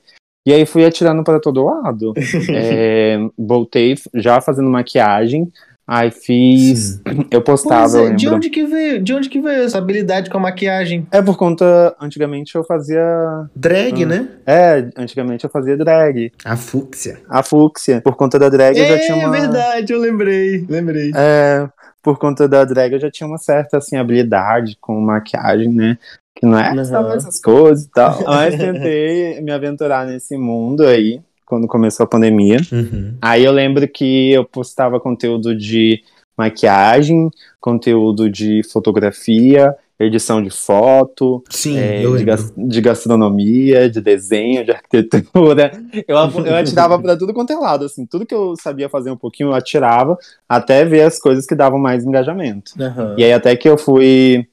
E 0.45 0.51
aí 0.51 0.65
fui 0.65 0.84
atirando 0.84 1.23
para 1.23 1.39
todo 1.39 1.63
lado. 1.63 2.13
é, 2.53 3.17
voltei 3.38 3.95
já 4.13 4.41
fazendo 4.41 4.69
maquiagem. 4.69 5.49
Aí 5.88 6.11
fiz. 6.11 6.95
Sim. 6.95 7.26
Eu 7.32 7.41
postava. 7.41 8.09
É, 8.09 8.13
de 8.15 8.28
onde 8.28 8.49
que 8.49 8.65
veio? 8.65 9.01
De 9.01 9.13
onde 9.13 9.30
que 9.30 9.39
veio 9.39 9.63
essa 9.63 9.78
habilidade 9.78 10.30
com 10.30 10.38
a 10.39 10.41
maquiagem? 10.41 11.07
É 11.09 11.21
por 11.21 11.38
conta. 11.38 11.95
Antigamente 12.01 12.55
eu 12.55 12.63
fazia. 12.63 13.47
Drag, 13.55 14.03
hum. 14.03 14.07
né? 14.07 14.28
É, 14.45 14.89
antigamente 14.97 15.45
eu 15.45 15.49
fazia 15.49 15.78
drag. 15.78 16.34
A 16.43 16.57
fúcsia. 16.57 17.21
A 17.30 17.41
fúcsia. 17.43 18.01
Por 18.01 18.15
conta 18.15 18.38
da 18.38 18.49
drag 18.49 18.78
é, 18.78 18.82
eu 18.82 18.97
já 18.97 19.05
tinha 19.05 19.15
uma. 19.15 19.38
É 19.38 19.39
verdade, 19.39 19.93
eu 19.93 19.99
lembrei. 19.99 20.65
Lembrei. 20.67 21.11
É 21.15 21.69
por 22.05 22.19
conta 22.19 22.47
da 22.47 22.63
drag, 22.63 22.93
eu 22.93 22.99
já 22.99 23.09
tinha 23.09 23.25
uma 23.25 23.39
certa 23.39 23.79
assim, 23.79 23.97
habilidade 23.97 24.77
com 24.79 25.01
maquiagem, 25.01 25.73
né? 25.73 25.97
Que 26.35 26.45
não 26.45 26.55
é 26.55 26.71
uhum. 26.71 27.13
essas 27.13 27.41
coisas 27.41 27.85
e 27.85 27.89
tal. 27.89 28.23
Mas 28.23 28.55
tentei 28.55 29.41
me 29.41 29.51
aventurar 29.51 30.05
nesse 30.05 30.37
mundo 30.37 30.85
aí, 30.85 31.19
quando 31.47 31.67
começou 31.67 32.03
a 32.03 32.07
pandemia. 32.07 32.57
Uhum. 32.71 33.17
Aí 33.19 33.43
eu 33.43 33.51
lembro 33.51 33.87
que 33.87 34.31
eu 34.31 34.45
postava 34.45 34.99
conteúdo 34.99 35.57
de 35.57 36.03
maquiagem, 36.38 37.29
conteúdo 37.59 38.29
de 38.29 38.61
fotografia, 38.71 39.75
edição 39.99 40.43
de 40.43 40.49
foto, 40.49 41.43
Sim, 41.49 41.77
é, 41.77 42.01
de, 42.01 42.67
de, 42.67 42.81
gastronomia, 42.81 43.89
de 43.89 44.01
desenho, 44.01 44.65
de 44.65 44.71
arquitetura. 44.71 45.71
Eu, 46.07 46.17
eu 46.45 46.55
atirava 46.55 46.99
para 46.99 47.17
tudo 47.17 47.33
quanto 47.33 47.53
é 47.53 47.55
lado, 47.55 47.86
assim, 47.86 48.05
tudo 48.05 48.25
que 48.25 48.36
eu 48.36 48.53
sabia 48.61 48.89
fazer 48.89 49.09
um 49.09 49.17
pouquinho, 49.17 49.49
eu 49.49 49.53
atirava, 49.53 50.17
até 50.47 50.83
ver 50.83 51.03
as 51.03 51.17
coisas 51.17 51.45
que 51.45 51.55
davam 51.55 51.79
mais 51.79 52.03
engajamento. 52.03 52.73
Uhum. 52.77 53.15
E 53.17 53.23
aí 53.23 53.31
até 53.31 53.55
que 53.55 53.67
eu 53.67 53.77
fui 53.77 54.45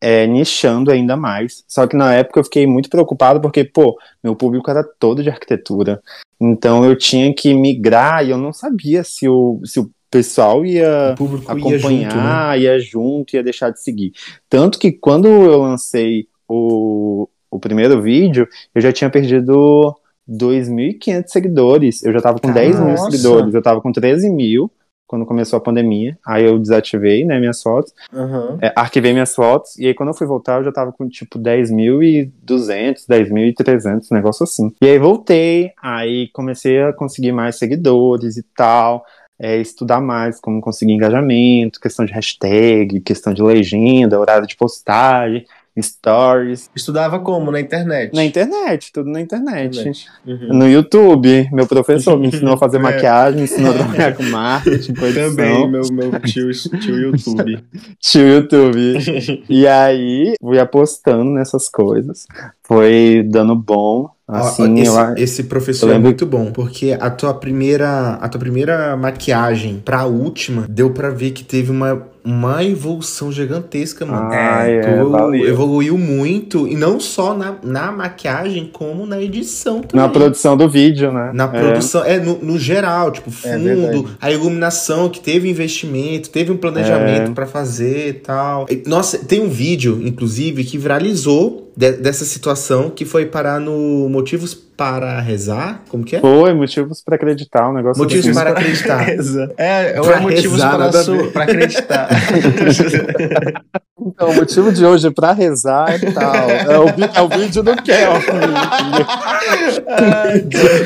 é, 0.00 0.26
nichando 0.26 0.90
ainda 0.90 1.16
mais. 1.16 1.64
Só 1.66 1.86
que 1.86 1.96
na 1.96 2.12
época 2.12 2.40
eu 2.40 2.44
fiquei 2.44 2.66
muito 2.66 2.90
preocupado 2.90 3.40
porque, 3.40 3.64
pô, 3.64 3.98
meu 4.22 4.36
público 4.36 4.70
era 4.70 4.84
todo 4.84 5.22
de 5.22 5.30
arquitetura. 5.30 6.02
Então 6.38 6.84
eu 6.84 6.96
tinha 6.96 7.34
que 7.34 7.54
migrar 7.54 8.24
e 8.24 8.30
eu 8.30 8.36
não 8.36 8.52
sabia 8.52 9.02
se 9.02 9.26
o, 9.26 9.60
se 9.64 9.80
o 9.80 9.90
pessoal 10.14 10.64
ia 10.64 11.12
acompanhar, 11.48 11.58
ia 11.60 11.78
junto, 11.78 12.16
né? 12.16 12.58
ia 12.60 12.78
junto, 12.78 13.34
ia 13.34 13.42
deixar 13.42 13.70
de 13.70 13.82
seguir. 13.82 14.12
Tanto 14.48 14.78
que 14.78 14.92
quando 14.92 15.26
eu 15.26 15.60
lancei 15.60 16.28
o, 16.48 17.28
o 17.50 17.58
primeiro 17.58 18.00
vídeo, 18.00 18.46
eu 18.72 18.80
já 18.80 18.92
tinha 18.92 19.10
perdido 19.10 19.92
2.500 20.30 21.24
seguidores. 21.26 22.04
Eu 22.04 22.12
já 22.12 22.20
tava 22.20 22.38
com 22.38 22.46
Nossa. 22.46 22.60
10 22.60 22.80
mil 22.80 22.96
seguidores, 22.96 23.54
eu 23.54 23.62
tava 23.62 23.80
com 23.80 23.90
13 23.90 24.30
mil 24.30 24.70
quando 25.04 25.26
começou 25.26 25.56
a 25.56 25.60
pandemia. 25.60 26.16
Aí 26.24 26.44
eu 26.44 26.60
desativei, 26.60 27.24
né, 27.24 27.40
minhas 27.40 27.60
fotos. 27.60 27.92
Uhum. 28.12 28.58
É, 28.62 28.72
arquivei 28.76 29.12
minhas 29.12 29.34
fotos. 29.34 29.76
E 29.78 29.88
aí 29.88 29.94
quando 29.94 30.10
eu 30.10 30.14
fui 30.14 30.28
voltar, 30.28 30.60
eu 30.60 30.64
já 30.64 30.72
tava 30.72 30.92
com 30.92 31.08
tipo 31.08 31.40
10.200, 31.40 33.04
10.300, 33.10 34.06
negócio 34.12 34.44
assim. 34.44 34.72
E 34.80 34.86
aí 34.86 34.98
voltei, 34.98 35.72
aí 35.82 36.28
comecei 36.32 36.80
a 36.82 36.92
conseguir 36.92 37.32
mais 37.32 37.56
seguidores 37.56 38.36
e 38.36 38.44
tal 38.56 39.04
é, 39.38 39.56
estudar 39.58 40.00
mais 40.00 40.40
como 40.40 40.60
conseguir 40.60 40.92
engajamento, 40.92 41.80
questão 41.80 42.04
de 42.04 42.12
hashtag, 42.12 43.00
questão 43.00 43.32
de 43.32 43.42
legenda, 43.42 44.18
horário 44.18 44.46
de 44.46 44.56
postagem, 44.56 45.44
stories. 45.80 46.70
Estudava 46.74 47.18
como? 47.18 47.50
Na 47.50 47.60
internet? 47.60 48.14
Na 48.14 48.24
internet, 48.24 48.92
tudo 48.92 49.10
na 49.10 49.20
internet. 49.20 49.78
internet. 49.78 50.06
Uhum. 50.26 50.58
No 50.58 50.68
YouTube, 50.68 51.48
meu 51.52 51.66
professor 51.66 52.18
me 52.18 52.28
ensinou 52.28 52.54
a 52.54 52.58
fazer 52.58 52.76
é. 52.78 52.80
maquiagem, 52.80 53.38
me 53.38 53.44
ensinou 53.44 53.72
a 53.72 53.74
trabalhar 53.74 54.14
com 54.14 54.22
marketing, 54.24 54.92
edição. 54.92 55.14
Também, 55.14 55.70
meu, 55.70 55.82
meu 55.92 56.20
tio, 56.20 56.50
tio 56.52 56.96
YouTube. 56.96 57.64
tio 57.98 58.28
YouTube. 58.28 59.44
e 59.48 59.66
aí, 59.66 60.34
fui 60.40 60.58
apostando 60.58 61.30
nessas 61.30 61.68
coisas. 61.68 62.26
Foi 62.62 63.24
dando 63.28 63.56
bom. 63.56 64.13
Assim, 64.26 64.80
esse, 64.80 64.96
eu, 64.96 65.14
esse 65.16 65.44
professor 65.44 65.90
é 65.90 65.98
muito 65.98 66.24
bom, 66.24 66.50
porque 66.50 66.96
a 66.98 67.10
tua 67.10 67.34
primeira, 67.34 68.14
a 68.14 68.28
tua 68.28 68.40
primeira 68.40 68.96
maquiagem 68.96 69.82
pra 69.84 70.06
última, 70.06 70.66
deu 70.68 70.90
para 70.90 71.10
ver 71.10 71.32
que 71.32 71.44
teve 71.44 71.70
uma 71.70 72.13
uma 72.24 72.64
evolução 72.64 73.30
gigantesca, 73.30 74.06
mano. 74.06 74.30
Ah, 74.32 74.66
é, 74.66 74.80
tu 74.80 75.34
evoluiu 75.34 75.98
muito, 75.98 76.66
e 76.66 76.74
não 76.74 76.98
só 76.98 77.36
na, 77.36 77.56
na 77.62 77.92
maquiagem, 77.92 78.70
como 78.72 79.04
na 79.04 79.20
edição 79.20 79.82
também. 79.82 80.06
Na 80.06 80.08
produção 80.08 80.56
do 80.56 80.66
vídeo, 80.66 81.12
né? 81.12 81.32
Na 81.34 81.44
é. 81.44 81.48
produção, 81.48 82.02
é, 82.02 82.18
no, 82.18 82.38
no, 82.38 82.58
geral, 82.58 83.10
tipo, 83.10 83.28
é 83.28 83.32
fundo, 83.32 84.08
a 84.18 84.30
iluminação, 84.32 85.10
que 85.10 85.20
teve 85.20 85.50
investimento, 85.50 86.30
teve 86.30 86.50
um 86.50 86.56
planejamento 86.56 87.32
é. 87.32 87.34
para 87.34 87.44
fazer 87.44 88.08
e 88.08 88.14
tal. 88.14 88.66
Nossa, 88.86 89.18
tem 89.18 89.42
um 89.42 89.48
vídeo, 89.48 90.00
inclusive, 90.02 90.64
que 90.64 90.78
viralizou 90.78 91.70
de, 91.76 91.92
dessa 91.92 92.24
situação, 92.24 92.88
que 92.88 93.04
foi 93.04 93.26
parar 93.26 93.60
no 93.60 94.08
Motivos 94.08 94.54
para 94.76 95.20
rezar? 95.20 95.82
Como 95.88 96.04
que 96.04 96.16
é? 96.16 96.20
Foi, 96.20 96.52
motivos 96.52 97.02
para 97.02 97.16
acreditar, 97.16 97.68
um 97.68 97.72
negócio 97.74 98.02
Motivos 98.02 98.26
assim. 98.26 98.34
para 98.34 98.50
acreditar. 98.50 99.08
é, 99.56 99.90
é 99.90 100.00
pra 100.00 100.20
motivos 100.20 100.60
para, 100.60 100.90
para 101.32 101.44
acreditar. 101.44 102.08
então, 104.00 104.30
o 104.30 104.34
motivo 104.34 104.72
de 104.72 104.84
hoje 104.84 105.06
é 105.06 105.10
para 105.10 105.32
rezar 105.32 106.02
e 106.02 106.12
tal. 106.12 106.34
É 106.50 106.78
o, 106.78 106.88
é 106.88 107.22
o 107.22 107.28
vídeo 107.28 107.62
do 107.62 107.76
Kel. 107.82 108.12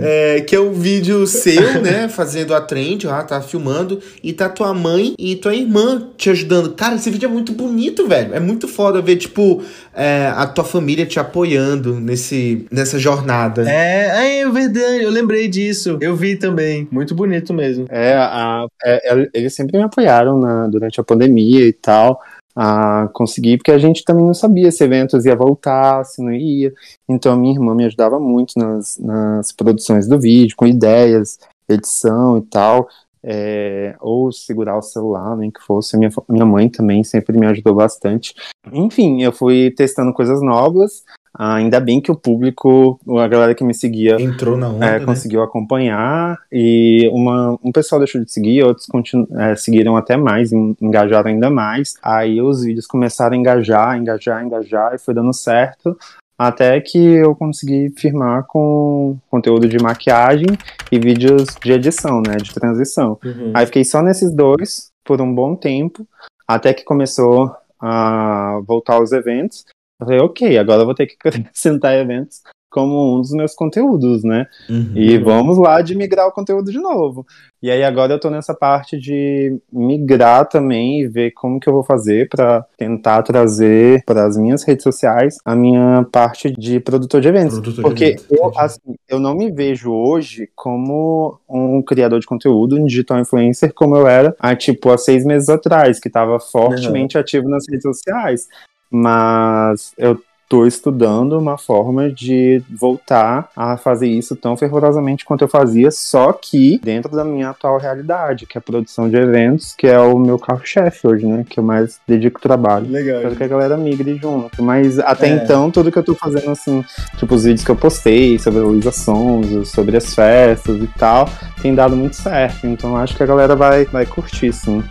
é, 0.04 0.42
que 0.42 0.56
é 0.56 0.60
um 0.60 0.74
vídeo 0.74 1.26
seu, 1.28 1.82
né? 1.82 2.08
Fazendo 2.08 2.54
a 2.54 2.62
trend, 2.62 3.06
lá, 3.08 3.24
tá 3.24 3.42
filmando, 3.42 4.00
e 4.24 4.34
tá 4.34 4.50
tua 4.50 4.74
mãe 4.74 5.14
e 5.18 5.36
tua 5.36 5.56
irmã 5.56 6.10
te 6.18 6.30
ajudando. 6.30 6.74
Cara, 6.74 6.96
esse 6.96 7.10
vídeo 7.10 7.28
é 7.28 7.32
muito 7.32 7.52
bonito, 7.52 8.08
velho. 8.08 8.34
É 8.34 8.40
muito 8.40 8.68
foda 8.68 9.02
ver, 9.02 9.18
tipo, 9.18 9.64
é, 9.94 10.32
a 10.36 10.46
tua 10.46 10.64
família 10.64 11.06
te 11.06 11.20
apoiando 11.20 12.00
nesse, 12.00 12.66
nessa 12.72 12.98
jornada. 12.98 13.70
É, 13.70 14.42
é 14.42 14.50
verdade, 14.50 15.04
eu 15.04 15.10
lembrei 15.10 15.48
disso. 15.48 15.98
Eu 16.02 16.16
vi 16.16 16.36
também. 16.36 16.88
Muito 16.92 17.14
bonito 17.14 17.54
mesmo. 17.54 17.86
É, 17.90 18.14
a, 18.16 18.66
é, 18.84 19.30
eles 19.34 19.54
sempre 19.54 19.78
me 19.78 19.84
apoiaram 19.84 20.40
na, 20.40 20.68
durante 20.68 21.00
a 21.00 21.04
pandemia 21.04 21.66
e 21.68 21.74
tal 21.74 22.22
a 22.56 23.10
conseguir, 23.14 23.58
porque 23.58 23.72
a 23.72 23.78
gente 23.78 24.04
também 24.04 24.26
não 24.26 24.34
sabia 24.34 24.72
se 24.72 24.84
eventos 24.84 25.26
ia 25.26 25.36
voltar, 25.36 26.04
se 26.06 26.22
não 26.22 26.32
ia. 26.32 26.74
Então 27.08 27.34
a 27.34 27.38
minha 27.38 27.54
irmã 27.54 27.74
me 27.74 27.86
ajudava 27.86 28.20
muito 28.20 28.54
nas, 28.58 28.98
nas 28.98 29.52
produções 29.52 30.08
do 30.08 30.20
vídeo, 30.20 30.56
com 30.56 30.66
ideias, 30.66 31.40
edição 31.68 32.38
e 32.38 32.42
tal. 32.42 32.88
É, 33.24 33.96
ou 34.00 34.32
segurar 34.32 34.76
o 34.78 34.82
celular, 34.82 35.38
nem 35.38 35.52
que 35.52 35.62
fosse. 35.62 35.96
Minha, 35.96 36.10
minha 36.28 36.46
mãe 36.46 36.68
também 36.68 37.04
sempre 37.04 37.38
me 37.38 37.46
ajudou 37.46 37.76
bastante. 37.76 38.34
Enfim, 38.72 39.22
eu 39.22 39.32
fui 39.32 39.70
testando 39.72 40.12
coisas 40.12 40.42
novas, 40.42 41.04
ainda 41.34 41.80
bem 41.80 42.02
que 42.02 42.12
o 42.12 42.16
público, 42.16 43.00
a 43.20 43.28
galera 43.28 43.56
que 43.56 43.64
me 43.64 43.74
seguia, 43.74 44.22
entrou 44.22 44.58
na 44.58 44.70
onda, 44.70 44.86
é, 44.86 45.00
né? 45.00 45.06
conseguiu 45.06 45.42
acompanhar 45.42 46.38
e 46.52 47.10
uma, 47.12 47.58
um 47.64 47.72
pessoal 47.72 48.00
deixou 48.00 48.24
de 48.24 48.32
seguir, 48.32 48.64
outros 48.64 48.86
continu, 48.86 49.28
é, 49.40 49.56
seguiram 49.56 49.96
até 49.96 50.18
mais, 50.18 50.52
engajaram 50.52 51.30
ainda 51.30 51.50
mais. 51.50 51.96
Aí 52.02 52.42
os 52.42 52.64
vídeos 52.64 52.86
começaram 52.86 53.36
a 53.36 53.40
engajar, 53.40 53.98
engajar, 53.98 54.44
engajar 54.44 54.94
e 54.94 55.00
foi 55.00 55.14
dando 55.14 55.34
certo. 55.34 55.98
Até 56.38 56.82
que 56.82 56.98
eu 56.98 57.36
consegui 57.36 57.94
firmar 57.96 58.46
com 58.48 59.16
conteúdo 59.30 59.70
de 59.70 59.78
maquiagem 59.78 60.48
e 60.92 60.98
vídeos 60.98 61.46
de 61.64 61.72
edição, 61.72 62.20
né? 62.20 62.38
De 62.38 62.52
transição. 62.52 63.20
Uhum. 63.24 63.52
Aí 63.54 63.66
fiquei 63.68 63.84
só 63.84 64.02
nesses 64.02 64.34
dois 64.34 64.92
por 65.06 65.22
um 65.22 65.34
bom 65.34 65.56
tempo, 65.56 66.08
até 66.48 66.74
que 66.74 66.84
começou 66.84 67.56
a 67.80 68.60
voltar 68.66 68.96
aos 68.96 69.12
eventos. 69.12 69.66
Eu 70.02 70.08
falei, 70.08 70.20
ok, 70.20 70.58
agora 70.58 70.82
eu 70.82 70.86
vou 70.86 70.96
ter 70.96 71.06
que 71.06 71.16
acrescentar 71.24 71.96
eventos 71.96 72.42
como 72.72 73.18
um 73.18 73.22
dos 73.22 73.32
meus 73.32 73.54
conteúdos, 73.54 74.24
né? 74.24 74.48
Uhum. 74.70 74.94
E 74.96 75.18
vamos 75.18 75.58
lá 75.58 75.82
de 75.82 75.94
migrar 75.94 76.26
o 76.26 76.32
conteúdo 76.32 76.72
de 76.72 76.80
novo. 76.80 77.28
E 77.62 77.70
aí 77.70 77.84
agora 77.84 78.14
eu 78.14 78.20
tô 78.20 78.30
nessa 78.30 78.56
parte 78.56 78.98
de 78.98 79.60
migrar 79.72 80.48
também 80.48 81.02
e 81.02 81.08
ver 81.08 81.32
como 81.32 81.60
que 81.60 81.68
eu 81.68 81.74
vou 81.74 81.84
fazer 81.84 82.30
para 82.30 82.66
tentar 82.78 83.22
trazer 83.24 84.04
para 84.06 84.26
as 84.26 84.38
minhas 84.38 84.64
redes 84.64 84.84
sociais 84.84 85.36
a 85.44 85.54
minha 85.54 86.08
parte 86.12 86.50
de 86.50 86.80
produtor 86.80 87.20
de 87.20 87.28
eventos. 87.28 87.60
Produtor 87.60 87.84
Porque 87.84 88.16
de 88.16 88.26
eu, 88.32 88.52
assim, 88.58 88.96
eu 89.08 89.20
não 89.20 89.36
me 89.36 89.52
vejo 89.52 89.92
hoje 89.92 90.50
como 90.56 91.38
um 91.48 91.84
criador 91.84 92.22
de 92.22 92.26
conteúdo, 92.26 92.78
um 92.78 92.86
digital 92.86 93.20
influencer, 93.20 93.74
como 93.74 93.98
eu 93.98 94.08
era 94.08 94.34
há 94.40 94.56
tipo 94.56 94.90
há 94.90 94.98
seis 94.98 95.26
meses 95.26 95.50
atrás, 95.50 96.00
que 96.00 96.08
estava 96.08 96.40
fortemente 96.40 97.18
uhum. 97.18 97.22
ativo 97.22 97.50
nas 97.50 97.66
redes 97.70 97.84
sociais 97.84 98.48
mas 98.92 99.94
eu 99.98 100.20
estou 100.52 100.68
estudando 100.68 101.40
uma 101.40 101.58
forma 101.58 102.12
de 102.12 102.62
voltar 102.70 103.50
a 103.56 103.78
fazer 103.78 104.08
isso 104.08 104.36
tão 104.36 104.58
fervorosamente 104.58 105.24
quanto 105.24 105.44
eu 105.44 105.48
fazia, 105.48 105.90
só 105.92 106.34
que 106.34 106.78
dentro 106.84 107.16
da 107.16 107.24
minha 107.24 107.52
atual 107.52 107.78
realidade, 107.78 108.46
que 108.46 108.58
é 108.58 108.60
a 108.60 108.62
produção 108.62 109.10
de 109.10 109.16
eventos, 109.16 109.74
que 109.74 109.88
é 109.88 109.98
o 109.98 110.20
meu 110.20 110.38
carro-chefe 110.38 111.08
hoje, 111.08 111.26
né? 111.26 111.46
Que 111.50 111.58
eu 111.58 111.64
mais 111.64 112.02
dedico 112.06 112.42
trabalho. 112.42 112.92
Legal. 112.92 113.18
Espero 113.18 113.36
que 113.38 113.44
a 113.44 113.48
galera 113.48 113.78
migre 113.78 114.18
junto. 114.18 114.62
Mas 114.62 115.00
até 115.00 115.30
é. 115.30 115.36
então, 115.36 115.72
tudo 115.72 115.90
que 115.90 115.98
eu 115.98 116.04
tô 116.04 116.16
fazendo, 116.16 116.52
assim, 116.52 116.84
tipo 117.18 117.34
os 117.34 117.46
vídeos 117.46 117.64
que 117.64 117.72
eu 117.72 117.76
postei 117.78 118.38
sobre 118.38 118.60
a 118.60 118.64
Luísa 118.64 118.92
Sons, 118.92 119.70
sobre 119.70 119.96
as 119.96 120.14
festas 120.14 120.84
e 120.84 120.88
tal, 121.00 121.30
tem 121.62 121.74
dado 121.74 121.96
muito 121.96 122.18
certo. 122.18 122.68
Então 122.68 122.98
acho 122.98 123.16
que 123.16 123.24
a 123.24 123.26
galera 123.26 123.56
vai, 123.56 123.86
vai 123.86 124.06
curtir, 124.06 124.52
sim. 124.52 124.84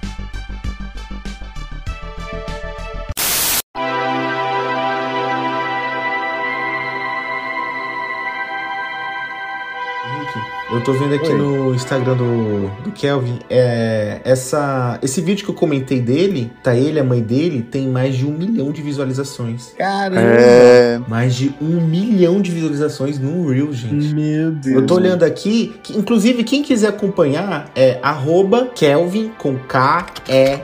Eu 10.73 10.85
tô 10.85 10.93
vendo 10.93 11.15
aqui 11.15 11.29
Oi. 11.29 11.37
no 11.37 11.75
Instagram 11.75 12.17
do, 12.17 12.69
do 12.85 12.93
Kelvin, 12.93 13.41
é, 13.51 14.21
essa, 14.25 14.99
esse 15.03 15.21
vídeo 15.21 15.45
que 15.45 15.51
eu 15.51 15.55
comentei 15.55 16.01
dele, 16.01 16.53
tá 16.63 16.77
ele, 16.77 17.01
a 17.01 17.05
mãe 17.05 17.21
dele, 17.21 17.61
tem 17.63 17.89
mais 17.89 18.15
de 18.15 18.25
um 18.25 18.31
milhão 18.31 18.71
de 18.71 18.81
visualizações. 18.81 19.75
Caramba! 19.77 20.21
É... 20.21 21.01
Mais 21.09 21.35
de 21.35 21.53
um 21.61 21.81
milhão 21.81 22.41
de 22.41 22.53
visualizações 22.53 23.19
no 23.19 23.49
Reel, 23.49 23.73
gente. 23.73 24.15
Meu 24.15 24.53
Deus. 24.53 24.77
Eu 24.77 24.87
tô 24.87 24.95
olhando 24.95 25.25
aqui, 25.25 25.75
que, 25.83 25.99
inclusive 25.99 26.45
quem 26.45 26.63
quiser 26.63 26.89
acompanhar 26.89 27.69
é 27.75 27.99
arroba 28.01 28.71
Kelvin 28.73 29.33
com 29.37 29.57
K-E-L-V-I-N 29.57 30.61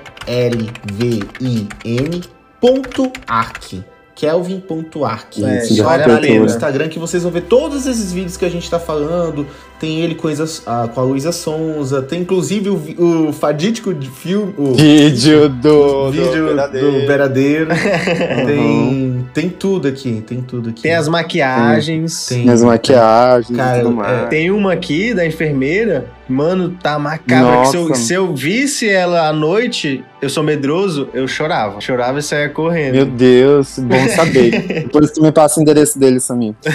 ponto 2.61 3.13
arc. 3.27 3.85
kelvin.arc. 4.15 5.45
É, 5.45 5.61
só 5.61 5.89
olha 5.89 6.17
ali 6.17 6.39
no 6.39 6.47
Instagram 6.47 6.89
que 6.89 6.99
vocês 6.99 7.23
vão 7.23 7.31
ver 7.31 7.43
todos 7.43 7.87
esses 7.87 8.13
vídeos 8.13 8.37
que 8.37 8.45
a 8.45 8.49
gente 8.49 8.69
tá 8.71 8.79
falando. 8.79 9.47
Tem 9.79 10.01
ele 10.01 10.15
com, 10.15 10.29
a, 10.29 10.89
com 10.89 11.01
a 11.01 11.05
Luísa 11.05 11.33
Sonza, 11.33 12.01
tem 12.01 12.23
inclusive 12.23 12.71
o, 12.71 13.29
o 13.29 13.33
fadídico 13.33 13.93
de 13.93 14.09
filme. 14.09 14.55
O 14.57 14.75
vídeo 14.75 15.49
do, 15.49 16.11
vídeo 16.11 16.55
do 16.55 17.07
Beradeiro. 17.07 17.69
tem, 18.47 19.27
tem 19.35 19.49
tudo 19.51 19.89
aqui, 19.89 20.23
tem 20.27 20.41
tudo 20.41 20.71
aqui. 20.71 20.83
Tem 20.83 20.95
as 20.95 21.09
maquiagens. 21.09 22.27
Tem, 22.27 22.49
as 22.49 22.63
maquiagens. 22.63 23.57
Cara, 23.57 23.83
é, 24.25 24.27
tem 24.27 24.51
uma 24.51 24.73
aqui 24.73 25.13
da 25.13 25.27
enfermeira 25.27 26.17
Mano, 26.29 26.77
tá 26.83 26.99
macabra. 26.99 27.67
Se 27.67 27.77
eu, 27.77 27.95
se 27.95 28.15
eu, 28.15 28.35
visse 28.35 28.89
ela 28.89 29.29
à 29.29 29.33
noite, 29.33 30.05
eu 30.21 30.29
sou 30.29 30.43
medroso, 30.43 31.09
eu 31.15 31.29
chorava. 31.29 31.81
Chorava 31.81 32.19
e 32.19 32.23
saia 32.23 32.49
correndo. 32.49 32.95
Meu 32.95 33.07
Deus, 33.07 33.79
bom 33.79 34.09
saber. 34.09 34.89
Por 34.91 35.05
isso 35.05 35.15
tu 35.15 35.23
me 35.23 35.31
passa 35.31 35.61
o 35.61 35.63
endereço 35.63 35.97
dele, 35.97 36.19
Samir. 36.19 36.55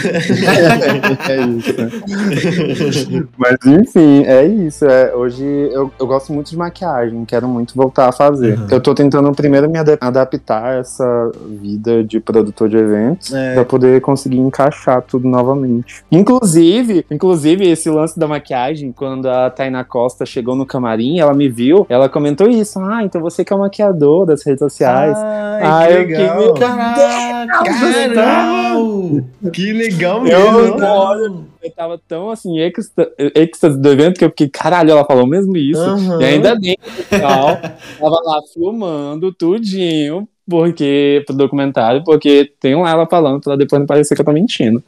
é 1.30 1.41
isso. 2.72 2.90
Mas 3.38 3.57
enfim, 3.65 4.23
é 4.26 4.45
isso. 4.45 4.85
É, 4.85 5.13
hoje 5.13 5.43
eu, 5.43 5.91
eu 5.99 6.07
gosto 6.07 6.31
muito 6.31 6.49
de 6.49 6.57
maquiagem, 6.57 7.26
quero 7.26 7.47
muito 7.47 7.76
voltar 7.76 8.07
a 8.07 8.11
fazer. 8.11 8.57
Uhum. 8.57 8.68
Eu 8.72 8.80
tô 8.80 8.95
tentando 8.95 9.31
primeiro 9.34 9.69
me 9.69 9.77
adaptar 9.77 10.63
a 10.63 10.76
essa 10.76 11.31
vida 11.61 12.03
de 12.03 12.19
produtor 12.19 12.69
de 12.69 12.77
eventos 12.77 13.34
é. 13.34 13.55
pra 13.55 13.65
poder 13.65 13.99
conseguir 14.01 14.38
encaixar 14.38 15.01
tudo 15.01 15.27
novamente. 15.27 16.03
Inclusive, 16.11 17.05
inclusive, 17.11 17.69
esse 17.69 17.89
lance 17.89 18.18
da 18.18 18.27
maquiagem, 18.27 18.91
quando 18.91 19.27
a 19.27 19.41
a 19.45 19.49
Tainá 19.49 19.84
Costa 19.84 20.26
chegou 20.26 20.55
no 20.55 20.65
camarim, 20.65 21.19
ela 21.19 21.34
me 21.34 21.49
viu, 21.49 21.85
ela 21.89 22.07
comentou 22.07 22.47
isso. 22.47 22.80
Ah, 22.80 23.03
então 23.03 23.22
você 23.22 23.43
que 23.43 23.51
é 23.51 23.55
o 23.55 23.59
maquiador 23.59 24.26
das 24.26 24.43
redes 24.43 24.59
sociais. 24.59 25.18
Ai, 25.18 25.61
ah, 25.63 25.88
que 25.88 25.93
legal. 25.93 26.41
Eu, 26.41 26.53
Caraca, 26.53 27.63
caralho! 27.63 29.26
Que 29.51 29.73
legal 29.73 30.22
mesmo. 30.22 30.39
Eu, 30.39 31.51
eu 31.63 31.71
tava 31.71 32.01
tão 32.07 32.29
assim, 32.29 32.57
êxtase 33.35 33.79
do 33.79 33.89
evento 33.89 34.17
que 34.17 34.25
eu 34.25 34.29
fiquei, 34.29 34.49
caralho, 34.49 34.91
ela 34.91 35.05
falou 35.05 35.27
mesmo 35.27 35.55
isso. 35.57 35.81
Uhum. 35.81 36.21
E 36.21 36.25
ainda 36.25 36.59
bem 36.59 36.77
pessoal 37.09 37.57
tava 37.99 38.21
lá 38.23 38.39
filmando 38.53 39.33
tudinho 39.33 40.27
porque 40.47 41.23
pro 41.26 41.35
documentário, 41.35 42.03
porque 42.03 42.51
tem 42.59 42.76
lá 42.76 42.91
ela 42.91 43.07
falando 43.07 43.39
pra 43.39 43.55
depois 43.55 43.80
não 43.80 43.85
parecer 43.85 44.15
que 44.15 44.22
eu 44.22 44.26
tô 44.26 44.31
mentindo. 44.31 44.84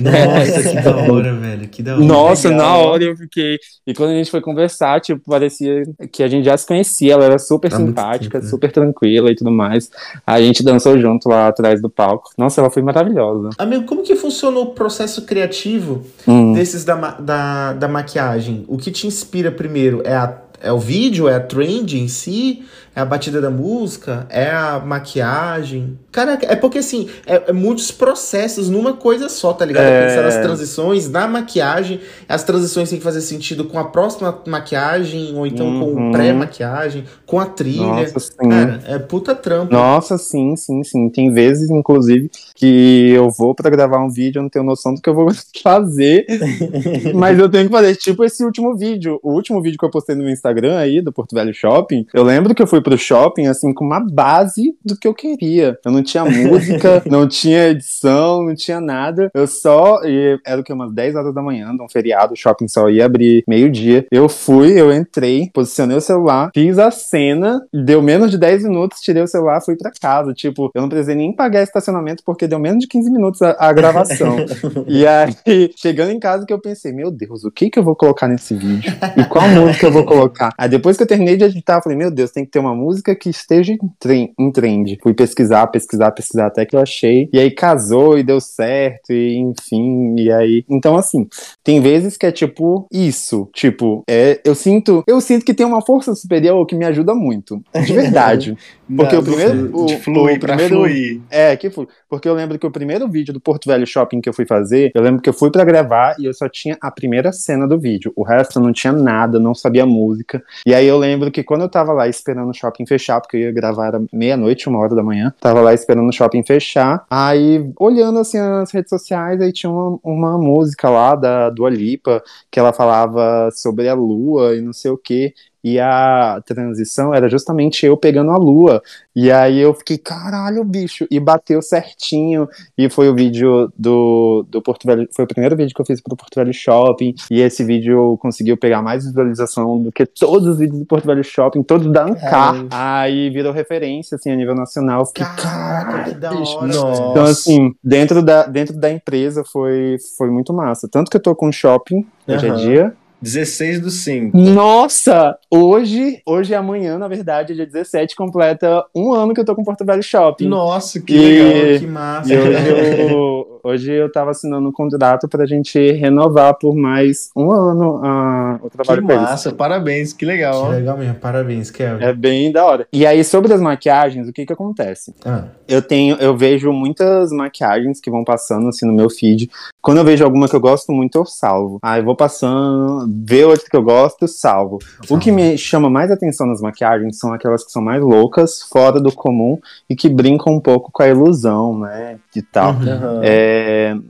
Nossa, 0.00 0.62
que 0.68 0.80
da 0.80 0.96
hora, 0.96 1.34
velho. 1.34 1.68
Que 1.68 1.82
da 1.82 1.94
hora. 1.94 2.04
Nossa, 2.04 2.48
Legal. 2.48 2.66
na 2.66 2.76
hora 2.76 3.04
eu 3.04 3.16
fiquei. 3.16 3.58
E 3.86 3.94
quando 3.94 4.10
a 4.10 4.14
gente 4.14 4.30
foi 4.30 4.40
conversar, 4.40 5.00
tipo, 5.00 5.20
parecia 5.28 5.82
que 6.10 6.22
a 6.22 6.28
gente 6.28 6.44
já 6.44 6.56
se 6.56 6.66
conhecia. 6.66 7.12
Ela 7.12 7.24
era 7.24 7.38
super 7.38 7.70
tá 7.70 7.76
simpática, 7.76 8.40
tempo, 8.40 8.50
super 8.50 8.72
tranquila 8.72 9.30
e 9.30 9.34
tudo 9.34 9.50
mais. 9.50 9.90
A 10.26 10.40
gente 10.40 10.64
dançou 10.64 10.98
junto 10.98 11.28
lá 11.28 11.48
atrás 11.48 11.80
do 11.80 11.88
palco. 11.88 12.30
Nossa, 12.36 12.60
ela 12.60 12.70
foi 12.70 12.82
maravilhosa. 12.82 13.50
Amigo, 13.58 13.84
como 13.84 14.02
que 14.02 14.16
funcionou 14.16 14.64
o 14.64 14.74
processo 14.74 15.24
criativo 15.24 16.04
hum. 16.26 16.52
desses 16.52 16.84
da, 16.84 17.12
da, 17.12 17.72
da 17.74 17.88
maquiagem? 17.88 18.64
O 18.66 18.76
que 18.76 18.90
te 18.90 19.06
inspira 19.06 19.50
primeiro? 19.50 20.02
É 20.04 20.14
a 20.14 20.46
é 20.62 20.72
o 20.72 20.78
vídeo, 20.78 21.28
é 21.28 21.34
a 21.34 21.40
trend 21.40 21.98
em 21.98 22.08
si, 22.08 22.64
é 22.96 23.00
a 23.00 23.04
batida 23.04 23.40
da 23.40 23.50
música, 23.50 24.26
é 24.30 24.50
a 24.50 24.80
maquiagem. 24.84 25.98
Cara, 26.10 26.38
é 26.42 26.56
porque 26.56 26.78
assim, 26.78 27.08
é, 27.26 27.50
é 27.50 27.52
muitos 27.52 27.92
processos 27.92 28.68
numa 28.68 28.94
coisa 28.94 29.28
só, 29.28 29.52
tá 29.52 29.64
ligado? 29.64 29.84
É... 29.84 30.08
Pensar 30.08 30.22
nas 30.22 30.36
transições, 30.36 31.08
na 31.08 31.28
maquiagem, 31.28 32.00
as 32.28 32.42
transições 32.42 32.90
têm 32.90 32.98
que 32.98 33.04
fazer 33.04 33.20
sentido 33.20 33.64
com 33.66 33.78
a 33.78 33.84
próxima 33.84 34.36
maquiagem, 34.46 35.36
ou 35.36 35.46
então 35.46 35.66
uhum. 35.66 35.94
com 35.94 36.12
pré-maquiagem, 36.12 37.04
com 37.24 37.38
a 37.38 37.46
trilha. 37.46 37.84
Nossa, 37.84 38.18
sim. 38.18 38.48
Cara, 38.48 38.80
é 38.86 38.98
puta 38.98 39.34
trampa. 39.34 39.72
Nossa, 39.72 40.18
sim, 40.18 40.56
sim, 40.56 40.82
sim. 40.82 41.08
Tem 41.10 41.30
vezes, 41.30 41.70
inclusive, 41.70 42.30
que 42.54 43.10
eu 43.10 43.30
vou 43.30 43.54
para 43.54 43.70
gravar 43.70 43.98
um 43.98 44.10
vídeo, 44.10 44.38
eu 44.38 44.42
não 44.42 44.50
tenho 44.50 44.64
noção 44.64 44.94
do 44.94 45.00
que 45.00 45.08
eu 45.08 45.14
vou 45.14 45.28
fazer, 45.62 46.26
mas 47.14 47.38
eu 47.38 47.48
tenho 47.48 47.66
que 47.66 47.72
fazer, 47.72 47.94
tipo 47.96 48.24
esse 48.24 48.44
último 48.44 48.76
vídeo. 48.76 49.20
O 49.22 49.32
último 49.32 49.62
vídeo 49.62 49.78
que 49.78 49.84
eu 49.84 49.90
postei 49.90 50.16
no 50.16 50.22
meu 50.22 50.32
Instagram 50.32 50.56
Instagram 50.56 50.78
aí, 50.78 51.00
do 51.00 51.12
Porto 51.12 51.34
Velho 51.34 51.52
Shopping, 51.54 52.06
eu 52.12 52.22
lembro 52.22 52.54
que 52.54 52.62
eu 52.62 52.66
fui 52.66 52.80
pro 52.86 52.96
shopping, 52.96 53.48
assim, 53.48 53.74
com 53.74 53.84
uma 53.84 53.98
base 53.98 54.76
do 54.84 54.96
que 54.96 55.08
eu 55.08 55.12
queria. 55.12 55.76
Eu 55.84 55.90
não 55.90 56.04
tinha 56.04 56.24
música, 56.24 57.02
não 57.10 57.26
tinha 57.26 57.70
edição, 57.70 58.44
não 58.44 58.54
tinha 58.54 58.80
nada. 58.80 59.28
Eu 59.34 59.48
só. 59.48 60.00
era 60.46 60.60
o 60.60 60.62
que? 60.62 60.72
Umas 60.72 60.92
10 60.92 61.16
horas 61.16 61.34
da 61.34 61.42
manhã, 61.42 61.74
de 61.74 61.82
um 61.82 61.88
feriado, 61.88 62.34
o 62.34 62.36
shopping 62.36 62.68
só 62.68 62.88
ia 62.88 63.06
abrir 63.06 63.42
meio-dia. 63.48 64.06
Eu 64.12 64.28
fui, 64.28 64.80
eu 64.80 64.94
entrei, 64.94 65.50
posicionei 65.52 65.96
o 65.96 66.00
celular, 66.00 66.50
fiz 66.54 66.78
a 66.78 66.92
cena, 66.92 67.60
deu 67.72 68.00
menos 68.00 68.30
de 68.30 68.38
10 68.38 68.64
minutos, 68.64 69.00
tirei 69.00 69.22
o 69.22 69.26
celular, 69.26 69.60
fui 69.60 69.74
para 69.74 69.90
casa. 69.90 70.32
Tipo, 70.32 70.70
eu 70.72 70.82
não 70.82 70.88
precisei 70.88 71.16
nem 71.16 71.34
pagar 71.34 71.62
estacionamento 71.62 72.22
porque 72.24 72.46
deu 72.46 72.60
menos 72.60 72.80
de 72.80 72.86
15 72.86 73.10
minutos 73.10 73.42
a, 73.42 73.56
a 73.58 73.72
gravação. 73.72 74.36
e 74.86 75.04
aí, 75.04 75.72
chegando 75.76 76.12
em 76.12 76.20
casa, 76.20 76.46
que 76.46 76.52
eu 76.52 76.60
pensei, 76.60 76.92
meu 76.92 77.10
Deus, 77.10 77.44
o 77.44 77.50
que 77.50 77.68
que 77.68 77.78
eu 77.80 77.82
vou 77.82 77.96
colocar 77.96 78.28
nesse 78.28 78.54
vídeo? 78.54 78.92
E 79.16 79.24
qual 79.24 79.48
música 79.48 79.86
eu 79.86 79.92
vou 79.92 80.04
colocar? 80.04 80.50
Aí 80.56 80.68
depois 80.68 80.96
que 80.96 81.02
eu 81.02 81.06
terminei 81.06 81.36
de 81.36 81.44
editar, 81.44 81.78
eu 81.78 81.82
falei, 81.82 81.98
meu 81.98 82.10
Deus, 82.10 82.30
tem 82.30 82.44
que 82.44 82.50
ter 82.50 82.58
uma 82.58 82.75
música 82.76 83.14
que 83.14 83.28
esteja 83.28 83.72
em, 83.72 84.50
trend. 84.52 84.98
Fui 85.02 85.14
pesquisar, 85.14 85.66
pesquisar, 85.68 86.10
pesquisar, 86.12 86.46
até 86.46 86.64
que 86.64 86.76
eu 86.76 86.80
achei. 86.80 87.28
E 87.32 87.38
aí 87.38 87.50
casou 87.50 88.18
e 88.18 88.22
deu 88.22 88.40
certo, 88.40 89.12
e 89.12 89.36
enfim, 89.38 90.14
e 90.18 90.30
aí. 90.30 90.64
Então, 90.68 90.96
assim, 90.96 91.26
tem 91.64 91.80
vezes 91.80 92.16
que 92.16 92.26
é 92.26 92.32
tipo 92.32 92.86
isso. 92.92 93.48
Tipo, 93.52 94.04
é, 94.08 94.40
eu 94.44 94.54
sinto. 94.54 95.02
Eu 95.06 95.20
sinto 95.20 95.44
que 95.44 95.54
tem 95.54 95.66
uma 95.66 95.82
força 95.82 96.14
superior 96.14 96.64
que 96.66 96.74
me 96.74 96.84
ajuda 96.84 97.14
muito. 97.14 97.62
De 97.84 97.92
verdade. 97.92 98.56
Porque 98.96 99.14
Não, 99.16 99.22
o 99.22 99.24
primeiro. 99.24 99.70
O, 99.76 99.86
de 99.86 99.96
fluir, 99.96 100.36
o 100.36 100.40
primeiro, 100.40 100.76
fluir. 100.76 101.20
É, 101.28 101.56
que 101.56 101.70
flui. 101.70 101.88
Porque 102.08 102.28
eu 102.28 102.34
lembro 102.34 102.56
que 102.56 102.66
o 102.66 102.70
primeiro 102.70 103.08
vídeo 103.08 103.34
do 103.34 103.40
Porto 103.40 103.66
Velho 103.66 103.86
Shopping 103.86 104.20
que 104.20 104.28
eu 104.28 104.32
fui 104.32 104.46
fazer, 104.46 104.92
eu 104.94 105.02
lembro 105.02 105.20
que 105.20 105.28
eu 105.28 105.32
fui 105.32 105.50
para 105.50 105.64
gravar 105.64 106.14
e 106.20 106.26
eu 106.26 106.32
só 106.32 106.48
tinha 106.48 106.78
a 106.80 106.90
primeira 106.90 107.32
cena 107.32 107.66
do 107.66 107.80
vídeo. 107.80 108.12
O 108.14 108.22
resto 108.22 108.58
eu 108.58 108.62
não 108.62 108.72
tinha 108.72 108.92
nada, 108.92 109.40
não 109.40 109.54
sabia 109.54 109.84
música 109.84 110.26
música. 110.26 110.42
E 110.64 110.74
aí 110.74 110.86
eu 110.86 110.98
lembro 110.98 111.30
que 111.30 111.42
quando 111.42 111.62
eu 111.62 111.68
tava 111.68 111.92
lá 111.92 112.08
esperando 112.08 112.50
o 112.50 112.54
shopping 112.66 112.86
fechar, 112.86 113.20
porque 113.20 113.36
eu 113.36 113.40
ia 113.42 113.52
gravar 113.52 113.92
meia-noite, 114.12 114.68
uma 114.68 114.78
hora 114.78 114.94
da 114.94 115.02
manhã, 115.02 115.32
tava 115.40 115.60
lá 115.60 115.72
esperando 115.72 116.08
o 116.08 116.12
shopping 116.12 116.42
fechar, 116.42 117.04
aí 117.10 117.70
olhando 117.78 118.18
assim 118.18 118.38
as 118.38 118.72
redes 118.72 118.90
sociais, 118.90 119.40
aí 119.40 119.52
tinha 119.52 119.70
uma, 119.70 119.98
uma 120.02 120.38
música 120.38 120.88
lá 120.88 121.14
da 121.14 121.50
Dua 121.50 121.70
Lipa, 121.70 122.22
que 122.50 122.58
ela 122.58 122.72
falava 122.72 123.50
sobre 123.52 123.88
a 123.88 123.94
lua 123.94 124.56
e 124.56 124.60
não 124.60 124.72
sei 124.72 124.90
o 124.90 124.98
que 124.98 125.32
e 125.66 125.80
a 125.80 126.40
transição 126.46 127.12
era 127.12 127.28
justamente 127.28 127.84
eu 127.84 127.96
pegando 127.96 128.30
a 128.30 128.36
lua. 128.36 128.80
E 129.16 129.32
aí 129.32 129.58
eu 129.58 129.74
fiquei, 129.74 129.98
caralho, 129.98 130.62
bicho, 130.62 131.08
e 131.10 131.18
bateu 131.18 131.60
certinho. 131.60 132.48
E 132.78 132.88
foi 132.88 133.08
o 133.08 133.14
vídeo 133.16 133.72
do, 133.76 134.46
do 134.48 134.62
Porto 134.62 134.86
Velho, 134.86 135.08
foi 135.12 135.24
o 135.24 135.28
primeiro 135.28 135.56
vídeo 135.56 135.74
que 135.74 135.80
eu 135.80 135.84
fiz 135.84 136.00
pro 136.00 136.14
Porto 136.14 136.36
Velho 136.36 136.54
Shopping. 136.54 137.16
E 137.28 137.40
esse 137.40 137.64
vídeo 137.64 138.16
conseguiu 138.18 138.56
pegar 138.56 138.80
mais 138.80 139.06
visualização 139.06 139.82
do 139.82 139.90
que 139.90 140.06
todos 140.06 140.46
os 140.46 140.58
vídeos 140.58 140.78
do 140.78 140.86
Porto 140.86 141.04
Velho 141.04 141.24
Shopping, 141.24 141.64
todos 141.64 141.90
da 141.90 142.04
Ancar. 142.04 142.64
Aí 142.70 143.28
virou 143.30 143.52
referência, 143.52 144.14
assim, 144.14 144.30
a 144.30 144.36
nível 144.36 144.54
nacional. 144.54 145.00
Eu 145.00 145.06
fiquei, 145.06 145.26
caraca, 145.26 146.10
que 146.10 146.14
da 146.14 146.30
hora. 146.30 146.68
Então, 147.10 147.24
assim, 147.24 147.74
dentro 147.82 148.22
da, 148.22 148.46
dentro 148.46 148.76
da 148.76 148.88
empresa 148.88 149.42
foi, 149.42 149.96
foi 150.16 150.30
muito 150.30 150.52
massa. 150.52 150.86
Tanto 150.88 151.10
que 151.10 151.16
eu 151.16 151.22
tô 151.22 151.34
com 151.34 151.50
shopping 151.50 152.06
hoje 152.28 152.48
uhum. 152.48 152.54
é 152.54 152.56
dia 152.56 152.96
16 153.26 153.80
do 153.80 153.90
5. 153.90 154.38
Nossa! 154.38 155.36
Hoje, 155.50 156.22
hoje 156.24 156.52
e 156.52 156.54
amanhã, 156.54 156.96
na 156.96 157.08
verdade, 157.08 157.56
dia 157.56 157.66
17, 157.66 158.14
completa 158.14 158.84
um 158.94 159.12
ano 159.12 159.34
que 159.34 159.40
eu 159.40 159.44
tô 159.44 159.56
com 159.56 159.64
Porto 159.64 159.84
Velho 159.84 160.02
Shopping. 160.02 160.46
Nossa, 160.46 161.00
que 161.00 161.12
e, 161.12 161.42
legal, 161.42 161.80
que 161.80 161.86
massa. 161.88 162.32
E 162.32 162.38
hoje 162.38 163.10
eu, 163.10 163.55
hoje 163.66 163.92
eu 163.92 164.10
tava 164.10 164.30
assinando 164.30 164.68
um 164.68 164.72
contrato 164.72 165.28
pra 165.28 165.44
gente 165.44 165.92
renovar 165.92 166.54
por 166.54 166.74
mais 166.74 167.30
um 167.34 167.50
ano 167.50 167.96
uh, 167.96 168.66
o 168.66 168.70
trabalho 168.70 169.06
Que 169.06 169.14
massa, 169.14 169.52
parabéns, 169.52 170.12
que 170.12 170.24
legal. 170.24 170.66
Que 170.66 170.76
legal 170.76 170.96
mesmo, 170.96 171.14
parabéns, 171.16 171.70
Kevin. 171.70 172.02
É 172.02 172.12
bem 172.12 172.52
da 172.52 172.64
hora. 172.64 172.86
E 172.92 173.04
aí, 173.04 173.24
sobre 173.24 173.52
as 173.52 173.60
maquiagens, 173.60 174.28
o 174.28 174.32
que 174.32 174.46
que 174.46 174.52
acontece? 174.52 175.14
Ah. 175.24 175.44
Eu 175.66 175.82
tenho, 175.82 176.16
eu 176.16 176.36
vejo 176.36 176.72
muitas 176.72 177.32
maquiagens 177.32 178.00
que 178.00 178.10
vão 178.10 178.22
passando 178.22 178.68
assim 178.68 178.86
no 178.86 178.92
meu 178.92 179.10
feed. 179.10 179.50
Quando 179.82 179.98
eu 179.98 180.04
vejo 180.04 180.24
alguma 180.24 180.48
que 180.48 180.54
eu 180.54 180.60
gosto 180.60 180.92
muito, 180.92 181.18
eu 181.18 181.26
salvo. 181.26 181.78
Aí 181.82 182.00
eu 182.00 182.04
vou 182.04 182.14
passando, 182.14 183.08
ver 183.24 183.46
outra 183.46 183.68
que 183.68 183.76
eu 183.76 183.82
gosto, 183.82 184.28
salvo. 184.28 184.78
O 185.10 185.18
que 185.18 185.32
me 185.32 185.58
chama 185.58 185.90
mais 185.90 186.10
atenção 186.10 186.46
nas 186.46 186.60
maquiagens 186.60 187.18
são 187.18 187.32
aquelas 187.32 187.64
que 187.64 187.72
são 187.72 187.82
mais 187.82 188.02
loucas, 188.02 188.62
fora 188.62 189.00
do 189.00 189.12
comum 189.12 189.58
e 189.88 189.96
que 189.96 190.08
brincam 190.08 190.54
um 190.54 190.60
pouco 190.60 190.90
com 190.92 191.02
a 191.02 191.08
ilusão, 191.08 191.78
né? 191.78 192.18
E 192.34 192.42
tal. 192.42 192.72
Uhum. 192.74 193.20
É, 193.22 193.55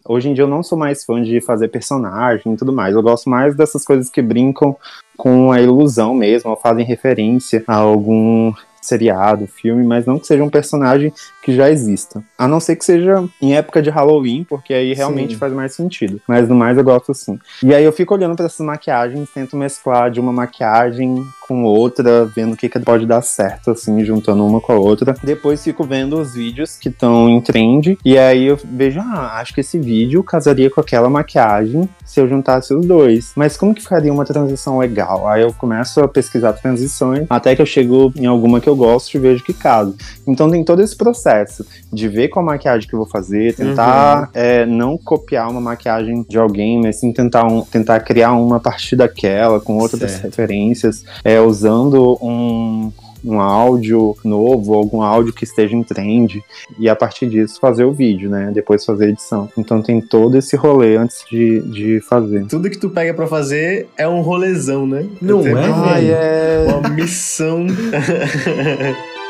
hoje 0.04 0.28
em 0.28 0.34
dia 0.34 0.44
eu 0.44 0.48
não 0.48 0.62
sou 0.62 0.78
mais 0.78 1.04
fã 1.04 1.22
de 1.22 1.40
fazer 1.40 1.68
personagem 1.68 2.52
e 2.52 2.56
tudo 2.56 2.72
mais. 2.72 2.94
Eu 2.94 3.02
gosto 3.02 3.28
mais 3.28 3.56
dessas 3.56 3.84
coisas 3.84 4.10
que 4.10 4.22
brincam 4.22 4.76
com 5.16 5.50
a 5.50 5.60
ilusão 5.60 6.14
mesmo, 6.14 6.50
ou 6.50 6.56
fazem 6.56 6.84
referência 6.84 7.64
a 7.66 7.76
algum 7.76 8.52
seriado, 8.86 9.46
filme, 9.46 9.84
mas 9.84 10.06
não 10.06 10.18
que 10.18 10.26
seja 10.26 10.44
um 10.44 10.48
personagem 10.48 11.12
que 11.42 11.52
já 11.54 11.68
exista. 11.70 12.22
A 12.38 12.46
não 12.46 12.60
ser 12.60 12.76
que 12.76 12.84
seja 12.84 13.24
em 13.42 13.56
época 13.56 13.82
de 13.82 13.90
Halloween, 13.90 14.44
porque 14.44 14.72
aí 14.72 14.94
realmente 14.94 15.34
Sim. 15.34 15.38
faz 15.38 15.52
mais 15.52 15.74
sentido. 15.74 16.20
Mas 16.28 16.48
no 16.48 16.54
mais 16.54 16.78
eu 16.78 16.84
gosto 16.84 17.10
assim. 17.10 17.38
E 17.62 17.74
aí 17.74 17.84
eu 17.84 17.92
fico 17.92 18.14
olhando 18.14 18.36
para 18.36 18.46
essas 18.46 18.64
maquiagens, 18.64 19.28
tento 19.30 19.56
mesclar 19.56 20.10
de 20.10 20.20
uma 20.20 20.32
maquiagem 20.32 21.24
com 21.46 21.64
outra, 21.64 22.24
vendo 22.24 22.54
o 22.54 22.56
que, 22.56 22.68
que 22.68 22.80
pode 22.80 23.06
dar 23.06 23.22
certo, 23.22 23.70
assim, 23.70 24.04
juntando 24.04 24.44
uma 24.44 24.60
com 24.60 24.72
a 24.72 24.76
outra. 24.76 25.14
Depois 25.22 25.62
fico 25.62 25.84
vendo 25.84 26.18
os 26.18 26.34
vídeos 26.34 26.76
que 26.76 26.88
estão 26.88 27.28
em 27.28 27.40
trend, 27.40 27.98
e 28.04 28.18
aí 28.18 28.46
eu 28.46 28.58
vejo, 28.64 29.00
ah, 29.00 29.38
acho 29.40 29.54
que 29.54 29.60
esse 29.60 29.78
vídeo 29.78 30.22
casaria 30.22 30.70
com 30.70 30.80
aquela 30.80 31.08
maquiagem 31.08 31.88
se 32.04 32.20
eu 32.20 32.28
juntasse 32.28 32.74
os 32.74 32.86
dois. 32.86 33.32
Mas 33.36 33.56
como 33.56 33.74
que 33.74 33.82
ficaria 33.82 34.12
uma 34.12 34.24
transição 34.24 34.78
legal? 34.78 35.26
Aí 35.28 35.42
eu 35.42 35.52
começo 35.52 36.00
a 36.00 36.08
pesquisar 36.08 36.52
transições, 36.54 37.26
até 37.28 37.54
que 37.54 37.62
eu 37.62 37.66
chego 37.66 38.12
em 38.16 38.26
alguma 38.26 38.60
que 38.60 38.68
eu 38.68 38.76
gosto 38.76 39.14
e 39.14 39.18
vejo 39.18 39.44
que 39.44 39.52
caso. 39.52 39.94
Então 40.26 40.50
tem 40.50 40.64
todo 40.64 40.82
esse 40.82 40.96
processo 40.96 41.66
de 41.92 42.08
ver 42.08 42.28
qual 42.28 42.44
maquiagem 42.44 42.88
que 42.88 42.94
eu 42.94 42.98
vou 42.98 43.08
fazer, 43.08 43.54
tentar 43.54 44.22
uhum. 44.22 44.28
é, 44.34 44.66
não 44.66 44.98
copiar 44.98 45.50
uma 45.50 45.60
maquiagem 45.60 46.24
de 46.28 46.38
alguém, 46.38 46.80
mas 46.80 46.96
sim 46.96 47.12
tentar, 47.12 47.44
um, 47.44 47.62
tentar 47.62 48.00
criar 48.00 48.32
uma 48.32 48.56
a 48.56 48.60
partir 48.60 48.96
daquela, 48.96 49.60
com 49.60 49.78
outras 49.78 50.10
certo. 50.10 50.24
referências, 50.24 51.04
é, 51.24 51.35
usando 51.40 52.18
um, 52.22 52.92
um 53.24 53.40
áudio 53.40 54.16
novo, 54.24 54.74
algum 54.74 55.02
áudio 55.02 55.32
que 55.32 55.44
esteja 55.44 55.74
em 55.74 55.82
trend, 55.82 56.42
e 56.78 56.88
a 56.88 56.94
partir 56.94 57.28
disso 57.28 57.58
fazer 57.60 57.84
o 57.84 57.92
vídeo, 57.92 58.30
né? 58.30 58.50
Depois 58.54 58.84
fazer 58.84 59.06
a 59.06 59.08
edição. 59.08 59.48
Então 59.58 59.82
tem 59.82 60.00
todo 60.00 60.36
esse 60.36 60.56
rolê 60.56 60.96
antes 60.96 61.24
de, 61.28 61.60
de 61.62 62.00
fazer. 62.00 62.46
Tudo 62.46 62.70
que 62.70 62.78
tu 62.78 62.88
pega 62.88 63.12
para 63.12 63.26
fazer 63.26 63.88
é 63.96 64.08
um 64.08 64.20
rolezão, 64.20 64.86
né? 64.86 65.06
Não 65.20 65.40
é, 65.40 65.42
velho? 65.42 66.14
É 66.14 66.74
uma 66.78 66.88
missão. 66.90 67.66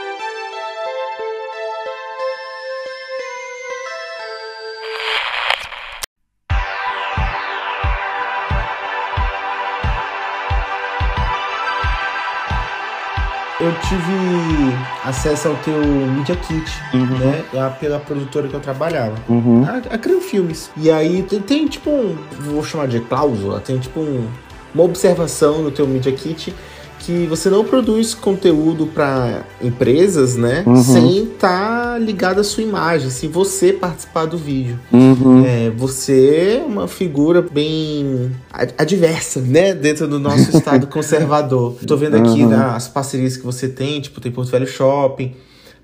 eu 13.66 13.72
tive 13.80 14.76
acesso 15.05 15.48
ao 15.48 15.55
teu 15.56 15.76
Media 15.76 16.36
Kit, 16.36 16.70
uhum. 16.94 17.18
né? 17.18 17.44
Lá 17.52 17.70
pela 17.70 17.98
produtora 17.98 18.47
que 18.47 18.55
eu 18.55 18.60
trabalhava. 18.60 19.14
Uhum. 19.28 19.64
A, 19.64 19.94
a 19.94 19.98
Crio 19.98 20.20
Filmes. 20.20 20.70
E 20.76 20.90
aí 20.90 21.22
tem, 21.22 21.40
tem, 21.40 21.66
tipo 21.66 21.90
um. 21.90 22.16
Vou 22.40 22.62
chamar 22.62 22.86
de 22.86 23.01
cláusula, 23.01 23.60
tem 23.60 23.78
tipo 23.78 24.01
um, 24.01 24.28
uma 24.74 24.84
observação 24.84 25.62
no 25.62 25.70
teu 25.70 25.86
Media 25.86 26.12
Kit 26.12 26.55
que 26.98 27.27
você 27.27 27.48
não 27.48 27.64
produz 27.64 28.14
conteúdo 28.14 28.86
para 28.86 29.44
empresas, 29.62 30.36
né? 30.36 30.64
Uhum. 30.66 30.82
Sem 30.82 31.24
estar 31.24 31.93
tá 31.93 31.98
ligado 31.98 32.40
à 32.40 32.44
sua 32.44 32.62
imagem, 32.62 33.10
se 33.10 33.27
você 33.27 33.73
participar 33.73 34.27
do 34.27 34.36
vídeo. 34.36 34.78
Uhum. 34.93 35.44
É, 35.44 35.70
você 35.70 36.60
é 36.60 36.64
uma 36.64 36.89
figura 36.89 37.40
bem 37.43 38.32
adversa, 38.78 39.40
né? 39.40 39.74
Dentro 39.74 40.09
do 40.09 40.18
nosso 40.18 40.51
estado 40.56 40.86
conservador. 40.86 41.77
Tô 41.86 41.97
vendo 41.97 42.16
aqui 42.16 42.43
uhum. 42.43 42.48
né, 42.48 42.73
as 42.74 42.89
parcerias 42.89 43.36
que 43.36 43.44
você 43.44 43.68
tem, 43.68 44.01
tipo, 44.01 44.20
tem 44.20 44.32
Porto 44.32 44.51
Velho 44.51 44.66
Shopping. 44.66 45.35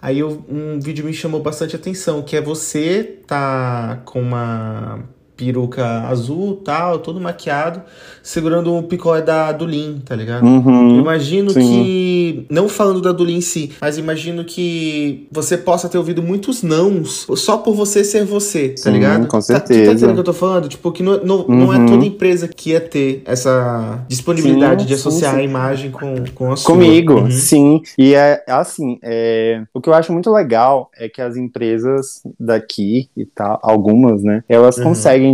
Aí 0.01 0.19
eu, 0.19 0.45
um 0.49 0.81
vídeo 0.81 1.05
me 1.05 1.15
chamou 1.15 1.41
bastante 1.41 1.77
atenção, 1.77 2.23
que 2.23 2.37
é 2.37 2.41
você 2.41 3.19
tá 3.25 4.01
com 4.05 4.21
uma 4.21 4.99
peruca 5.43 6.03
azul, 6.03 6.61
tal, 6.65 7.01
todo 7.01 7.21
maquiado, 7.21 7.83
segurando 8.23 8.73
um 8.73 8.83
picolé 8.83 9.21
da 9.21 9.51
Dulin, 9.51 10.01
tá 10.05 10.15
ligado? 10.15 10.47
Uhum, 10.47 11.01
imagino 11.01 11.51
sim. 11.51 11.61
que, 11.61 12.47
não 12.49 12.69
falando 12.69 13.01
da 13.01 13.11
Dulin 13.11 13.39
em 13.39 13.41
si, 13.41 13.73
mas 13.81 13.99
imagino 13.99 14.45
que 14.45 15.27
você 15.33 15.59
possa 15.59 15.89
ter 15.89 15.99
ouvido 15.99 16.23
muitos 16.23 16.63
nãos 16.63 17.27
só 17.35 17.59
por 17.59 17.75
você 17.75 18.05
ser 18.05 18.25
você, 18.25 18.69
tá 18.69 18.83
sim, 18.83 18.93
ligado? 18.93 19.27
Com 19.27 19.41
certeza. 19.41 19.63
Tá, 19.63 19.67
tu 19.67 19.87
tá 19.87 19.93
entendendo 19.93 20.11
o 20.11 20.15
que 20.15 20.21
eu 20.21 20.25
tô 20.25 20.33
falando? 20.33 20.69
Tipo, 20.69 20.93
que 20.93 21.03
não, 21.03 21.25
não, 21.25 21.37
uhum. 21.41 21.57
não 21.57 21.75
é 21.75 21.79
uhum. 21.79 21.87
toda 21.87 22.07
empresa 22.07 22.47
que 22.47 22.71
ia 22.71 22.81
ter 22.81 23.23
essa 23.25 24.05
disponibilidade 24.07 24.83
sim, 24.83 24.89
de 24.89 24.95
associar 24.95 25.35
a 25.35 25.43
imagem 25.43 25.91
com, 25.91 26.23
com 26.35 26.53
a 26.53 26.57
sua. 26.57 26.73
Comigo, 26.73 27.15
uhum. 27.15 27.31
sim. 27.31 27.83
E 27.99 28.15
é 28.15 28.45
assim, 28.47 28.99
é, 29.03 29.65
o 29.75 29.81
que 29.81 29.89
eu 29.89 29.95
acho 29.95 30.13
muito 30.13 30.31
legal 30.31 30.89
é 30.97 31.09
que 31.09 31.21
as 31.21 31.37
empresas 31.37 32.23
daqui 32.39 33.09
e 33.17 33.27
tal, 33.27 33.59
algumas, 33.61 34.23
né, 34.23 34.45
elas 34.49 34.77
uhum. 34.77 34.85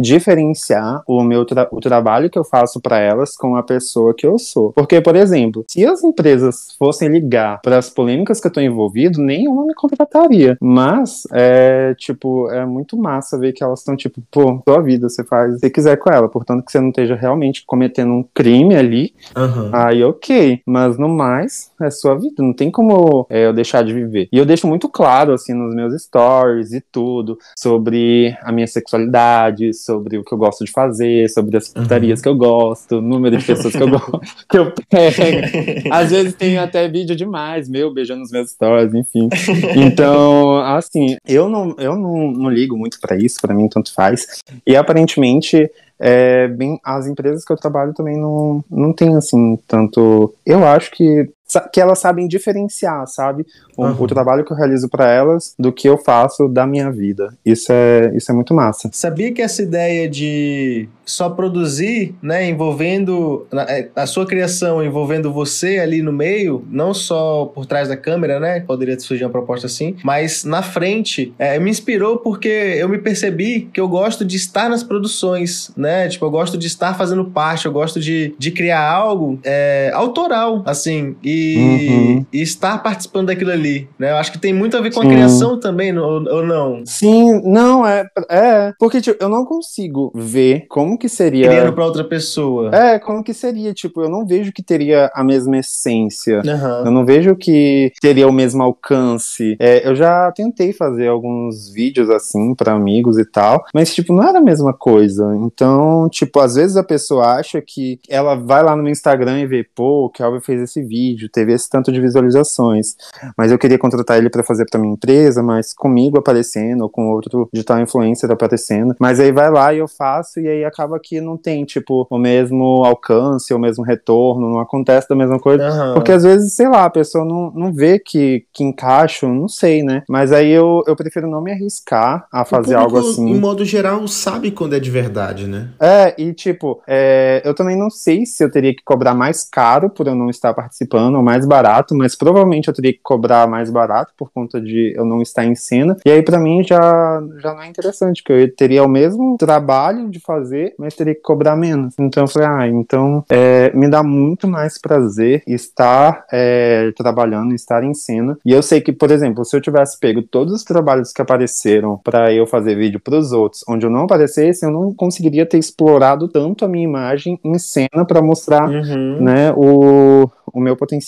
Diferenciar 0.01 1.03
o 1.07 1.23
meu 1.23 1.45
tra 1.45 1.69
o 1.71 1.81
trabalho 1.81 2.31
que 2.31 2.39
eu 2.39 2.45
faço 2.45 2.81
para 2.81 2.99
elas 2.99 3.37
com 3.37 3.57
a 3.57 3.63
pessoa 3.63 4.15
que 4.15 4.27
eu 4.27 4.39
sou. 4.39 4.73
Porque, 4.73 5.01
por 5.01 5.17
exemplo, 5.17 5.65
se 5.69 5.85
as 5.85 6.03
empresas 6.03 6.75
fossem 6.79 7.09
ligar 7.09 7.61
para 7.63 7.79
as 7.79 7.91
polêmicas 7.91 8.41
que 8.41 8.47
eu 8.47 8.53
tô 8.53 8.61
envolvido, 8.61 9.21
nenhuma 9.21 9.67
me 9.67 9.75
contrataria. 9.75 10.57
Mas, 10.61 11.27
é, 11.33 11.95
tipo, 11.95 12.51
é 12.51 12.65
muito 12.65 12.97
massa 12.97 13.39
ver 13.39 13.53
que 13.53 13.63
elas 13.63 13.81
estão, 13.81 13.97
tipo, 13.97 14.23
pô, 14.31 14.61
sua 14.67 14.81
vida, 14.81 15.09
você 15.09 15.25
faz 15.25 15.53
o 15.53 15.55
que 15.55 15.61
você 15.61 15.71
quiser 15.71 15.97
com 15.97 16.11
ela. 16.11 16.29
Portanto, 16.29 16.65
que 16.65 16.73
você 16.73 16.81
não 16.81 16.89
esteja 16.89 17.15
realmente 17.15 17.65
cometendo 17.67 18.13
um 18.13 18.25
crime 18.35 18.77
ali. 18.77 19.15
Uhum. 19.37 19.71
Aí, 19.73 20.03
ok. 20.03 20.61
Mas 20.67 20.99
no 20.99 21.09
mais, 21.09 21.71
é 21.81 21.91
sua 21.91 22.15
vida. 22.15 22.43
Não 22.43 22.53
tem 22.53 22.71
como 22.71 23.27
é, 23.31 23.47
eu 23.47 23.53
deixar 23.53 23.83
de 23.83 23.93
viver. 23.93 24.29
E 24.33 24.39
eu 24.39 24.47
deixo 24.47 24.67
muito 24.67 24.89
claro, 24.89 25.33
assim, 25.33 25.53
nos 25.53 25.75
meus 25.75 26.01
stories 26.03 26.73
e 26.73 26.81
tudo, 26.81 27.39
sobre 27.57 28.37
a 28.43 28.53
minha 28.53 28.67
sexualidade, 28.67 29.73
sobre 29.89 30.19
o 30.19 30.25
que 30.25 30.33
eu 30.33 30.39
gosto 30.39 30.65
de 30.65 30.71
fazer, 30.71 31.31
sobre 31.31 31.57
as 31.57 31.69
putarias 31.69 32.19
uhum. 32.19 32.23
que 32.23 32.29
eu 32.29 32.37
gosto, 32.37 32.97
o 32.99 33.01
número 33.01 33.39
de 33.39 33.45
pessoas 33.45 33.75
que 33.75 33.83
eu 33.83 33.89
gosto, 33.89 34.21
que 34.49 34.59
eu 34.59 34.73
pego. 34.91 35.91
Às 35.91 36.11
vezes 36.11 36.35
tem 36.35 36.59
até 36.59 36.87
vídeo 36.87 37.17
demais, 37.17 37.69
meu, 37.69 37.93
beijando 37.93 38.23
os 38.23 38.31
meus 38.31 38.51
stories, 38.51 38.93
enfim. 38.95 39.29
Então, 39.77 40.59
assim, 40.59 41.17
eu 41.27 41.49
não, 41.49 41.75
eu 41.79 41.97
não, 41.97 42.31
não 42.31 42.51
ligo 42.51 42.77
muito 42.77 43.01
para 43.01 43.17
isso, 43.17 43.41
para 43.41 43.55
mim 43.55 43.69
tanto 43.69 43.95
faz. 43.95 44.43
E 44.67 44.77
aparentemente 44.77 45.71
é, 45.99 46.47
bem, 46.49 46.79
as 46.85 47.07
empresas 47.07 47.45
que 47.45 47.53
eu 47.53 47.57
trabalho 47.57 47.93
também 47.95 48.17
não, 48.17 48.65
não 48.71 48.93
tem 48.93 49.17
assim 49.17 49.59
tanto. 49.67 50.35
Eu 50.45 50.65
acho 50.65 50.91
que 50.91 51.29
que 51.73 51.81
elas 51.81 51.99
sabem 51.99 52.29
diferenciar, 52.29 53.07
sabe? 53.07 53.47
O, 53.77 53.85
uhum. 53.85 53.97
o 53.99 54.07
trabalho 54.07 54.45
que 54.45 54.53
eu 54.53 54.57
realizo 54.57 54.89
para 54.89 55.11
elas 55.11 55.55
do 55.59 55.73
que 55.73 55.89
eu 55.89 55.97
faço 55.97 56.49
da 56.49 56.67
minha 56.67 56.91
vida. 56.91 57.35
Isso 57.45 57.73
é, 57.73 58.13
isso 58.15 58.31
é 58.31 58.35
muito 58.35 58.53
massa. 58.53 58.91
Sabia 58.93 59.33
que 59.33 59.41
essa 59.41 59.63
ideia 59.63 60.09
de 60.09 60.89
só 61.05 61.31
produzir, 61.31 62.15
né, 62.21 62.47
envolvendo 62.47 63.47
é, 63.67 63.89
a 63.97 64.07
sua 64.07 64.27
criação, 64.27 64.85
envolvendo 64.85 65.33
você 65.33 65.79
ali 65.79 66.03
no 66.03 66.13
meio, 66.13 66.67
não 66.71 66.93
só 66.93 67.47
por 67.47 67.65
trás 67.65 67.89
da 67.89 67.97
câmera, 67.97 68.39
né? 68.39 68.61
Poderia 68.61 68.99
surgir 69.01 69.25
uma 69.25 69.31
proposta 69.31 69.67
assim, 69.67 69.97
mas 70.05 70.45
na 70.45 70.63
frente, 70.63 71.33
é, 71.39 71.59
me 71.59 71.71
inspirou 71.71 72.19
porque 72.19 72.49
eu 72.49 72.89
me 72.89 72.99
percebi 72.99 73.71
que 73.73 73.81
eu 73.81 73.89
gosto 73.89 74.23
de 74.25 74.37
estar 74.37 74.69
nas 74.69 74.83
produções, 74.83 75.71
né? 75.77 76.09
Tipo, 76.09 76.27
eu 76.27 76.31
gosto 76.31 76.59
de 76.59 76.67
estar 76.67 76.95
fazendo 76.95 77.25
parte, 77.25 77.65
eu 77.65 77.73
gosto 77.73 77.99
de, 77.99 78.35
de 78.39 78.51
criar 78.51 78.87
algo 78.87 79.39
é, 79.45 79.91
autoral, 79.95 80.63
assim, 80.67 81.17
e 81.25 81.38
uhum. 81.59 82.27
e 82.33 82.43
estar 82.43 82.79
participando 82.83 83.29
daquilo 83.29 83.51
ali, 83.51 83.89
né? 83.99 84.11
Eu 84.11 84.17
acho 84.17 84.33
que 84.33 84.39
tem 84.39 84.53
muito 84.53 84.77
a 84.77 84.81
ver 84.81 84.93
com 84.93 85.01
Sim. 85.01 85.09
a 85.09 85.11
criação 85.11 85.61
também, 85.61 85.97
ou, 85.97 86.23
ou 86.29 86.47
não? 86.47 86.83
Sim, 86.85 87.41
não, 87.45 87.87
é, 87.87 88.09
é, 88.31 88.73
porque 88.79 89.01
tipo, 89.01 89.23
eu 89.23 89.29
não 89.29 89.45
consigo 89.45 90.13
ver 90.15 90.67
como 90.69 90.99
que 90.99 91.09
seria... 91.09 91.49
Criando 91.49 91.73
pra 91.73 91.85
outra 91.85 92.05
pessoa. 92.05 92.75
É, 92.75 92.99
como 92.99 93.23
que 93.23 93.35
seria, 93.35 93.73
tipo, 93.73 94.03
eu 94.03 94.09
não 94.09 94.27
vejo 94.27 94.53
que 94.53 94.63
teria 94.63 95.11
a 95.15 95.25
mesma 95.25 95.59
essência, 95.59 96.43
uhum. 96.45 96.87
eu 96.87 96.91
não 96.91 97.05
vejo 97.05 97.35
que 97.37 97.93
teria 98.01 98.29
o 98.29 98.33
mesmo 98.33 98.63
alcance. 98.63 99.57
É, 99.59 99.89
eu 99.89 99.95
já 99.95 100.31
tentei 100.33 100.73
fazer 100.73 101.09
alguns 101.09 101.69
vídeos 101.71 102.11
assim 102.11 102.55
para 102.55 102.73
amigos 102.73 103.19
e 103.19 103.25
tal, 103.25 103.65
mas 103.75 103.95
tipo, 103.95 104.13
não 104.13 104.23
era 104.23 104.39
a 104.39 104.43
mesma 104.43 104.73
coisa. 104.73 105.35
Então, 105.37 106.09
tipo, 106.11 106.41
às 106.41 106.55
vezes 106.55 106.77
a 106.77 106.85
pessoa 106.85 107.39
acha 107.39 107.61
que 107.61 107.99
ela 108.09 108.35
vai 108.35 108.63
lá 108.63 108.77
no 108.77 108.83
meu 108.83 108.93
Instagram 108.93 109.41
e 109.41 109.47
vê, 109.47 109.65
pô, 109.75 110.07
o 110.07 110.11
Kelvin 110.11 110.41
fez 110.41 110.63
esse 110.63 110.83
vídeo, 110.83 111.28
vídeo 111.29 111.31
teve 111.31 111.53
esse 111.53 111.69
tanto 111.69 111.93
de 111.93 112.01
visualizações, 112.01 112.97
mas 113.37 113.53
eu 113.53 113.59
queria 113.59 113.79
contratar 113.79 114.19
ele 114.19 114.31
para 114.31 114.43
fazer 114.43 114.67
para 114.69 114.81
minha 114.81 114.95
empresa, 114.95 115.43
mas 115.43 115.73
comigo 115.73 116.19
aparecendo, 116.19 116.83
ou 116.83 116.89
com 116.89 117.09
outro 117.11 117.49
digital 117.53 117.81
influencer 117.81 118.31
aparecendo, 118.31 118.95
mas 118.99 119.21
aí 119.21 119.31
vai 119.31 119.51
lá 119.51 119.73
e 119.73 119.79
eu 119.79 119.89
faço, 119.89 120.41
e 120.41 120.49
aí 120.49 120.65
acaba 120.65 120.99
que 120.99 121.21
não 121.21 121.37
tem, 121.37 121.65
tipo, 121.65 122.07
o 122.11 122.19
mesmo 122.19 122.85
alcance, 122.85 123.53
o 123.53 123.59
mesmo 123.59 123.85
retorno, 123.85 124.51
não 124.51 124.59
acontece 124.59 125.09
da 125.09 125.15
mesma 125.15 125.39
coisa, 125.39 125.69
uhum. 125.71 125.95
porque 125.95 126.13
às 126.13 126.23
vezes, 126.23 126.55
sei 126.55 126.69
lá, 126.69 126.85
a 126.85 126.91
pessoa 126.91 127.25
não, 127.25 127.53
não 127.53 127.73
vê 127.73 127.99
que, 127.99 128.45
que 128.53 128.65
encaixa, 128.65 129.29
não 129.29 129.49
sei, 129.49 129.83
né, 129.83 130.03
mas 130.09 130.33
aí 130.33 130.51
eu, 130.51 130.83
eu 130.87 130.97
prefiro 130.97 131.29
não 131.29 131.43
me 131.43 131.53
arriscar 131.53 132.27
a 132.33 132.45
fazer 132.45 132.75
algo 132.75 132.99
assim. 132.99 133.29
Em 133.29 133.39
modo 133.39 133.65
geral, 133.65 134.07
sabe 134.09 134.51
quando 134.51 134.75
é 134.75 134.81
de 134.81 134.91
verdade, 134.91 135.47
né? 135.47 135.69
É, 135.81 136.15
e 136.19 136.33
tipo, 136.33 136.81
é, 136.87 137.43
eu 137.45 137.55
também 137.55 137.77
não 137.77 137.91
sei 137.91 138.25
se 138.25 138.43
eu 138.43 138.51
teria 138.51 138.75
que 138.75 138.83
cobrar 138.83 139.15
mais 139.15 139.45
caro 139.45 139.91
por 139.91 140.07
eu 140.07 140.15
não 140.15 140.31
estar 140.31 140.55
participando, 140.55 141.18
ou 141.19 141.25
mais 141.25 141.47
barato, 141.47 141.95
mas 141.95 142.17
provavelmente 142.17 142.69
eu 142.69 142.75
teria 142.75 142.93
que 142.93 143.01
cobrar 143.03 143.47
mais 143.47 143.71
barato 143.71 144.13
por 144.17 144.31
conta 144.31 144.61
de 144.61 144.95
eu 144.97 145.05
não 145.05 145.21
estar 145.21 145.45
em 145.45 145.55
cena. 145.55 145.97
E 146.05 146.11
aí 146.11 146.23
para 146.23 146.39
mim 146.39 146.63
já, 146.65 147.23
já 147.39 147.55
não 147.55 147.63
é 147.63 147.69
interessante, 147.69 148.23
porque 148.23 148.33
eu 148.33 148.55
teria 148.55 148.85
o 148.85 148.89
mesmo 148.89 149.37
trabalho 149.39 150.09
de 150.09 150.21
fazer, 150.21 150.75
mas 150.79 150.95
teria 150.95 151.15
que 151.15 151.21
cobrar 151.21 151.57
menos. 151.57 151.95
Então 151.99 152.25
eu 152.25 152.29
falei, 152.29 152.49
ah, 152.49 152.69
então 152.69 153.25
é, 153.29 153.71
me 153.75 153.89
dá 153.89 154.03
muito 154.03 154.49
mais 154.49 154.79
prazer 154.79 155.43
estar 155.47 156.25
é, 156.33 156.93
trabalhando, 156.97 157.55
estar 157.55 157.83
em 157.83 157.95
cena. 157.95 158.39
E 158.45 158.53
eu 158.53 158.63
sei 158.63 158.81
que, 158.81 158.93
por 158.93 159.11
exemplo, 159.11 159.45
se 159.45 159.57
eu 159.57 159.61
tivesse 159.61 159.99
pego 159.99 160.23
todos 160.23 160.53
os 160.55 160.65
trabalhos 160.65 161.13
que 161.13 161.23
apareceram 161.23 161.99
para 161.99 162.33
eu 162.33 162.47
fazer 162.47 162.77
vídeo 162.77 163.01
para 163.01 163.17
os 163.17 163.33
outros, 163.33 163.65
onde 163.69 163.85
eu 163.87 163.91
não 163.91 164.03
aparecesse, 164.03 164.65
eu 164.65 164.71
não 164.71 164.93
conseguiria 164.95 165.47
ter 165.47 165.59
explorado 165.59 166.29
tanto 166.29 166.65
a 166.65 166.69
minha 166.69 166.85
imagem 166.85 167.39
em 167.45 167.59
cena 167.59 168.05
para 168.07 168.23
mostrar, 168.23 168.69
uhum. 168.69 169.21
né, 169.21 169.53
o, 169.57 170.29
o 170.53 170.61
meu 170.61 170.77
potencial. 170.77 171.08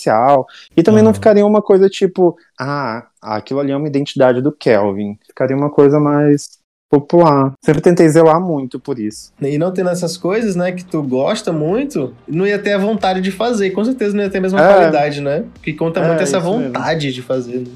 E 0.75 0.83
também 0.83 1.01
uhum. 1.01 1.07
não 1.07 1.13
ficaria 1.13 1.45
uma 1.45 1.61
coisa 1.61 1.89
tipo, 1.89 2.37
ah, 2.59 3.07
aquilo 3.21 3.59
ali 3.59 3.71
é 3.71 3.77
uma 3.77 3.87
identidade 3.87 4.41
do 4.41 4.51
Kelvin. 4.51 5.17
Ficaria 5.27 5.55
uma 5.55 5.69
coisa 5.69 5.99
mais 5.99 6.61
popular. 6.89 7.53
Sempre 7.63 7.81
tentei 7.81 8.09
zelar 8.09 8.41
muito 8.41 8.77
por 8.77 8.99
isso. 8.99 9.31
E 9.41 9.57
não 9.57 9.71
tendo 9.71 9.89
essas 9.89 10.17
coisas, 10.17 10.55
né, 10.57 10.73
que 10.73 10.83
tu 10.83 11.01
gosta 11.01 11.53
muito, 11.53 12.13
não 12.27 12.45
ia 12.45 12.59
ter 12.59 12.73
a 12.73 12.77
vontade 12.77 13.21
de 13.21 13.31
fazer. 13.31 13.71
Com 13.71 13.85
certeza 13.85 14.15
não 14.15 14.23
ia 14.23 14.29
ter 14.29 14.39
a 14.39 14.41
mesma 14.41 14.61
é. 14.61 14.73
qualidade, 14.73 15.21
né? 15.21 15.45
Porque 15.53 15.71
conta 15.73 16.01
é, 16.01 16.07
muito 16.07 16.21
essa 16.21 16.39
vontade 16.39 17.05
mesmo. 17.05 17.21
de 17.21 17.21
fazer, 17.21 17.59
né? 17.59 17.71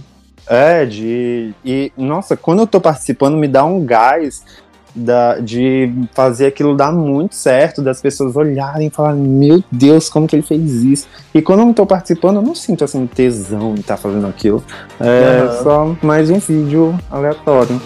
É, 0.48 0.86
de. 0.86 1.54
E, 1.64 1.92
nossa, 1.98 2.38
quando 2.38 2.60
eu 2.60 2.68
tô 2.68 2.80
participando, 2.80 3.36
me 3.36 3.48
dá 3.48 3.66
um 3.66 3.84
gás 3.84 4.44
da, 4.96 5.40
de 5.40 5.92
fazer 6.14 6.48
aquilo 6.48 6.76
dar 6.76 6.92
muito 6.92 7.36
certo, 7.36 7.82
das 7.82 8.02
pessoas 8.02 8.36
olharem 8.36 8.88
e 8.88 8.90
falarem, 8.90 9.22
meu 9.22 9.64
Deus, 9.72 10.08
como 10.10 10.28
que 10.28 10.36
ele 10.36 10.44
fez 10.44 10.84
isso? 10.84 11.08
E 11.34 11.42
quando 11.42 11.60
eu 11.60 11.66
não 11.66 11.74
tô 11.74 11.86
participando, 11.86 12.38
eu 12.38 12.42
não 12.42 12.56
sinto 12.56 12.84
assim 12.84 13.06
tesão 13.06 13.72
em 13.72 13.80
estar 13.80 13.96
tá 13.96 14.02
fazendo 14.02 14.28
aquilo. 14.28 14.64
É 15.00 15.44
uhum. 15.44 15.64
só 15.64 15.96
mais 16.02 16.30
um 16.30 16.40
vídeo 16.40 16.98
aleatório. 17.12 17.80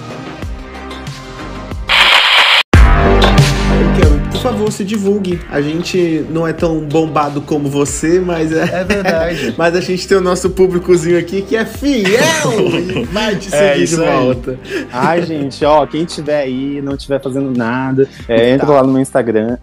Por 4.40 4.52
favor, 4.52 4.72
se 4.72 4.86
divulgue. 4.86 5.40
A 5.52 5.60
gente 5.60 6.26
não 6.30 6.48
é 6.48 6.54
tão 6.54 6.80
bombado 6.80 7.42
como 7.42 7.68
você, 7.68 8.22
mas 8.22 8.54
é. 8.54 8.64
É 8.64 8.84
verdade. 8.86 9.54
mas 9.60 9.76
a 9.76 9.82
gente 9.82 10.08
tem 10.08 10.18
o 10.18 10.22
nosso 10.22 10.50
públicozinho 10.52 11.20
aqui 11.20 11.42
que 11.42 11.58
é 11.58 11.66
fiel 11.66 12.00
vai 13.12 13.36
te 13.36 13.54
é 13.54 13.74
seguir 13.74 13.84
é, 13.84 13.86
de 13.86 13.96
volta. 13.98 14.52
Aí. 14.64 14.88
Ai, 14.92 15.24
gente, 15.24 15.66
ó, 15.66 15.86
quem 15.86 16.06
tiver 16.06 16.42
aí, 16.42 16.82
não 16.82 16.96
estiver 16.96 17.22
fazendo 17.22 17.52
nada, 17.56 18.08
é, 18.30 18.52
entra 18.52 18.68
lá 18.68 18.82
no 18.82 18.94
meu 18.94 19.02
Instagram, 19.02 19.58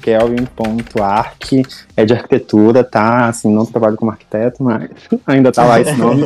kelvin.arc. 0.00 1.62
É 1.94 2.06
de 2.06 2.14
arquitetura, 2.14 2.82
tá? 2.82 3.26
Assim, 3.26 3.52
não 3.52 3.66
trabalho 3.66 3.96
como 3.96 4.10
arquiteto, 4.10 4.62
mas 4.62 4.88
ainda 5.26 5.52
tá 5.52 5.64
lá 5.64 5.80
esse 5.80 5.92
nome. 5.92 6.22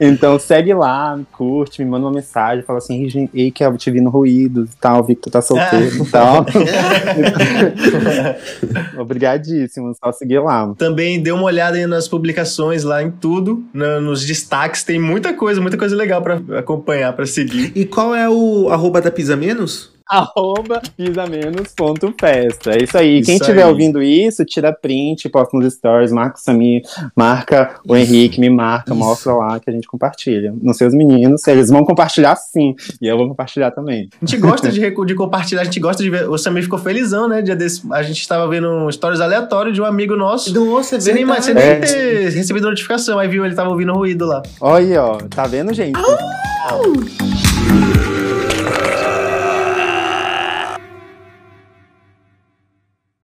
então 0.00 0.38
segue 0.38 0.74
lá, 0.74 1.18
curte, 1.32 1.82
me 1.82 1.88
manda 1.88 2.06
uma 2.06 2.12
mensagem, 2.12 2.64
fala 2.64 2.78
assim, 2.78 3.28
ei, 3.32 3.52
Kelvin, 3.52 3.76
te 3.76 3.90
vi 3.90 4.00
no 4.00 4.10
Ruídos 4.10 4.72
e 4.72 4.76
tal, 4.76 5.04
vi 5.04 5.14
que 5.14 5.22
tu 5.22 5.30
tá 5.30 5.40
solteiro 5.40 6.02
e 6.02 6.10
tal. 6.10 6.44
Obrigadíssimo, 8.98 9.94
só 10.02 10.10
seguir 10.10 10.40
lá. 10.40 10.72
Também 10.76 11.22
dê 11.22 11.30
uma 11.30 11.44
olhada 11.44 11.76
aí 11.76 11.86
nas 11.86 12.08
publicações 12.08 12.82
lá 12.82 13.02
em 13.02 13.10
tudo, 13.10 13.62
no, 13.72 14.00
nos 14.00 14.24
destaques, 14.24 14.82
tem 14.82 14.98
muita 14.98 15.32
coisa, 15.32 15.60
muita 15.60 15.76
coisa 15.76 15.94
legal 15.94 16.20
para 16.20 16.40
acompanhar, 16.58 17.12
para 17.12 17.26
seguir. 17.26 17.70
E 17.76 17.84
qual 17.84 18.14
é 18.14 18.28
o 18.28 18.68
arroba 18.70 19.00
da 19.00 19.10
Pisa 19.10 19.36
Menos? 19.36 19.95
arroba 20.08 20.80
pisamenos.festa. 20.96 22.70
É 22.70 22.82
isso 22.82 22.96
aí. 22.96 23.18
Isso 23.18 23.26
Quem 23.26 23.36
estiver 23.36 23.66
ouvindo 23.66 24.02
isso, 24.02 24.44
tira 24.44 24.72
print, 24.72 25.28
posta 25.28 25.56
nos 25.56 25.74
stories, 25.74 26.12
marca 26.12 26.38
o 26.38 26.40
Samir, 26.40 26.82
marca 27.14 27.80
o 27.86 27.96
isso. 27.96 28.14
Henrique, 28.14 28.40
me 28.40 28.48
marca, 28.48 28.92
isso. 28.92 28.98
mostra 28.98 29.34
lá 29.34 29.58
que 29.58 29.68
a 29.68 29.72
gente 29.72 29.86
compartilha. 29.86 30.54
Nos 30.62 30.76
seus 30.76 30.94
meninos, 30.94 31.46
eles 31.46 31.68
vão 31.68 31.84
compartilhar 31.84 32.36
sim. 32.36 32.74
E 33.00 33.06
eu 33.06 33.16
vou 33.16 33.28
compartilhar 33.28 33.70
também. 33.72 34.08
A 34.22 34.26
gente 34.26 34.40
gosta 34.40 34.70
de, 34.70 34.80
de 35.06 35.14
compartilhar, 35.14 35.62
a 35.62 35.64
gente 35.64 35.80
gosta 35.80 36.02
de 36.02 36.10
ver. 36.10 36.28
O 36.28 36.38
Samir 36.38 36.62
ficou 36.62 36.78
felizão, 36.78 37.28
né? 37.28 37.42
Dia 37.42 37.56
desse, 37.56 37.82
a 37.92 38.02
gente 38.02 38.20
estava 38.20 38.48
vendo 38.48 38.90
stories 38.92 39.20
aleatórios 39.20 39.74
de 39.74 39.82
um 39.82 39.84
amigo 39.84 40.14
nosso. 40.16 40.50
É 40.50 40.58
você 40.58 41.12
nem, 41.12 41.24
você 41.24 41.52
nem 41.52 41.64
é. 41.64 41.76
ter 41.80 42.30
recebido 42.30 42.68
notificação, 42.68 43.18
aí 43.18 43.28
viu, 43.28 43.44
ele 43.44 43.54
tava 43.54 43.70
ouvindo 43.70 43.92
ruído 43.92 44.26
lá. 44.26 44.42
Olha, 44.60 45.02
ó, 45.02 45.16
tá 45.16 45.46
vendo, 45.46 45.72
gente? 45.74 45.98
Oh! 45.98 46.36